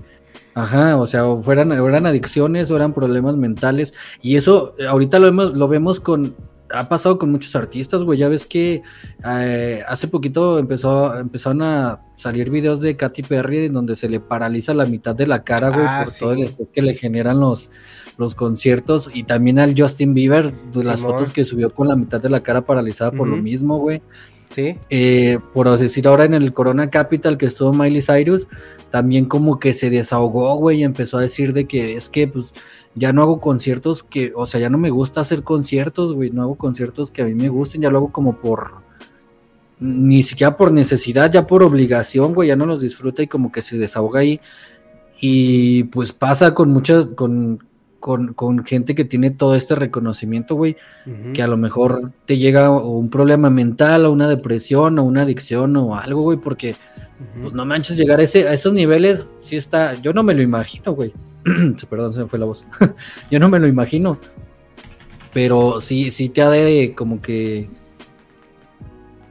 Ajá, 0.55 0.97
o 0.97 1.07
sea, 1.07 1.25
o 1.25 1.41
fueran, 1.41 1.71
eran 1.71 2.05
adicciones 2.05 2.69
o 2.69 2.75
eran 2.75 2.93
problemas 2.93 3.37
mentales. 3.37 3.93
Y 4.21 4.35
eso 4.35 4.75
ahorita 4.87 5.19
lo 5.19 5.25
vemos, 5.25 5.53
lo 5.55 5.67
vemos 5.67 5.99
con, 5.99 6.35
ha 6.73 6.87
pasado 6.89 7.17
con 7.17 7.31
muchos 7.31 7.55
artistas, 7.55 8.03
güey. 8.03 8.19
Ya 8.19 8.29
ves 8.29 8.45
que 8.45 8.81
eh, 9.25 9.83
hace 9.87 10.07
poquito 10.07 10.59
empezó, 10.59 11.17
empezaron 11.17 11.61
a 11.61 11.99
salir 12.15 12.49
videos 12.49 12.81
de 12.81 12.95
Katy 12.97 13.23
Perry 13.23 13.65
en 13.65 13.73
donde 13.73 13.95
se 13.95 14.09
le 14.09 14.19
paraliza 14.19 14.73
la 14.73 14.85
mitad 14.85 15.15
de 15.15 15.27
la 15.27 15.43
cara, 15.43 15.69
güey, 15.69 15.85
Ah, 15.87 16.01
por 16.03 16.13
sí. 16.13 16.19
todo 16.19 16.33
el 16.33 16.43
estrés 16.43 16.69
que 16.73 16.81
le 16.81 16.95
generan 16.95 17.39
los, 17.39 17.71
los 18.17 18.35
conciertos. 18.35 19.09
Y 19.13 19.23
también 19.23 19.59
al 19.59 19.73
Justin 19.79 20.13
Bieber, 20.13 20.53
de 20.53 20.83
las 20.83 20.99
Simón. 20.99 21.13
fotos 21.13 21.31
que 21.31 21.45
subió 21.45 21.69
con 21.69 21.87
la 21.87 21.95
mitad 21.95 22.21
de 22.21 22.29
la 22.29 22.41
cara 22.41 22.61
paralizada 22.61 23.11
por 23.11 23.27
lo 23.27 23.37
mismo, 23.37 23.77
güey. 23.79 24.01
Sí. 24.49 24.77
Eh, 24.89 25.39
por 25.53 25.77
decir 25.77 26.07
ahora 26.07 26.25
en 26.25 26.33
el 26.33 26.53
Corona 26.53 26.89
Capital 26.89 27.37
que 27.37 27.45
estuvo 27.45 27.73
Miley 27.73 28.01
Cyrus, 28.01 28.47
también 28.89 29.25
como 29.25 29.59
que 29.59 29.73
se 29.73 29.89
desahogó, 29.89 30.55
güey, 30.55 30.79
y 30.79 30.83
empezó 30.83 31.17
a 31.17 31.21
decir 31.21 31.53
de 31.53 31.65
que 31.65 31.95
es 31.95 32.09
que 32.09 32.27
pues 32.27 32.53
ya 32.95 33.13
no 33.13 33.21
hago 33.21 33.39
conciertos 33.39 34.03
que, 34.03 34.33
o 34.35 34.45
sea, 34.45 34.59
ya 34.59 34.69
no 34.69 34.77
me 34.77 34.89
gusta 34.89 35.21
hacer 35.21 35.43
conciertos, 35.43 36.13
güey, 36.13 36.31
no 36.31 36.41
hago 36.41 36.55
conciertos 36.55 37.11
que 37.11 37.21
a 37.21 37.25
mí 37.25 37.33
me 37.33 37.49
gusten, 37.49 37.81
ya 37.81 37.89
lo 37.89 37.99
hago 37.99 38.11
como 38.11 38.37
por, 38.37 38.73
ni 39.79 40.23
siquiera 40.23 40.57
por 40.57 40.71
necesidad, 40.71 41.31
ya 41.31 41.47
por 41.47 41.63
obligación, 41.63 42.33
güey, 42.33 42.49
ya 42.49 42.55
no 42.55 42.65
los 42.65 42.81
disfruta 42.81 43.23
y 43.23 43.27
como 43.27 43.51
que 43.51 43.61
se 43.61 43.77
desahoga 43.77 44.21
ahí. 44.21 44.41
Y 45.21 45.83
pues 45.85 46.13
pasa 46.13 46.53
con 46.53 46.69
muchas, 46.71 47.07
con, 47.07 47.59
con, 47.99 48.33
con 48.33 48.63
gente 48.65 48.95
que 48.95 49.05
tiene 49.05 49.31
todo 49.31 49.55
este 49.55 49.75
reconocimiento, 49.75 50.55
güey, 50.55 50.77
que 51.33 51.41
a 51.41 51.47
lo 51.47 51.57
mejor 51.57 52.11
te 52.25 52.37
llega 52.37 52.69
un 52.71 53.09
problema 53.09 53.49
mental 53.49 54.05
o 54.05 54.11
una 54.11 54.27
depresión 54.27 54.97
o 54.99 55.03
una 55.03 55.23
adicción 55.23 55.75
o 55.77 55.95
algo, 55.95 56.21
güey, 56.21 56.37
porque 56.37 56.75
pues 57.41 57.53
no 57.53 57.65
manches, 57.65 57.97
llegar 57.97 58.19
a, 58.19 58.23
ese, 58.23 58.47
a 58.47 58.53
esos 58.53 58.73
niveles, 58.73 59.29
sí 59.39 59.57
está, 59.57 59.95
yo 60.01 60.13
no 60.13 60.23
me 60.23 60.33
lo 60.33 60.41
imagino, 60.41 60.93
güey. 60.93 61.13
Perdón, 61.89 62.13
se 62.13 62.21
me 62.21 62.27
fue 62.27 62.39
la 62.39 62.45
voz. 62.45 62.65
yo 63.31 63.39
no 63.39 63.49
me 63.49 63.59
lo 63.59 63.67
imagino. 63.67 64.17
Pero 65.33 65.79
sí, 65.81 66.11
sí 66.11 66.29
te 66.29 66.41
ha 66.41 66.49
de 66.49 66.93
como 66.95 67.21
que... 67.21 67.69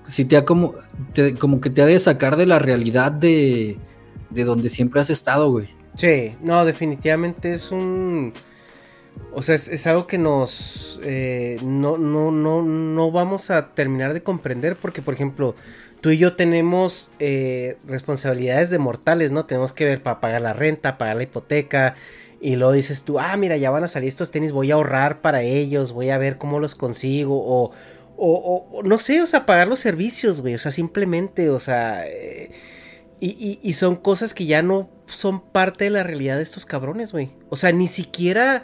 Sí 0.06 0.24
te 0.24 0.36
ha 0.36 0.44
como, 0.44 0.74
te- 1.12 1.34
como 1.34 1.60
que 1.60 1.70
te 1.70 1.82
ha 1.82 1.86
de 1.86 1.98
sacar 1.98 2.36
de 2.36 2.46
la 2.46 2.58
realidad 2.58 3.12
de, 3.12 3.76
de 4.30 4.44
donde 4.44 4.68
siempre 4.68 5.00
has 5.00 5.10
estado, 5.10 5.50
güey. 5.50 5.68
Sí, 5.96 6.32
no, 6.42 6.64
definitivamente 6.64 7.52
es 7.52 7.70
un... 7.72 8.32
O 9.32 9.42
sea, 9.42 9.54
es, 9.54 9.86
algo 9.86 10.06
que 10.06 10.18
nos... 10.18 10.98
eh, 11.02 11.58
no, 11.62 11.96
no, 11.98 12.30
no, 12.30 12.62
no 12.62 13.10
vamos 13.12 13.50
a 13.50 13.74
terminar 13.74 14.14
de 14.14 14.22
comprender 14.22 14.76
porque, 14.76 15.02
por 15.02 15.14
ejemplo, 15.14 15.54
tú 16.00 16.10
y 16.10 16.18
yo 16.18 16.34
tenemos 16.34 17.10
eh, 17.20 17.76
responsabilidades 17.86 18.70
de 18.70 18.78
mortales, 18.78 19.30
¿no? 19.30 19.46
Tenemos 19.46 19.72
que 19.72 19.84
ver 19.84 20.02
para 20.02 20.20
pagar 20.20 20.40
la 20.40 20.54
renta, 20.54 20.98
pagar 20.98 21.16
la 21.16 21.22
hipoteca. 21.24 21.94
Y 22.40 22.56
luego 22.56 22.72
dices 22.72 23.04
tú, 23.04 23.18
ah, 23.20 23.36
mira, 23.36 23.56
ya 23.56 23.70
van 23.70 23.84
a 23.84 23.88
salir 23.88 24.08
estos 24.08 24.30
tenis, 24.30 24.52
voy 24.52 24.70
a 24.70 24.74
ahorrar 24.74 25.20
para 25.20 25.42
ellos, 25.42 25.92
voy 25.92 26.10
a 26.10 26.18
ver 26.18 26.38
cómo 26.38 26.58
los 26.60 26.74
consigo. 26.74 27.36
O, 27.44 27.70
o, 28.16 28.82
no 28.84 28.98
sé, 28.98 29.22
o 29.22 29.26
sea, 29.26 29.46
pagar 29.46 29.68
los 29.68 29.78
servicios, 29.78 30.40
güey. 30.40 30.54
O 30.54 30.58
sea, 30.58 30.72
simplemente, 30.72 31.50
o 31.50 31.58
sea... 31.58 32.06
eh, 32.06 32.50
y- 33.20 33.58
y 33.60 33.72
son 33.72 33.96
cosas 33.96 34.32
que 34.32 34.46
ya 34.46 34.62
no 34.62 34.88
son 35.06 35.40
parte 35.40 35.84
de 35.84 35.90
la 35.90 36.04
realidad 36.04 36.36
de 36.36 36.42
estos 36.44 36.64
cabrones, 36.66 37.10
güey. 37.12 37.30
O 37.50 37.56
sea, 37.56 37.72
ni 37.72 37.88
siquiera, 37.88 38.62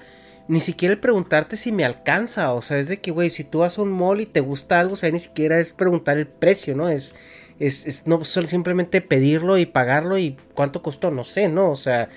ni 0.49 0.61
siquiera 0.61 0.95
el 0.95 1.01
preguntarte 1.01 1.57
si 1.57 1.73
me 1.73 1.85
alcanza. 1.85 2.53
O 2.53 2.62
sea, 2.62 2.79
es 2.79 2.89
de 2.89 3.01
que, 3.01 3.11
güey, 3.11 3.31
si 3.31 3.45
tú 3.45 3.61
vas 3.61 3.79
a 3.79 3.83
un 3.83 3.93
mall 3.93 4.21
y 4.21 4.27
te 4.27 4.41
gusta 4.41 4.81
algo, 4.81 4.95
o 4.95 4.97
sea, 4.97 5.11
ni 5.11 5.21
siquiera 5.21 5.59
es 5.59 5.73
preguntar 5.73 6.19
el 6.19 6.27
precio, 6.27 6.77
¿no? 6.77 6.89
Es, 6.89 7.16
es, 7.59 7.87
es 7.87 8.07
no 8.07 8.25
solo 8.25 8.49
simplemente 8.49 9.01
pedirlo 9.01 9.59
y 9.59 9.66
pagarlo 9.66 10.19
y 10.19 10.37
cuánto 10.55 10.83
costó, 10.83 11.11
no 11.11 11.25
sé, 11.25 11.49
¿no? 11.49 11.71
O 11.71 11.77
sea, 11.77 12.09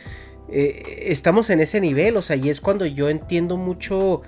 eh, 0.50 1.06
estamos 1.08 1.50
en 1.50 1.60
ese 1.60 1.82
nivel, 1.82 2.18
o 2.18 2.22
sea, 2.22 2.36
y 2.36 2.50
es 2.50 2.62
cuando 2.62 2.86
yo 2.86 3.10
entiendo 3.10 3.58
mucho 3.58 4.24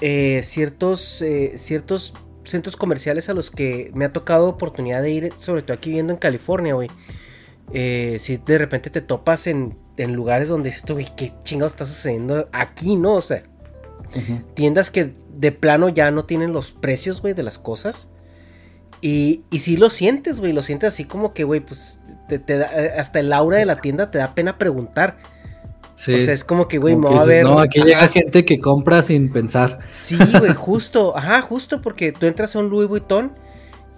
eh, 0.00 0.40
ciertos, 0.42 1.22
eh, 1.22 1.54
ciertos 1.56 2.14
centros 2.44 2.76
comerciales 2.76 3.28
a 3.28 3.34
los 3.34 3.50
que 3.50 3.90
me 3.94 4.04
ha 4.04 4.12
tocado 4.12 4.48
oportunidad 4.48 5.02
de 5.02 5.10
ir, 5.10 5.32
sobre 5.38 5.62
todo 5.62 5.74
aquí 5.74 5.90
viviendo 5.90 6.12
en 6.12 6.18
California, 6.18 6.74
güey. 6.74 6.90
Eh, 7.72 8.18
si 8.20 8.36
de 8.36 8.58
repente 8.58 8.90
te 8.90 9.00
topas 9.00 9.46
en, 9.46 9.76
en 9.96 10.14
lugares 10.14 10.48
donde 10.48 10.68
dices, 10.70 10.84
tú, 10.84 10.94
güey, 10.94 11.08
qué 11.16 11.32
chingados 11.42 11.72
está 11.72 11.86
sucediendo 11.86 12.48
aquí, 12.52 12.96
¿no? 12.96 13.14
O 13.14 13.20
sea, 13.20 13.42
tiendas 14.54 14.90
que 14.90 15.12
de 15.36 15.52
plano 15.52 15.88
ya 15.88 16.10
no 16.10 16.24
tienen 16.24 16.52
los 16.52 16.70
precios, 16.72 17.20
güey, 17.22 17.34
de 17.34 17.42
las 17.42 17.58
cosas. 17.58 18.08
Y, 19.02 19.42
y 19.50 19.58
sí 19.60 19.76
lo 19.76 19.90
sientes, 19.90 20.40
güey, 20.40 20.52
lo 20.52 20.62
sientes 20.62 20.94
así 20.94 21.04
como 21.04 21.34
que, 21.34 21.44
güey, 21.44 21.60
pues 21.60 22.00
te, 22.28 22.38
te 22.38 22.58
da- 22.58 22.70
eh, 22.74 22.92
hasta 22.98 23.20
el 23.20 23.32
aura 23.32 23.58
de 23.58 23.66
la 23.66 23.80
tienda 23.80 24.10
te 24.10 24.18
da 24.18 24.34
pena 24.34 24.58
preguntar. 24.58 25.18
Sí. 25.96 26.14
O 26.14 26.20
sea, 26.20 26.34
es 26.34 26.44
como 26.44 26.66
que, 26.68 26.78
güey, 26.78 26.96
me 26.96 27.08
voy 27.08 27.18
a 27.18 27.24
ver. 27.24 27.44
No, 27.44 27.58
aquí 27.58 27.78
Ajá. 27.80 27.86
llega 27.88 28.08
gente 28.08 28.44
que 28.44 28.58
compra 28.60 29.02
sin 29.02 29.30
pensar. 29.32 29.78
Sí, 29.92 30.18
güey, 30.38 30.52
justo, 30.54 31.16
ajá, 31.16 31.40
justo 31.42 31.80
porque 31.82 32.12
tú 32.12 32.26
entras 32.26 32.54
a 32.56 32.58
un 32.60 32.68
Louis 32.70 32.88
Vuitton 32.88 33.32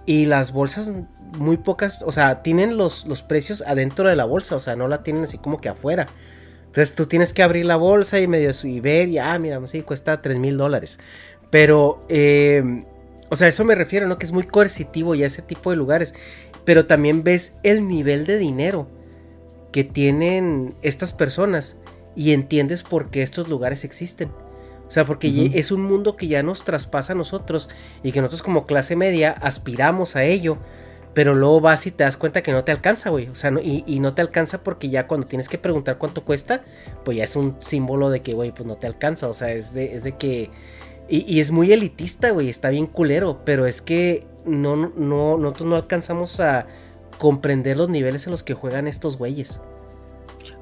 y 0.05 0.25
las 0.25 0.51
bolsas 0.51 0.91
muy 1.37 1.57
pocas, 1.57 2.03
o 2.05 2.11
sea, 2.11 2.41
tienen 2.41 2.77
los, 2.77 3.05
los 3.05 3.23
precios 3.23 3.63
adentro 3.65 4.09
de 4.09 4.15
la 4.15 4.25
bolsa, 4.25 4.55
o 4.55 4.59
sea, 4.59 4.75
no 4.75 4.87
la 4.87 5.03
tienen 5.03 5.23
así 5.23 5.37
como 5.37 5.61
que 5.61 5.69
afuera. 5.69 6.07
Entonces 6.65 6.93
tú 6.93 7.07
tienes 7.07 7.33
que 7.33 7.41
abrir 7.41 7.65
la 7.65 7.77
bolsa 7.77 8.19
y 8.19 8.27
medio 8.27 8.51
y 8.63 8.79
ver 8.79 9.09
y, 9.09 9.17
ah, 9.17 9.37
mira, 9.39 9.59
sí, 9.67 9.81
cuesta 9.81 10.21
3 10.21 10.37
mil 10.37 10.57
dólares. 10.57 10.99
Pero, 11.49 12.01
eh, 12.09 12.83
o 13.29 13.35
sea, 13.35 13.47
a 13.47 13.49
eso 13.49 13.65
me 13.65 13.73
refiero, 13.73 14.07
¿no? 14.07 14.19
Que 14.19 14.25
es 14.25 14.31
muy 14.31 14.43
coercitivo 14.43 15.15
y 15.15 15.23
a 15.23 15.27
ese 15.27 15.41
tipo 15.41 15.71
de 15.71 15.77
lugares. 15.77 16.13
Pero 16.65 16.85
también 16.85 17.23
ves 17.23 17.55
el 17.63 17.87
nivel 17.87 18.27
de 18.27 18.37
dinero 18.37 18.87
que 19.71 19.83
tienen 19.83 20.75
estas 20.83 21.11
personas 21.11 21.77
y 22.15 22.33
entiendes 22.33 22.83
por 22.83 23.09
qué 23.09 23.23
estos 23.23 23.47
lugares 23.47 23.83
existen. 23.83 24.29
O 24.87 24.91
sea, 24.91 25.05
porque 25.05 25.51
es 25.53 25.71
un 25.71 25.83
mundo 25.83 26.15
que 26.15 26.27
ya 26.27 26.41
nos 26.41 26.63
traspasa 26.63 27.13
a 27.13 27.15
nosotros 27.15 27.69
y 28.01 28.11
que 28.11 28.21
nosotros 28.21 28.41
como 28.41 28.65
clase 28.65 28.95
media 28.95 29.31
aspiramos 29.31 30.15
a 30.15 30.23
ello, 30.23 30.57
pero 31.13 31.33
luego 31.33 31.59
vas 31.61 31.87
y 31.87 31.91
te 31.91 32.03
das 32.03 32.17
cuenta 32.17 32.43
que 32.43 32.51
no 32.51 32.63
te 32.63 32.71
alcanza, 32.71 33.09
güey. 33.09 33.27
O 33.27 33.35
sea, 33.35 33.51
y, 33.61 33.83
y 33.87 33.99
no 33.99 34.13
te 34.13 34.21
alcanza 34.21 34.63
porque 34.63 34.89
ya 34.89 35.07
cuando 35.07 35.27
tienes 35.27 35.49
que 35.49 35.57
preguntar 35.57 35.97
cuánto 35.97 36.23
cuesta, 36.23 36.63
pues 37.03 37.17
ya 37.17 37.23
es 37.23 37.35
un 37.35 37.55
símbolo 37.59 38.09
de 38.09 38.21
que, 38.21 38.33
güey, 38.33 38.51
pues 38.51 38.67
no 38.67 38.75
te 38.75 38.87
alcanza. 38.87 39.27
O 39.27 39.33
sea, 39.33 39.51
es 39.51 39.73
de, 39.73 39.95
es 39.95 40.03
de 40.03 40.13
que... 40.13 40.49
Y, 41.09 41.25
y 41.27 41.39
es 41.39 41.51
muy 41.51 41.71
elitista, 41.73 42.29
güey, 42.29 42.49
está 42.49 42.69
bien 42.69 42.85
culero, 42.85 43.41
pero 43.43 43.65
es 43.65 43.81
que 43.81 44.27
no, 44.45 44.75
no, 44.75 44.91
no, 44.95 45.37
nosotros 45.37 45.69
no 45.69 45.75
alcanzamos 45.75 46.39
a 46.39 46.67
comprender 47.17 47.77
los 47.77 47.89
niveles 47.89 48.27
en 48.27 48.31
los 48.31 48.43
que 48.43 48.53
juegan 48.53 48.87
estos 48.87 49.17
güeyes. 49.17 49.61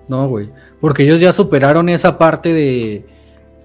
No, 0.08 0.30
güey. 0.30 0.50
Porque 0.80 1.04
ellos 1.04 1.20
ya 1.20 1.34
superaron 1.34 1.90
esa 1.90 2.18
parte 2.18 2.54
de, 2.54 3.06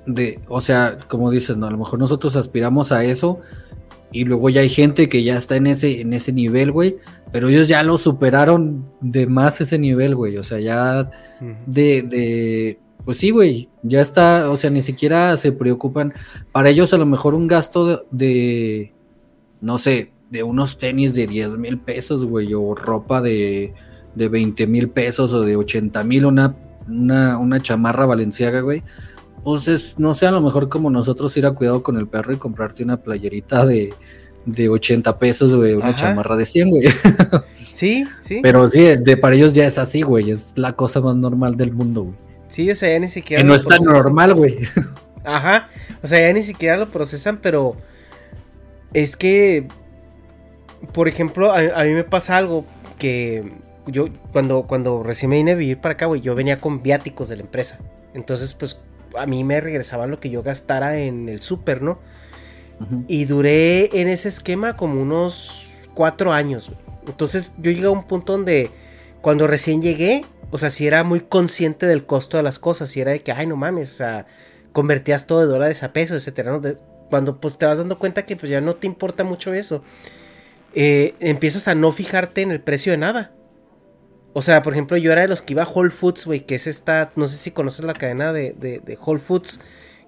de, 0.06 0.40
o 0.48 0.60
sea, 0.60 0.98
como 1.08 1.30
dices, 1.30 1.56
no, 1.56 1.66
a 1.66 1.70
lo 1.70 1.78
mejor 1.78 1.98
nosotros 2.00 2.34
aspiramos 2.34 2.90
a 2.90 3.04
eso 3.04 3.40
y 4.12 4.24
luego 4.24 4.50
ya 4.50 4.60
hay 4.60 4.68
gente 4.68 5.08
que 5.08 5.22
ya 5.24 5.36
está 5.36 5.56
en 5.56 5.66
ese, 5.66 6.00
en 6.00 6.12
ese 6.12 6.32
nivel, 6.32 6.70
güey, 6.70 6.96
pero 7.32 7.48
ellos 7.48 7.66
ya 7.66 7.82
lo 7.82 7.98
superaron 7.98 8.84
de 9.00 9.26
más 9.26 9.60
ese 9.60 9.78
nivel, 9.78 10.14
güey. 10.14 10.36
O 10.36 10.42
sea, 10.44 10.60
ya 10.60 11.10
de, 11.66 12.02
de, 12.02 12.78
Pues 13.04 13.16
sí, 13.16 13.30
güey, 13.30 13.68
ya 13.82 14.00
está, 14.00 14.50
o 14.50 14.56
sea, 14.56 14.70
ni 14.70 14.82
siquiera 14.82 15.36
se 15.36 15.52
preocupan. 15.52 16.12
Para 16.52 16.68
ellos 16.68 16.92
a 16.92 16.98
lo 16.98 17.06
mejor 17.06 17.34
un 17.34 17.46
gasto 17.46 17.86
de, 17.86 18.02
de 18.10 18.92
no 19.60 19.78
sé, 19.78 20.12
de 20.30 20.42
unos 20.42 20.78
tenis 20.78 21.14
de 21.14 21.26
10 21.26 21.56
mil 21.58 21.78
pesos, 21.78 22.24
güey, 22.24 22.52
o 22.52 22.74
ropa 22.74 23.22
de, 23.22 23.72
de 24.14 24.28
20 24.28 24.66
mil 24.66 24.88
pesos 24.90 25.32
o 25.32 25.40
de 25.40 25.56
80 25.56 26.04
mil, 26.04 26.26
una, 26.26 26.54
una, 26.88 27.38
una 27.38 27.60
chamarra 27.60 28.06
valenciaga, 28.06 28.60
güey. 28.60 28.82
Pues 29.44 29.66
es, 29.68 29.98
no 29.98 30.14
sé, 30.14 30.26
a 30.26 30.30
lo 30.30 30.40
mejor 30.40 30.68
como 30.68 30.90
nosotros 30.90 31.36
ir 31.36 31.46
a 31.46 31.52
cuidado 31.52 31.82
con 31.82 31.96
el 31.96 32.06
perro 32.06 32.32
y 32.32 32.36
comprarte 32.36 32.84
una 32.84 32.98
playerita 32.98 33.66
de, 33.66 33.92
de 34.46 34.68
80 34.68 35.18
pesos, 35.18 35.54
güey, 35.54 35.74
una 35.74 35.88
Ajá. 35.88 35.96
chamarra 35.96 36.36
de 36.36 36.46
100, 36.46 36.70
güey. 36.70 36.84
Sí, 37.72 38.04
sí. 38.20 38.40
Pero 38.42 38.68
sí, 38.68 38.80
de 38.80 39.16
para 39.16 39.34
ellos 39.34 39.54
ya 39.54 39.64
es 39.64 39.78
así, 39.78 40.02
güey, 40.02 40.30
es 40.30 40.52
la 40.56 40.74
cosa 40.74 41.00
más 41.00 41.16
normal 41.16 41.56
del 41.56 41.72
mundo, 41.72 42.02
güey. 42.02 42.16
Sí, 42.48 42.70
o 42.70 42.76
sea, 42.76 42.90
ya 42.90 42.98
ni 42.98 43.08
siquiera. 43.08 43.42
Que 43.42 43.48
no 43.48 43.54
es 43.54 43.64
tan 43.64 43.82
normal, 43.82 44.34
güey. 44.34 44.58
Ajá. 45.24 45.68
O 46.02 46.06
sea, 46.06 46.20
ya 46.20 46.32
ni 46.34 46.42
siquiera 46.42 46.76
lo 46.76 46.90
procesan, 46.90 47.38
pero. 47.38 47.76
Es 48.92 49.16
que. 49.16 49.68
Por 50.92 51.08
ejemplo, 51.08 51.50
a, 51.50 51.60
a 51.60 51.84
mí 51.84 51.92
me 51.92 52.04
pasa 52.04 52.36
algo 52.36 52.66
que. 52.98 53.52
Yo, 53.86 54.08
cuando, 54.32 54.64
cuando 54.64 55.02
recién 55.02 55.30
me 55.30 55.36
vine 55.36 55.52
a 55.52 55.54
vivir 55.54 55.80
para 55.80 55.94
acá, 55.94 56.04
güey, 56.04 56.20
yo 56.20 56.34
venía 56.34 56.60
con 56.60 56.82
viáticos 56.82 57.30
de 57.30 57.36
la 57.36 57.42
empresa. 57.42 57.78
Entonces, 58.12 58.52
pues, 58.52 58.78
a 59.18 59.26
mí 59.26 59.44
me 59.44 59.60
regresaban 59.60 60.10
lo 60.10 60.20
que 60.20 60.30
yo 60.30 60.42
gastara 60.42 60.98
en 60.98 61.28
el 61.28 61.40
súper, 61.42 61.82
¿no? 61.82 61.98
Y 63.06 63.26
duré 63.26 64.00
en 64.00 64.08
ese 64.08 64.28
esquema 64.28 64.76
como 64.76 65.00
unos 65.00 65.88
cuatro 65.94 66.32
años. 66.32 66.68
güey. 66.68 66.80
Entonces 67.06 67.54
yo 67.58 67.70
llegué 67.70 67.86
a 67.86 67.90
un 67.90 68.04
punto 68.06 68.32
donde 68.32 68.70
cuando 69.20 69.46
recién 69.46 69.82
llegué, 69.82 70.24
o 70.50 70.58
sea, 70.58 70.68
si 70.68 70.86
era 70.86 71.04
muy 71.04 71.20
consciente 71.20 71.86
del 71.86 72.04
costo 72.04 72.36
de 72.36 72.42
las 72.42 72.58
cosas, 72.58 72.96
y 72.96 73.00
era 73.00 73.12
de 73.12 73.22
que, 73.22 73.30
ay, 73.32 73.46
no 73.46 73.56
mames, 73.56 73.90
o 73.90 73.94
sea, 73.94 74.26
convertías 74.72 75.26
todo 75.26 75.40
de 75.40 75.46
dólares 75.46 75.82
a 75.84 75.92
pesos, 75.92 76.16
etcétera. 76.16 76.50
¿no? 76.50 76.60
De- 76.60 76.76
cuando 77.08 77.38
pues 77.40 77.58
te 77.58 77.66
vas 77.66 77.78
dando 77.78 77.98
cuenta 77.98 78.24
que 78.26 78.36
pues 78.36 78.50
ya 78.50 78.60
no 78.60 78.74
te 78.74 78.86
importa 78.86 79.22
mucho 79.22 79.52
eso, 79.52 79.84
eh, 80.74 81.14
empiezas 81.20 81.68
a 81.68 81.74
no 81.74 81.92
fijarte 81.92 82.40
en 82.42 82.50
el 82.50 82.60
precio 82.60 82.90
de 82.92 82.98
nada. 82.98 83.32
O 84.34 84.42
sea, 84.42 84.62
por 84.62 84.72
ejemplo, 84.72 84.96
yo 84.96 85.12
era 85.12 85.22
de 85.22 85.28
los 85.28 85.42
que 85.42 85.52
iba 85.52 85.62
a 85.62 85.68
Whole 85.68 85.90
Foods, 85.90 86.24
güey, 86.24 86.40
que 86.40 86.54
es 86.54 86.66
esta, 86.66 87.12
no 87.16 87.26
sé 87.26 87.36
si 87.36 87.50
conoces 87.50 87.84
la 87.84 87.94
cadena 87.94 88.32
de, 88.32 88.54
de, 88.58 88.80
de 88.80 88.98
Whole 88.98 89.20
Foods, 89.20 89.60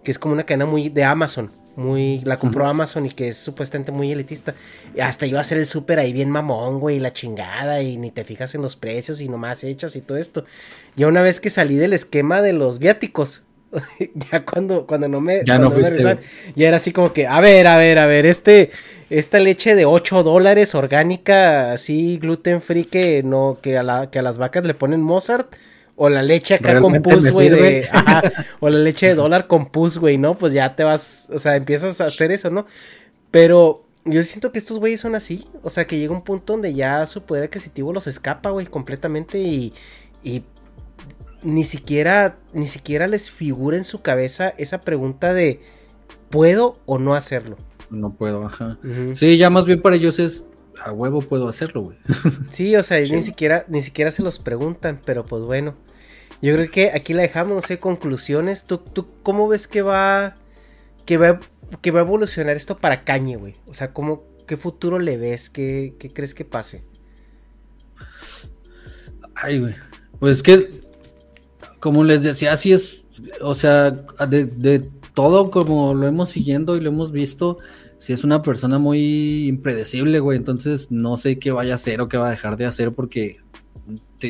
que 0.03 0.11
es 0.11 0.19
como 0.19 0.35
una 0.35 0.45
cadena 0.45 0.67
muy 0.67 0.89
de 0.89 1.05
Amazon, 1.05 1.51
muy, 1.77 2.21
la 2.21 2.39
compró 2.39 2.67
Amazon 2.67 3.07
y 3.07 3.11
que 3.11 3.29
es 3.29 3.37
supuestamente 3.37 3.93
muy 3.93 4.13
elitista. 4.13 4.55
Y 4.95 5.01
hasta 5.01 5.27
iba 5.27 5.39
a 5.39 5.41
hacer 5.43 5.59
el 5.59 5.67
súper 5.67 5.99
ahí 5.99 6.13
bien 6.13 6.31
mamón, 6.31 6.81
güey, 6.81 7.01
la 7.01 7.13
chingada, 7.13 7.83
y 7.83 7.97
ni 7.97 8.11
te 8.11 8.25
fijas 8.25 8.55
en 8.55 8.63
los 8.63 8.77
precios 8.77 9.21
y 9.21 9.29
nomás 9.29 9.65
echas 9.65 9.97
y 9.97 10.01
todo 10.01 10.19
esto. 10.19 10.45
Ya 10.97 11.07
una 11.07 11.23
vez 11.23 11.41
que 11.41 11.51
salí 11.51 11.77
del 11.77 11.93
esquema 11.93 12.43
de 12.43 12.53
los 12.53 12.79
viáticos, 12.79 13.43
ya 14.31 14.45
cuando, 14.45 14.87
cuando 14.87 15.09
no 15.09 15.21
me, 15.21 15.43
Ya 15.45 15.59
no 15.59 15.71
fuiste, 15.71 16.03
ya 16.55 16.69
era 16.69 16.77
así 16.77 16.93
como 16.93 17.13
que, 17.13 17.27
a 17.27 17.41
ver, 17.41 17.67
a 17.67 17.79
ver, 17.79 17.99
a 17.99 18.07
ver, 18.07 18.27
este, 18.27 18.71
esta 19.11 19.39
leche 19.39 19.75
de 19.75 19.85
8 19.85 20.23
dólares 20.23 20.75
orgánica, 20.75 21.73
así 21.73 22.19
gluten 22.19 22.63
free 22.63 22.85
que 22.85 23.23
no, 23.23 23.59
que 23.61 23.79
a 23.79 23.83
la, 23.83 24.11
que 24.11 24.19
a 24.19 24.23
las 24.23 24.39
vacas 24.39 24.65
le 24.65 24.75
ponen 24.75 25.03
Mozart, 25.03 25.55
o 25.97 26.09
la 26.09 26.23
leche 26.23 26.55
acá 26.55 26.81
con 26.81 26.93
¿Realmente 26.93 27.11
pus, 27.11 27.23
me 27.23 27.31
güey, 27.31 27.51
de, 27.51 27.89
ajá, 27.91 28.23
o 28.61 28.69
la 28.69 28.79
leche 28.79 29.09
de 29.09 29.15
dólar 29.15 29.47
con 29.47 29.67
pus, 29.67 29.99
güey, 29.99 30.19
¿no? 30.19 30.35
Pues 30.35 30.53
ya 30.53 30.75
te 30.75 30.85
vas, 30.85 31.29
o 31.33 31.39
sea, 31.39 31.57
empiezas 31.57 32.01
a 32.01 32.07
hacer 32.07 32.33
eso, 32.33 32.51
¿no? 32.51 32.67
Pero 33.31 33.85
yo 34.05 34.23
siento 34.23 34.53
que 34.53 34.59
estos 34.59 34.79
güeyes 34.79 35.01
son 35.01 35.15
así, 35.15 35.45
o 35.63 35.71
sea, 35.71 35.87
que 35.87 35.99
llega 35.99 36.13
un 36.13 36.23
punto 36.23 36.53
donde 36.53 36.75
ya 36.75 37.05
su 37.07 37.23
poder 37.23 37.45
adquisitivo 37.45 37.93
los 37.93 38.07
escapa, 38.07 38.51
güey, 38.51 38.67
completamente 38.67 39.39
y, 39.39 39.73
y 40.23 40.43
ni 41.45 41.65
siquiera, 41.65 42.39
ni 42.53 42.67
siquiera 42.67 43.07
les 43.07 43.31
figura 43.31 43.77
en 43.77 43.85
su 43.85 44.03
cabeza 44.03 44.55
esa 44.59 44.81
pregunta 44.81 45.33
de 45.33 45.61
¿puedo 46.31 46.79
o 46.87 46.99
no 46.99 47.15
hacerlo? 47.15 47.57
No 47.91 48.15
puedo, 48.15 48.45
ajá. 48.47 48.79
Sí, 49.15 49.37
ya 49.37 49.51
más 49.51 49.67
bien 49.67 49.81
para 49.81 49.97
ellos 49.97 50.19
es 50.19 50.45
a 50.83 50.93
huevo 50.93 51.21
puedo 51.21 51.49
hacerlo, 51.49 51.83
güey. 51.83 51.99
Sí, 52.51 52.75
o 52.77 52.83
sea, 52.83 52.99
ni 53.01 53.23
siquiera, 53.23 53.65
ni 53.69 53.83
siquiera 53.83 54.11
se 54.11 54.23
los 54.23 54.39
preguntan, 54.39 55.01
pero 55.05 55.25
pues 55.25 55.43
bueno. 55.43 55.77
Yo 56.43 56.55
creo 56.55 56.71
que 56.71 56.91
aquí 56.91 57.15
la 57.15 57.23
dejamos, 57.23 57.55
no 57.55 57.61
sé, 57.61 57.79
conclusiones. 57.79 58.65
¿Tú, 58.65 58.79
tú 58.79 59.07
cómo 59.23 59.49
ves 59.49 59.69
que 59.69 59.83
va, 59.83 60.35
que 61.07 61.17
va, 61.17 61.41
que 61.81 61.91
va 61.91 62.01
a 62.01 62.03
evolucionar 62.03 62.57
esto 62.57 62.79
para 62.79 63.05
Cañe, 63.05 63.37
güey? 63.37 63.55
O 63.67 63.75
sea, 63.75 63.93
¿cómo, 63.93 64.25
¿qué 64.47 64.57
futuro 64.57 64.99
le 64.99 65.17
ves? 65.17 65.49
¿Qué, 65.49 65.95
qué 65.99 66.13
crees 66.13 66.35
que 66.35 66.45
pase? 66.45 66.85
Ay, 69.35 69.61
güey. 69.61 69.75
Pues 70.19 70.43
que, 70.43 70.81
como 71.85 72.03
les 72.03 72.23
decía, 72.23 72.55
así 72.55 72.73
es, 72.73 73.05
o 73.43 73.55
sea, 73.55 73.91
de, 73.91 74.91
todo 75.13 75.51
como 75.51 75.93
lo 75.93 76.07
hemos 76.07 76.31
siguiendo 76.31 76.79
y 76.79 76.81
lo 76.81 76.89
hemos 76.89 77.13
visto, 77.13 77.59
si 77.99 78.15
es 78.15 78.25
una 78.25 78.41
persona 78.41 78.79
muy 78.79 79.47
impredecible, 79.49 80.19
güey, 80.21 80.39
entonces 80.39 80.91
no 80.91 81.19
sé 81.19 81.39
qué 81.39 81.53
vaya 81.53 81.73
a 81.73 81.75
hacer 81.75 82.01
o 82.01 82.09
qué 82.09 82.17
va 82.17 82.29
a 82.29 82.31
dejar 82.31 82.57
de 82.57 82.65
hacer 82.65 82.93
porque 82.93 83.37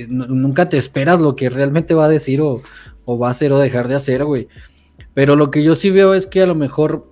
nunca 0.08 0.68
te 0.68 0.78
esperas 0.78 1.20
lo 1.20 1.36
que 1.36 1.48
realmente 1.48 1.94
va 1.94 2.06
a 2.06 2.08
decir 2.08 2.40
o, 2.40 2.60
o 3.04 3.18
va 3.20 3.28
a 3.28 3.30
hacer 3.30 3.52
o 3.52 3.58
dejar 3.60 3.86
de 3.86 3.94
hacer, 3.94 4.24
güey. 4.24 4.48
Pero 5.14 5.36
lo 5.36 5.52
que 5.52 5.62
yo 5.62 5.76
sí 5.76 5.90
veo 5.90 6.12
es 6.12 6.26
que 6.26 6.42
a 6.42 6.46
lo 6.46 6.56
mejor 6.56 7.08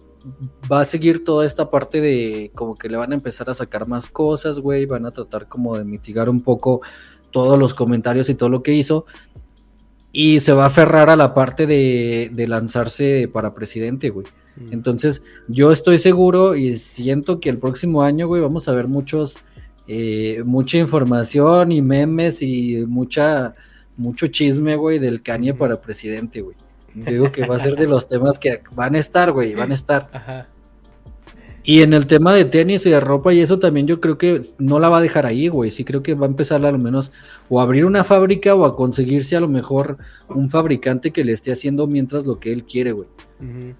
va 0.70 0.80
a 0.80 0.84
seguir 0.84 1.22
toda 1.22 1.46
esta 1.46 1.70
parte 1.70 2.00
de 2.00 2.50
como 2.56 2.74
que 2.74 2.88
le 2.88 2.96
van 2.96 3.12
a 3.12 3.14
empezar 3.14 3.48
a 3.48 3.54
sacar 3.54 3.86
más 3.86 4.08
cosas, 4.08 4.58
güey, 4.58 4.86
van 4.86 5.06
a 5.06 5.12
tratar 5.12 5.46
como 5.46 5.78
de 5.78 5.84
mitigar 5.84 6.28
un 6.28 6.40
poco 6.40 6.80
todos 7.30 7.56
los 7.56 7.74
comentarios 7.74 8.28
y 8.28 8.34
todo 8.34 8.48
lo 8.48 8.64
que 8.64 8.72
hizo. 8.72 9.06
Y 10.12 10.40
se 10.40 10.52
va 10.52 10.64
a 10.64 10.66
aferrar 10.66 11.08
a 11.08 11.16
la 11.16 11.34
parte 11.34 11.66
de, 11.66 12.30
de 12.32 12.46
lanzarse 12.46 13.28
para 13.32 13.54
presidente, 13.54 14.10
güey. 14.10 14.26
Entonces, 14.70 15.22
yo 15.48 15.72
estoy 15.72 15.98
seguro 15.98 16.54
y 16.54 16.78
siento 16.78 17.40
que 17.40 17.48
el 17.48 17.58
próximo 17.58 18.02
año, 18.02 18.26
güey, 18.26 18.42
vamos 18.42 18.68
a 18.68 18.72
ver 18.72 18.86
muchos, 18.86 19.38
eh, 19.88 20.42
mucha 20.44 20.76
información 20.78 21.72
y 21.72 21.80
memes 21.80 22.42
y 22.42 22.84
mucha, 22.86 23.54
mucho 23.96 24.26
chisme, 24.26 24.76
güey, 24.76 24.98
del 24.98 25.22
Kanye 25.22 25.54
para 25.54 25.80
presidente, 25.80 26.42
güey. 26.42 26.56
Yo 26.94 27.04
Digo 27.10 27.32
que 27.32 27.46
va 27.46 27.56
a 27.56 27.58
ser 27.58 27.76
de 27.76 27.86
los 27.86 28.06
temas 28.06 28.38
que 28.38 28.60
van 28.74 28.94
a 28.94 28.98
estar, 28.98 29.32
güey, 29.32 29.54
van 29.54 29.70
a 29.70 29.74
estar. 29.74 30.10
Ajá. 30.12 30.46
Y 31.64 31.82
en 31.82 31.94
el 31.94 32.06
tema 32.08 32.34
de 32.34 32.44
tenis 32.44 32.84
y 32.86 32.90
de 32.90 32.98
ropa 32.98 33.32
y 33.32 33.40
eso 33.40 33.60
también 33.60 33.86
yo 33.86 34.00
creo 34.00 34.18
que 34.18 34.42
no 34.58 34.80
la 34.80 34.88
va 34.88 34.98
a 34.98 35.00
dejar 35.00 35.26
ahí, 35.26 35.46
güey. 35.46 35.70
Sí 35.70 35.84
creo 35.84 36.02
que 36.02 36.14
va 36.14 36.26
a 36.26 36.28
empezar 36.28 36.64
a 36.64 36.72
lo 36.72 36.78
menos 36.78 37.12
o 37.48 37.60
a 37.60 37.62
abrir 37.62 37.84
una 37.84 38.02
fábrica 38.02 38.54
o 38.54 38.64
a 38.64 38.74
conseguirse 38.74 39.36
a 39.36 39.40
lo 39.40 39.48
mejor 39.48 39.98
un 40.28 40.50
fabricante 40.50 41.12
que 41.12 41.24
le 41.24 41.32
esté 41.32 41.52
haciendo 41.52 41.86
mientras 41.86 42.26
lo 42.26 42.40
que 42.40 42.52
él 42.52 42.64
quiere, 42.64 42.92
güey. 42.92 43.08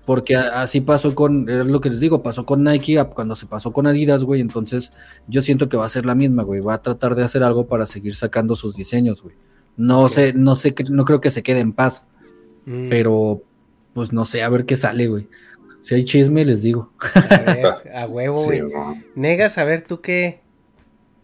Porque 0.04 0.34
así 0.34 0.80
pasó 0.80 1.14
con, 1.14 1.48
es 1.48 1.64
lo 1.66 1.80
que 1.80 1.90
les 1.90 2.00
digo, 2.00 2.22
pasó 2.22 2.44
con 2.44 2.64
Nike 2.64 3.04
cuando 3.14 3.36
se 3.36 3.46
pasó 3.46 3.72
con 3.72 3.86
Adidas, 3.86 4.24
güey. 4.24 4.40
Entonces 4.40 4.92
yo 5.28 5.42
siento 5.42 5.68
que 5.68 5.76
va 5.76 5.86
a 5.86 5.88
ser 5.88 6.04
la 6.04 6.14
misma, 6.14 6.42
güey. 6.42 6.60
Va 6.60 6.74
a 6.74 6.82
tratar 6.82 7.14
de 7.14 7.22
hacer 7.22 7.44
algo 7.44 7.66
para 7.66 7.86
seguir 7.86 8.14
sacando 8.14 8.56
sus 8.56 8.74
diseños, 8.74 9.22
güey. 9.22 9.36
No 9.76 10.08
sé, 10.08 10.34
no 10.34 10.56
sé, 10.56 10.74
no 10.90 11.04
creo 11.04 11.20
que 11.20 11.30
se 11.30 11.42
quede 11.42 11.60
en 11.60 11.72
paz. 11.72 12.04
Mm. 12.66 12.88
Pero, 12.88 13.42
pues 13.94 14.12
no 14.12 14.24
sé, 14.24 14.42
a 14.42 14.48
ver 14.48 14.64
qué 14.66 14.76
sale, 14.76 15.06
güey. 15.06 15.28
Si 15.82 15.96
hay 15.96 16.04
chisme, 16.04 16.44
les 16.44 16.62
digo. 16.62 16.92
A 17.14 17.36
ver, 17.52 17.66
a 17.94 18.06
huevo, 18.08 18.36
Sí, 18.36 18.60
güey. 18.60 18.72
no. 18.72 19.02
Negas, 19.16 19.58
a 19.58 19.64
ver, 19.64 19.82
¿tú 19.82 20.00
qué 20.00 20.40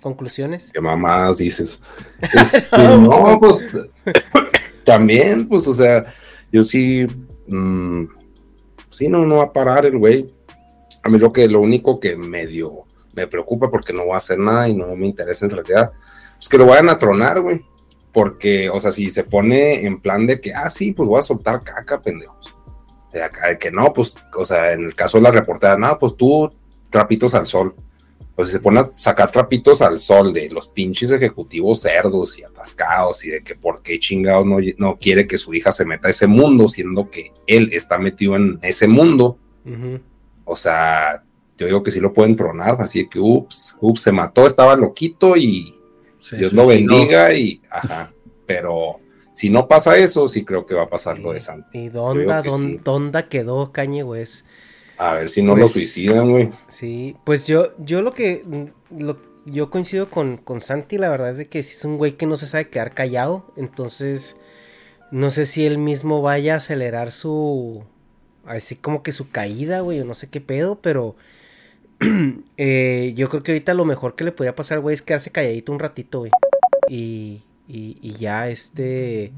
conclusiones? 0.02 0.70
¿Qué 0.72 0.80
mamás 0.80 1.36
dices? 1.38 1.80
Este, 2.34 2.76
no, 2.76 3.38
pues 3.40 3.64
también, 4.84 5.48
pues, 5.48 5.66
o 5.68 5.72
sea, 5.72 6.12
yo 6.52 6.64
sí, 6.64 7.06
mm, 7.46 8.04
sí, 8.90 9.08
no, 9.08 9.24
no 9.24 9.36
va 9.36 9.44
a 9.44 9.52
parar 9.52 9.86
el 9.86 9.96
güey. 9.96 10.26
A 11.04 11.08
mí 11.08 11.18
lo 11.18 11.32
que, 11.32 11.48
lo 11.48 11.60
único 11.60 12.00
que 12.00 12.16
medio 12.16 12.84
me 13.14 13.28
preocupa 13.28 13.70
porque 13.70 13.92
no 13.92 14.04
voy 14.04 14.14
a 14.14 14.18
hacer 14.18 14.38
nada 14.38 14.68
y 14.68 14.74
no 14.74 14.94
me 14.96 15.06
interesa 15.06 15.44
en 15.44 15.52
realidad, 15.52 15.92
pues 16.36 16.48
que 16.48 16.58
lo 16.58 16.66
vayan 16.66 16.88
a 16.88 16.98
tronar, 16.98 17.40
güey. 17.40 17.64
Porque, 18.12 18.68
o 18.70 18.80
sea, 18.80 18.90
si 18.90 19.10
se 19.10 19.22
pone 19.22 19.86
en 19.86 20.00
plan 20.00 20.26
de 20.26 20.40
que, 20.40 20.52
ah, 20.52 20.68
sí, 20.68 20.92
pues 20.92 21.08
voy 21.08 21.20
a 21.20 21.22
soltar 21.22 21.62
caca, 21.62 22.00
pendejos. 22.00 22.57
De 23.12 23.22
acá, 23.22 23.48
de 23.48 23.58
que 23.58 23.70
no, 23.70 23.92
pues, 23.92 24.16
o 24.36 24.44
sea, 24.44 24.72
en 24.72 24.84
el 24.84 24.94
caso 24.94 25.18
de 25.18 25.22
la 25.22 25.30
reportera, 25.30 25.76
no, 25.76 25.98
pues 25.98 26.16
tú, 26.16 26.50
trapitos 26.90 27.34
al 27.34 27.46
sol. 27.46 27.74
Pues 28.34 28.48
si 28.48 28.52
se 28.52 28.60
pone 28.60 28.80
a 28.80 28.90
sacar 28.94 29.30
trapitos 29.30 29.82
al 29.82 29.98
sol 29.98 30.32
de 30.32 30.48
los 30.48 30.68
pinches 30.68 31.10
ejecutivos 31.10 31.80
cerdos 31.80 32.38
y 32.38 32.44
atascados 32.44 33.24
y 33.24 33.30
de 33.30 33.42
que 33.42 33.56
por 33.56 33.82
qué 33.82 33.98
chingados 33.98 34.46
no, 34.46 34.58
no 34.76 34.96
quiere 34.96 35.26
que 35.26 35.38
su 35.38 35.54
hija 35.54 35.72
se 35.72 35.84
meta 35.84 36.06
a 36.06 36.10
ese 36.10 36.28
mundo, 36.28 36.68
siendo 36.68 37.10
que 37.10 37.32
él 37.48 37.70
está 37.72 37.98
metido 37.98 38.36
en 38.36 38.60
ese 38.62 38.86
mundo. 38.86 39.38
O 40.44 40.54
sea, 40.54 41.24
yo 41.58 41.66
digo 41.66 41.82
que 41.82 41.90
sí 41.90 41.98
lo 41.98 42.14
pueden 42.14 42.36
tronar, 42.36 42.76
así 42.80 43.08
que 43.08 43.18
ups, 43.18 43.76
ups, 43.80 44.02
se 44.02 44.12
mató, 44.12 44.46
estaba 44.46 44.76
loquito 44.76 45.36
y 45.36 45.74
Dios 46.30 46.52
lo 46.52 46.66
bendiga 46.68 47.34
y 47.34 47.60
ajá. 47.68 48.12
Pero 48.46 49.00
si 49.38 49.50
no 49.50 49.68
pasa 49.68 49.96
eso, 49.96 50.26
sí 50.28 50.44
creo 50.44 50.66
que 50.66 50.74
va 50.74 50.84
a 50.84 50.90
pasar 50.90 51.18
lo 51.18 51.32
de 51.32 51.40
Santi. 51.40 51.78
¿Y 51.78 51.88
dónde, 51.88 52.26
que 52.42 52.50
sí. 52.50 52.80
quedó 53.28 53.72
Kanye 53.72 54.02
West? 54.02 54.46
A 54.96 55.14
ver 55.14 55.30
si 55.30 55.42
no 55.42 55.54
lo 55.54 55.60
Pues, 55.60 55.72
suicidan, 55.72 56.30
güey. 56.30 56.50
Sí, 56.68 57.16
pues 57.24 57.46
yo, 57.46 57.68
yo 57.78 58.02
lo 58.02 58.12
que, 58.12 58.42
lo- 58.90 59.18
yo 59.46 59.70
coincido 59.70 60.10
con, 60.10 60.36
con 60.36 60.60
Santi, 60.60 60.98
la 60.98 61.08
verdad 61.08 61.30
es 61.30 61.38
de 61.38 61.48
que 61.48 61.62
sí 61.62 61.74
es 61.76 61.84
un 61.84 61.98
güey 61.98 62.16
que 62.16 62.26
no 62.26 62.36
se 62.36 62.46
sabe 62.46 62.68
quedar 62.68 62.94
callado, 62.94 63.52
entonces 63.56 64.36
No 65.12 65.30
sé 65.30 65.44
si 65.46 65.66
él 65.66 65.78
mismo 65.78 66.22
vaya 66.22 66.54
a 66.54 66.56
acelerar 66.58 67.12
su. 67.12 67.84
Así 68.46 68.76
como 68.76 69.02
que 69.02 69.12
su 69.12 69.30
caída, 69.30 69.80
güey, 69.80 70.00
o 70.00 70.04
no 70.06 70.14
sé 70.14 70.30
qué 70.30 70.40
pedo, 70.40 70.80
pero. 70.82 71.16
eh, 72.56 73.12
yo 73.16 73.28
creo 73.28 73.42
que 73.42 73.52
ahorita 73.52 73.74
lo 73.74 73.84
mejor 73.84 74.14
que 74.16 74.24
le 74.24 74.32
podría 74.32 74.54
pasar, 74.56 74.80
güey, 74.80 74.94
es 74.94 75.02
quedarse 75.02 75.30
calladito 75.32 75.72
un 75.72 75.78
ratito, 75.80 76.20
güey. 76.20 76.32
Y, 76.88 77.44
y, 77.68 77.98
y 78.00 78.12
ya 78.14 78.48
este. 78.48 79.32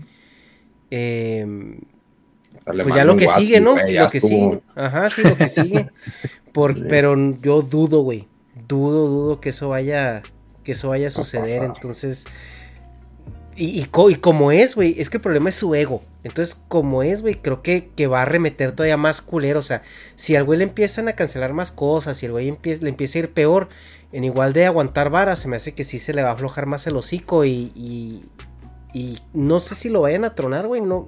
em, 0.90 1.80
pues 2.64 2.94
ya 2.94 3.04
lo 3.04 3.16
que 3.16 3.28
sigue, 3.28 3.60
¿no? 3.60 3.74
Lo 3.76 4.08
que 4.08 4.20
sigue. 4.20 4.60
Ajá, 4.74 5.10
sí, 5.10 5.22
lo 5.22 5.36
que 5.36 5.48
sigue. 5.48 5.90
Por, 6.52 6.86
pero 6.88 7.16
yo 7.38 7.62
dudo, 7.62 8.02
güey. 8.02 8.28
Dudo, 8.68 9.08
dudo 9.08 9.40
que 9.40 9.50
eso 9.50 9.70
vaya. 9.70 10.22
Que 10.64 10.72
eso 10.72 10.90
vaya 10.90 11.08
a 11.08 11.10
suceder. 11.10 11.64
Entonces. 11.64 12.26
Y, 13.60 13.78
y, 13.78 13.84
co- 13.84 14.08
y 14.08 14.14
como 14.14 14.52
es, 14.52 14.74
güey, 14.74 14.94
es 14.98 15.10
que 15.10 15.18
el 15.18 15.20
problema 15.22 15.50
es 15.50 15.54
su 15.56 15.74
ego. 15.74 16.02
Entonces, 16.24 16.54
como 16.68 17.02
es, 17.02 17.20
güey, 17.20 17.34
creo 17.34 17.60
que, 17.62 17.90
que 17.94 18.06
va 18.06 18.22
a 18.22 18.24
remeter 18.24 18.72
todavía 18.72 18.96
más 18.96 19.20
culero. 19.20 19.60
O 19.60 19.62
sea, 19.62 19.82
si 20.16 20.34
al 20.34 20.44
güey 20.44 20.58
le 20.58 20.64
empiezan 20.64 21.08
a 21.08 21.12
cancelar 21.12 21.52
más 21.52 21.70
cosas, 21.70 22.16
si 22.16 22.24
el 22.26 22.32
güey 22.32 22.46
le 22.64 22.88
empieza 22.88 23.18
a 23.18 23.20
ir 23.20 23.32
peor, 23.34 23.68
en 24.12 24.24
igual 24.24 24.54
de 24.54 24.64
aguantar 24.64 25.10
vara, 25.10 25.36
se 25.36 25.46
me 25.46 25.56
hace 25.56 25.74
que 25.74 25.84
sí 25.84 25.98
se 25.98 26.14
le 26.14 26.22
va 26.22 26.30
a 26.30 26.32
aflojar 26.32 26.64
más 26.64 26.86
el 26.86 26.96
hocico 26.96 27.44
y, 27.44 27.70
y, 27.76 28.24
y 28.94 29.18
no 29.34 29.60
sé 29.60 29.74
si 29.74 29.90
lo 29.90 30.00
vayan 30.00 30.24
a 30.24 30.34
tronar, 30.34 30.66
güey, 30.66 30.80
no, 30.80 31.06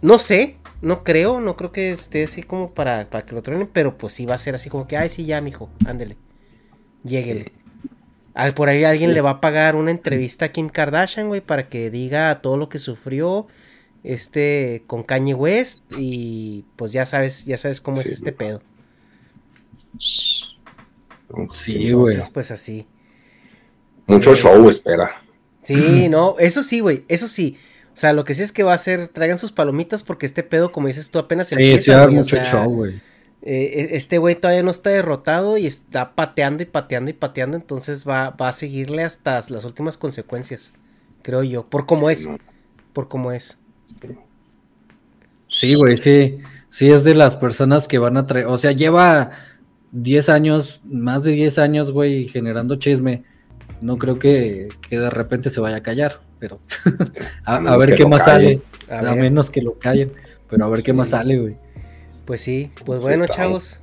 no 0.00 0.18
sé, 0.18 0.58
no 0.80 1.04
creo, 1.04 1.40
no 1.40 1.56
creo 1.56 1.72
que 1.72 1.90
esté 1.90 2.24
así 2.24 2.42
como 2.42 2.72
para, 2.72 3.08
para 3.10 3.24
que 3.26 3.34
lo 3.34 3.42
tronen, 3.42 3.68
pero 3.72 3.96
pues 3.98 4.12
sí 4.14 4.26
va 4.26 4.34
a 4.34 4.38
ser 4.38 4.54
así 4.54 4.68
como 4.70 4.86
que, 4.88 4.96
ay, 4.96 5.08
sí, 5.08 5.24
ya, 5.24 5.40
mijo, 5.40 5.70
ándele, 5.86 6.16
lléguele. 7.04 7.52
Al, 8.34 8.54
por 8.54 8.68
ahí 8.68 8.84
alguien 8.84 9.10
Sí. 9.10 9.14
le 9.14 9.20
va 9.20 9.30
a 9.30 9.40
pagar 9.40 9.76
una 9.76 9.90
entrevista 9.90 10.46
a 10.46 10.48
Kim 10.48 10.68
Kardashian, 10.68 11.28
güey, 11.28 11.40
para 11.40 11.68
que 11.68 11.90
diga 11.90 12.40
todo 12.40 12.56
lo 12.56 12.68
que 12.68 12.78
sufrió 12.78 13.46
este 14.04 14.82
con 14.86 15.02
Kanye 15.04 15.34
West 15.34 15.84
y 15.96 16.64
pues 16.76 16.92
ya 16.92 17.04
sabes, 17.04 17.44
ya 17.44 17.56
sabes 17.56 17.82
cómo 17.82 18.00
es 18.00 18.06
este 18.06 18.32
pedo. 18.32 18.62
Sí, 21.52 21.90
güey. 21.92 22.18
Pues 22.32 22.50
así. 22.50 22.86
Mucho 24.06 24.34
show, 24.34 24.68
espera. 24.68 25.22
Sí, 25.62 26.08
no, 26.08 26.36
eso 26.38 26.62
sí, 26.62 26.80
güey, 26.80 27.04
eso 27.08 27.28
sí. 27.28 27.56
O 27.92 27.96
sea, 27.96 28.12
lo 28.12 28.24
que 28.24 28.34
sí 28.34 28.42
es 28.42 28.52
que 28.52 28.62
va 28.62 28.72
a 28.74 28.78
ser, 28.78 29.08
traigan 29.08 29.38
sus 29.38 29.52
palomitas 29.52 30.02
porque 30.02 30.26
este 30.26 30.42
pedo, 30.42 30.72
como 30.72 30.86
dices 30.88 31.10
tú, 31.10 31.18
apenas 31.18 31.48
Sí, 31.48 31.54
empieza, 31.54 31.84
sí, 31.84 31.90
va 31.92 32.04
güey, 32.04 32.14
o 32.14 32.18
mucho 32.18 32.36
sea, 32.36 32.44
show, 32.44 32.64
güey. 32.74 33.00
Eh, 33.42 33.88
e- 33.92 33.96
este 33.96 34.18
güey 34.18 34.34
todavía 34.36 34.62
no 34.62 34.70
está 34.70 34.90
derrotado 34.90 35.58
y 35.58 35.66
está 35.66 36.14
pateando 36.14 36.62
y 36.62 36.66
pateando 36.66 37.10
y 37.10 37.14
pateando, 37.14 37.56
entonces 37.56 38.06
va, 38.08 38.30
va 38.30 38.48
a 38.48 38.52
seguirle 38.52 39.02
hasta 39.04 39.40
las 39.48 39.64
últimas 39.64 39.96
consecuencias, 39.98 40.72
creo 41.22 41.42
yo, 41.42 41.66
por 41.68 41.86
cómo 41.86 42.10
es, 42.10 42.28
por 42.92 43.08
cómo 43.08 43.32
es. 43.32 43.58
Sí, 45.48 45.74
güey, 45.74 45.96
sí. 45.96 46.38
Sí, 46.70 46.90
es 46.90 47.04
de 47.04 47.14
las 47.14 47.36
personas 47.36 47.86
que 47.86 47.98
van 47.98 48.16
a 48.16 48.26
traer. 48.26 48.46
O 48.46 48.56
sea, 48.56 48.72
lleva 48.72 49.32
10 49.92 50.28
años, 50.30 50.80
más 50.84 51.22
de 51.24 51.32
10 51.32 51.58
años, 51.58 51.90
güey, 51.90 52.28
generando 52.28 52.76
chisme. 52.76 53.24
No 53.82 53.98
creo 53.98 54.18
que, 54.18 54.68
que 54.88 54.98
de 54.98 55.10
repente 55.10 55.50
se 55.50 55.60
vaya 55.60 55.76
a 55.76 55.82
callar, 55.82 56.20
pero 56.38 56.60
a, 57.44 57.56
A 57.56 57.56
a 57.56 57.60
menos 57.60 57.78
ver 57.78 57.94
qué 57.94 58.06
más 58.06 58.22
callen. 58.22 58.62
sale. 58.88 59.08
A 59.08 59.14
menos 59.14 59.50
que 59.50 59.60
lo 59.60 59.74
callen, 59.74 60.12
pero 60.48 60.64
a 60.64 60.68
ver 60.68 60.82
qué 60.82 60.92
más 60.94 61.10
sale, 61.10 61.38
güey. 61.38 61.56
Pues 62.24 62.40
sí, 62.40 62.70
pues 62.84 63.00
Pues 63.00 63.00
bueno, 63.00 63.24
está. 63.24 63.36
chavos. 63.36 63.80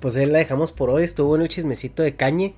Pues 0.00 0.16
ahí 0.16 0.26
la 0.26 0.38
dejamos 0.38 0.72
por 0.72 0.90
hoy. 0.90 1.04
Estuvo 1.04 1.28
bueno 1.28 1.44
el 1.44 1.50
chismecito 1.50 2.02
de 2.02 2.14
Cañe. 2.16 2.54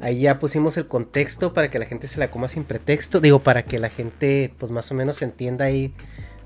Ahí 0.00 0.20
ya 0.22 0.38
pusimos 0.38 0.76
el 0.76 0.88
contexto 0.88 1.52
para 1.52 1.70
que 1.70 1.78
la 1.78 1.86
gente 1.86 2.06
se 2.08 2.18
la 2.18 2.30
coma 2.30 2.48
sin 2.48 2.64
pretexto. 2.64 3.20
Digo, 3.20 3.40
para 3.40 3.62
que 3.64 3.78
la 3.78 3.90
gente, 3.90 4.52
pues 4.58 4.72
más 4.72 4.90
o 4.90 4.94
menos 4.94 5.22
entienda 5.22 5.66
ahí 5.66 5.94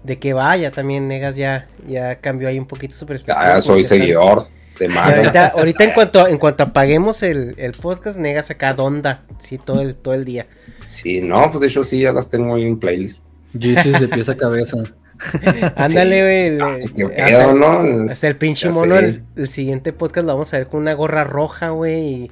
de 0.03 0.19
qué 0.19 0.35
va. 0.35 0.57
Ya 0.57 0.71
también 0.71 1.09
Negas 1.09 1.37
ya, 1.37 1.69
ya 1.87 2.17
cambió 2.21 2.49
ahí 2.49 2.59
un 2.59 2.67
poquito 2.67 2.95
su 2.95 3.07
perspectiva. 3.07 3.55
Ya 3.55 3.61
soy 3.61 3.85
seguidor 3.85 4.49
de 4.79 4.89
Maga. 4.89 5.17
ahorita, 5.17 5.47
ahorita 5.49 5.85
en 5.85 5.91
cuanto 5.95 6.29
en 6.29 6.39
cuanto 6.39 6.63
apaguemos 6.65 7.23
el, 7.23 7.55
el 7.59 7.73
podcast, 7.73 8.19
Negas 8.19 8.51
acá 8.51 8.75
donda, 8.75 9.25
sí, 9.39 9.59
todo 9.59 9.81
el, 9.81 9.97
todo 9.97 10.15
el 10.15 10.25
día. 10.27 10.47
Sí, 10.85 11.21
no, 11.23 11.51
pues 11.51 11.63
de 11.63 11.69
hecho 11.69 11.85
sí, 11.85 12.01
ya 12.01 12.13
las 12.13 12.31
tengo 12.31 12.55
ahí 12.55 12.65
en 12.65 12.79
playlist. 12.79 13.25
Jesus 13.59 13.99
de 13.99 14.09
pies 14.09 14.29
a 14.29 14.37
cabeza. 14.37 14.77
Ándale, 15.77 16.59
güey. 16.59 16.93
qué 16.95 17.05
hasta- 17.05 17.27
pedo, 17.27 17.53
¿no? 17.55 18.11
Hasta 18.13 18.29
el 18.29 18.37
pinche 18.37 18.69
Ya 18.69 18.75
mono, 18.75 18.97
el, 18.99 19.23
el 19.37 19.49
siguiente 19.49 19.93
podcast 19.93 20.27
lo 20.27 20.33
vamos 20.35 20.53
a 20.55 20.59
ver 20.59 20.67
con 20.69 20.81
una 20.81 20.95
gorra 20.95 21.25
roja, 21.25 21.71
güey. 21.71 22.01
y- 22.25 22.31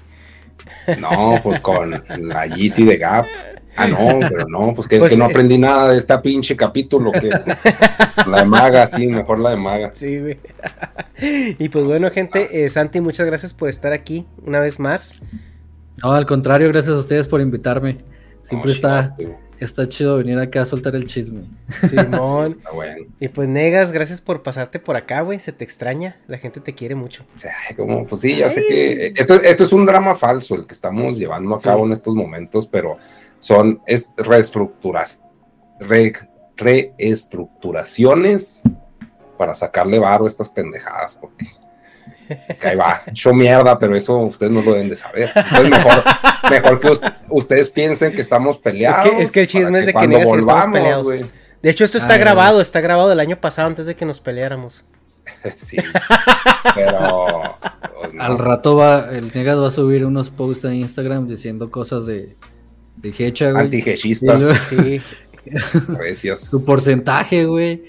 No, 1.01 1.41
pues 1.43 1.61
con 1.61 1.91
la 2.09 2.47
Yeezy 2.47 2.85
de 2.85 2.97
Gap. 2.99 3.27
Ah, 3.79 3.87
no, 3.89 4.21
pero 4.29 4.47
no, 4.49 4.73
pues 4.75 4.89
que, 4.89 4.99
Pues 4.99 5.13
que 5.13 5.19
no 5.19 5.27
es- 5.27 5.31
aprendí 5.33 5.59
nada 5.59 5.91
de 5.91 5.99
esta 5.99 6.23
pinche 6.23 6.57
capítulo. 6.57 7.13
Que... 7.13 7.29
La 8.27 8.39
de 8.39 8.45
Maga, 8.47 8.87
sí, 8.87 9.07
mejor 9.07 9.39
la 9.39 9.51
de 9.51 9.57
Maga. 9.57 9.91
Sí, 9.93 10.19
güey. 10.19 10.39
y 11.59 11.69
pues 11.69 11.85
bueno, 11.85 12.11
gente, 12.11 12.65
eh, 12.65 12.69
Santi, 12.71 13.01
muchas 13.03 13.27
gracias 13.27 13.53
por 13.53 13.69
estar 13.69 13.93
aquí 13.93 14.27
una 14.47 14.59
vez 14.61 14.81
más. 14.81 15.21
No, 16.03 16.13
al 16.13 16.25
contrario, 16.27 16.69
gracias 16.69 16.95
a 16.95 16.99
ustedes 16.99 17.29
por 17.29 17.43
invitarme. 17.43 17.99
Siempre 18.43 18.69
No, 18.71 18.75
está, 18.75 19.15
está 19.61 19.89
chido 19.89 20.19
venir 20.19 20.39
acá 20.39 20.63
a 20.63 20.67
soltar 20.67 20.95
el 20.97 21.07
chisme. 21.07 21.45
Simón. 21.89 22.47
Está 22.49 22.71
bueno. 22.73 23.07
y 23.21 23.29
pues 23.29 23.49
Negas, 23.49 23.93
gracias 23.93 24.21
por 24.21 24.43
pasarte 24.43 24.79
por 24.79 24.97
acá, 24.97 25.21
güey. 25.23 25.39
Se 25.39 25.53
te 25.53 25.65
extraña. 25.65 26.17
La 26.27 26.39
gente 26.39 26.61
te 26.61 26.75
quiere 26.75 26.95
mucho. 26.95 27.25
O 27.35 27.39
sea, 27.39 27.55
como, 27.77 28.07
pues 28.07 28.21
sí, 28.21 28.37
ya 28.37 28.49
sé 28.49 28.65
que 28.67 29.13
esto, 29.17 29.35
esto 29.35 29.65
es 29.65 29.73
un 29.73 29.87
drama 29.87 30.15
falso 30.15 30.55
el 30.55 30.67
que 30.67 30.75
estamos 30.75 31.17
llevando 31.19 31.55
a 31.55 31.59
Sí. 31.59 31.65
cabo 31.65 31.87
en 31.87 31.93
estos 31.93 32.15
momentos, 32.15 32.67
pero 32.67 32.99
son 33.41 33.81
es 33.87 34.09
reestructuras, 34.17 35.21
re- 35.81 36.13
reestructuraciones 36.57 38.63
para 39.39 39.55
sacarle 39.55 39.99
varo 39.99 40.25
a 40.25 40.29
estas 40.29 40.49
pendejadas, 40.49 41.15
porque 41.15 41.47
que 42.61 42.69
ahí 42.69 42.77
va, 42.77 43.03
hecho 43.07 43.33
mierda, 43.35 43.79
pero 43.79 43.95
eso 43.97 44.17
ustedes 44.19 44.53
no 44.53 44.63
lo 44.63 44.73
deben 44.73 44.89
de 44.89 44.97
saber. 44.97 45.31
Entonces 45.35 45.71
mejor, 45.71 46.03
mejor 46.51 46.81
que 46.81 46.91
us- 46.91 47.01
ustedes 47.31 47.71
piensen 47.71 48.13
que 48.13 48.21
estamos 48.21 48.57
Es 48.57 48.63
peleados. 48.63 49.09
que, 49.11 49.23
es 49.23 49.33
que 49.33 49.41
el 49.41 49.47
chisme 49.47 49.81
es 49.81 49.87
de 49.87 49.95
que 49.95 50.07
Negas 50.07 50.29
yo 50.29 50.39
estamos 50.39 50.67
peleados. 50.73 51.05
güey. 51.05 51.25
De 51.63 51.71
hecho, 51.71 51.85
esto 51.85 51.99
está 51.99 52.15
Ay, 52.15 52.21
grabado, 52.21 52.61
está 52.61 52.81
grabado 52.81 53.11
el 53.13 53.19
año 53.21 53.41
pasado 53.41 53.69
antes 53.69 53.87
de 53.87 53.95
que 53.97 54.05
nos 54.05 54.21
peleáramos. 54.21 54.85
Sí, 55.57 55.77
pero 56.75 57.57
pues, 58.01 58.15
no. 58.15 58.23
Al 58.23 58.39
rato 58.39 58.77
va, 58.77 59.09
el 59.13 59.31
Negas 59.35 59.59
va 59.61 59.69
a 59.69 59.71
subir 59.71 60.05
unos 60.05 60.31
posts 60.31 60.65
a 60.67 60.75
Instagram 60.75 61.27
diciendo 61.27 61.71
cosas 61.71 62.07
de, 62.07 62.37
de 62.97 63.15
Hecha, 63.19 63.51
güey. 63.51 63.65
Antigeshistas. 63.65 64.43
Sí. 64.69 65.01
Recios. 65.89 66.41
su 66.41 66.65
porcentaje, 66.65 67.45
güey. 67.45 67.85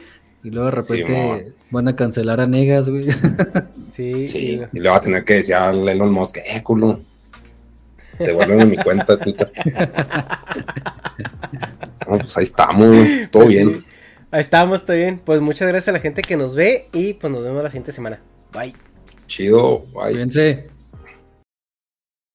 Y 0.47 0.49
luego 0.49 0.69
de 0.69 0.75
repente 0.77 1.51
van 1.71 1.89
a 1.89 1.95
cancelar 1.97 2.39
a 2.39 2.45
Negas, 2.45 2.87
güey. 2.89 3.07
Sí. 3.91 4.27
Sí, 4.27 4.61
y 4.71 4.79
le 4.79 4.89
va 4.89 4.97
a 4.97 5.01
tener 5.01 5.25
que 5.25 5.33
decir 5.35 5.55
a 5.55 5.71
Elon 5.71 6.11
Musk, 6.13 6.37
eh, 6.37 6.61
culo, 6.63 6.99
devuélveme 8.19 8.65
mi 8.67 8.77
cuenta 8.77 9.17
Twitter. 9.17 9.51
No, 12.07 12.17
pues 12.19 12.37
ahí 12.37 12.43
estamos, 12.43 12.95
todo 13.31 13.43
Pues 13.43 13.47
bien. 13.57 13.75
sí. 13.75 13.85
Ahí 14.31 14.41
estamos, 14.41 14.85
todo 14.85 14.95
bien. 14.95 15.19
Pues 15.25 15.41
muchas 15.41 15.67
gracias 15.67 15.87
a 15.89 15.91
la 15.93 15.99
gente 15.99 16.21
que 16.21 16.37
nos 16.37 16.53
ve 16.55 16.87
y 16.93 17.13
pues 17.15 17.33
nos 17.33 17.43
vemos 17.43 17.63
la 17.63 17.69
siguiente 17.69 17.91
semana. 17.91 18.19
Bye. 18.53 18.73
Chido, 19.27 19.79
bye. 19.93 20.13
Fíjense. 20.13 20.76